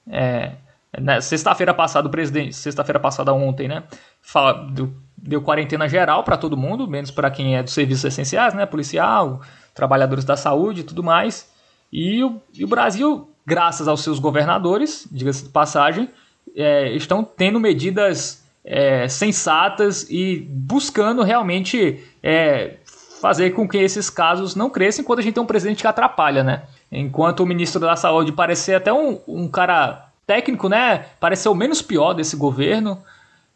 É, 0.07 0.51
né, 0.99 1.19
sexta-feira 1.19 1.73
passada, 1.73 2.07
o 2.07 2.11
presidente, 2.11 2.55
sexta-feira 2.55 2.99
passada 2.99 3.33
ontem, 3.33 3.67
né, 3.67 3.83
fala, 4.21 4.65
deu, 4.71 4.93
deu 5.17 5.41
quarentena 5.41 5.89
geral 5.89 6.23
para 6.23 6.37
todo 6.37 6.55
mundo, 6.55 6.87
menos 6.87 7.11
para 7.11 7.29
quem 7.29 7.57
é 7.57 7.63
dos 7.63 7.73
serviços 7.73 8.05
essenciais, 8.05 8.53
né, 8.53 8.65
policial, 8.65 9.41
trabalhadores 9.73 10.23
da 10.23 10.37
saúde 10.37 10.81
e 10.81 10.83
tudo 10.83 11.03
mais. 11.03 11.51
E 11.91 12.23
o, 12.23 12.41
e 12.53 12.63
o 12.63 12.67
Brasil, 12.67 13.29
graças 13.45 13.87
aos 13.87 14.03
seus 14.03 14.19
governadores, 14.19 15.07
diga-se 15.11 15.43
de 15.43 15.49
passagem, 15.49 16.09
é, 16.55 16.91
estão 16.93 17.23
tendo 17.23 17.59
medidas 17.59 18.44
é, 18.65 19.07
sensatas 19.07 20.09
e 20.09 20.47
buscando 20.49 21.21
realmente 21.21 22.03
é, 22.23 22.77
fazer 23.21 23.51
com 23.51 23.67
que 23.67 23.77
esses 23.77 24.09
casos 24.09 24.55
não 24.55 24.69
cresçam 24.69 25.03
enquanto 25.03 25.19
a 25.19 25.21
gente 25.21 25.33
tem 25.35 25.43
um 25.43 25.47
presidente 25.47 25.81
que 25.81 25.87
atrapalha, 25.87 26.43
né? 26.43 26.63
Enquanto 26.91 27.41
o 27.41 27.45
ministro 27.45 27.79
da 27.79 27.95
Saúde 27.95 28.31
parece 28.31 28.63
ser 28.63 28.75
até 28.75 28.91
um, 28.91 29.19
um 29.27 29.47
cara 29.47 30.09
técnico, 30.25 30.67
né, 30.67 31.05
pareceu 31.19 31.51
o 31.51 31.55
menos 31.55 31.81
pior 31.81 32.13
desse 32.13 32.35
governo. 32.35 33.01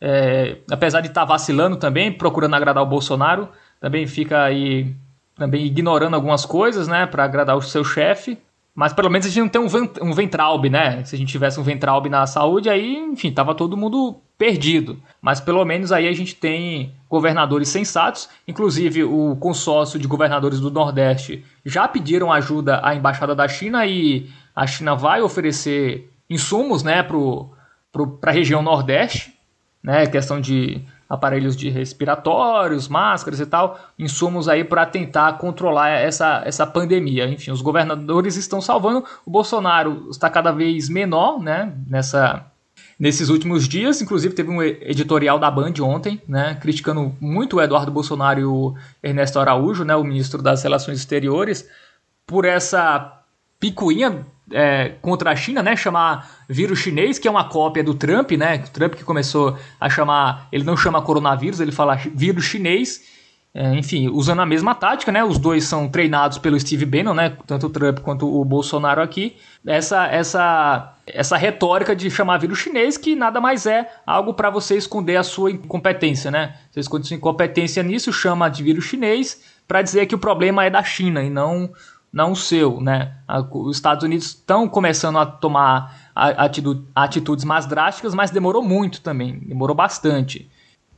É, 0.01 0.57
apesar 0.71 1.01
de 1.01 1.07
estar 1.07 1.21
tá 1.21 1.25
vacilando 1.25 1.75
também, 1.75 2.11
procurando 2.11 2.55
agradar 2.55 2.83
o 2.83 2.85
Bolsonaro, 2.85 3.49
também 3.81 4.07
fica 4.07 4.43
aí 4.43 4.93
também 5.35 5.65
ignorando 5.65 6.15
algumas 6.15 6.45
coisas, 6.45 6.87
né, 6.87 7.05
para 7.05 7.23
agradar 7.23 7.55
o 7.55 7.61
seu 7.61 7.83
chefe. 7.83 8.37
Mas 8.79 8.93
pelo 8.93 9.09
menos 9.09 9.27
a 9.27 9.29
gente 9.29 9.41
não 9.41 9.49
tem 9.49 9.61
um, 10.01 10.13
Ventralbe, 10.13 10.69
né? 10.69 11.03
Se 11.03 11.13
a 11.13 11.17
gente 11.17 11.29
tivesse 11.29 11.59
um 11.59 11.63
Ventralbe 11.63 12.07
na 12.07 12.25
saúde, 12.25 12.69
aí, 12.69 12.95
enfim, 12.95 13.29
tava 13.29 13.53
todo 13.53 13.75
mundo 13.75 14.21
perdido. 14.37 14.97
Mas 15.21 15.41
pelo 15.41 15.65
menos 15.65 15.91
aí 15.91 16.07
a 16.07 16.13
gente 16.13 16.33
tem 16.33 16.93
governadores 17.09 17.67
sensatos, 17.67 18.29
inclusive 18.47 19.03
o 19.03 19.35
consórcio 19.35 19.99
de 19.99 20.07
governadores 20.07 20.61
do 20.61 20.71
Nordeste 20.71 21.43
já 21.65 21.89
pediram 21.89 22.31
ajuda 22.31 22.79
à 22.81 22.95
embaixada 22.95 23.35
da 23.35 23.49
China 23.49 23.85
e 23.85 24.29
a 24.55 24.65
China 24.65 24.95
vai 24.95 25.21
oferecer 25.21 26.09
insumos, 26.29 26.81
né, 26.81 27.03
para 27.03 28.29
a 28.29 28.31
região 28.31 28.61
Nordeste, 28.61 29.33
né, 29.83 30.07
questão 30.07 30.39
de 30.39 30.81
aparelhos 31.09 31.55
de 31.57 31.69
respiratórios, 31.69 32.87
máscaras 32.87 33.39
e 33.39 33.45
tal, 33.45 33.79
insumos 33.97 34.47
aí 34.47 34.63
para 34.63 34.85
tentar 34.85 35.39
controlar 35.39 35.89
essa, 35.89 36.43
essa 36.45 36.67
pandemia. 36.67 37.27
Enfim, 37.27 37.49
os 37.49 37.61
governadores 37.61 38.35
estão 38.35 38.61
salvando, 38.61 39.03
o 39.25 39.31
Bolsonaro 39.31 40.07
está 40.11 40.29
cada 40.29 40.51
vez 40.51 40.87
menor, 40.87 41.39
né, 41.39 41.73
nessa 41.87 42.45
nesses 42.97 43.29
últimos 43.29 43.65
dias, 43.67 44.01
inclusive 44.01 44.33
teve 44.33 44.49
um 44.49 44.61
editorial 44.61 45.39
da 45.39 45.49
Band 45.49 45.73
ontem, 45.81 46.21
né, 46.27 46.57
criticando 46.59 47.15
muito 47.19 47.55
o 47.55 47.61
Eduardo 47.61 47.91
Bolsonaro 47.91 48.39
e 48.39 48.45
o 48.45 48.75
Ernesto 49.01 49.39
Araújo, 49.39 49.85
né, 49.85 49.95
o 49.95 50.03
ministro 50.03 50.41
das 50.41 50.63
Relações 50.63 50.99
Exteriores, 50.99 51.67
por 52.27 52.43
essa 52.43 53.21
picuinha 53.57 54.25
é, 54.51 54.93
contra 55.01 55.31
a 55.31 55.35
China, 55.35 55.61
né? 55.61 55.75
Chamar 55.75 56.29
vírus 56.47 56.79
chinês, 56.79 57.19
que 57.19 57.27
é 57.27 57.31
uma 57.31 57.43
cópia 57.43 57.83
do 57.83 57.93
Trump, 57.93 58.31
né? 58.31 58.63
O 58.65 58.69
Trump 58.71 58.95
que 58.95 59.03
começou 59.03 59.57
a 59.79 59.89
chamar, 59.89 60.47
ele 60.51 60.63
não 60.63 60.77
chama 60.77 61.01
coronavírus, 61.01 61.59
ele 61.59 61.71
fala 61.71 61.95
vírus 61.95 62.45
chinês. 62.45 63.19
É, 63.51 63.75
enfim, 63.75 64.09
usando 64.09 64.41
a 64.41 64.45
mesma 64.45 64.75
tática, 64.75 65.11
né? 65.11 65.23
Os 65.23 65.39
dois 65.39 65.63
são 65.63 65.89
treinados 65.89 66.37
pelo 66.37 66.59
Steve 66.59 66.85
Bannon, 66.85 67.15
né? 67.15 67.35
Tanto 67.47 67.65
o 67.65 67.69
Trump 67.69 67.99
quanto 67.99 68.27
o 68.27 68.45
Bolsonaro 68.45 69.01
aqui. 69.01 69.35
Essa, 69.65 70.05
essa, 70.05 70.93
essa 71.07 71.35
retórica 71.35 71.95
de 71.95 72.11
chamar 72.11 72.37
vírus 72.37 72.59
chinês 72.59 72.95
que 72.95 73.15
nada 73.15 73.41
mais 73.41 73.65
é 73.65 73.89
algo 74.05 74.35
para 74.35 74.51
você 74.51 74.77
esconder 74.77 75.15
a 75.15 75.23
sua 75.23 75.51
incompetência, 75.51 76.29
né? 76.29 76.55
Você 76.69 76.79
esconde 76.79 77.07
sua 77.07 77.17
incompetência 77.17 77.81
nisso, 77.81 78.13
chama 78.13 78.49
de 78.49 78.61
vírus 78.61 78.85
chinês 78.85 79.41
para 79.67 79.81
dizer 79.81 80.05
que 80.05 80.15
o 80.15 80.19
problema 80.19 80.63
é 80.63 80.69
da 80.69 80.83
China 80.83 81.23
e 81.23 81.29
não 81.29 81.71
não 82.11 82.31
o 82.31 82.35
seu, 82.35 82.81
né? 82.81 83.13
Os 83.51 83.77
Estados 83.77 84.03
Unidos 84.03 84.27
estão 84.27 84.67
começando 84.67 85.19
a 85.19 85.25
tomar 85.25 86.11
atitudes 86.95 87.45
mais 87.45 87.65
drásticas, 87.65 88.13
mas 88.13 88.31
demorou 88.31 88.61
muito 88.61 89.01
também, 89.01 89.39
demorou 89.39 89.75
bastante. 89.75 90.49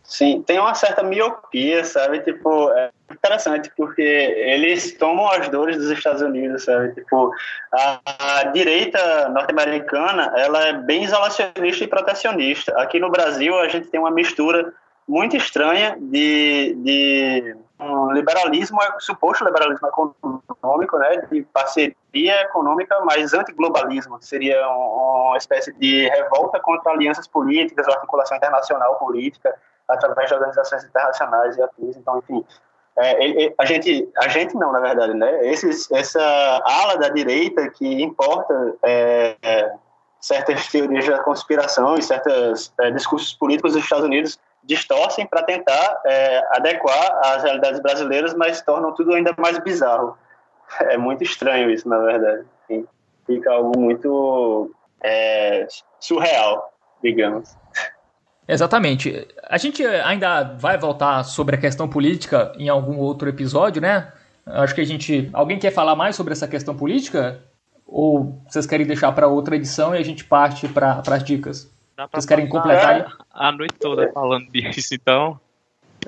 Sim, 0.04 0.44
tem 0.46 0.60
uma 0.60 0.74
certa 0.74 1.02
miopia, 1.04 1.86
sabe? 1.86 2.20
Tipo, 2.20 2.70
é 2.72 2.90
interessante 3.10 3.72
porque 3.78 4.02
eles 4.02 4.98
tomam 4.98 5.30
as 5.30 5.48
dores 5.48 5.78
dos 5.78 5.90
Estados 5.90 6.22
Unidos, 6.22 6.66
sabe? 6.66 6.94
Tipo, 6.94 7.32
a, 7.74 8.00
a 8.40 8.44
direita 8.46 9.30
norte-americana, 9.30 10.34
ela 10.36 10.68
é 10.68 10.74
bem 10.74 11.06
isolacionista 11.06 11.86
e 11.86 11.88
protecionista. 11.88 12.74
Aqui 12.82 13.00
no 13.00 13.10
Brasil, 13.10 13.58
a 13.58 13.70
gente 13.70 13.88
tem 13.88 14.02
uma 14.02 14.12
mistura 14.12 14.74
muito 15.08 15.38
estranha 15.38 15.98
de, 15.98 16.76
de 16.84 17.56
um 17.82 18.12
liberalismo, 18.12 18.80
suposto 19.00 19.44
liberalismo 19.44 19.88
econômico, 19.88 20.98
né, 20.98 21.18
de 21.32 21.42
parceria 21.54 22.42
econômica, 22.42 23.00
mas 23.04 23.34
antiglobalismo, 23.34 24.20
que 24.20 24.26
seria 24.26 24.68
uma 24.70 25.38
espécie 25.38 25.74
de 25.74 26.08
revolta 26.10 26.60
contra 26.60 26.92
alianças 26.92 27.28
políticas, 27.28 27.88
articulação 27.88 28.38
internacional 28.38 28.96
política, 28.96 29.56
através 29.88 30.30
de 30.30 30.36
organizações 30.36 30.84
internacionais 30.84 31.58
e 31.58 31.64
afins. 31.64 31.98
Então, 31.98 32.18
enfim, 32.20 32.46
é, 32.98 33.54
a 33.58 33.66
gente, 33.66 34.10
a 34.18 34.28
gente 34.28 34.56
não, 34.56 34.72
na 34.72 34.80
verdade, 34.80 35.14
né? 35.14 35.48
Esses, 35.48 35.90
essa 35.92 36.22
ala 36.64 36.98
da 36.98 37.10
direita 37.10 37.70
que 37.70 38.04
importa 38.04 38.76
é, 38.84 39.36
é, 39.42 39.74
certas 40.20 40.68
teorias 40.68 41.08
da 41.08 41.20
conspiração 41.20 41.96
e 41.96 42.02
certos 42.02 42.74
é, 42.80 42.92
discursos 42.92 43.34
políticos 43.34 43.74
dos 43.74 43.84
Estados 43.84 44.06
Unidos 44.06 44.40
distorcem 44.72 45.28
para 45.28 45.44
tentar 45.44 46.02
é, 46.06 46.42
adequar 46.56 47.20
às 47.26 47.44
realidades 47.44 47.82
brasileiras, 47.82 48.34
mas 48.34 48.62
tornam 48.62 48.94
tudo 48.94 49.14
ainda 49.14 49.36
mais 49.38 49.60
bizarro. 49.60 50.18
É 50.80 50.98
muito 50.98 51.24
estranho 51.24 51.70
isso, 51.70 51.90
na 51.90 52.00
verdade. 52.00 52.46
Fica 53.28 53.52
algo 53.52 53.78
muito 53.78 54.74
é, 55.04 55.68
surreal, 56.00 56.74
digamos. 57.04 57.54
Exatamente. 58.48 59.28
A 59.50 59.58
gente 59.58 59.86
ainda 59.86 60.44
vai 60.44 60.78
voltar 60.78 61.24
sobre 61.24 61.58
a 61.58 61.60
questão 61.60 61.90
política 61.90 62.54
em 62.58 62.70
algum 62.70 62.98
outro 62.98 63.28
episódio, 63.28 63.82
né? 63.82 64.14
Acho 64.46 64.74
que 64.74 64.82
a 64.82 64.86
gente. 64.86 65.30
Alguém 65.34 65.60
quer 65.60 65.72
falar 65.72 65.96
mais 65.96 66.16
sobre 66.16 66.32
essa 66.32 66.48
questão 66.48 66.76
política? 66.76 67.42
Ou 67.86 68.42
vocês 68.48 68.66
querem 68.66 68.88
deixar 68.88 69.12
para 69.12 69.28
outra 69.28 69.58
edição 69.58 69.94
e 69.94 69.98
a 69.98 70.04
gente 70.04 70.24
parte 70.24 70.70
para 70.70 71.02
as 71.06 71.24
dicas? 71.24 71.71
Vocês 72.12 72.26
querem 72.26 72.48
completar 72.48 73.18
a 73.32 73.52
noite 73.52 73.76
toda 73.80 74.12
falando 74.12 74.50
disso, 74.52 74.94
então. 74.94 75.40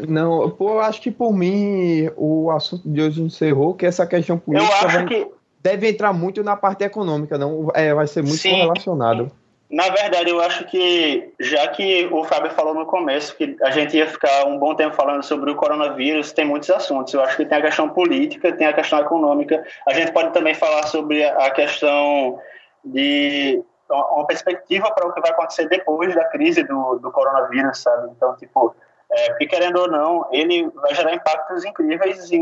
Não, 0.08 0.50
pô, 0.50 0.72
eu 0.72 0.82
acho 0.82 1.02
que 1.02 1.12
por 1.12 1.34
mim 1.34 2.10
o 2.18 2.50
assunto 2.50 2.90
de 2.90 3.02
hoje 3.02 3.22
encerrou, 3.22 3.76
que 3.76 3.86
essa 3.86 4.08
questão 4.08 4.40
política 4.40 4.72
eu 4.72 4.88
acho 4.88 5.06
que... 5.06 5.28
deve 5.62 5.88
entrar 5.88 6.12
muito 6.12 6.44
na 6.44 6.56
parte 6.56 6.84
econômica, 6.84 7.38
não 7.38 7.70
é, 7.76 7.94
vai 7.94 8.08
ser 8.08 8.24
muito 8.24 8.38
Sim. 8.38 8.52
correlacionado. 8.52 9.32
Na 9.70 9.90
verdade, 9.90 10.30
eu 10.30 10.40
acho 10.40 10.66
que, 10.66 11.34
já 11.40 11.68
que 11.70 12.08
o 12.12 12.24
Fábio 12.24 12.52
falou 12.52 12.76
no 12.76 12.86
começo 12.86 13.36
que 13.36 13.58
a 13.64 13.72
gente 13.72 13.98
ia 13.98 14.06
ficar 14.06 14.46
um 14.46 14.60
bom 14.60 14.76
tempo 14.76 14.96
falando 14.96 15.24
sobre 15.24 15.50
o 15.50 15.56
coronavírus, 15.56 16.32
tem 16.32 16.46
muitos 16.46 16.70
assuntos. 16.70 17.12
Eu 17.12 17.22
acho 17.22 17.38
que 17.38 17.46
tem 17.46 17.58
a 17.58 17.62
questão 17.62 17.90
política, 17.90 18.52
tem 18.52 18.68
a 18.68 18.74
questão 18.74 19.00
econômica. 19.00 19.64
A 19.88 19.94
gente 19.94 20.12
pode 20.12 20.32
também 20.32 20.54
falar 20.54 20.84
sobre 20.84 21.24
a 21.24 21.50
questão 21.50 22.40
de 22.86 23.64
uma 23.90 24.26
perspectiva 24.26 24.90
para 24.92 25.08
o 25.08 25.14
que 25.14 25.22
vai 25.22 25.32
acontecer 25.32 25.68
depois 25.68 26.14
da 26.16 26.26
crise 26.26 26.64
do, 26.64 27.00
do 27.00 27.12
coronavírus, 27.12 27.80
sabe? 27.80 28.10
Então, 28.12 28.36
tipo, 28.38 28.76
é, 29.12 29.30
porque 29.30 29.48
querendo 29.48 29.80
ou 29.80 29.88
não, 29.88 30.28
ele 30.32 30.70
vai 30.70 30.94
gerar 30.96 31.14
impactos 31.14 31.64
incríveis 31.66 32.32
e 32.32 32.42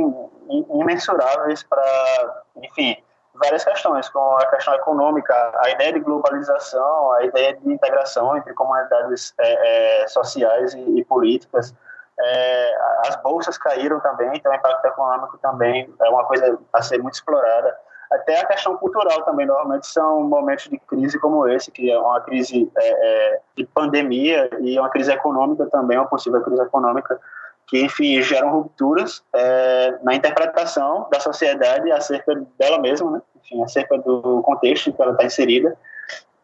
imensuráveis 0.69 1.63
para, 1.63 2.43
enfim, 2.57 2.95
várias 3.33 3.63
questões, 3.63 4.09
como 4.09 4.37
a 4.37 4.45
questão 4.47 4.73
econômica, 4.75 5.33
a 5.55 5.69
ideia 5.69 5.93
de 5.93 5.99
globalização, 5.99 7.11
a 7.13 7.23
ideia 7.23 7.55
de 7.55 7.71
integração 7.71 8.37
entre 8.37 8.53
comunidades 8.53 9.33
é, 9.39 10.03
é, 10.03 10.07
sociais 10.07 10.73
e, 10.73 10.99
e 10.99 11.05
políticas. 11.05 11.73
É, 12.19 12.73
as 13.07 13.15
bolsas 13.17 13.57
caíram 13.57 13.99
também, 13.99 14.31
então 14.35 14.51
o 14.51 14.55
impacto 14.55 14.85
econômico 14.85 15.37
também 15.39 15.91
é 15.99 16.09
uma 16.09 16.23
coisa 16.25 16.57
a 16.71 16.81
ser 16.81 16.99
muito 16.99 17.15
explorada 17.15 17.75
até 18.11 18.41
a 18.41 18.45
questão 18.45 18.77
cultural 18.77 19.23
também. 19.23 19.45
Normalmente 19.45 19.87
são 19.87 20.23
momentos 20.23 20.67
de 20.67 20.77
crise 20.77 21.19
como 21.19 21.47
esse, 21.47 21.71
que 21.71 21.89
é 21.89 21.97
uma 21.97 22.19
crise 22.21 22.69
é, 22.77 22.89
é, 22.89 23.39
de 23.57 23.65
pandemia 23.65 24.49
e 24.59 24.77
uma 24.77 24.89
crise 24.89 25.11
econômica 25.11 25.65
também, 25.67 25.97
uma 25.97 26.07
possível 26.07 26.41
crise 26.41 26.61
econômica, 26.61 27.19
que, 27.67 27.81
enfim, 27.81 28.21
geram 28.21 28.51
rupturas 28.51 29.23
é, 29.33 29.97
na 30.03 30.13
interpretação 30.13 31.07
da 31.09 31.19
sociedade 31.19 31.89
acerca 31.91 32.35
dela 32.59 32.79
mesma, 32.79 33.11
né? 33.11 33.21
enfim, 33.37 33.63
acerca 33.63 33.97
do 33.97 34.41
contexto 34.41 34.89
em 34.89 34.93
que 34.93 35.01
ela 35.01 35.13
está 35.13 35.23
inserida. 35.23 35.77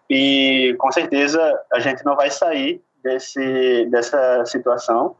E, 0.09 0.73
com 0.79 0.89
certeza, 0.91 1.61
a 1.73 1.79
gente 1.79 2.05
não 2.05 2.15
vai 2.15 2.29
sair 2.31 2.81
desse, 3.03 3.85
dessa 3.91 4.45
situação 4.45 5.15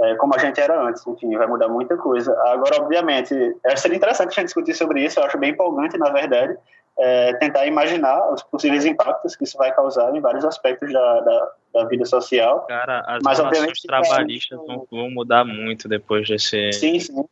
é, 0.00 0.14
como 0.16 0.34
a 0.34 0.38
gente 0.38 0.60
era 0.60 0.80
antes. 0.82 1.06
Enfim, 1.06 1.36
vai 1.36 1.46
mudar 1.46 1.68
muita 1.68 1.96
coisa. 1.96 2.32
Agora, 2.46 2.80
obviamente, 2.80 3.34
é, 3.64 3.76
seria 3.76 3.96
interessante 3.96 4.28
a 4.28 4.34
gente 4.34 4.46
discutir 4.46 4.74
sobre 4.74 5.04
isso, 5.04 5.20
eu 5.20 5.24
acho 5.24 5.38
bem 5.38 5.50
empolgante, 5.50 5.98
na 5.98 6.10
verdade, 6.10 6.56
é, 6.98 7.34
tentar 7.34 7.66
imaginar 7.66 8.32
os 8.32 8.42
possíveis 8.42 8.84
impactos 8.84 9.36
que 9.36 9.44
isso 9.44 9.56
vai 9.56 9.72
causar 9.74 10.14
em 10.14 10.20
vários 10.20 10.44
aspectos 10.44 10.92
da, 10.92 11.20
da, 11.20 11.52
da 11.74 11.84
vida 11.84 12.04
social. 12.04 12.66
Cara, 12.66 13.00
as 13.06 13.22
Mas, 13.22 13.38
relações 13.38 13.80
trabalhistas 13.82 14.58
vão, 14.66 14.86
vão 14.90 15.10
mudar 15.10 15.44
muito 15.44 15.88
depois 15.88 16.28
desse... 16.28 16.72
Sim, 16.72 16.98
sim. 16.98 17.24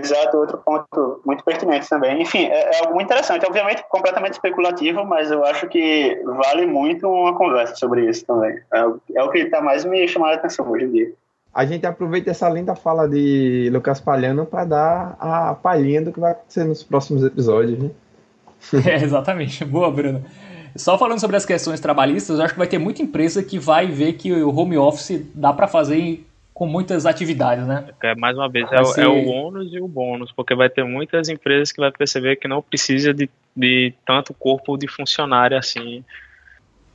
Exato, 0.00 0.36
outro 0.36 0.58
ponto 0.58 1.20
muito 1.26 1.42
pertinente 1.42 1.88
também. 1.88 2.22
Enfim, 2.22 2.44
é, 2.46 2.76
é, 2.76 2.78
algo 2.78 2.94
muito 2.94 3.06
interessante. 3.06 3.44
Obviamente, 3.44 3.82
completamente 3.88 4.34
especulativo, 4.34 5.04
mas 5.04 5.28
eu 5.28 5.44
acho 5.44 5.66
que 5.66 6.22
vale 6.24 6.66
muito 6.66 7.08
uma 7.08 7.36
conversa 7.36 7.74
sobre 7.74 8.08
isso 8.08 8.24
também. 8.24 8.62
É, 8.72 8.78
é 9.16 9.22
o 9.24 9.30
que 9.30 9.38
está 9.38 9.60
mais 9.60 9.84
me 9.84 10.06
chamando 10.06 10.30
a 10.30 10.34
atenção 10.34 10.70
hoje 10.70 10.84
em 10.84 10.92
dia 10.92 11.12
a 11.54 11.64
gente 11.64 11.86
aproveita 11.86 12.30
essa 12.30 12.48
linda 12.48 12.74
fala 12.74 13.08
de 13.08 13.68
Lucas 13.72 14.00
Palhano 14.00 14.46
para 14.46 14.64
dar 14.64 15.16
a 15.18 15.54
palhinha 15.54 16.02
do 16.02 16.12
que 16.12 16.20
vai 16.20 16.32
acontecer 16.32 16.64
nos 16.64 16.82
próximos 16.82 17.24
episódios, 17.24 17.78
né? 17.78 17.90
É, 18.86 19.02
exatamente. 19.02 19.64
Boa, 19.64 19.90
Bruno. 19.90 20.24
Só 20.76 20.98
falando 20.98 21.20
sobre 21.20 21.36
as 21.36 21.46
questões 21.46 21.80
trabalhistas, 21.80 22.38
eu 22.38 22.44
acho 22.44 22.54
que 22.54 22.58
vai 22.58 22.66
ter 22.66 22.78
muita 22.78 23.02
empresa 23.02 23.42
que 23.42 23.58
vai 23.58 23.86
ver 23.86 24.14
que 24.14 24.32
o 24.32 24.54
home 24.54 24.76
office 24.76 25.24
dá 25.34 25.52
para 25.52 25.66
fazer 25.66 26.24
com 26.52 26.66
muitas 26.66 27.06
atividades, 27.06 27.64
né? 27.66 27.84
É, 28.02 28.16
mais 28.16 28.36
uma 28.36 28.48
vez, 28.48 28.70
é, 28.72 28.84
ser... 28.84 29.04
é, 29.04 29.08
o 29.08 29.28
ônus 29.28 29.72
e 29.72 29.80
o 29.80 29.86
bônus, 29.86 30.32
porque 30.32 30.56
vai 30.56 30.68
ter 30.68 30.84
muitas 30.84 31.28
empresas 31.28 31.70
que 31.70 31.80
vai 31.80 31.92
perceber 31.92 32.36
que 32.36 32.48
não 32.48 32.60
precisa 32.60 33.14
de, 33.14 33.30
de 33.56 33.94
tanto 34.04 34.34
corpo 34.34 34.76
de 34.76 34.88
funcionário 34.88 35.56
assim 35.56 36.04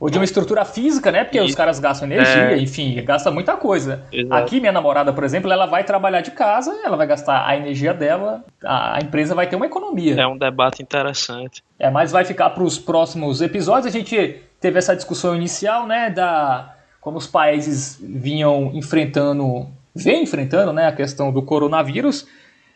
ou 0.04 0.10
de 0.10 0.18
uma 0.18 0.24
estrutura 0.24 0.66
física, 0.66 1.10
né? 1.10 1.24
Porque 1.24 1.40
os 1.40 1.54
caras 1.54 1.80
gastam 1.80 2.06
energia, 2.06 2.50
É. 2.52 2.58
enfim, 2.58 3.02
gasta 3.02 3.30
muita 3.30 3.56
coisa. 3.56 4.04
Exato. 4.12 4.34
Aqui, 4.34 4.60
minha 4.60 4.70
namorada, 4.70 5.14
por 5.14 5.24
exemplo, 5.24 5.50
ela 5.50 5.64
vai 5.64 5.82
trabalhar 5.82 6.20
de 6.20 6.30
casa, 6.32 6.78
ela 6.84 6.94
vai 6.94 7.06
gastar 7.06 7.48
a 7.48 7.56
energia 7.56 7.94
dela, 7.94 8.44
a, 8.62 8.96
a 8.96 8.98
empresa 8.98 9.34
vai 9.34 9.46
ter 9.46 9.56
uma 9.56 9.64
economia. 9.64 10.20
É 10.20 10.26
um 10.26 10.36
debate 10.36 10.82
interessante. 10.82 11.64
É, 11.78 11.88
mas 11.88 12.12
vai 12.12 12.22
ficar 12.22 12.50
para 12.50 12.62
os 12.62 12.78
próximos 12.78 13.40
episódios. 13.40 13.86
A 13.86 13.98
gente 13.98 14.42
teve 14.60 14.78
essa 14.78 14.94
discussão 14.94 15.34
inicial, 15.34 15.86
né, 15.86 16.10
da 16.10 16.74
como 17.00 17.16
os 17.16 17.26
países 17.26 17.98
vinham 18.02 18.72
enfrentando, 18.74 19.66
vem 19.94 20.22
enfrentando, 20.24 20.70
né, 20.70 20.86
a 20.86 20.92
questão 20.92 21.32
do 21.32 21.40
coronavírus. 21.40 22.26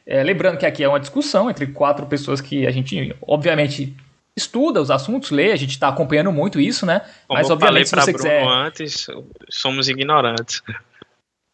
É, 0.07 0.23
lembrando 0.23 0.57
que 0.57 0.65
aqui 0.65 0.83
é 0.83 0.89
uma 0.89 0.99
discussão 0.99 1.51
entre 1.51 1.67
quatro 1.67 2.07
pessoas 2.07 2.41
que 2.41 2.67
a 2.67 2.71
gente, 2.71 3.15
obviamente, 3.21 3.95
estuda 4.39 4.81
os 4.81 4.91
assuntos, 4.91 5.31
lê, 5.31 5.53
a 5.53 5.57
gente 5.57 5.73
está 5.73 5.89
acompanhando 5.89 6.33
muito 6.33 6.59
isso, 6.59 6.87
né? 6.87 7.01
Como 7.27 7.39
mas 7.39 7.51
eu 7.51 7.59
falei 7.59 7.83
obviamente, 7.83 7.89
se 7.89 7.97
você 7.97 8.13
Bruno 8.13 8.29
quiser 8.29 8.49
antes, 8.49 9.07
somos 9.51 9.89
ignorantes. 9.89 10.63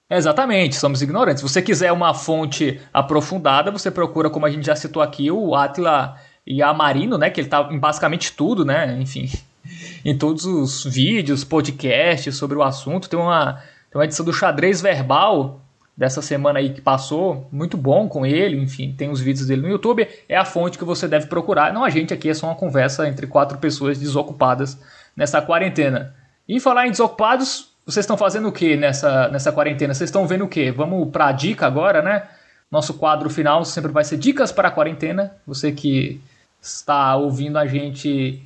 Exatamente, 0.09 0.77
somos 0.77 1.02
ignorantes. 1.02 1.40
Se 1.43 1.48
você 1.48 1.62
quiser 1.62 1.90
uma 1.90 2.15
fonte 2.15 2.81
aprofundada, 2.93 3.70
você 3.70 3.90
procura, 3.90 4.31
como 4.31 4.47
a 4.47 4.51
gente 4.51 4.66
já 4.66 4.77
citou 4.77 5.02
aqui, 5.02 5.31
o 5.31 5.55
Atila 5.55 6.16
Yamarino, 6.47 7.19
né? 7.19 7.31
Que 7.31 7.40
ele 7.40 7.48
tá 7.48 7.69
em 7.70 7.78
basicamente 7.78 8.32
tudo, 8.32 8.65
né? 8.65 8.97
Enfim, 9.01 9.31
em 10.05 10.16
todos 10.16 10.44
os 10.44 10.85
vídeos, 10.85 11.43
podcasts 11.43 12.36
sobre 12.36 12.56
o 12.56 12.62
assunto. 12.62 13.09
Tem 13.09 13.19
uma, 13.19 13.55
tem 13.90 13.98
uma 13.98 14.05
edição 14.05 14.24
do 14.24 14.32
Xadrez 14.32 14.81
Verbal 14.81 15.64
dessa 15.97 16.21
semana 16.21 16.59
aí 16.59 16.71
que 16.71 16.81
passou, 16.81 17.49
muito 17.53 17.77
bom 17.77 18.09
com 18.09 18.27
ele, 18.27 18.57
enfim, 18.57 18.93
tem 18.97 19.11
os 19.11 19.21
vídeos 19.21 19.47
dele 19.47 19.62
no 19.62 19.69
YouTube. 19.69 20.09
É 20.29 20.37
a 20.37 20.45
fonte 20.45 20.77
que 20.77 20.85
você 20.85 21.07
deve 21.07 21.27
procurar. 21.27 21.73
Não 21.73 21.85
a 21.85 21.91
gente 21.91 22.12
aqui, 22.12 22.29
é 22.29 22.35
só 22.35 22.47
uma 22.47 22.57
conversa 22.57 23.09
entre 23.09 23.27
quatro 23.27 23.59
pessoas 23.59 23.99
desocupadas 23.99 24.79
nessa 25.16 25.41
quarentena. 25.41 26.15
E 26.49 26.59
falar 26.59 26.87
em 26.87 26.91
desocupados, 26.91 27.73
vocês 27.87 28.05
estão 28.05 28.16
fazendo 28.16 28.49
o 28.49 28.53
que 28.53 28.77
nessa, 28.77 29.29
nessa 29.29 29.53
quarentena? 29.53 29.95
Vocês 29.95 30.09
estão 30.09 30.27
vendo 30.27 30.45
o 30.45 30.49
que? 30.49 30.71
Vamos 30.71 31.11
para 31.11 31.27
a 31.27 31.33
dica 31.33 31.66
agora, 31.66 32.03
né? 32.03 32.25
Nosso 32.71 32.95
quadro 32.95 33.31
final 33.31 33.65
sempre 33.65 33.93
vai 33.93 34.05
ser 34.05 34.16
dicas 34.16 34.51
para 34.51 34.69
a 34.69 34.71
quarentena. 34.71 35.33
Você 35.47 35.71
que 35.71 36.21
está 36.61 37.15
ouvindo 37.15 37.57
a 37.57 37.66
gente 37.66 38.43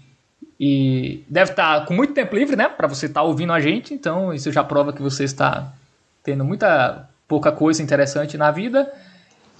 e 0.61 1.25
deve 1.29 1.53
estar 1.53 1.87
com 1.87 1.95
muito 1.95 2.12
tempo 2.12 2.37
livre, 2.37 2.57
né? 2.57 2.69
Para 2.69 2.89
você 2.89 3.07
estar 3.07 3.23
ouvindo 3.23 3.53
a 3.53 3.61
gente, 3.61 3.95
então 3.95 4.35
isso 4.35 4.51
já 4.53 4.62
prova 4.62 4.93
que 4.93 5.01
você 5.01 5.25
está 5.25 5.73
tendo 6.23 6.45
muita 6.45 7.09
pouca 7.28 7.52
coisa 7.52 7.82
interessante 7.82 8.36
na 8.38 8.50
vida. 8.50 8.90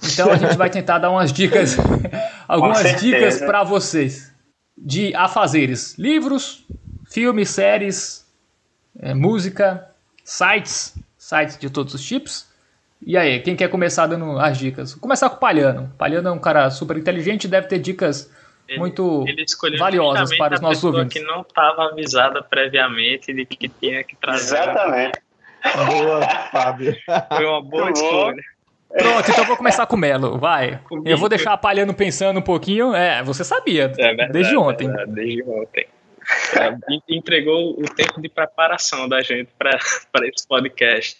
Então 0.03 0.31
a 0.31 0.35
gente 0.35 0.57
vai 0.57 0.69
tentar 0.69 0.97
dar 0.97 1.11
umas 1.11 1.31
dicas, 1.31 1.77
algumas 2.47 2.99
dicas 2.99 3.39
para 3.39 3.63
vocês 3.63 4.33
de 4.77 5.13
afazeres, 5.13 5.97
livros, 5.97 6.65
filmes, 7.09 7.49
séries, 7.49 8.25
é, 8.99 9.13
música, 9.13 9.87
sites, 10.23 10.95
sites 11.17 11.57
de 11.57 11.69
todos 11.69 11.93
os 11.93 12.01
tipos. 12.03 12.47
E 13.05 13.15
aí, 13.17 13.39
quem 13.41 13.55
quer 13.55 13.69
começar 13.69 14.07
dando 14.07 14.37
as 14.39 14.57
dicas? 14.57 14.91
Vou 14.93 15.01
começar 15.01 15.29
com 15.29 15.35
o 15.37 15.39
Palhano. 15.39 15.93
Palhano 15.97 16.27
é 16.29 16.31
um 16.31 16.39
cara 16.39 16.69
super 16.69 16.97
inteligente, 16.97 17.47
deve 17.47 17.67
ter 17.67 17.79
dicas 17.79 18.29
Ele- 18.67 18.79
muito 18.79 19.25
Ele 19.27 19.77
valiosas 19.77 20.35
para 20.37 20.55
os 20.55 20.61
nossos 20.61 20.77
pessoa 20.77 20.95
ouvintes. 20.97 21.21
que 21.21 21.25
não 21.27 21.41
estava 21.41 21.85
avisada 21.89 22.41
previamente 22.43 23.33
de 23.33 23.45
que 23.45 23.69
tinha 23.69 24.03
que 24.03 24.15
trazer. 24.17 24.55
Exatamente. 24.57 25.19
Boa, 25.87 26.21
Fábio. 26.51 26.95
Foi 27.35 27.45
uma 27.45 27.61
boa 27.61 27.83
Muito 27.85 27.99
bom. 27.99 28.05
escolha. 28.07 28.43
Pronto, 28.97 29.29
então 29.29 29.43
eu 29.43 29.47
vou 29.47 29.57
começar 29.57 29.85
com 29.85 29.95
o 29.95 29.99
Melo, 29.99 30.37
vai. 30.39 30.79
Comigo. 30.89 31.07
Eu 31.07 31.17
vou 31.17 31.29
deixar 31.29 31.53
a 31.53 31.57
Palhano 31.57 31.93
pensando 31.93 32.39
um 32.39 32.43
pouquinho. 32.43 32.95
É, 32.95 33.21
você 33.21 33.43
sabia, 33.43 33.83
É 33.83 33.87
verdade, 34.07 34.31
desde 34.33 34.57
ontem. 34.57 34.85
é 34.85 34.87
verdade, 34.87 35.11
desde 35.11 35.43
ontem. 35.43 35.85
É, 36.59 36.93
en- 36.93 37.01
entregou 37.17 37.71
o 37.79 37.83
tempo 37.93 38.19
de 38.19 38.29
preparação 38.29 39.07
da 39.07 39.21
gente 39.21 39.49
para 39.57 39.77
esse 40.27 40.47
podcast. 40.47 41.19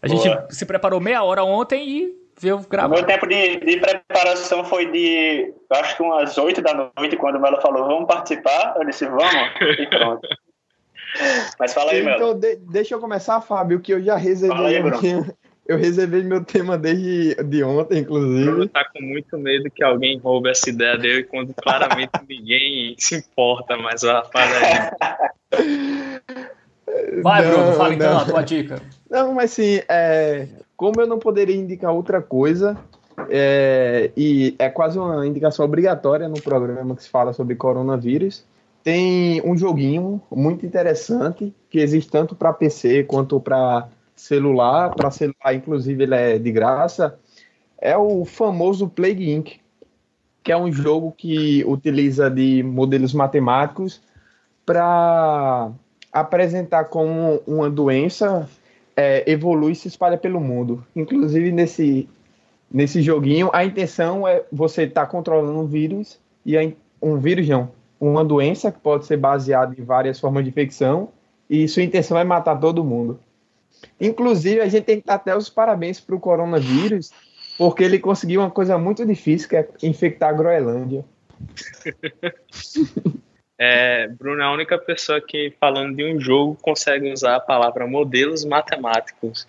A 0.00 0.08
gente 0.08 0.26
Boa. 0.26 0.46
se 0.50 0.64
preparou 0.66 0.98
meia 0.98 1.22
hora 1.22 1.44
ontem 1.44 1.86
e 1.88 2.14
veio 2.40 2.58
gravar. 2.68 2.94
meu 2.94 3.04
tempo 3.04 3.26
de, 3.26 3.56
de 3.58 3.76
preparação 3.78 4.64
foi 4.64 4.90
de, 4.90 5.52
eu 5.70 5.76
acho 5.76 5.94
que 5.96 6.02
umas 6.02 6.36
8 6.38 6.60
da 6.62 6.90
noite, 6.96 7.16
quando 7.16 7.36
o 7.36 7.40
Melo 7.40 7.60
falou, 7.60 7.86
vamos 7.86 8.06
participar. 8.06 8.74
Eu 8.78 8.84
disse, 8.86 9.04
vamos, 9.06 9.50
e 9.78 9.86
pronto. 9.86 10.26
Mas 11.58 11.72
fala 11.74 11.92
aí, 11.92 12.02
Melo. 12.02 12.16
Então, 12.16 12.38
de- 12.38 12.56
deixa 12.56 12.94
eu 12.94 13.00
começar, 13.00 13.40
Fábio, 13.40 13.80
que 13.80 13.92
eu 13.92 14.02
já 14.02 14.12
Fala 14.14 14.20
reservei. 14.20 14.66
aí, 14.66 14.82
meu 14.82 14.90
Bruno. 14.90 15.00
tema- 15.02 15.34
eu 15.66 15.78
reservei 15.78 16.22
meu 16.24 16.44
tema 16.44 16.76
desde 16.76 17.34
de 17.44 17.62
ontem, 17.62 18.02
Bruno 18.02 18.28
inclusive. 18.34 18.68
tá 18.68 18.84
com 18.92 19.00
muito 19.02 19.38
medo 19.38 19.70
que 19.70 19.84
alguém 19.84 20.18
roube 20.18 20.50
essa 20.50 20.68
ideia 20.70 20.98
dele 20.98 21.22
quando 21.24 21.54
claramente 21.54 22.10
ninguém 22.28 22.94
se 22.98 23.16
importa, 23.16 23.76
mas 23.76 24.02
ó, 24.02 24.24
fala 24.24 24.50
aí. 24.56 25.92
Vai, 27.22 27.46
Bruno, 27.46 27.66
Não, 27.66 27.72
fala 27.74 27.94
então 27.94 28.18
a 28.18 28.24
tua 28.24 28.42
dica. 28.42 28.82
Não, 29.08 29.32
mas 29.34 29.50
sim, 29.52 29.80
é, 29.88 30.46
como 30.76 31.00
eu 31.00 31.06
não 31.06 31.18
poderia 31.18 31.54
indicar 31.56 31.92
outra 31.92 32.20
coisa, 32.20 32.76
é, 33.30 34.10
e 34.16 34.54
é 34.58 34.68
quase 34.68 34.98
uma 34.98 35.26
indicação 35.26 35.64
obrigatória 35.64 36.28
no 36.28 36.40
programa 36.40 36.96
que 36.96 37.02
se 37.04 37.08
fala 37.08 37.32
sobre 37.32 37.54
coronavírus, 37.54 38.44
tem 38.82 39.40
um 39.42 39.56
joguinho 39.56 40.20
muito 40.30 40.66
interessante 40.66 41.54
que 41.70 41.78
existe 41.78 42.10
tanto 42.10 42.34
para 42.34 42.52
PC 42.52 43.04
quanto 43.04 43.40
para 43.40 43.88
celular. 44.14 44.94
Para 44.94 45.10
celular, 45.10 45.54
inclusive, 45.54 46.02
ele 46.02 46.14
é 46.14 46.38
de 46.38 46.50
graça. 46.50 47.18
É 47.78 47.96
o 47.96 48.24
famoso 48.24 48.88
Plague 48.88 49.30
Inc., 49.30 49.60
que 50.42 50.50
é 50.50 50.56
um 50.56 50.72
jogo 50.72 51.12
que 51.16 51.64
utiliza 51.64 52.28
de 52.28 52.62
modelos 52.62 53.14
matemáticos 53.14 54.00
para 54.66 55.70
apresentar 56.12 56.84
como 56.84 57.40
uma 57.46 57.70
doença 57.70 58.48
é, 58.96 59.30
evolui 59.30 59.72
e 59.72 59.76
se 59.76 59.88
espalha 59.88 60.18
pelo 60.18 60.40
mundo. 60.40 60.84
Inclusive, 60.94 61.52
nesse, 61.52 62.08
nesse 62.70 63.00
joguinho, 63.00 63.50
a 63.52 63.64
intenção 63.64 64.26
é 64.26 64.42
você 64.50 64.82
estar 64.82 65.06
controlando 65.06 65.60
um 65.60 65.66
vírus, 65.66 66.18
e 66.44 66.58
a 66.58 66.72
um 67.00 67.18
vírus 67.18 67.48
não, 67.48 67.70
uma 68.08 68.24
doença 68.24 68.72
que 68.72 68.80
pode 68.80 69.06
ser 69.06 69.16
baseada 69.16 69.74
em 69.78 69.84
várias 69.84 70.18
formas 70.18 70.42
de 70.42 70.50
infecção, 70.50 71.10
e 71.48 71.68
sua 71.68 71.84
intenção 71.84 72.18
é 72.18 72.24
matar 72.24 72.58
todo 72.58 72.82
mundo. 72.82 73.20
Inclusive, 74.00 74.60
a 74.60 74.68
gente 74.68 74.84
tem 74.84 75.00
que 75.00 75.06
dar 75.06 75.14
até 75.14 75.36
os 75.36 75.48
parabéns 75.48 76.00
para 76.00 76.16
o 76.16 76.20
coronavírus, 76.20 77.12
porque 77.56 77.84
ele 77.84 78.00
conseguiu 78.00 78.40
uma 78.40 78.50
coisa 78.50 78.76
muito 78.76 79.06
difícil, 79.06 79.48
que 79.48 79.56
é 79.56 79.68
infectar 79.82 80.30
a 80.30 80.32
Groenlândia. 80.32 81.04
É, 83.64 84.08
Bruno 84.08 84.42
é 84.42 84.44
a 84.44 84.50
única 84.50 84.76
pessoa 84.76 85.20
que, 85.20 85.54
falando 85.60 85.94
de 85.94 86.04
um 86.04 86.18
jogo, 86.18 86.58
consegue 86.60 87.12
usar 87.12 87.36
a 87.36 87.40
palavra 87.40 87.86
modelos 87.86 88.44
matemáticos. 88.44 89.46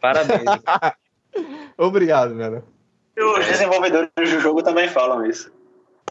Parabéns. 0.00 0.42
Obrigado, 1.76 2.34
velho. 2.34 2.64
E 3.14 3.22
os 3.22 3.44
desenvolvedores 3.44 4.08
do 4.16 4.40
jogo 4.40 4.62
também 4.62 4.88
falam 4.88 5.26
isso. 5.26 5.52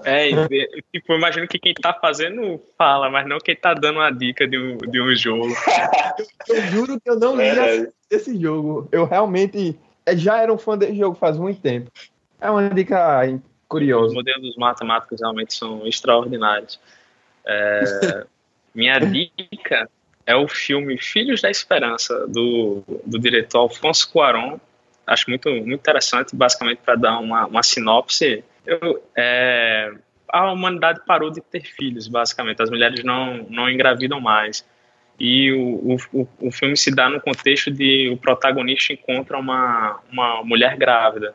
É, 0.03 0.29
e, 0.29 0.83
tipo, 0.93 1.13
eu 1.13 1.17
imagino 1.17 1.47
que 1.47 1.57
quem 1.57 1.73
tá 1.73 1.93
fazendo 1.93 2.61
fala, 2.77 3.09
mas 3.09 3.27
não 3.27 3.39
quem 3.39 3.55
tá 3.55 3.73
dando 3.73 3.97
uma 3.99 4.11
dica 4.11 4.47
de 4.47 4.57
um, 4.57 4.77
de 4.77 5.01
um 5.01 5.15
jogo. 5.15 5.53
Eu 6.47 6.61
juro 6.67 6.99
que 6.99 7.09
eu 7.09 7.19
não 7.19 7.31
li 7.31 7.43
Verdade. 7.43 7.89
esse 8.09 8.39
jogo. 8.39 8.87
Eu 8.91 9.05
realmente 9.05 9.77
eh, 10.05 10.15
já 10.15 10.37
era 10.37 10.53
um 10.53 10.57
fã 10.57 10.77
desse 10.77 10.95
jogo 10.95 11.15
faz 11.15 11.37
muito 11.37 11.59
tempo. 11.59 11.89
É 12.39 12.49
uma 12.49 12.69
dica 12.69 13.25
Os 13.25 13.41
curiosa. 13.67 14.13
modelos 14.13 14.55
matemáticos 14.55 15.19
realmente 15.19 15.53
são 15.53 15.85
extraordinários. 15.87 16.79
É, 17.45 18.25
minha 18.73 18.99
dica 18.99 19.89
é 20.25 20.35
o 20.35 20.47
filme 20.47 20.97
Filhos 20.97 21.41
da 21.41 21.49
Esperança, 21.49 22.27
do, 22.27 22.83
do 23.05 23.19
diretor 23.19 23.59
Alfonso 23.59 24.11
Cuarón. 24.11 24.57
Acho 25.05 25.29
muito, 25.29 25.49
muito 25.49 25.73
interessante, 25.73 26.35
basicamente 26.35 26.79
para 26.79 26.95
dar 26.95 27.19
uma, 27.19 27.45
uma 27.45 27.63
sinopse. 27.63 28.43
Eu, 28.65 29.03
é, 29.15 29.91
a 30.29 30.51
humanidade 30.51 31.01
parou 31.05 31.29
de 31.29 31.41
ter 31.41 31.61
filhos, 31.61 32.07
basicamente. 32.07 32.61
As 32.61 32.69
mulheres 32.69 33.03
não, 33.03 33.43
não 33.49 33.69
engravidam 33.69 34.19
mais. 34.19 34.65
E 35.19 35.51
o, 35.53 35.95
o, 36.13 36.27
o- 36.41 36.51
filme 36.51 36.75
se 36.75 36.93
dá 36.93 37.09
no 37.09 37.21
contexto 37.21 37.71
de 37.71 38.09
o 38.09 38.17
protagonista 38.17 38.91
encontra 38.91 39.37
uma, 39.37 39.99
uma 40.11 40.43
mulher 40.43 40.75
grávida. 40.75 41.33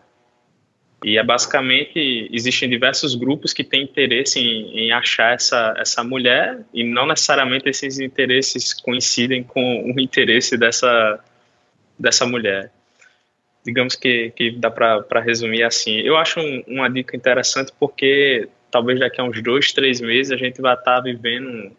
E 1.03 1.17
é 1.17 1.23
basicamente, 1.25 2.29
existem 2.31 2.69
diversos 2.69 3.15
grupos 3.15 3.55
que 3.55 3.65
têm 3.65 3.85
interesse 3.85 4.39
em, 4.39 4.79
em 4.81 4.93
achar 4.93 5.33
essa, 5.33 5.75
essa 5.79 6.05
mulher, 6.05 6.61
e 6.75 6.85
não 6.85 7.07
necessariamente 7.07 7.71
esses 7.71 7.99
interesses 7.99 8.75
coincidem 8.75 9.43
com 9.43 9.91
o 9.95 9.99
interesse 9.99 10.59
dessa, 10.59 11.19
dessa 11.99 12.27
mulher. 12.27 12.71
Digamos 13.65 13.95
que, 13.95 14.31
que 14.31 14.53
dá 14.53 14.71
para 14.71 15.21
resumir 15.21 15.63
assim. 15.63 15.97
Eu 16.01 16.17
acho 16.17 16.41
um- 16.41 16.63
uma 16.67 16.89
dica 16.89 17.17
interessante 17.17 17.73
porque 17.79 18.49
talvez 18.71 18.99
daqui 18.99 19.21
a 19.21 19.25
uns 19.25 19.43
dois, 19.43 19.73
três 19.73 20.01
meses 20.01 20.33
a 20.33 20.37
gente 20.37 20.61
vai 20.63 20.75
estar 20.75 21.01
vivendo, 21.01 21.71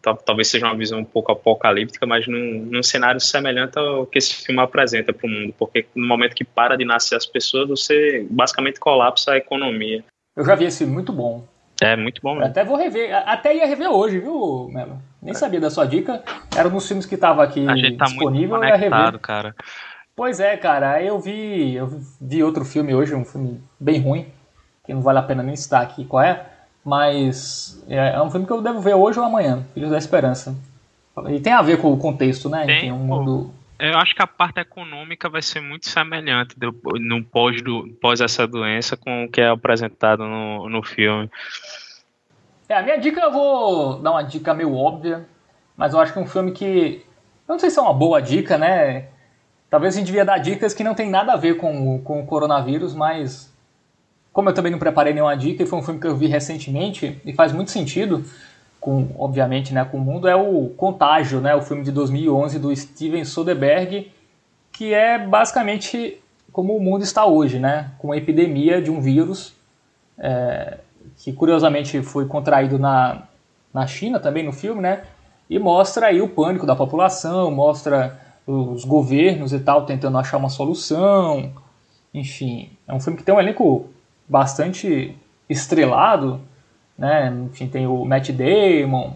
tal- 0.00 0.16
talvez 0.16 0.46
seja 0.48 0.66
uma 0.66 0.76
visão 0.76 1.00
um 1.00 1.04
pouco 1.04 1.32
apocalíptica, 1.32 2.06
mas 2.06 2.26
num, 2.28 2.66
num 2.70 2.82
cenário 2.82 3.20
semelhante 3.20 3.76
ao 3.78 4.06
que 4.06 4.18
esse 4.18 4.44
filme 4.44 4.60
apresenta 4.60 5.12
para 5.12 5.26
o 5.26 5.30
mundo, 5.30 5.52
porque 5.58 5.86
no 5.94 6.06
momento 6.06 6.34
que 6.34 6.44
para 6.44 6.76
de 6.76 6.84
nascer 6.84 7.16
as 7.16 7.26
pessoas, 7.26 7.68
você 7.68 8.24
basicamente 8.30 8.78
colapsa 8.78 9.32
a 9.32 9.36
economia. 9.36 10.04
Eu 10.36 10.44
já 10.44 10.54
vi 10.54 10.66
esse 10.66 10.78
filme, 10.78 10.92
muito 10.92 11.12
bom. 11.12 11.44
É 11.80 11.96
muito 11.96 12.22
bom 12.22 12.34
mesmo. 12.34 12.46
Até 12.50 12.64
vou 12.64 12.76
rever, 12.76 13.14
até 13.28 13.54
ia 13.54 13.66
rever 13.66 13.90
hoje, 13.90 14.18
viu, 14.18 14.68
Melo? 14.72 14.98
Nem 15.20 15.34
sabia 15.34 15.60
da 15.60 15.70
sua 15.70 15.84
dica. 15.84 16.22
Era 16.56 16.68
nos 16.70 16.86
filmes 16.86 17.04
que 17.04 17.16
tava 17.16 17.42
aqui 17.42 17.66
A 17.66 17.76
gente 17.76 17.96
tá 17.96 18.04
disponível, 18.04 18.50
muito 18.50 18.64
eu 18.64 18.68
ia 18.68 18.76
rever. 18.76 18.90
conectado, 18.90 19.18
cara. 19.18 19.54
Pois 20.16 20.40
é, 20.40 20.56
cara, 20.56 21.02
eu 21.02 21.20
vi, 21.20 21.74
eu 21.74 21.88
vi 22.18 22.42
outro 22.42 22.64
filme 22.64 22.94
hoje, 22.94 23.14
um 23.14 23.22
filme 23.24 23.62
bem 23.78 24.00
ruim, 24.00 24.26
que 24.86 24.94
não 24.94 25.02
vale 25.02 25.18
a 25.18 25.22
pena 25.22 25.42
nem 25.42 25.54
citar 25.54 25.82
aqui 25.82 26.06
qual 26.06 26.22
é, 26.22 26.46
mas 26.82 27.84
é, 27.86 28.14
é 28.14 28.22
um 28.22 28.30
filme 28.30 28.46
que 28.46 28.52
eu 28.52 28.62
devo 28.62 28.80
ver 28.80 28.94
hoje 28.94 29.18
ou 29.18 29.26
amanhã, 29.26 29.62
Filhos 29.74 29.90
da 29.90 29.98
Esperança. 29.98 30.56
E 31.28 31.38
tem 31.38 31.52
a 31.52 31.60
ver 31.60 31.80
com 31.82 31.92
o 31.92 31.98
contexto, 31.98 32.48
né? 32.48 32.64
Tem, 32.64 32.76
Enfim, 32.78 32.92
um 32.92 32.98
mundo. 32.98 33.52
Eu 33.78 33.98
acho 33.98 34.14
que 34.14 34.22
a 34.22 34.26
parte 34.26 34.58
econômica 34.58 35.28
vai 35.28 35.42
ser 35.42 35.60
muito 35.60 35.86
semelhante 35.86 36.58
do- 36.58 36.74
no 36.98 37.22
pós, 37.22 37.60
do, 37.60 37.86
pós 38.00 38.22
essa 38.22 38.46
doença 38.46 38.96
com 38.96 39.24
o 39.24 39.28
que 39.30 39.42
é 39.42 39.48
apresentado 39.48 40.24
no, 40.24 40.66
no 40.68 40.82
filme. 40.82 41.30
É, 42.70 42.74
a 42.74 42.82
minha 42.82 42.96
dica 42.98 43.20
eu 43.20 43.30
vou 43.32 43.98
dar 44.00 44.12
uma 44.12 44.22
dica 44.22 44.54
meio 44.54 44.74
óbvia, 44.74 45.26
mas 45.76 45.92
eu 45.92 46.00
acho 46.00 46.12
que 46.14 46.18
é 46.18 46.22
um 46.22 46.26
filme 46.26 46.52
que. 46.52 47.04
Eu 47.46 47.52
não 47.52 47.58
sei 47.58 47.68
se 47.68 47.78
é 47.78 47.82
uma 47.82 47.92
boa 47.92 48.20
dica, 48.20 48.56
né? 48.56 49.08
Talvez 49.76 49.94
a 49.94 49.98
gente 49.98 50.06
devia 50.06 50.24
dar 50.24 50.38
dicas 50.38 50.72
que 50.72 50.82
não 50.82 50.94
tem 50.94 51.10
nada 51.10 51.34
a 51.34 51.36
ver 51.36 51.58
com, 51.58 51.96
o- 51.96 51.98
com 52.00 52.18
o 52.18 52.24
coronavírus, 52.24 52.94
mas. 52.94 53.52
Como 54.32 54.48
eu 54.48 54.54
também 54.54 54.72
não 54.72 54.78
preparei 54.78 55.12
nenhuma 55.12 55.36
dica, 55.36 55.62
e 55.62 55.66
foi 55.66 55.78
um 55.78 55.82
filme 55.82 56.00
que 56.00 56.06
eu 56.06 56.16
vi 56.16 56.26
recentemente, 56.28 57.20
e 57.26 57.34
faz 57.34 57.52
muito 57.52 57.70
sentido, 57.70 58.24
com, 58.80 59.08
obviamente, 59.18 59.74
né, 59.74 59.84
com 59.84 59.98
o 59.98 60.00
mundo, 60.00 60.28
é 60.28 60.34
o 60.34 60.70
Contágio, 60.78 61.42
né? 61.42 61.54
O 61.54 61.60
filme 61.60 61.82
de 61.84 61.92
2011 61.92 62.58
do 62.58 62.74
Steven 62.74 63.22
Soderbergh, 63.26 64.10
que 64.72 64.94
é 64.94 65.18
basicamente 65.18 66.22
como 66.50 66.74
o 66.74 66.80
mundo 66.80 67.02
está 67.04 67.26
hoje, 67.26 67.58
né? 67.58 67.90
Com 67.98 68.12
a 68.12 68.16
epidemia 68.16 68.80
de 68.80 68.90
um 68.90 68.98
vírus 68.98 69.52
é, 70.18 70.78
que 71.18 71.34
curiosamente 71.34 72.00
foi 72.00 72.24
contraído 72.24 72.78
na, 72.78 73.24
na 73.74 73.86
China 73.86 74.18
também 74.18 74.42
no 74.42 74.52
filme, 74.52 74.80
né? 74.80 75.02
E 75.50 75.58
mostra 75.58 76.06
aí 76.06 76.22
o 76.22 76.28
pânico 76.30 76.64
da 76.64 76.74
população, 76.74 77.50
mostra 77.50 78.24
os 78.46 78.84
governos 78.84 79.52
e 79.52 79.58
tal 79.58 79.84
tentando 79.84 80.16
achar 80.18 80.36
uma 80.36 80.48
solução. 80.48 81.52
Enfim, 82.14 82.70
é 82.86 82.94
um 82.94 83.00
filme 83.00 83.18
que 83.18 83.24
tem 83.24 83.34
um 83.34 83.40
elenco 83.40 83.86
bastante 84.28 85.14
estrelado, 85.48 86.40
né? 86.96 87.32
Enfim, 87.50 87.66
tem 87.68 87.86
o 87.86 88.04
Matt 88.04 88.30
Damon, 88.30 89.14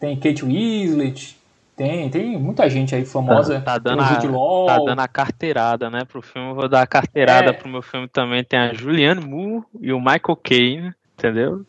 tem 0.00 0.16
Kate 0.16 0.44
Winslet, 0.44 1.36
tem, 1.76 2.08
tem 2.08 2.38
muita 2.38 2.68
gente 2.68 2.94
aí 2.94 3.04
famosa. 3.04 3.60
Tá, 3.60 3.72
tá 3.72 3.78
dando 3.78 4.02
a-. 4.02 4.66
Tá 4.66 4.78
dando 4.84 5.00
a 5.00 5.08
carteirada, 5.08 5.90
né, 5.90 6.04
pro 6.04 6.22
filme. 6.22 6.48
Eu 6.50 6.54
Vou 6.54 6.68
dar 6.68 6.82
a 6.82 6.86
carteirada 6.86 7.50
É. 7.50 7.52
pro 7.52 7.68
meu 7.68 7.82
filme 7.82 8.08
também. 8.08 8.42
Tem 8.42 8.58
a 8.58 8.72
Julianne 8.72 9.24
Moore 9.24 9.64
e 9.80 9.92
o 9.92 10.00
Michael 10.00 10.36
Caine, 10.42 10.92
entendeu? 11.16 11.64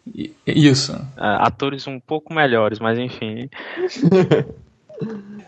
Isso. 0.48 1.00
Ah, 1.18 1.46
atores 1.48 1.86
um 1.86 2.00
pouco 2.00 2.34
melhores, 2.34 2.80
mas 2.80 2.98
enfim. 2.98 3.50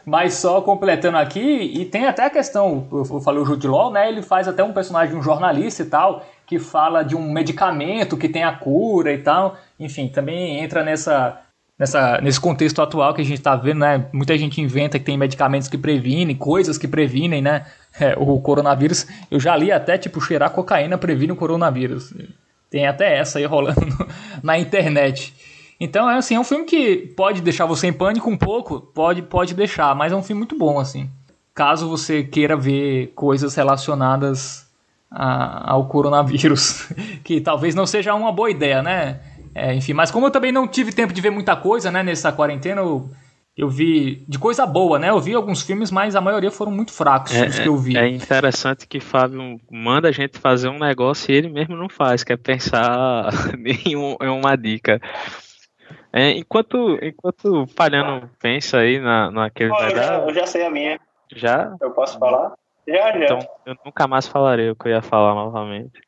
Mas 0.05 0.35
só 0.35 0.61
completando 0.61 1.17
aqui, 1.17 1.39
e 1.39 1.85
tem 1.85 2.05
até 2.05 2.25
a 2.25 2.29
questão, 2.29 2.87
eu 2.91 3.21
falei 3.21 3.41
o 3.41 3.45
Jude 3.45 3.67
Law, 3.67 3.91
né? 3.91 4.09
Ele 4.09 4.21
faz 4.21 4.47
até 4.47 4.63
um 4.63 4.73
personagem 4.73 5.15
um 5.15 5.21
jornalista 5.21 5.83
e 5.83 5.85
tal, 5.85 6.25
que 6.45 6.57
fala 6.59 7.03
de 7.03 7.15
um 7.15 7.31
medicamento 7.31 8.17
que 8.17 8.27
tem 8.27 8.43
a 8.43 8.51
cura 8.51 9.13
e 9.13 9.19
tal. 9.19 9.57
Enfim, 9.79 10.07
também 10.07 10.59
entra 10.59 10.83
nessa, 10.83 11.39
nessa, 11.77 12.19
nesse 12.21 12.39
contexto 12.39 12.81
atual 12.81 13.13
que 13.13 13.21
a 13.21 13.25
gente 13.25 13.37
está 13.37 13.55
vendo, 13.55 13.79
né? 13.79 14.05
Muita 14.11 14.37
gente 14.37 14.59
inventa 14.59 14.97
que 14.97 15.05
tem 15.05 15.17
medicamentos 15.17 15.67
que 15.67 15.77
previnem, 15.77 16.35
coisas 16.35 16.77
que 16.77 16.87
previnem, 16.87 17.41
né? 17.41 17.65
é, 17.99 18.15
o 18.17 18.39
coronavírus. 18.39 19.05
Eu 19.29 19.39
já 19.39 19.55
li 19.55 19.71
até, 19.71 19.97
tipo, 19.97 20.19
cheirar 20.19 20.51
cocaína 20.51 20.97
previne 20.97 21.31
o 21.31 21.35
coronavírus. 21.35 22.13
Tem 22.69 22.87
até 22.87 23.17
essa 23.17 23.37
aí 23.37 23.45
rolando 23.45 24.07
na 24.41 24.57
internet. 24.57 25.33
Então, 25.83 26.07
é 26.07 26.15
assim, 26.17 26.35
é 26.35 26.39
um 26.39 26.43
filme 26.43 26.63
que 26.65 26.97
pode 27.17 27.41
deixar 27.41 27.65
você 27.65 27.87
em 27.87 27.93
pânico 27.93 28.29
um 28.29 28.37
pouco, 28.37 28.79
pode, 28.79 29.23
pode 29.23 29.55
deixar, 29.55 29.95
mas 29.95 30.13
é 30.13 30.15
um 30.15 30.21
filme 30.21 30.37
muito 30.41 30.55
bom, 30.55 30.79
assim. 30.79 31.09
Caso 31.55 31.89
você 31.89 32.23
queira 32.23 32.55
ver 32.55 33.11
coisas 33.15 33.55
relacionadas 33.55 34.69
a- 35.09 35.71
ao 35.71 35.87
coronavírus, 35.87 36.87
que 37.25 37.41
talvez 37.41 37.73
não 37.75 37.85
seja 37.87 38.13
uma 38.13 38.31
boa 38.31 38.49
ideia, 38.51 38.81
né? 38.83 39.19
É, 39.55 39.73
enfim, 39.73 39.93
mas 39.93 40.11
como 40.11 40.27
eu 40.27 40.31
também 40.31 40.51
não 40.51 40.67
tive 40.67 40.93
tempo 40.93 41.11
de 41.13 41.19
ver 41.19 41.31
muita 41.31 41.55
coisa, 41.55 41.89
né, 41.91 42.01
nessa 42.03 42.31
quarentena, 42.31 42.79
eu, 42.81 43.09
eu 43.57 43.67
vi 43.67 44.23
de 44.29 44.37
coisa 44.39 44.65
boa, 44.65 44.97
né? 44.97 45.09
Eu 45.09 45.19
vi 45.19 45.33
alguns 45.33 45.61
filmes, 45.63 45.91
mas 45.91 46.15
a 46.15 46.21
maioria 46.21 46.49
foram 46.51 46.71
muito 46.71 46.93
fracos 46.93 47.33
os 47.49 47.59
que 47.59 47.67
eu 47.67 47.75
vi. 47.75 47.97
É 47.97 48.07
interessante 48.07 48.87
que 48.87 48.99
Fábio 49.01 49.59
manda 49.69 50.07
a 50.07 50.11
gente 50.11 50.37
fazer 50.39 50.69
um 50.69 50.79
negócio 50.79 51.29
e 51.31 51.35
ele 51.35 51.49
mesmo 51.49 51.75
não 51.75 51.89
faz, 51.89 52.23
que 52.23 52.31
é 52.31 52.37
pensar 52.37 53.29
em, 53.85 53.95
um- 53.97 54.15
em 54.21 54.29
uma 54.29 54.55
dica. 54.55 55.01
É, 56.13 56.31
enquanto, 56.31 56.97
enquanto 57.01 57.63
o 57.63 57.67
Palhano 57.67 58.29
pensa 58.39 58.79
aí 58.79 58.99
na, 58.99 59.31
naquele 59.31 59.69
Pô, 59.69 59.81
eu, 59.83 59.91
já, 59.91 60.13
eu 60.19 60.33
já 60.33 60.45
sei 60.45 60.65
a 60.65 60.69
minha. 60.69 60.99
já, 61.33 61.73
Eu 61.79 61.91
posso 61.91 62.19
falar? 62.19 62.53
Já, 62.87 63.11
já. 63.13 63.23
então 63.23 63.39
eu 63.65 63.75
nunca 63.85 64.07
mais 64.07 64.27
falarei 64.27 64.69
o 64.69 64.75
que 64.75 64.87
eu 64.87 64.91
ia 64.91 65.01
falar 65.01 65.33
novamente. 65.33 66.01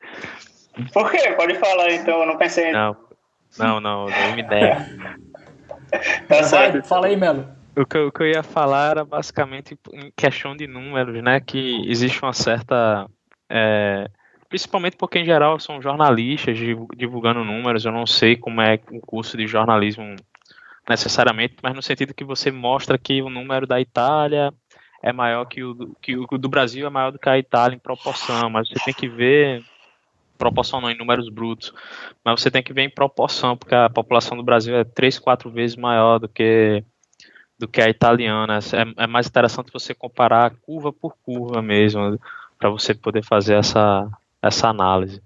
Por 0.92 1.10
quê? 1.10 1.32
Pode 1.32 1.54
falar, 1.54 1.90
então. 1.92 2.20
Eu 2.20 2.26
não 2.26 2.36
pensei. 2.36 2.72
Não, 2.72 2.96
não, 3.58 3.80
não, 3.80 4.08
eu 4.08 4.34
me 4.34 4.42
nego. 4.42 4.76
Tá 6.28 6.42
certo. 6.42 6.82
fala 6.88 7.06
aí, 7.06 7.16
Melo. 7.16 7.46
O 7.76 7.86
que, 7.86 7.96
eu- 7.96 8.08
o 8.08 8.12
que 8.12 8.22
eu 8.22 8.26
ia 8.26 8.42
falar 8.42 8.90
era 8.90 9.04
basicamente 9.04 9.78
em 9.92 10.10
questão 10.16 10.56
de 10.56 10.66
números, 10.66 11.22
né? 11.22 11.40
Que 11.40 11.88
existe 11.88 12.20
uma 12.22 12.32
certa. 12.32 13.06
é, 13.48 14.08
principalmente 14.54 14.96
porque, 14.96 15.18
em 15.18 15.24
geral, 15.24 15.58
são 15.58 15.82
jornalistas 15.82 16.56
divu- 16.56 16.86
divulgando 16.94 17.42
números. 17.42 17.84
Eu 17.84 17.90
não 17.90 18.06
sei 18.06 18.36
como 18.36 18.60
é 18.60 18.78
o 18.92 19.00
curso 19.00 19.36
de 19.36 19.48
jornalismo 19.48 20.14
necessariamente, 20.88 21.56
mas 21.60 21.74
no 21.74 21.82
sentido 21.82 22.14
que 22.14 22.22
você 22.22 22.52
mostra 22.52 22.96
que 22.96 23.20
o 23.20 23.28
número 23.28 23.66
da 23.66 23.80
Itália 23.80 24.54
é 25.02 25.12
maior 25.12 25.44
que 25.46 25.64
o 25.64 25.74
do, 25.74 25.96
que 26.00 26.16
o 26.16 26.38
do 26.38 26.48
Brasil 26.48 26.86
é 26.86 26.90
maior 26.90 27.10
do 27.10 27.18
que 27.18 27.28
a 27.28 27.36
Itália 27.36 27.74
em 27.74 27.80
proporção, 27.80 28.48
mas 28.48 28.68
você 28.68 28.78
tem 28.84 28.94
que 28.94 29.08
ver 29.08 29.60
proporção 30.38 30.80
não 30.80 30.88
em 30.88 30.96
números 30.96 31.28
brutos, 31.28 31.72
mas 32.24 32.40
você 32.40 32.48
tem 32.48 32.62
que 32.62 32.72
ver 32.72 32.82
em 32.82 32.90
proporção, 32.90 33.56
porque 33.56 33.74
a 33.74 33.90
população 33.90 34.36
do 34.36 34.44
Brasil 34.44 34.76
é 34.76 34.84
três, 34.84 35.18
quatro 35.18 35.50
vezes 35.50 35.74
maior 35.74 36.20
do 36.20 36.28
que 36.28 36.84
do 37.58 37.66
que 37.66 37.80
a 37.80 37.88
italiana. 37.88 38.60
É, 38.72 39.02
é 39.02 39.06
mais 39.08 39.26
interessante 39.26 39.72
você 39.72 39.92
comparar 39.92 40.54
curva 40.62 40.92
por 40.92 41.16
curva 41.24 41.60
mesmo, 41.60 42.20
para 42.56 42.70
você 42.70 42.94
poder 42.94 43.24
fazer 43.24 43.54
essa, 43.54 44.08
essa 44.46 44.68
análise. 44.68 45.20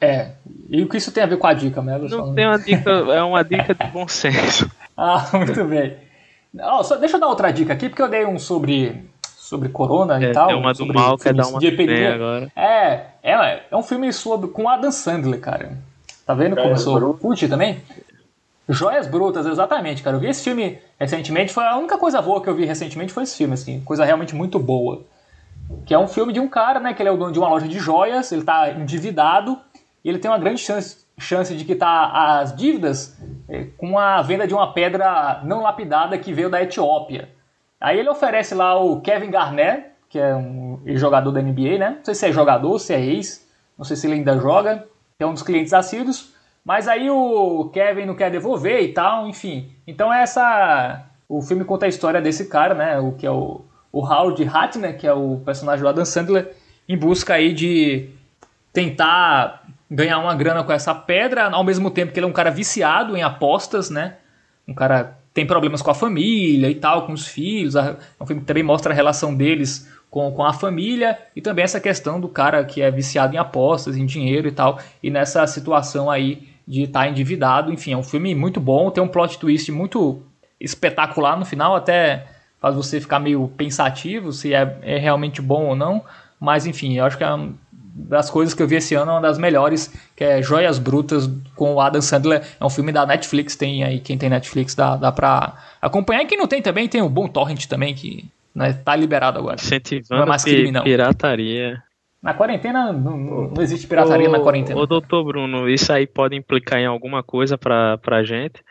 É. 0.00 0.30
E 0.68 0.82
o 0.82 0.88
que 0.88 0.96
isso 0.96 1.12
tem 1.12 1.22
a 1.22 1.26
ver 1.26 1.36
com 1.38 1.46
a 1.46 1.52
dica, 1.54 1.80
Melo? 1.80 2.08
Só 2.08 2.16
Não 2.26 2.34
tem 2.34 2.46
uma 2.46 2.58
dica, 2.58 2.90
é 2.90 3.22
uma 3.22 3.44
dica 3.44 3.74
de 3.74 3.86
bom 3.92 4.08
senso. 4.08 4.70
Ah, 4.94 5.26
muito 5.32 5.64
bem. 5.64 5.96
Ó, 6.60 6.82
só, 6.82 6.96
deixa 6.96 7.16
eu 7.16 7.20
dar 7.20 7.28
outra 7.28 7.50
dica 7.50 7.72
aqui, 7.72 7.88
porque 7.88 8.02
eu 8.02 8.10
dei 8.10 8.26
um 8.26 8.38
sobre, 8.38 9.02
sobre 9.22 9.70
corona 9.70 10.20
e 10.20 10.26
É, 10.26 10.32
tal. 10.32 10.48
tem 10.48 10.56
uma 10.56 10.72
do 10.72 10.76
sobre 10.76 10.92
mal, 10.94 11.16
quer 11.16 11.32
dar 11.32 11.46
uma 11.46 11.58
de 11.58 11.70
do 11.70 11.74
epidemia. 11.74 12.14
agora. 12.14 12.52
É, 12.54 13.06
é, 13.22 13.62
é 13.70 13.76
um 13.76 13.82
filme 13.82 14.12
sobre, 14.12 14.50
com 14.50 14.68
Adam 14.68 14.92
Sandler, 14.92 15.40
cara. 15.40 15.78
Tá 16.26 16.34
vendo 16.34 16.56
como 16.56 16.68
eu 16.68 16.76
sou 16.76 17.18
também? 17.48 17.80
Joias 18.68 19.06
Brutas, 19.06 19.46
exatamente, 19.46 20.02
cara. 20.02 20.16
Eu 20.16 20.20
vi 20.20 20.28
esse 20.28 20.44
filme 20.44 20.78
recentemente, 21.00 21.52
foi 21.54 21.64
a 21.64 21.76
única 21.78 21.96
coisa 21.96 22.20
boa 22.20 22.42
que 22.42 22.48
eu 22.48 22.54
vi 22.54 22.66
recentemente 22.66 23.12
foi 23.14 23.22
esse 23.22 23.36
filme, 23.36 23.54
assim, 23.54 23.80
coisa 23.80 24.04
realmente 24.04 24.34
muito 24.34 24.58
boa. 24.58 25.02
Que 25.84 25.94
é 25.94 25.98
um 25.98 26.08
filme 26.08 26.32
de 26.32 26.40
um 26.40 26.48
cara, 26.48 26.78
né, 26.80 26.94
que 26.94 27.02
ele 27.02 27.08
é 27.08 27.12
o 27.12 27.16
dono 27.16 27.32
de 27.32 27.38
uma 27.38 27.48
loja 27.48 27.66
de 27.66 27.78
joias, 27.78 28.30
ele 28.32 28.44
tá 28.44 28.70
endividado, 28.70 29.58
e 30.04 30.08
ele 30.08 30.18
tem 30.18 30.30
uma 30.30 30.38
grande 30.38 30.60
chance, 30.60 31.06
chance 31.18 31.54
de 31.54 31.64
quitar 31.64 32.14
as 32.14 32.54
dívidas 32.54 33.18
eh, 33.48 33.68
com 33.76 33.98
a 33.98 34.20
venda 34.22 34.46
de 34.46 34.54
uma 34.54 34.72
pedra 34.72 35.40
não 35.44 35.62
lapidada 35.62 36.18
que 36.18 36.32
veio 36.32 36.50
da 36.50 36.62
Etiópia. 36.62 37.28
Aí 37.80 37.98
ele 37.98 38.08
oferece 38.08 38.54
lá 38.54 38.78
o 38.78 39.00
Kevin 39.00 39.30
Garnett, 39.30 39.86
que 40.08 40.18
é 40.18 40.34
um 40.34 40.80
jogador 40.88 41.32
da 41.32 41.40
NBA, 41.40 41.78
né? 41.78 41.90
Não 41.96 42.04
sei 42.04 42.14
se 42.14 42.26
é 42.26 42.32
jogador, 42.32 42.78
se 42.78 42.92
é 42.92 43.00
ex, 43.00 43.48
não 43.76 43.84
sei 43.84 43.96
se 43.96 44.06
ele 44.06 44.14
ainda 44.14 44.38
joga, 44.38 44.86
é 45.18 45.26
um 45.26 45.32
dos 45.32 45.42
clientes 45.42 45.72
assíduos. 45.72 46.32
Mas 46.64 46.86
aí 46.86 47.10
o 47.10 47.70
Kevin 47.72 48.06
não 48.06 48.14
quer 48.14 48.30
devolver 48.30 48.82
e 48.82 48.92
tal, 48.92 49.26
enfim. 49.26 49.70
Então 49.86 50.12
essa. 50.12 51.06
O 51.28 51.40
filme 51.40 51.64
conta 51.64 51.86
a 51.86 51.88
história 51.88 52.20
desse 52.20 52.46
cara, 52.46 52.74
né? 52.74 52.98
O 53.00 53.12
que 53.12 53.26
é 53.26 53.30
o, 53.30 53.64
o 53.92 54.00
Howard 54.00 54.42
Hattner, 54.42 54.96
que 54.96 55.06
é 55.06 55.12
o 55.12 55.40
personagem 55.44 55.82
do 55.82 55.88
Adam 55.88 56.04
Sandler, 56.04 56.52
em 56.88 56.96
busca 56.96 57.34
aí 57.34 57.52
de 57.52 58.08
tentar 58.72 59.64
ganhar 59.90 60.18
uma 60.18 60.34
grana 60.34 60.64
com 60.64 60.72
essa 60.72 60.94
pedra, 60.94 61.50
ao 61.50 61.62
mesmo 61.62 61.90
tempo 61.90 62.12
que 62.12 62.18
ele 62.18 62.26
é 62.26 62.28
um 62.28 62.32
cara 62.32 62.50
viciado 62.50 63.16
em 63.16 63.22
apostas, 63.22 63.90
né? 63.90 64.16
Um 64.66 64.72
cara 64.72 65.18
tem 65.34 65.46
problemas 65.46 65.82
com 65.82 65.90
a 65.90 65.94
família 65.94 66.70
e 66.70 66.74
tal, 66.74 67.06
com 67.06 67.12
os 67.12 67.26
filhos. 67.26 67.76
É 67.76 67.96
um 68.20 68.26
filme 68.26 68.40
que 68.40 68.46
também 68.46 68.62
mostra 68.62 68.92
a 68.92 68.96
relação 68.96 69.34
deles 69.34 69.88
com, 70.10 70.30
com 70.32 70.44
a 70.44 70.52
família 70.52 71.18
e 71.36 71.40
também 71.40 71.64
essa 71.64 71.80
questão 71.80 72.20
do 72.20 72.28
cara 72.28 72.64
que 72.64 72.80
é 72.80 72.90
viciado 72.90 73.34
em 73.34 73.38
apostas, 73.38 73.96
em 73.96 74.06
dinheiro 74.06 74.48
e 74.48 74.52
tal, 74.52 74.78
e 75.02 75.10
nessa 75.10 75.46
situação 75.46 76.10
aí 76.10 76.48
de 76.66 76.82
estar 76.82 77.08
endividado. 77.08 77.72
Enfim, 77.72 77.92
é 77.92 77.96
um 77.96 78.02
filme 78.02 78.34
muito 78.34 78.60
bom, 78.60 78.90
tem 78.90 79.02
um 79.02 79.08
plot 79.08 79.38
twist 79.38 79.70
muito 79.70 80.22
espetacular 80.60 81.38
no 81.38 81.44
final, 81.44 81.74
até 81.74 82.26
faz 82.62 82.74
você 82.76 83.00
ficar 83.00 83.18
meio 83.18 83.48
pensativo 83.56 84.32
se 84.32 84.54
é, 84.54 84.78
é 84.82 84.96
realmente 84.96 85.42
bom 85.42 85.66
ou 85.66 85.76
não. 85.76 86.02
Mas 86.40 86.64
enfim, 86.66 86.96
eu 86.96 87.04
acho 87.04 87.18
que 87.18 87.24
é 87.24 87.34
um- 87.34 87.52
das 87.94 88.30
coisas 88.30 88.54
que 88.54 88.62
eu 88.62 88.66
vi 88.66 88.76
esse 88.76 88.94
ano, 88.94 89.10
uma 89.12 89.20
das 89.20 89.36
melhores, 89.36 89.92
que 90.16 90.24
é 90.24 90.40
Joias 90.40 90.78
Brutas 90.78 91.28
com 91.54 91.74
o 91.74 91.80
Adam 91.80 92.00
Sandler. 92.00 92.42
É 92.58 92.64
um 92.64 92.70
filme 92.70 92.90
da 92.90 93.04
Netflix, 93.04 93.54
tem 93.54 93.84
aí 93.84 94.00
quem 94.00 94.16
tem 94.16 94.30
Netflix 94.30 94.74
dá, 94.74 94.96
dá 94.96 95.12
pra 95.12 95.54
acompanhar. 95.80 96.22
E 96.22 96.26
quem 96.26 96.38
não 96.38 96.46
tem 96.46 96.62
também, 96.62 96.88
tem 96.88 97.02
o 97.02 97.08
Bom 97.08 97.28
Torrent 97.28 97.66
também, 97.66 97.94
que 97.94 98.24
né, 98.54 98.72
tá 98.72 98.96
liberado 98.96 99.38
agora. 99.38 99.56
Incentivando 99.56 100.16
não 100.16 100.22
é 100.22 100.26
mais 100.26 100.42
crime, 100.44 100.70
não. 100.72 100.84
pirataria. 100.84 101.82
Na 102.22 102.32
quarentena 102.32 102.92
não, 102.92 103.18
não 103.18 103.62
existe 103.62 103.86
pirataria 103.86 104.28
ô, 104.28 104.32
na 104.32 104.40
quarentena. 104.40 104.80
Ô, 104.80 104.86
doutor 104.86 105.24
Bruno, 105.24 105.68
isso 105.68 105.92
aí 105.92 106.06
pode 106.06 106.36
implicar 106.36 106.78
em 106.78 106.86
alguma 106.86 107.22
coisa 107.22 107.58
pra, 107.58 107.98
pra 107.98 108.22
gente? 108.22 108.62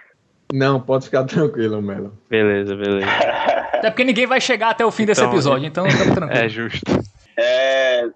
Não, 0.54 0.80
pode 0.82 1.06
ficar 1.06 1.24
tranquilo, 1.26 1.82
Melo. 1.82 2.14
Beleza, 2.30 2.76
beleza. 2.76 3.06
Até 3.74 3.90
porque 3.90 4.04
ninguém 4.04 4.28
vai 4.28 4.42
chegar 4.42 4.70
até 4.70 4.86
o 4.86 4.92
fim 4.92 5.04
então, 5.04 5.14
desse 5.14 5.24
episódio, 5.24 5.66
então 5.66 5.88
estamos 5.88 6.14
tranquilos. 6.14 6.44
É 6.44 6.50
justo. 6.50 6.92
É, 7.38 8.10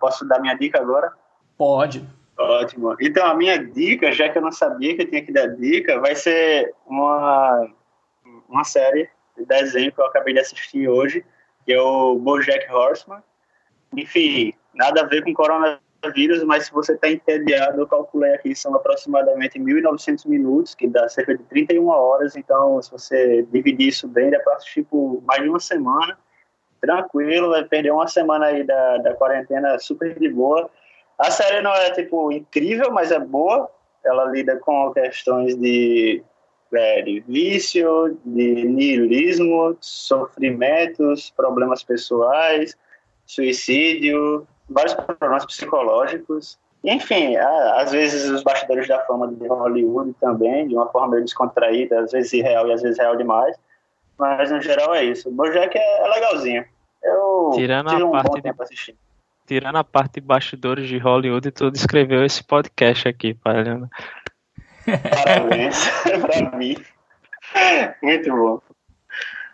posso 0.00 0.26
dar 0.26 0.40
minha 0.40 0.54
dica 0.54 0.80
agora? 0.80 1.12
Pode. 1.56 2.06
Ótimo. 2.36 2.96
Então, 3.00 3.26
a 3.26 3.34
minha 3.34 3.58
dica, 3.58 4.12
já 4.12 4.28
que 4.28 4.38
eu 4.38 4.42
não 4.42 4.52
sabia 4.52 4.94
que 4.96 5.02
eu 5.02 5.08
tinha 5.08 5.24
que 5.24 5.32
dar 5.32 5.46
dica, 5.46 6.00
vai 6.00 6.14
ser 6.14 6.74
uma, 6.86 7.68
uma 8.48 8.64
série 8.64 9.08
de 9.36 9.44
desenho 9.46 9.92
que 9.92 10.00
eu 10.00 10.06
acabei 10.06 10.34
de 10.34 10.40
assistir 10.40 10.88
hoje, 10.88 11.24
que 11.64 11.72
é 11.72 11.80
o 11.80 12.16
BoJack 12.16 12.70
Horseman. 12.72 13.22
Enfim, 13.96 14.52
nada 14.74 15.02
a 15.02 15.06
ver 15.06 15.22
com 15.22 15.32
coronavírus, 15.32 15.80
mas 16.46 16.66
se 16.66 16.72
você 16.72 16.94
está 16.94 17.10
entediado, 17.10 17.80
eu 17.80 17.86
calculei 17.86 18.32
aqui, 18.34 18.54
são 18.54 18.74
aproximadamente 18.74 19.58
1.900 19.58 20.26
minutos, 20.26 20.74
que 20.74 20.86
dá 20.86 21.08
cerca 21.08 21.36
de 21.36 21.42
31 21.44 21.86
horas, 21.88 22.36
então 22.36 22.80
se 22.82 22.90
você 22.90 23.42
dividir 23.50 23.88
isso 23.88 24.08
bem, 24.08 24.30
dá 24.30 24.40
para 24.40 24.54
assistir 24.54 24.84
por 24.84 25.22
mais 25.24 25.42
de 25.42 25.48
uma 25.48 25.60
semana 25.60 26.18
tranquilo, 26.84 27.50
vai 27.50 27.64
perder 27.64 27.92
uma 27.92 28.06
semana 28.06 28.46
aí 28.46 28.62
da, 28.62 28.98
da 28.98 29.14
quarentena 29.14 29.78
super 29.78 30.18
de 30.18 30.28
boa. 30.28 30.70
A 31.18 31.30
série 31.30 31.62
não 31.62 31.72
é, 31.72 31.90
tipo, 31.92 32.30
incrível, 32.30 32.90
mas 32.92 33.10
é 33.10 33.18
boa. 33.18 33.70
Ela 34.04 34.26
lida 34.26 34.56
com 34.56 34.92
questões 34.92 35.56
de, 35.56 36.22
é, 36.72 37.02
de 37.02 37.20
vício, 37.20 38.18
de 38.24 38.64
niilismo, 38.64 39.76
sofrimentos, 39.80 41.30
problemas 41.30 41.82
pessoais, 41.82 42.76
suicídio, 43.24 44.46
vários 44.68 44.94
problemas 44.94 45.44
psicológicos. 45.46 46.58
Enfim, 46.82 47.36
às 47.36 47.92
vezes 47.92 48.30
os 48.30 48.42
bastidores 48.42 48.86
da 48.86 49.00
fama 49.06 49.28
de 49.28 49.46
Hollywood 49.46 50.14
também, 50.20 50.68
de 50.68 50.74
uma 50.74 50.86
forma 50.88 51.08
meio 51.12 51.24
descontraída, 51.24 52.00
às 52.00 52.12
vezes 52.12 52.32
irreal 52.34 52.68
e 52.68 52.72
às 52.72 52.82
vezes 52.82 52.98
real 52.98 53.16
demais. 53.16 53.56
Mas 54.18 54.50
no 54.50 54.60
geral 54.60 54.94
é 54.94 55.04
isso. 55.04 55.28
O 55.28 55.32
Bojack 55.32 55.76
é, 55.76 56.04
é 56.04 56.08
legalzinho. 56.08 56.64
Eu 57.02 57.52
tirando 57.54 57.90
a 57.90 57.96
um 57.96 58.10
parte 58.12 58.40
de, 58.40 58.96
tirando 59.46 59.76
a 59.76 59.84
parte 59.84 60.14
de 60.14 60.20
bastidores 60.20 60.88
de 60.88 60.98
Hollywood, 60.98 61.50
tu 61.50 61.70
descreveu 61.70 62.24
esse 62.24 62.42
podcast 62.44 63.08
aqui, 63.08 63.34
Palhana. 63.34 63.88
Parabéns 65.24 65.88
pra 66.20 66.56
mim. 66.56 66.76
Muito 68.02 68.30
bom. 68.30 68.60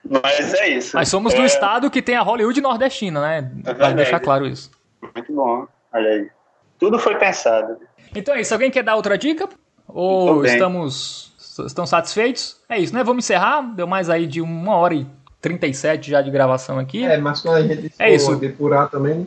Mas 0.08 0.54
é 0.54 0.68
isso. 0.68 0.96
Mas 0.96 1.08
somos 1.08 1.34
é... 1.34 1.36
do 1.36 1.44
estado 1.44 1.90
que 1.90 2.00
tem 2.00 2.16
a 2.16 2.22
Hollywood 2.22 2.60
nordestina, 2.60 3.20
né? 3.20 3.52
É 3.64 3.74
vale 3.74 3.94
deixar 3.94 4.20
claro 4.20 4.46
isso. 4.46 4.70
Muito 5.02 5.32
bom. 5.32 5.66
Olha 5.92 6.10
aí. 6.10 6.30
Tudo 6.78 6.98
foi 6.98 7.16
pensado. 7.16 7.78
Então 8.14 8.34
é 8.34 8.40
isso. 8.40 8.54
Alguém 8.54 8.70
quer 8.70 8.82
dar 8.82 8.96
outra 8.96 9.16
dica? 9.18 9.48
Ou 9.86 10.44
estamos 10.44 11.30
estão 11.66 11.86
satisfeitos? 11.86 12.60
É 12.68 12.78
isso, 12.78 12.94
né? 12.94 13.04
Vamos 13.04 13.24
encerrar. 13.24 13.60
Deu 13.74 13.86
mais 13.86 14.08
aí 14.08 14.26
de 14.26 14.40
uma 14.40 14.76
hora 14.76 14.94
e 14.94 15.06
37 15.40 16.10
já 16.10 16.22
de 16.22 16.30
gravação 16.30 16.78
aqui. 16.78 17.04
É, 17.04 17.18
mas 17.18 17.40
quando 17.40 17.56
a 17.56 17.62
gente 17.62 17.92
é 17.98 18.14
isso. 18.14 18.34
depurar 18.36 18.88
também. 18.88 19.26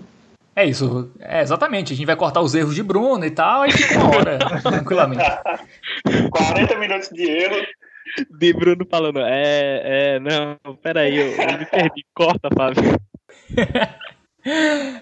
É 0.55 0.65
isso, 0.65 1.11
é, 1.19 1.41
exatamente. 1.41 1.93
A 1.93 1.95
gente 1.95 2.05
vai 2.05 2.15
cortar 2.15 2.41
os 2.41 2.53
erros 2.53 2.75
de 2.75 2.83
Bruno 2.83 3.25
e 3.25 3.31
tal, 3.31 3.65
e 3.65 3.71
fica 3.71 3.97
uma 3.97 4.17
hora, 4.17 4.37
tranquilamente. 4.61 5.23
40 6.29 6.77
minutos 6.77 7.09
de 7.09 7.23
erro. 7.23 7.65
De 8.29 8.53
Bruno 8.53 8.85
falando, 8.87 9.19
é, 9.21 10.17
é, 10.17 10.19
não, 10.19 10.75
peraí, 10.75 11.17
eu, 11.17 11.31
eu 11.31 11.57
me 11.57 11.65
perdi, 11.65 12.05
corta, 12.13 12.49
Fábio. 12.55 12.83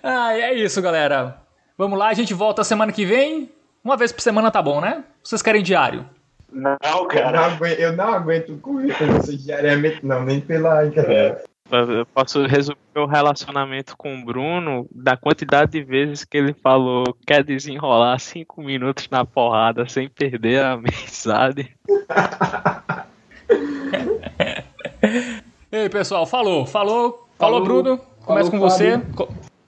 ah, 0.03 0.37
é 0.37 0.53
isso, 0.53 0.81
galera. 0.81 1.37
Vamos 1.77 1.97
lá, 1.97 2.09
a 2.09 2.13
gente 2.13 2.33
volta 2.33 2.63
semana 2.63 2.91
que 2.91 3.05
vem. 3.05 3.49
Uma 3.83 3.97
vez 3.97 4.11
por 4.11 4.21
semana 4.21 4.51
tá 4.51 4.61
bom, 4.61 4.79
né? 4.79 5.03
Vocês 5.23 5.41
querem 5.41 5.63
diário? 5.63 6.05
Não, 6.51 7.07
cara. 7.07 7.27
Eu 7.27 7.31
não 7.31 7.43
aguento, 7.43 7.79
eu 7.79 7.93
não 7.93 8.13
aguento 8.13 8.57
correr 8.59 8.97
com 8.97 9.07
vocês 9.07 9.43
diariamente, 9.43 10.05
não, 10.05 10.23
nem 10.23 10.39
pela 10.39 10.85
internet. 10.85 11.43
Eu 11.71 12.05
posso 12.05 12.45
resumir 12.45 12.77
meu 12.93 13.05
relacionamento 13.05 13.95
com 13.95 14.13
o 14.13 14.25
Bruno 14.25 14.85
da 14.93 15.15
quantidade 15.15 15.71
de 15.71 15.81
vezes 15.81 16.25
que 16.25 16.37
ele 16.37 16.53
falou 16.53 17.15
quer 17.25 17.43
desenrolar 17.43 18.19
cinco 18.19 18.61
minutos 18.61 19.07
na 19.09 19.23
porrada 19.23 19.87
sem 19.87 20.09
perder 20.09 20.63
a 20.63 20.73
amizade. 20.73 21.73
Ei, 25.71 25.87
pessoal, 25.87 26.25
falou, 26.25 26.65
falou, 26.65 27.27
falou, 27.37 27.61
falou 27.61 27.63
Bruno. 27.63 27.99
Começa 28.25 28.51
com 28.51 28.59
você. 28.59 29.01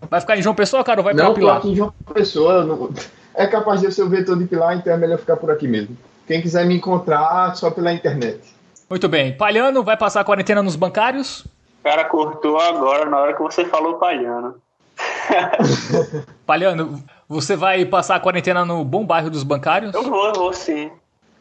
Vai 0.10 0.20
ficar 0.20 0.38
em 0.38 0.42
João 0.42 0.54
Pessoa, 0.54 0.84
cara, 0.84 1.00
ou 1.00 1.04
vai 1.04 1.14
não, 1.14 1.28
pra 1.28 1.34
Pilar? 1.34 1.54
Não, 1.54 1.60
aqui 1.60 1.72
em 1.72 1.76
João 1.76 1.94
Pessoa. 2.14 2.64
Não... 2.66 2.90
É 3.36 3.48
capaz 3.48 3.80
de 3.80 3.88
eu 3.88 3.92
ser 3.92 4.04
o 4.04 4.10
vetor 4.10 4.38
de 4.38 4.46
Pilar, 4.46 4.78
então 4.78 4.94
é 4.94 4.98
melhor 4.98 5.18
ficar 5.18 5.38
por 5.38 5.50
aqui 5.50 5.68
mesmo. 5.68 5.98
Quem 6.28 6.40
quiser 6.40 6.68
me 6.68 6.76
encontrar, 6.76 7.56
só 7.56 7.72
pela 7.72 7.92
internet. 7.92 8.40
Muito 8.88 9.10
bem. 9.10 9.36
Palhano 9.36 9.82
vai 9.82 9.98
passar 9.98 10.22
a 10.22 10.24
quarentena 10.24 10.62
nos 10.62 10.76
bancários? 10.76 11.40
O 11.80 11.84
cara 11.84 12.06
cortou 12.06 12.60
agora 12.60 13.10
na 13.10 13.18
hora 13.18 13.34
que 13.34 13.42
você 13.42 13.66
falou 13.66 13.96
Palhano. 13.96 14.54
Palhano, 16.46 17.04
você 17.28 17.56
vai 17.56 17.84
passar 17.86 18.18
a 18.18 18.20
quarentena 18.20 18.64
no 18.64 18.86
bom 18.86 19.04
bairro 19.04 19.32
dos 19.32 19.42
bancários? 19.42 19.92
Eu 19.96 20.04
vou, 20.04 20.28
eu 20.28 20.34
vou 20.34 20.54
sim. 20.54 20.92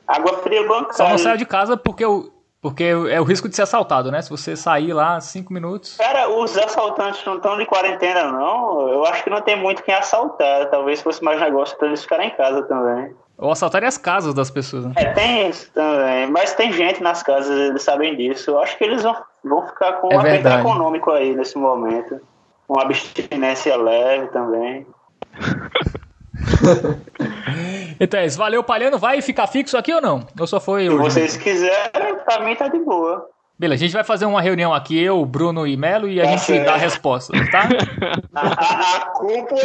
Água 0.09 0.39
fria 0.39 0.67
bancária. 0.67 0.95
Só 0.95 1.11
não 1.11 1.19
saia 1.19 1.37
de 1.37 1.45
casa 1.45 1.77
porque 1.77 2.07
o, 2.07 2.33
porque 2.63 2.85
é 2.85 3.21
o 3.21 3.25
risco 3.25 3.49
de 3.49 3.57
ser 3.57 3.63
assaltado, 3.63 4.13
né? 4.13 4.23
Se 4.23 4.31
você 4.31 4.55
sair 4.55 4.93
lá 4.93 5.21
cinco 5.21 5.53
minutos. 5.53 5.97
Cara, 5.97 6.31
os 6.31 6.57
assaltantes 6.57 7.21
não 7.27 7.35
estão 7.35 7.59
de 7.59 7.67
quarentena, 7.67 8.31
não. 8.31 8.89
Eu 8.89 9.05
acho 9.05 9.25
que 9.25 9.31
não 9.31 9.41
tem 9.41 9.61
muito 9.61 9.83
quem 9.83 9.93
assaltar. 9.93 10.71
Talvez 10.71 11.03
fosse 11.03 11.25
mais 11.25 11.41
negócio 11.41 11.77
para 11.77 11.89
eles 11.89 12.03
ficarem 12.03 12.29
em 12.29 12.37
casa 12.37 12.63
também. 12.63 13.13
Ou 13.37 13.51
assaltarem 13.51 13.89
as 13.89 13.99
casas 13.99 14.33
das 14.33 14.49
pessoas, 14.49 14.87
né? 14.87 14.93
É, 14.95 15.07
tem 15.07 15.49
isso 15.49 15.73
também. 15.73 16.31
Mas 16.31 16.55
tem 16.55 16.73
gente 16.73 17.03
nas 17.03 17.21
casas, 17.21 17.51
eles 17.51 17.83
sabem 17.83 18.17
disso. 18.17 18.53
Eu 18.53 18.63
acho 18.63 18.79
que 18.79 18.85
eles 18.85 19.03
vão, 19.03 19.17
vão 19.43 19.67
ficar 19.67 19.95
com 19.95 20.13
é 20.13 20.17
um 20.17 20.21
aperto 20.21 20.47
econômico 20.47 21.11
aí 21.11 21.35
nesse 21.35 21.59
momento. 21.59 22.21
Uma 22.69 22.83
abstinência 22.83 23.75
leve 23.75 24.29
também. 24.29 24.87
então 28.05 28.21
é 28.21 28.27
isso. 28.27 28.39
Valeu, 28.39 28.63
Palhano. 28.63 28.99
Vai 28.99 29.23
ficar 29.23 29.47
fixo 29.47 29.77
aqui 29.77 29.93
ou 29.93 30.01
não? 30.01 30.27
Ou 30.39 30.47
só 30.47 30.61
foi 30.61 30.89
Se 30.89 30.97
vocês 30.97 31.37
quiserem, 31.37 32.17
pra 32.25 32.41
mim 32.41 32.55
tá 32.55 32.69
de 32.69 32.79
boa. 32.79 33.29
Beleza, 33.59 33.85
a 33.85 33.87
gente 33.87 33.95
vai 33.95 34.03
fazer 34.03 34.25
uma 34.25 34.43
reunião 34.43 34.75
aqui, 34.75 35.01
eu, 35.01 35.25
Bruno 35.25 35.67
e 35.67 35.77
Melo, 35.77 36.09
e 36.09 36.21
a 36.21 36.25
tá 36.25 36.31
gente 36.31 36.43
certo. 36.43 36.65
dá 36.65 36.75
a 36.75 36.77
resposta, 36.77 37.33
tá? 37.51 37.69
a, 38.35 38.49
a, 38.49 38.97
a 38.97 39.01
cúpula 39.11 39.61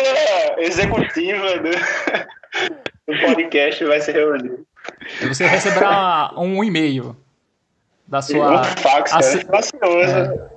executiva 0.58 1.58
do, 1.58 1.70
o 3.08 3.20
podcast 3.20 3.84
vai 3.86 4.00
se 4.02 4.12
reunir. 4.12 4.60
Você 5.28 5.48
receberá 5.48 6.32
um 6.38 6.64
e-mail 6.64 7.16
da 8.06 8.22
sua. 8.22 8.62
Um 8.62 8.64
fax, 8.64 9.14
é, 9.14 10.48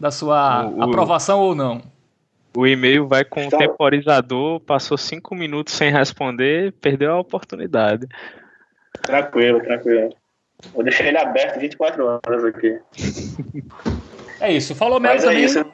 da 0.00 0.10
sua 0.10 0.66
o, 0.66 0.82
aprovação 0.82 1.40
ou 1.40 1.54
não. 1.54 1.82
O 2.56 2.66
e-mail 2.66 3.06
vai 3.06 3.24
com 3.24 3.46
o 3.46 3.50
temporizador, 3.50 4.60
passou 4.60 4.96
cinco 4.96 5.34
minutos 5.34 5.74
sem 5.74 5.92
responder, 5.92 6.72
perdeu 6.80 7.12
a 7.12 7.20
oportunidade. 7.20 8.06
Tranquilo, 9.02 9.60
tranquilo. 9.60 10.14
Vou 10.72 10.82
deixar 10.82 11.06
ele 11.06 11.18
aberto 11.18 11.60
24 11.60 12.20
horas 12.26 12.44
aqui. 12.44 12.78
É 14.40 14.52
isso. 14.52 14.74
Falou, 14.74 15.00
Melo, 15.00 15.16
é 15.16 15.20
também. 15.20 15.38
É 15.38 15.40
isso. 15.40 15.66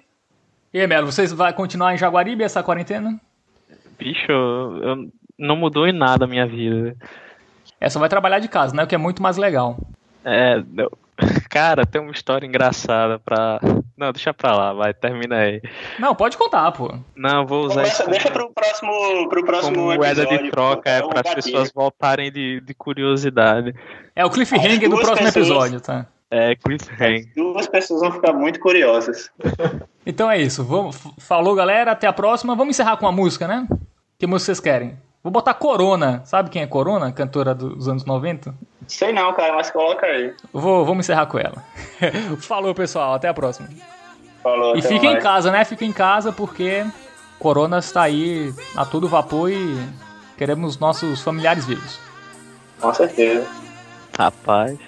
E 0.72 0.80
aí, 0.80 0.86
Melo, 0.86 1.12
vocês 1.12 1.30
vão 1.32 1.52
continuar 1.52 1.94
em 1.94 1.98
Jaguaribe 1.98 2.42
essa 2.42 2.62
quarentena? 2.62 3.20
Bicho, 3.98 4.32
eu 4.32 5.10
não 5.38 5.55
mudou 5.55 5.86
em 5.86 5.92
nada 5.92 6.24
a 6.24 6.28
minha 6.28 6.46
vida. 6.46 6.96
É, 7.80 7.88
só 7.88 7.98
vai 7.98 8.09
trabalhar 8.09 8.38
de 8.38 8.48
casa, 8.48 8.74
né? 8.74 8.82
O 8.82 8.86
que 8.86 8.94
é 8.94 8.98
muito 8.98 9.22
mais 9.22 9.36
legal. 9.36 9.76
É, 10.24 10.62
cara, 11.49 11.86
tem 11.86 12.01
uma 12.01 12.12
história 12.12 12.47
engraçada 12.47 13.19
pra. 13.19 13.61
Não, 13.97 14.12
deixa 14.12 14.35
pra 14.35 14.55
lá, 14.55 14.73
vai, 14.73 14.93
termina 14.93 15.36
aí. 15.36 15.62
Não, 15.99 16.15
pode 16.15 16.36
contar, 16.36 16.73
pô. 16.73 16.93
Não, 17.15 17.47
vou 17.47 17.66
usar 17.66 17.82
Começa, 17.82 18.03
isso. 18.03 18.11
Deixa 18.11 18.31
pro 18.31 18.51
próximo, 18.53 19.28
pro 19.28 19.45
próximo 19.45 19.77
como 19.77 19.95
moeda 19.95 20.27
de 20.27 20.51
troca, 20.51 20.91
é, 20.91 21.03
para 21.03 21.20
as 21.20 21.35
pessoas 21.35 21.70
voltarem 21.73 22.32
de, 22.32 22.61
de 22.61 22.74
curiosidade. 22.74 23.74
É 24.16 24.24
o 24.24 24.31
cliffhanger 24.31 24.89
do 24.89 24.97
próximo 24.97 25.32
pessoas, 25.32 25.36
episódio, 25.36 25.81
tá? 25.81 26.07
É, 26.31 26.57
cliffhanger. 26.57 27.32
Duas 27.36 27.69
pessoas 27.69 28.01
vão 28.01 28.12
ficar 28.12 28.32
muito 28.32 28.59
curiosas. 28.59 29.31
então 30.05 30.31
é 30.31 30.41
isso. 30.41 30.65
Vamos, 30.65 31.01
falou, 31.19 31.55
galera. 31.55 31.93
Até 31.93 32.07
a 32.07 32.12
próxima. 32.12 32.57
Vamos 32.57 32.74
encerrar 32.74 32.97
com 32.97 33.07
a 33.07 33.12
música, 33.12 33.47
né? 33.47 33.69
Que 34.19 34.27
música 34.27 34.47
vocês 34.47 34.61
querem? 34.61 34.97
Vou 35.23 35.31
botar 35.31 35.55
Corona. 35.55 36.23
Sabe 36.24 36.51
quem 36.51 36.62
é 36.62 36.66
Corona? 36.66 37.12
Cantora 37.12 37.55
dos 37.55 37.89
anos 37.89 38.05
90? 38.05 38.55
Sei 38.89 39.12
não, 39.12 39.32
cara, 39.32 39.55
mas 39.55 39.70
coloca 39.70 40.06
aí. 40.06 40.35
Vou, 40.52 40.85
vamos 40.85 41.05
encerrar 41.05 41.27
com 41.27 41.39
ela. 41.39 41.62
Falou, 42.40 42.74
pessoal. 42.74 43.15
Até 43.15 43.28
a 43.28 43.35
próxima. 43.35 43.69
Falou, 44.43 44.77
E 44.77 44.82
fica 44.82 45.06
em 45.06 45.19
casa, 45.19 45.51
né? 45.51 45.65
Fica 45.65 45.85
em 45.85 45.93
casa 45.93 46.32
porque 46.32 46.85
Corona 47.39 47.78
está 47.78 48.02
aí 48.02 48.52
a 48.77 48.85
todo 48.85 49.09
vapor 49.09 49.51
e 49.51 49.77
queremos 50.36 50.78
nossos 50.78 51.23
familiares 51.23 51.65
vivos. 51.65 51.98
Com 52.81 52.93
certeza. 52.93 53.47
Rapaz. 54.19 54.78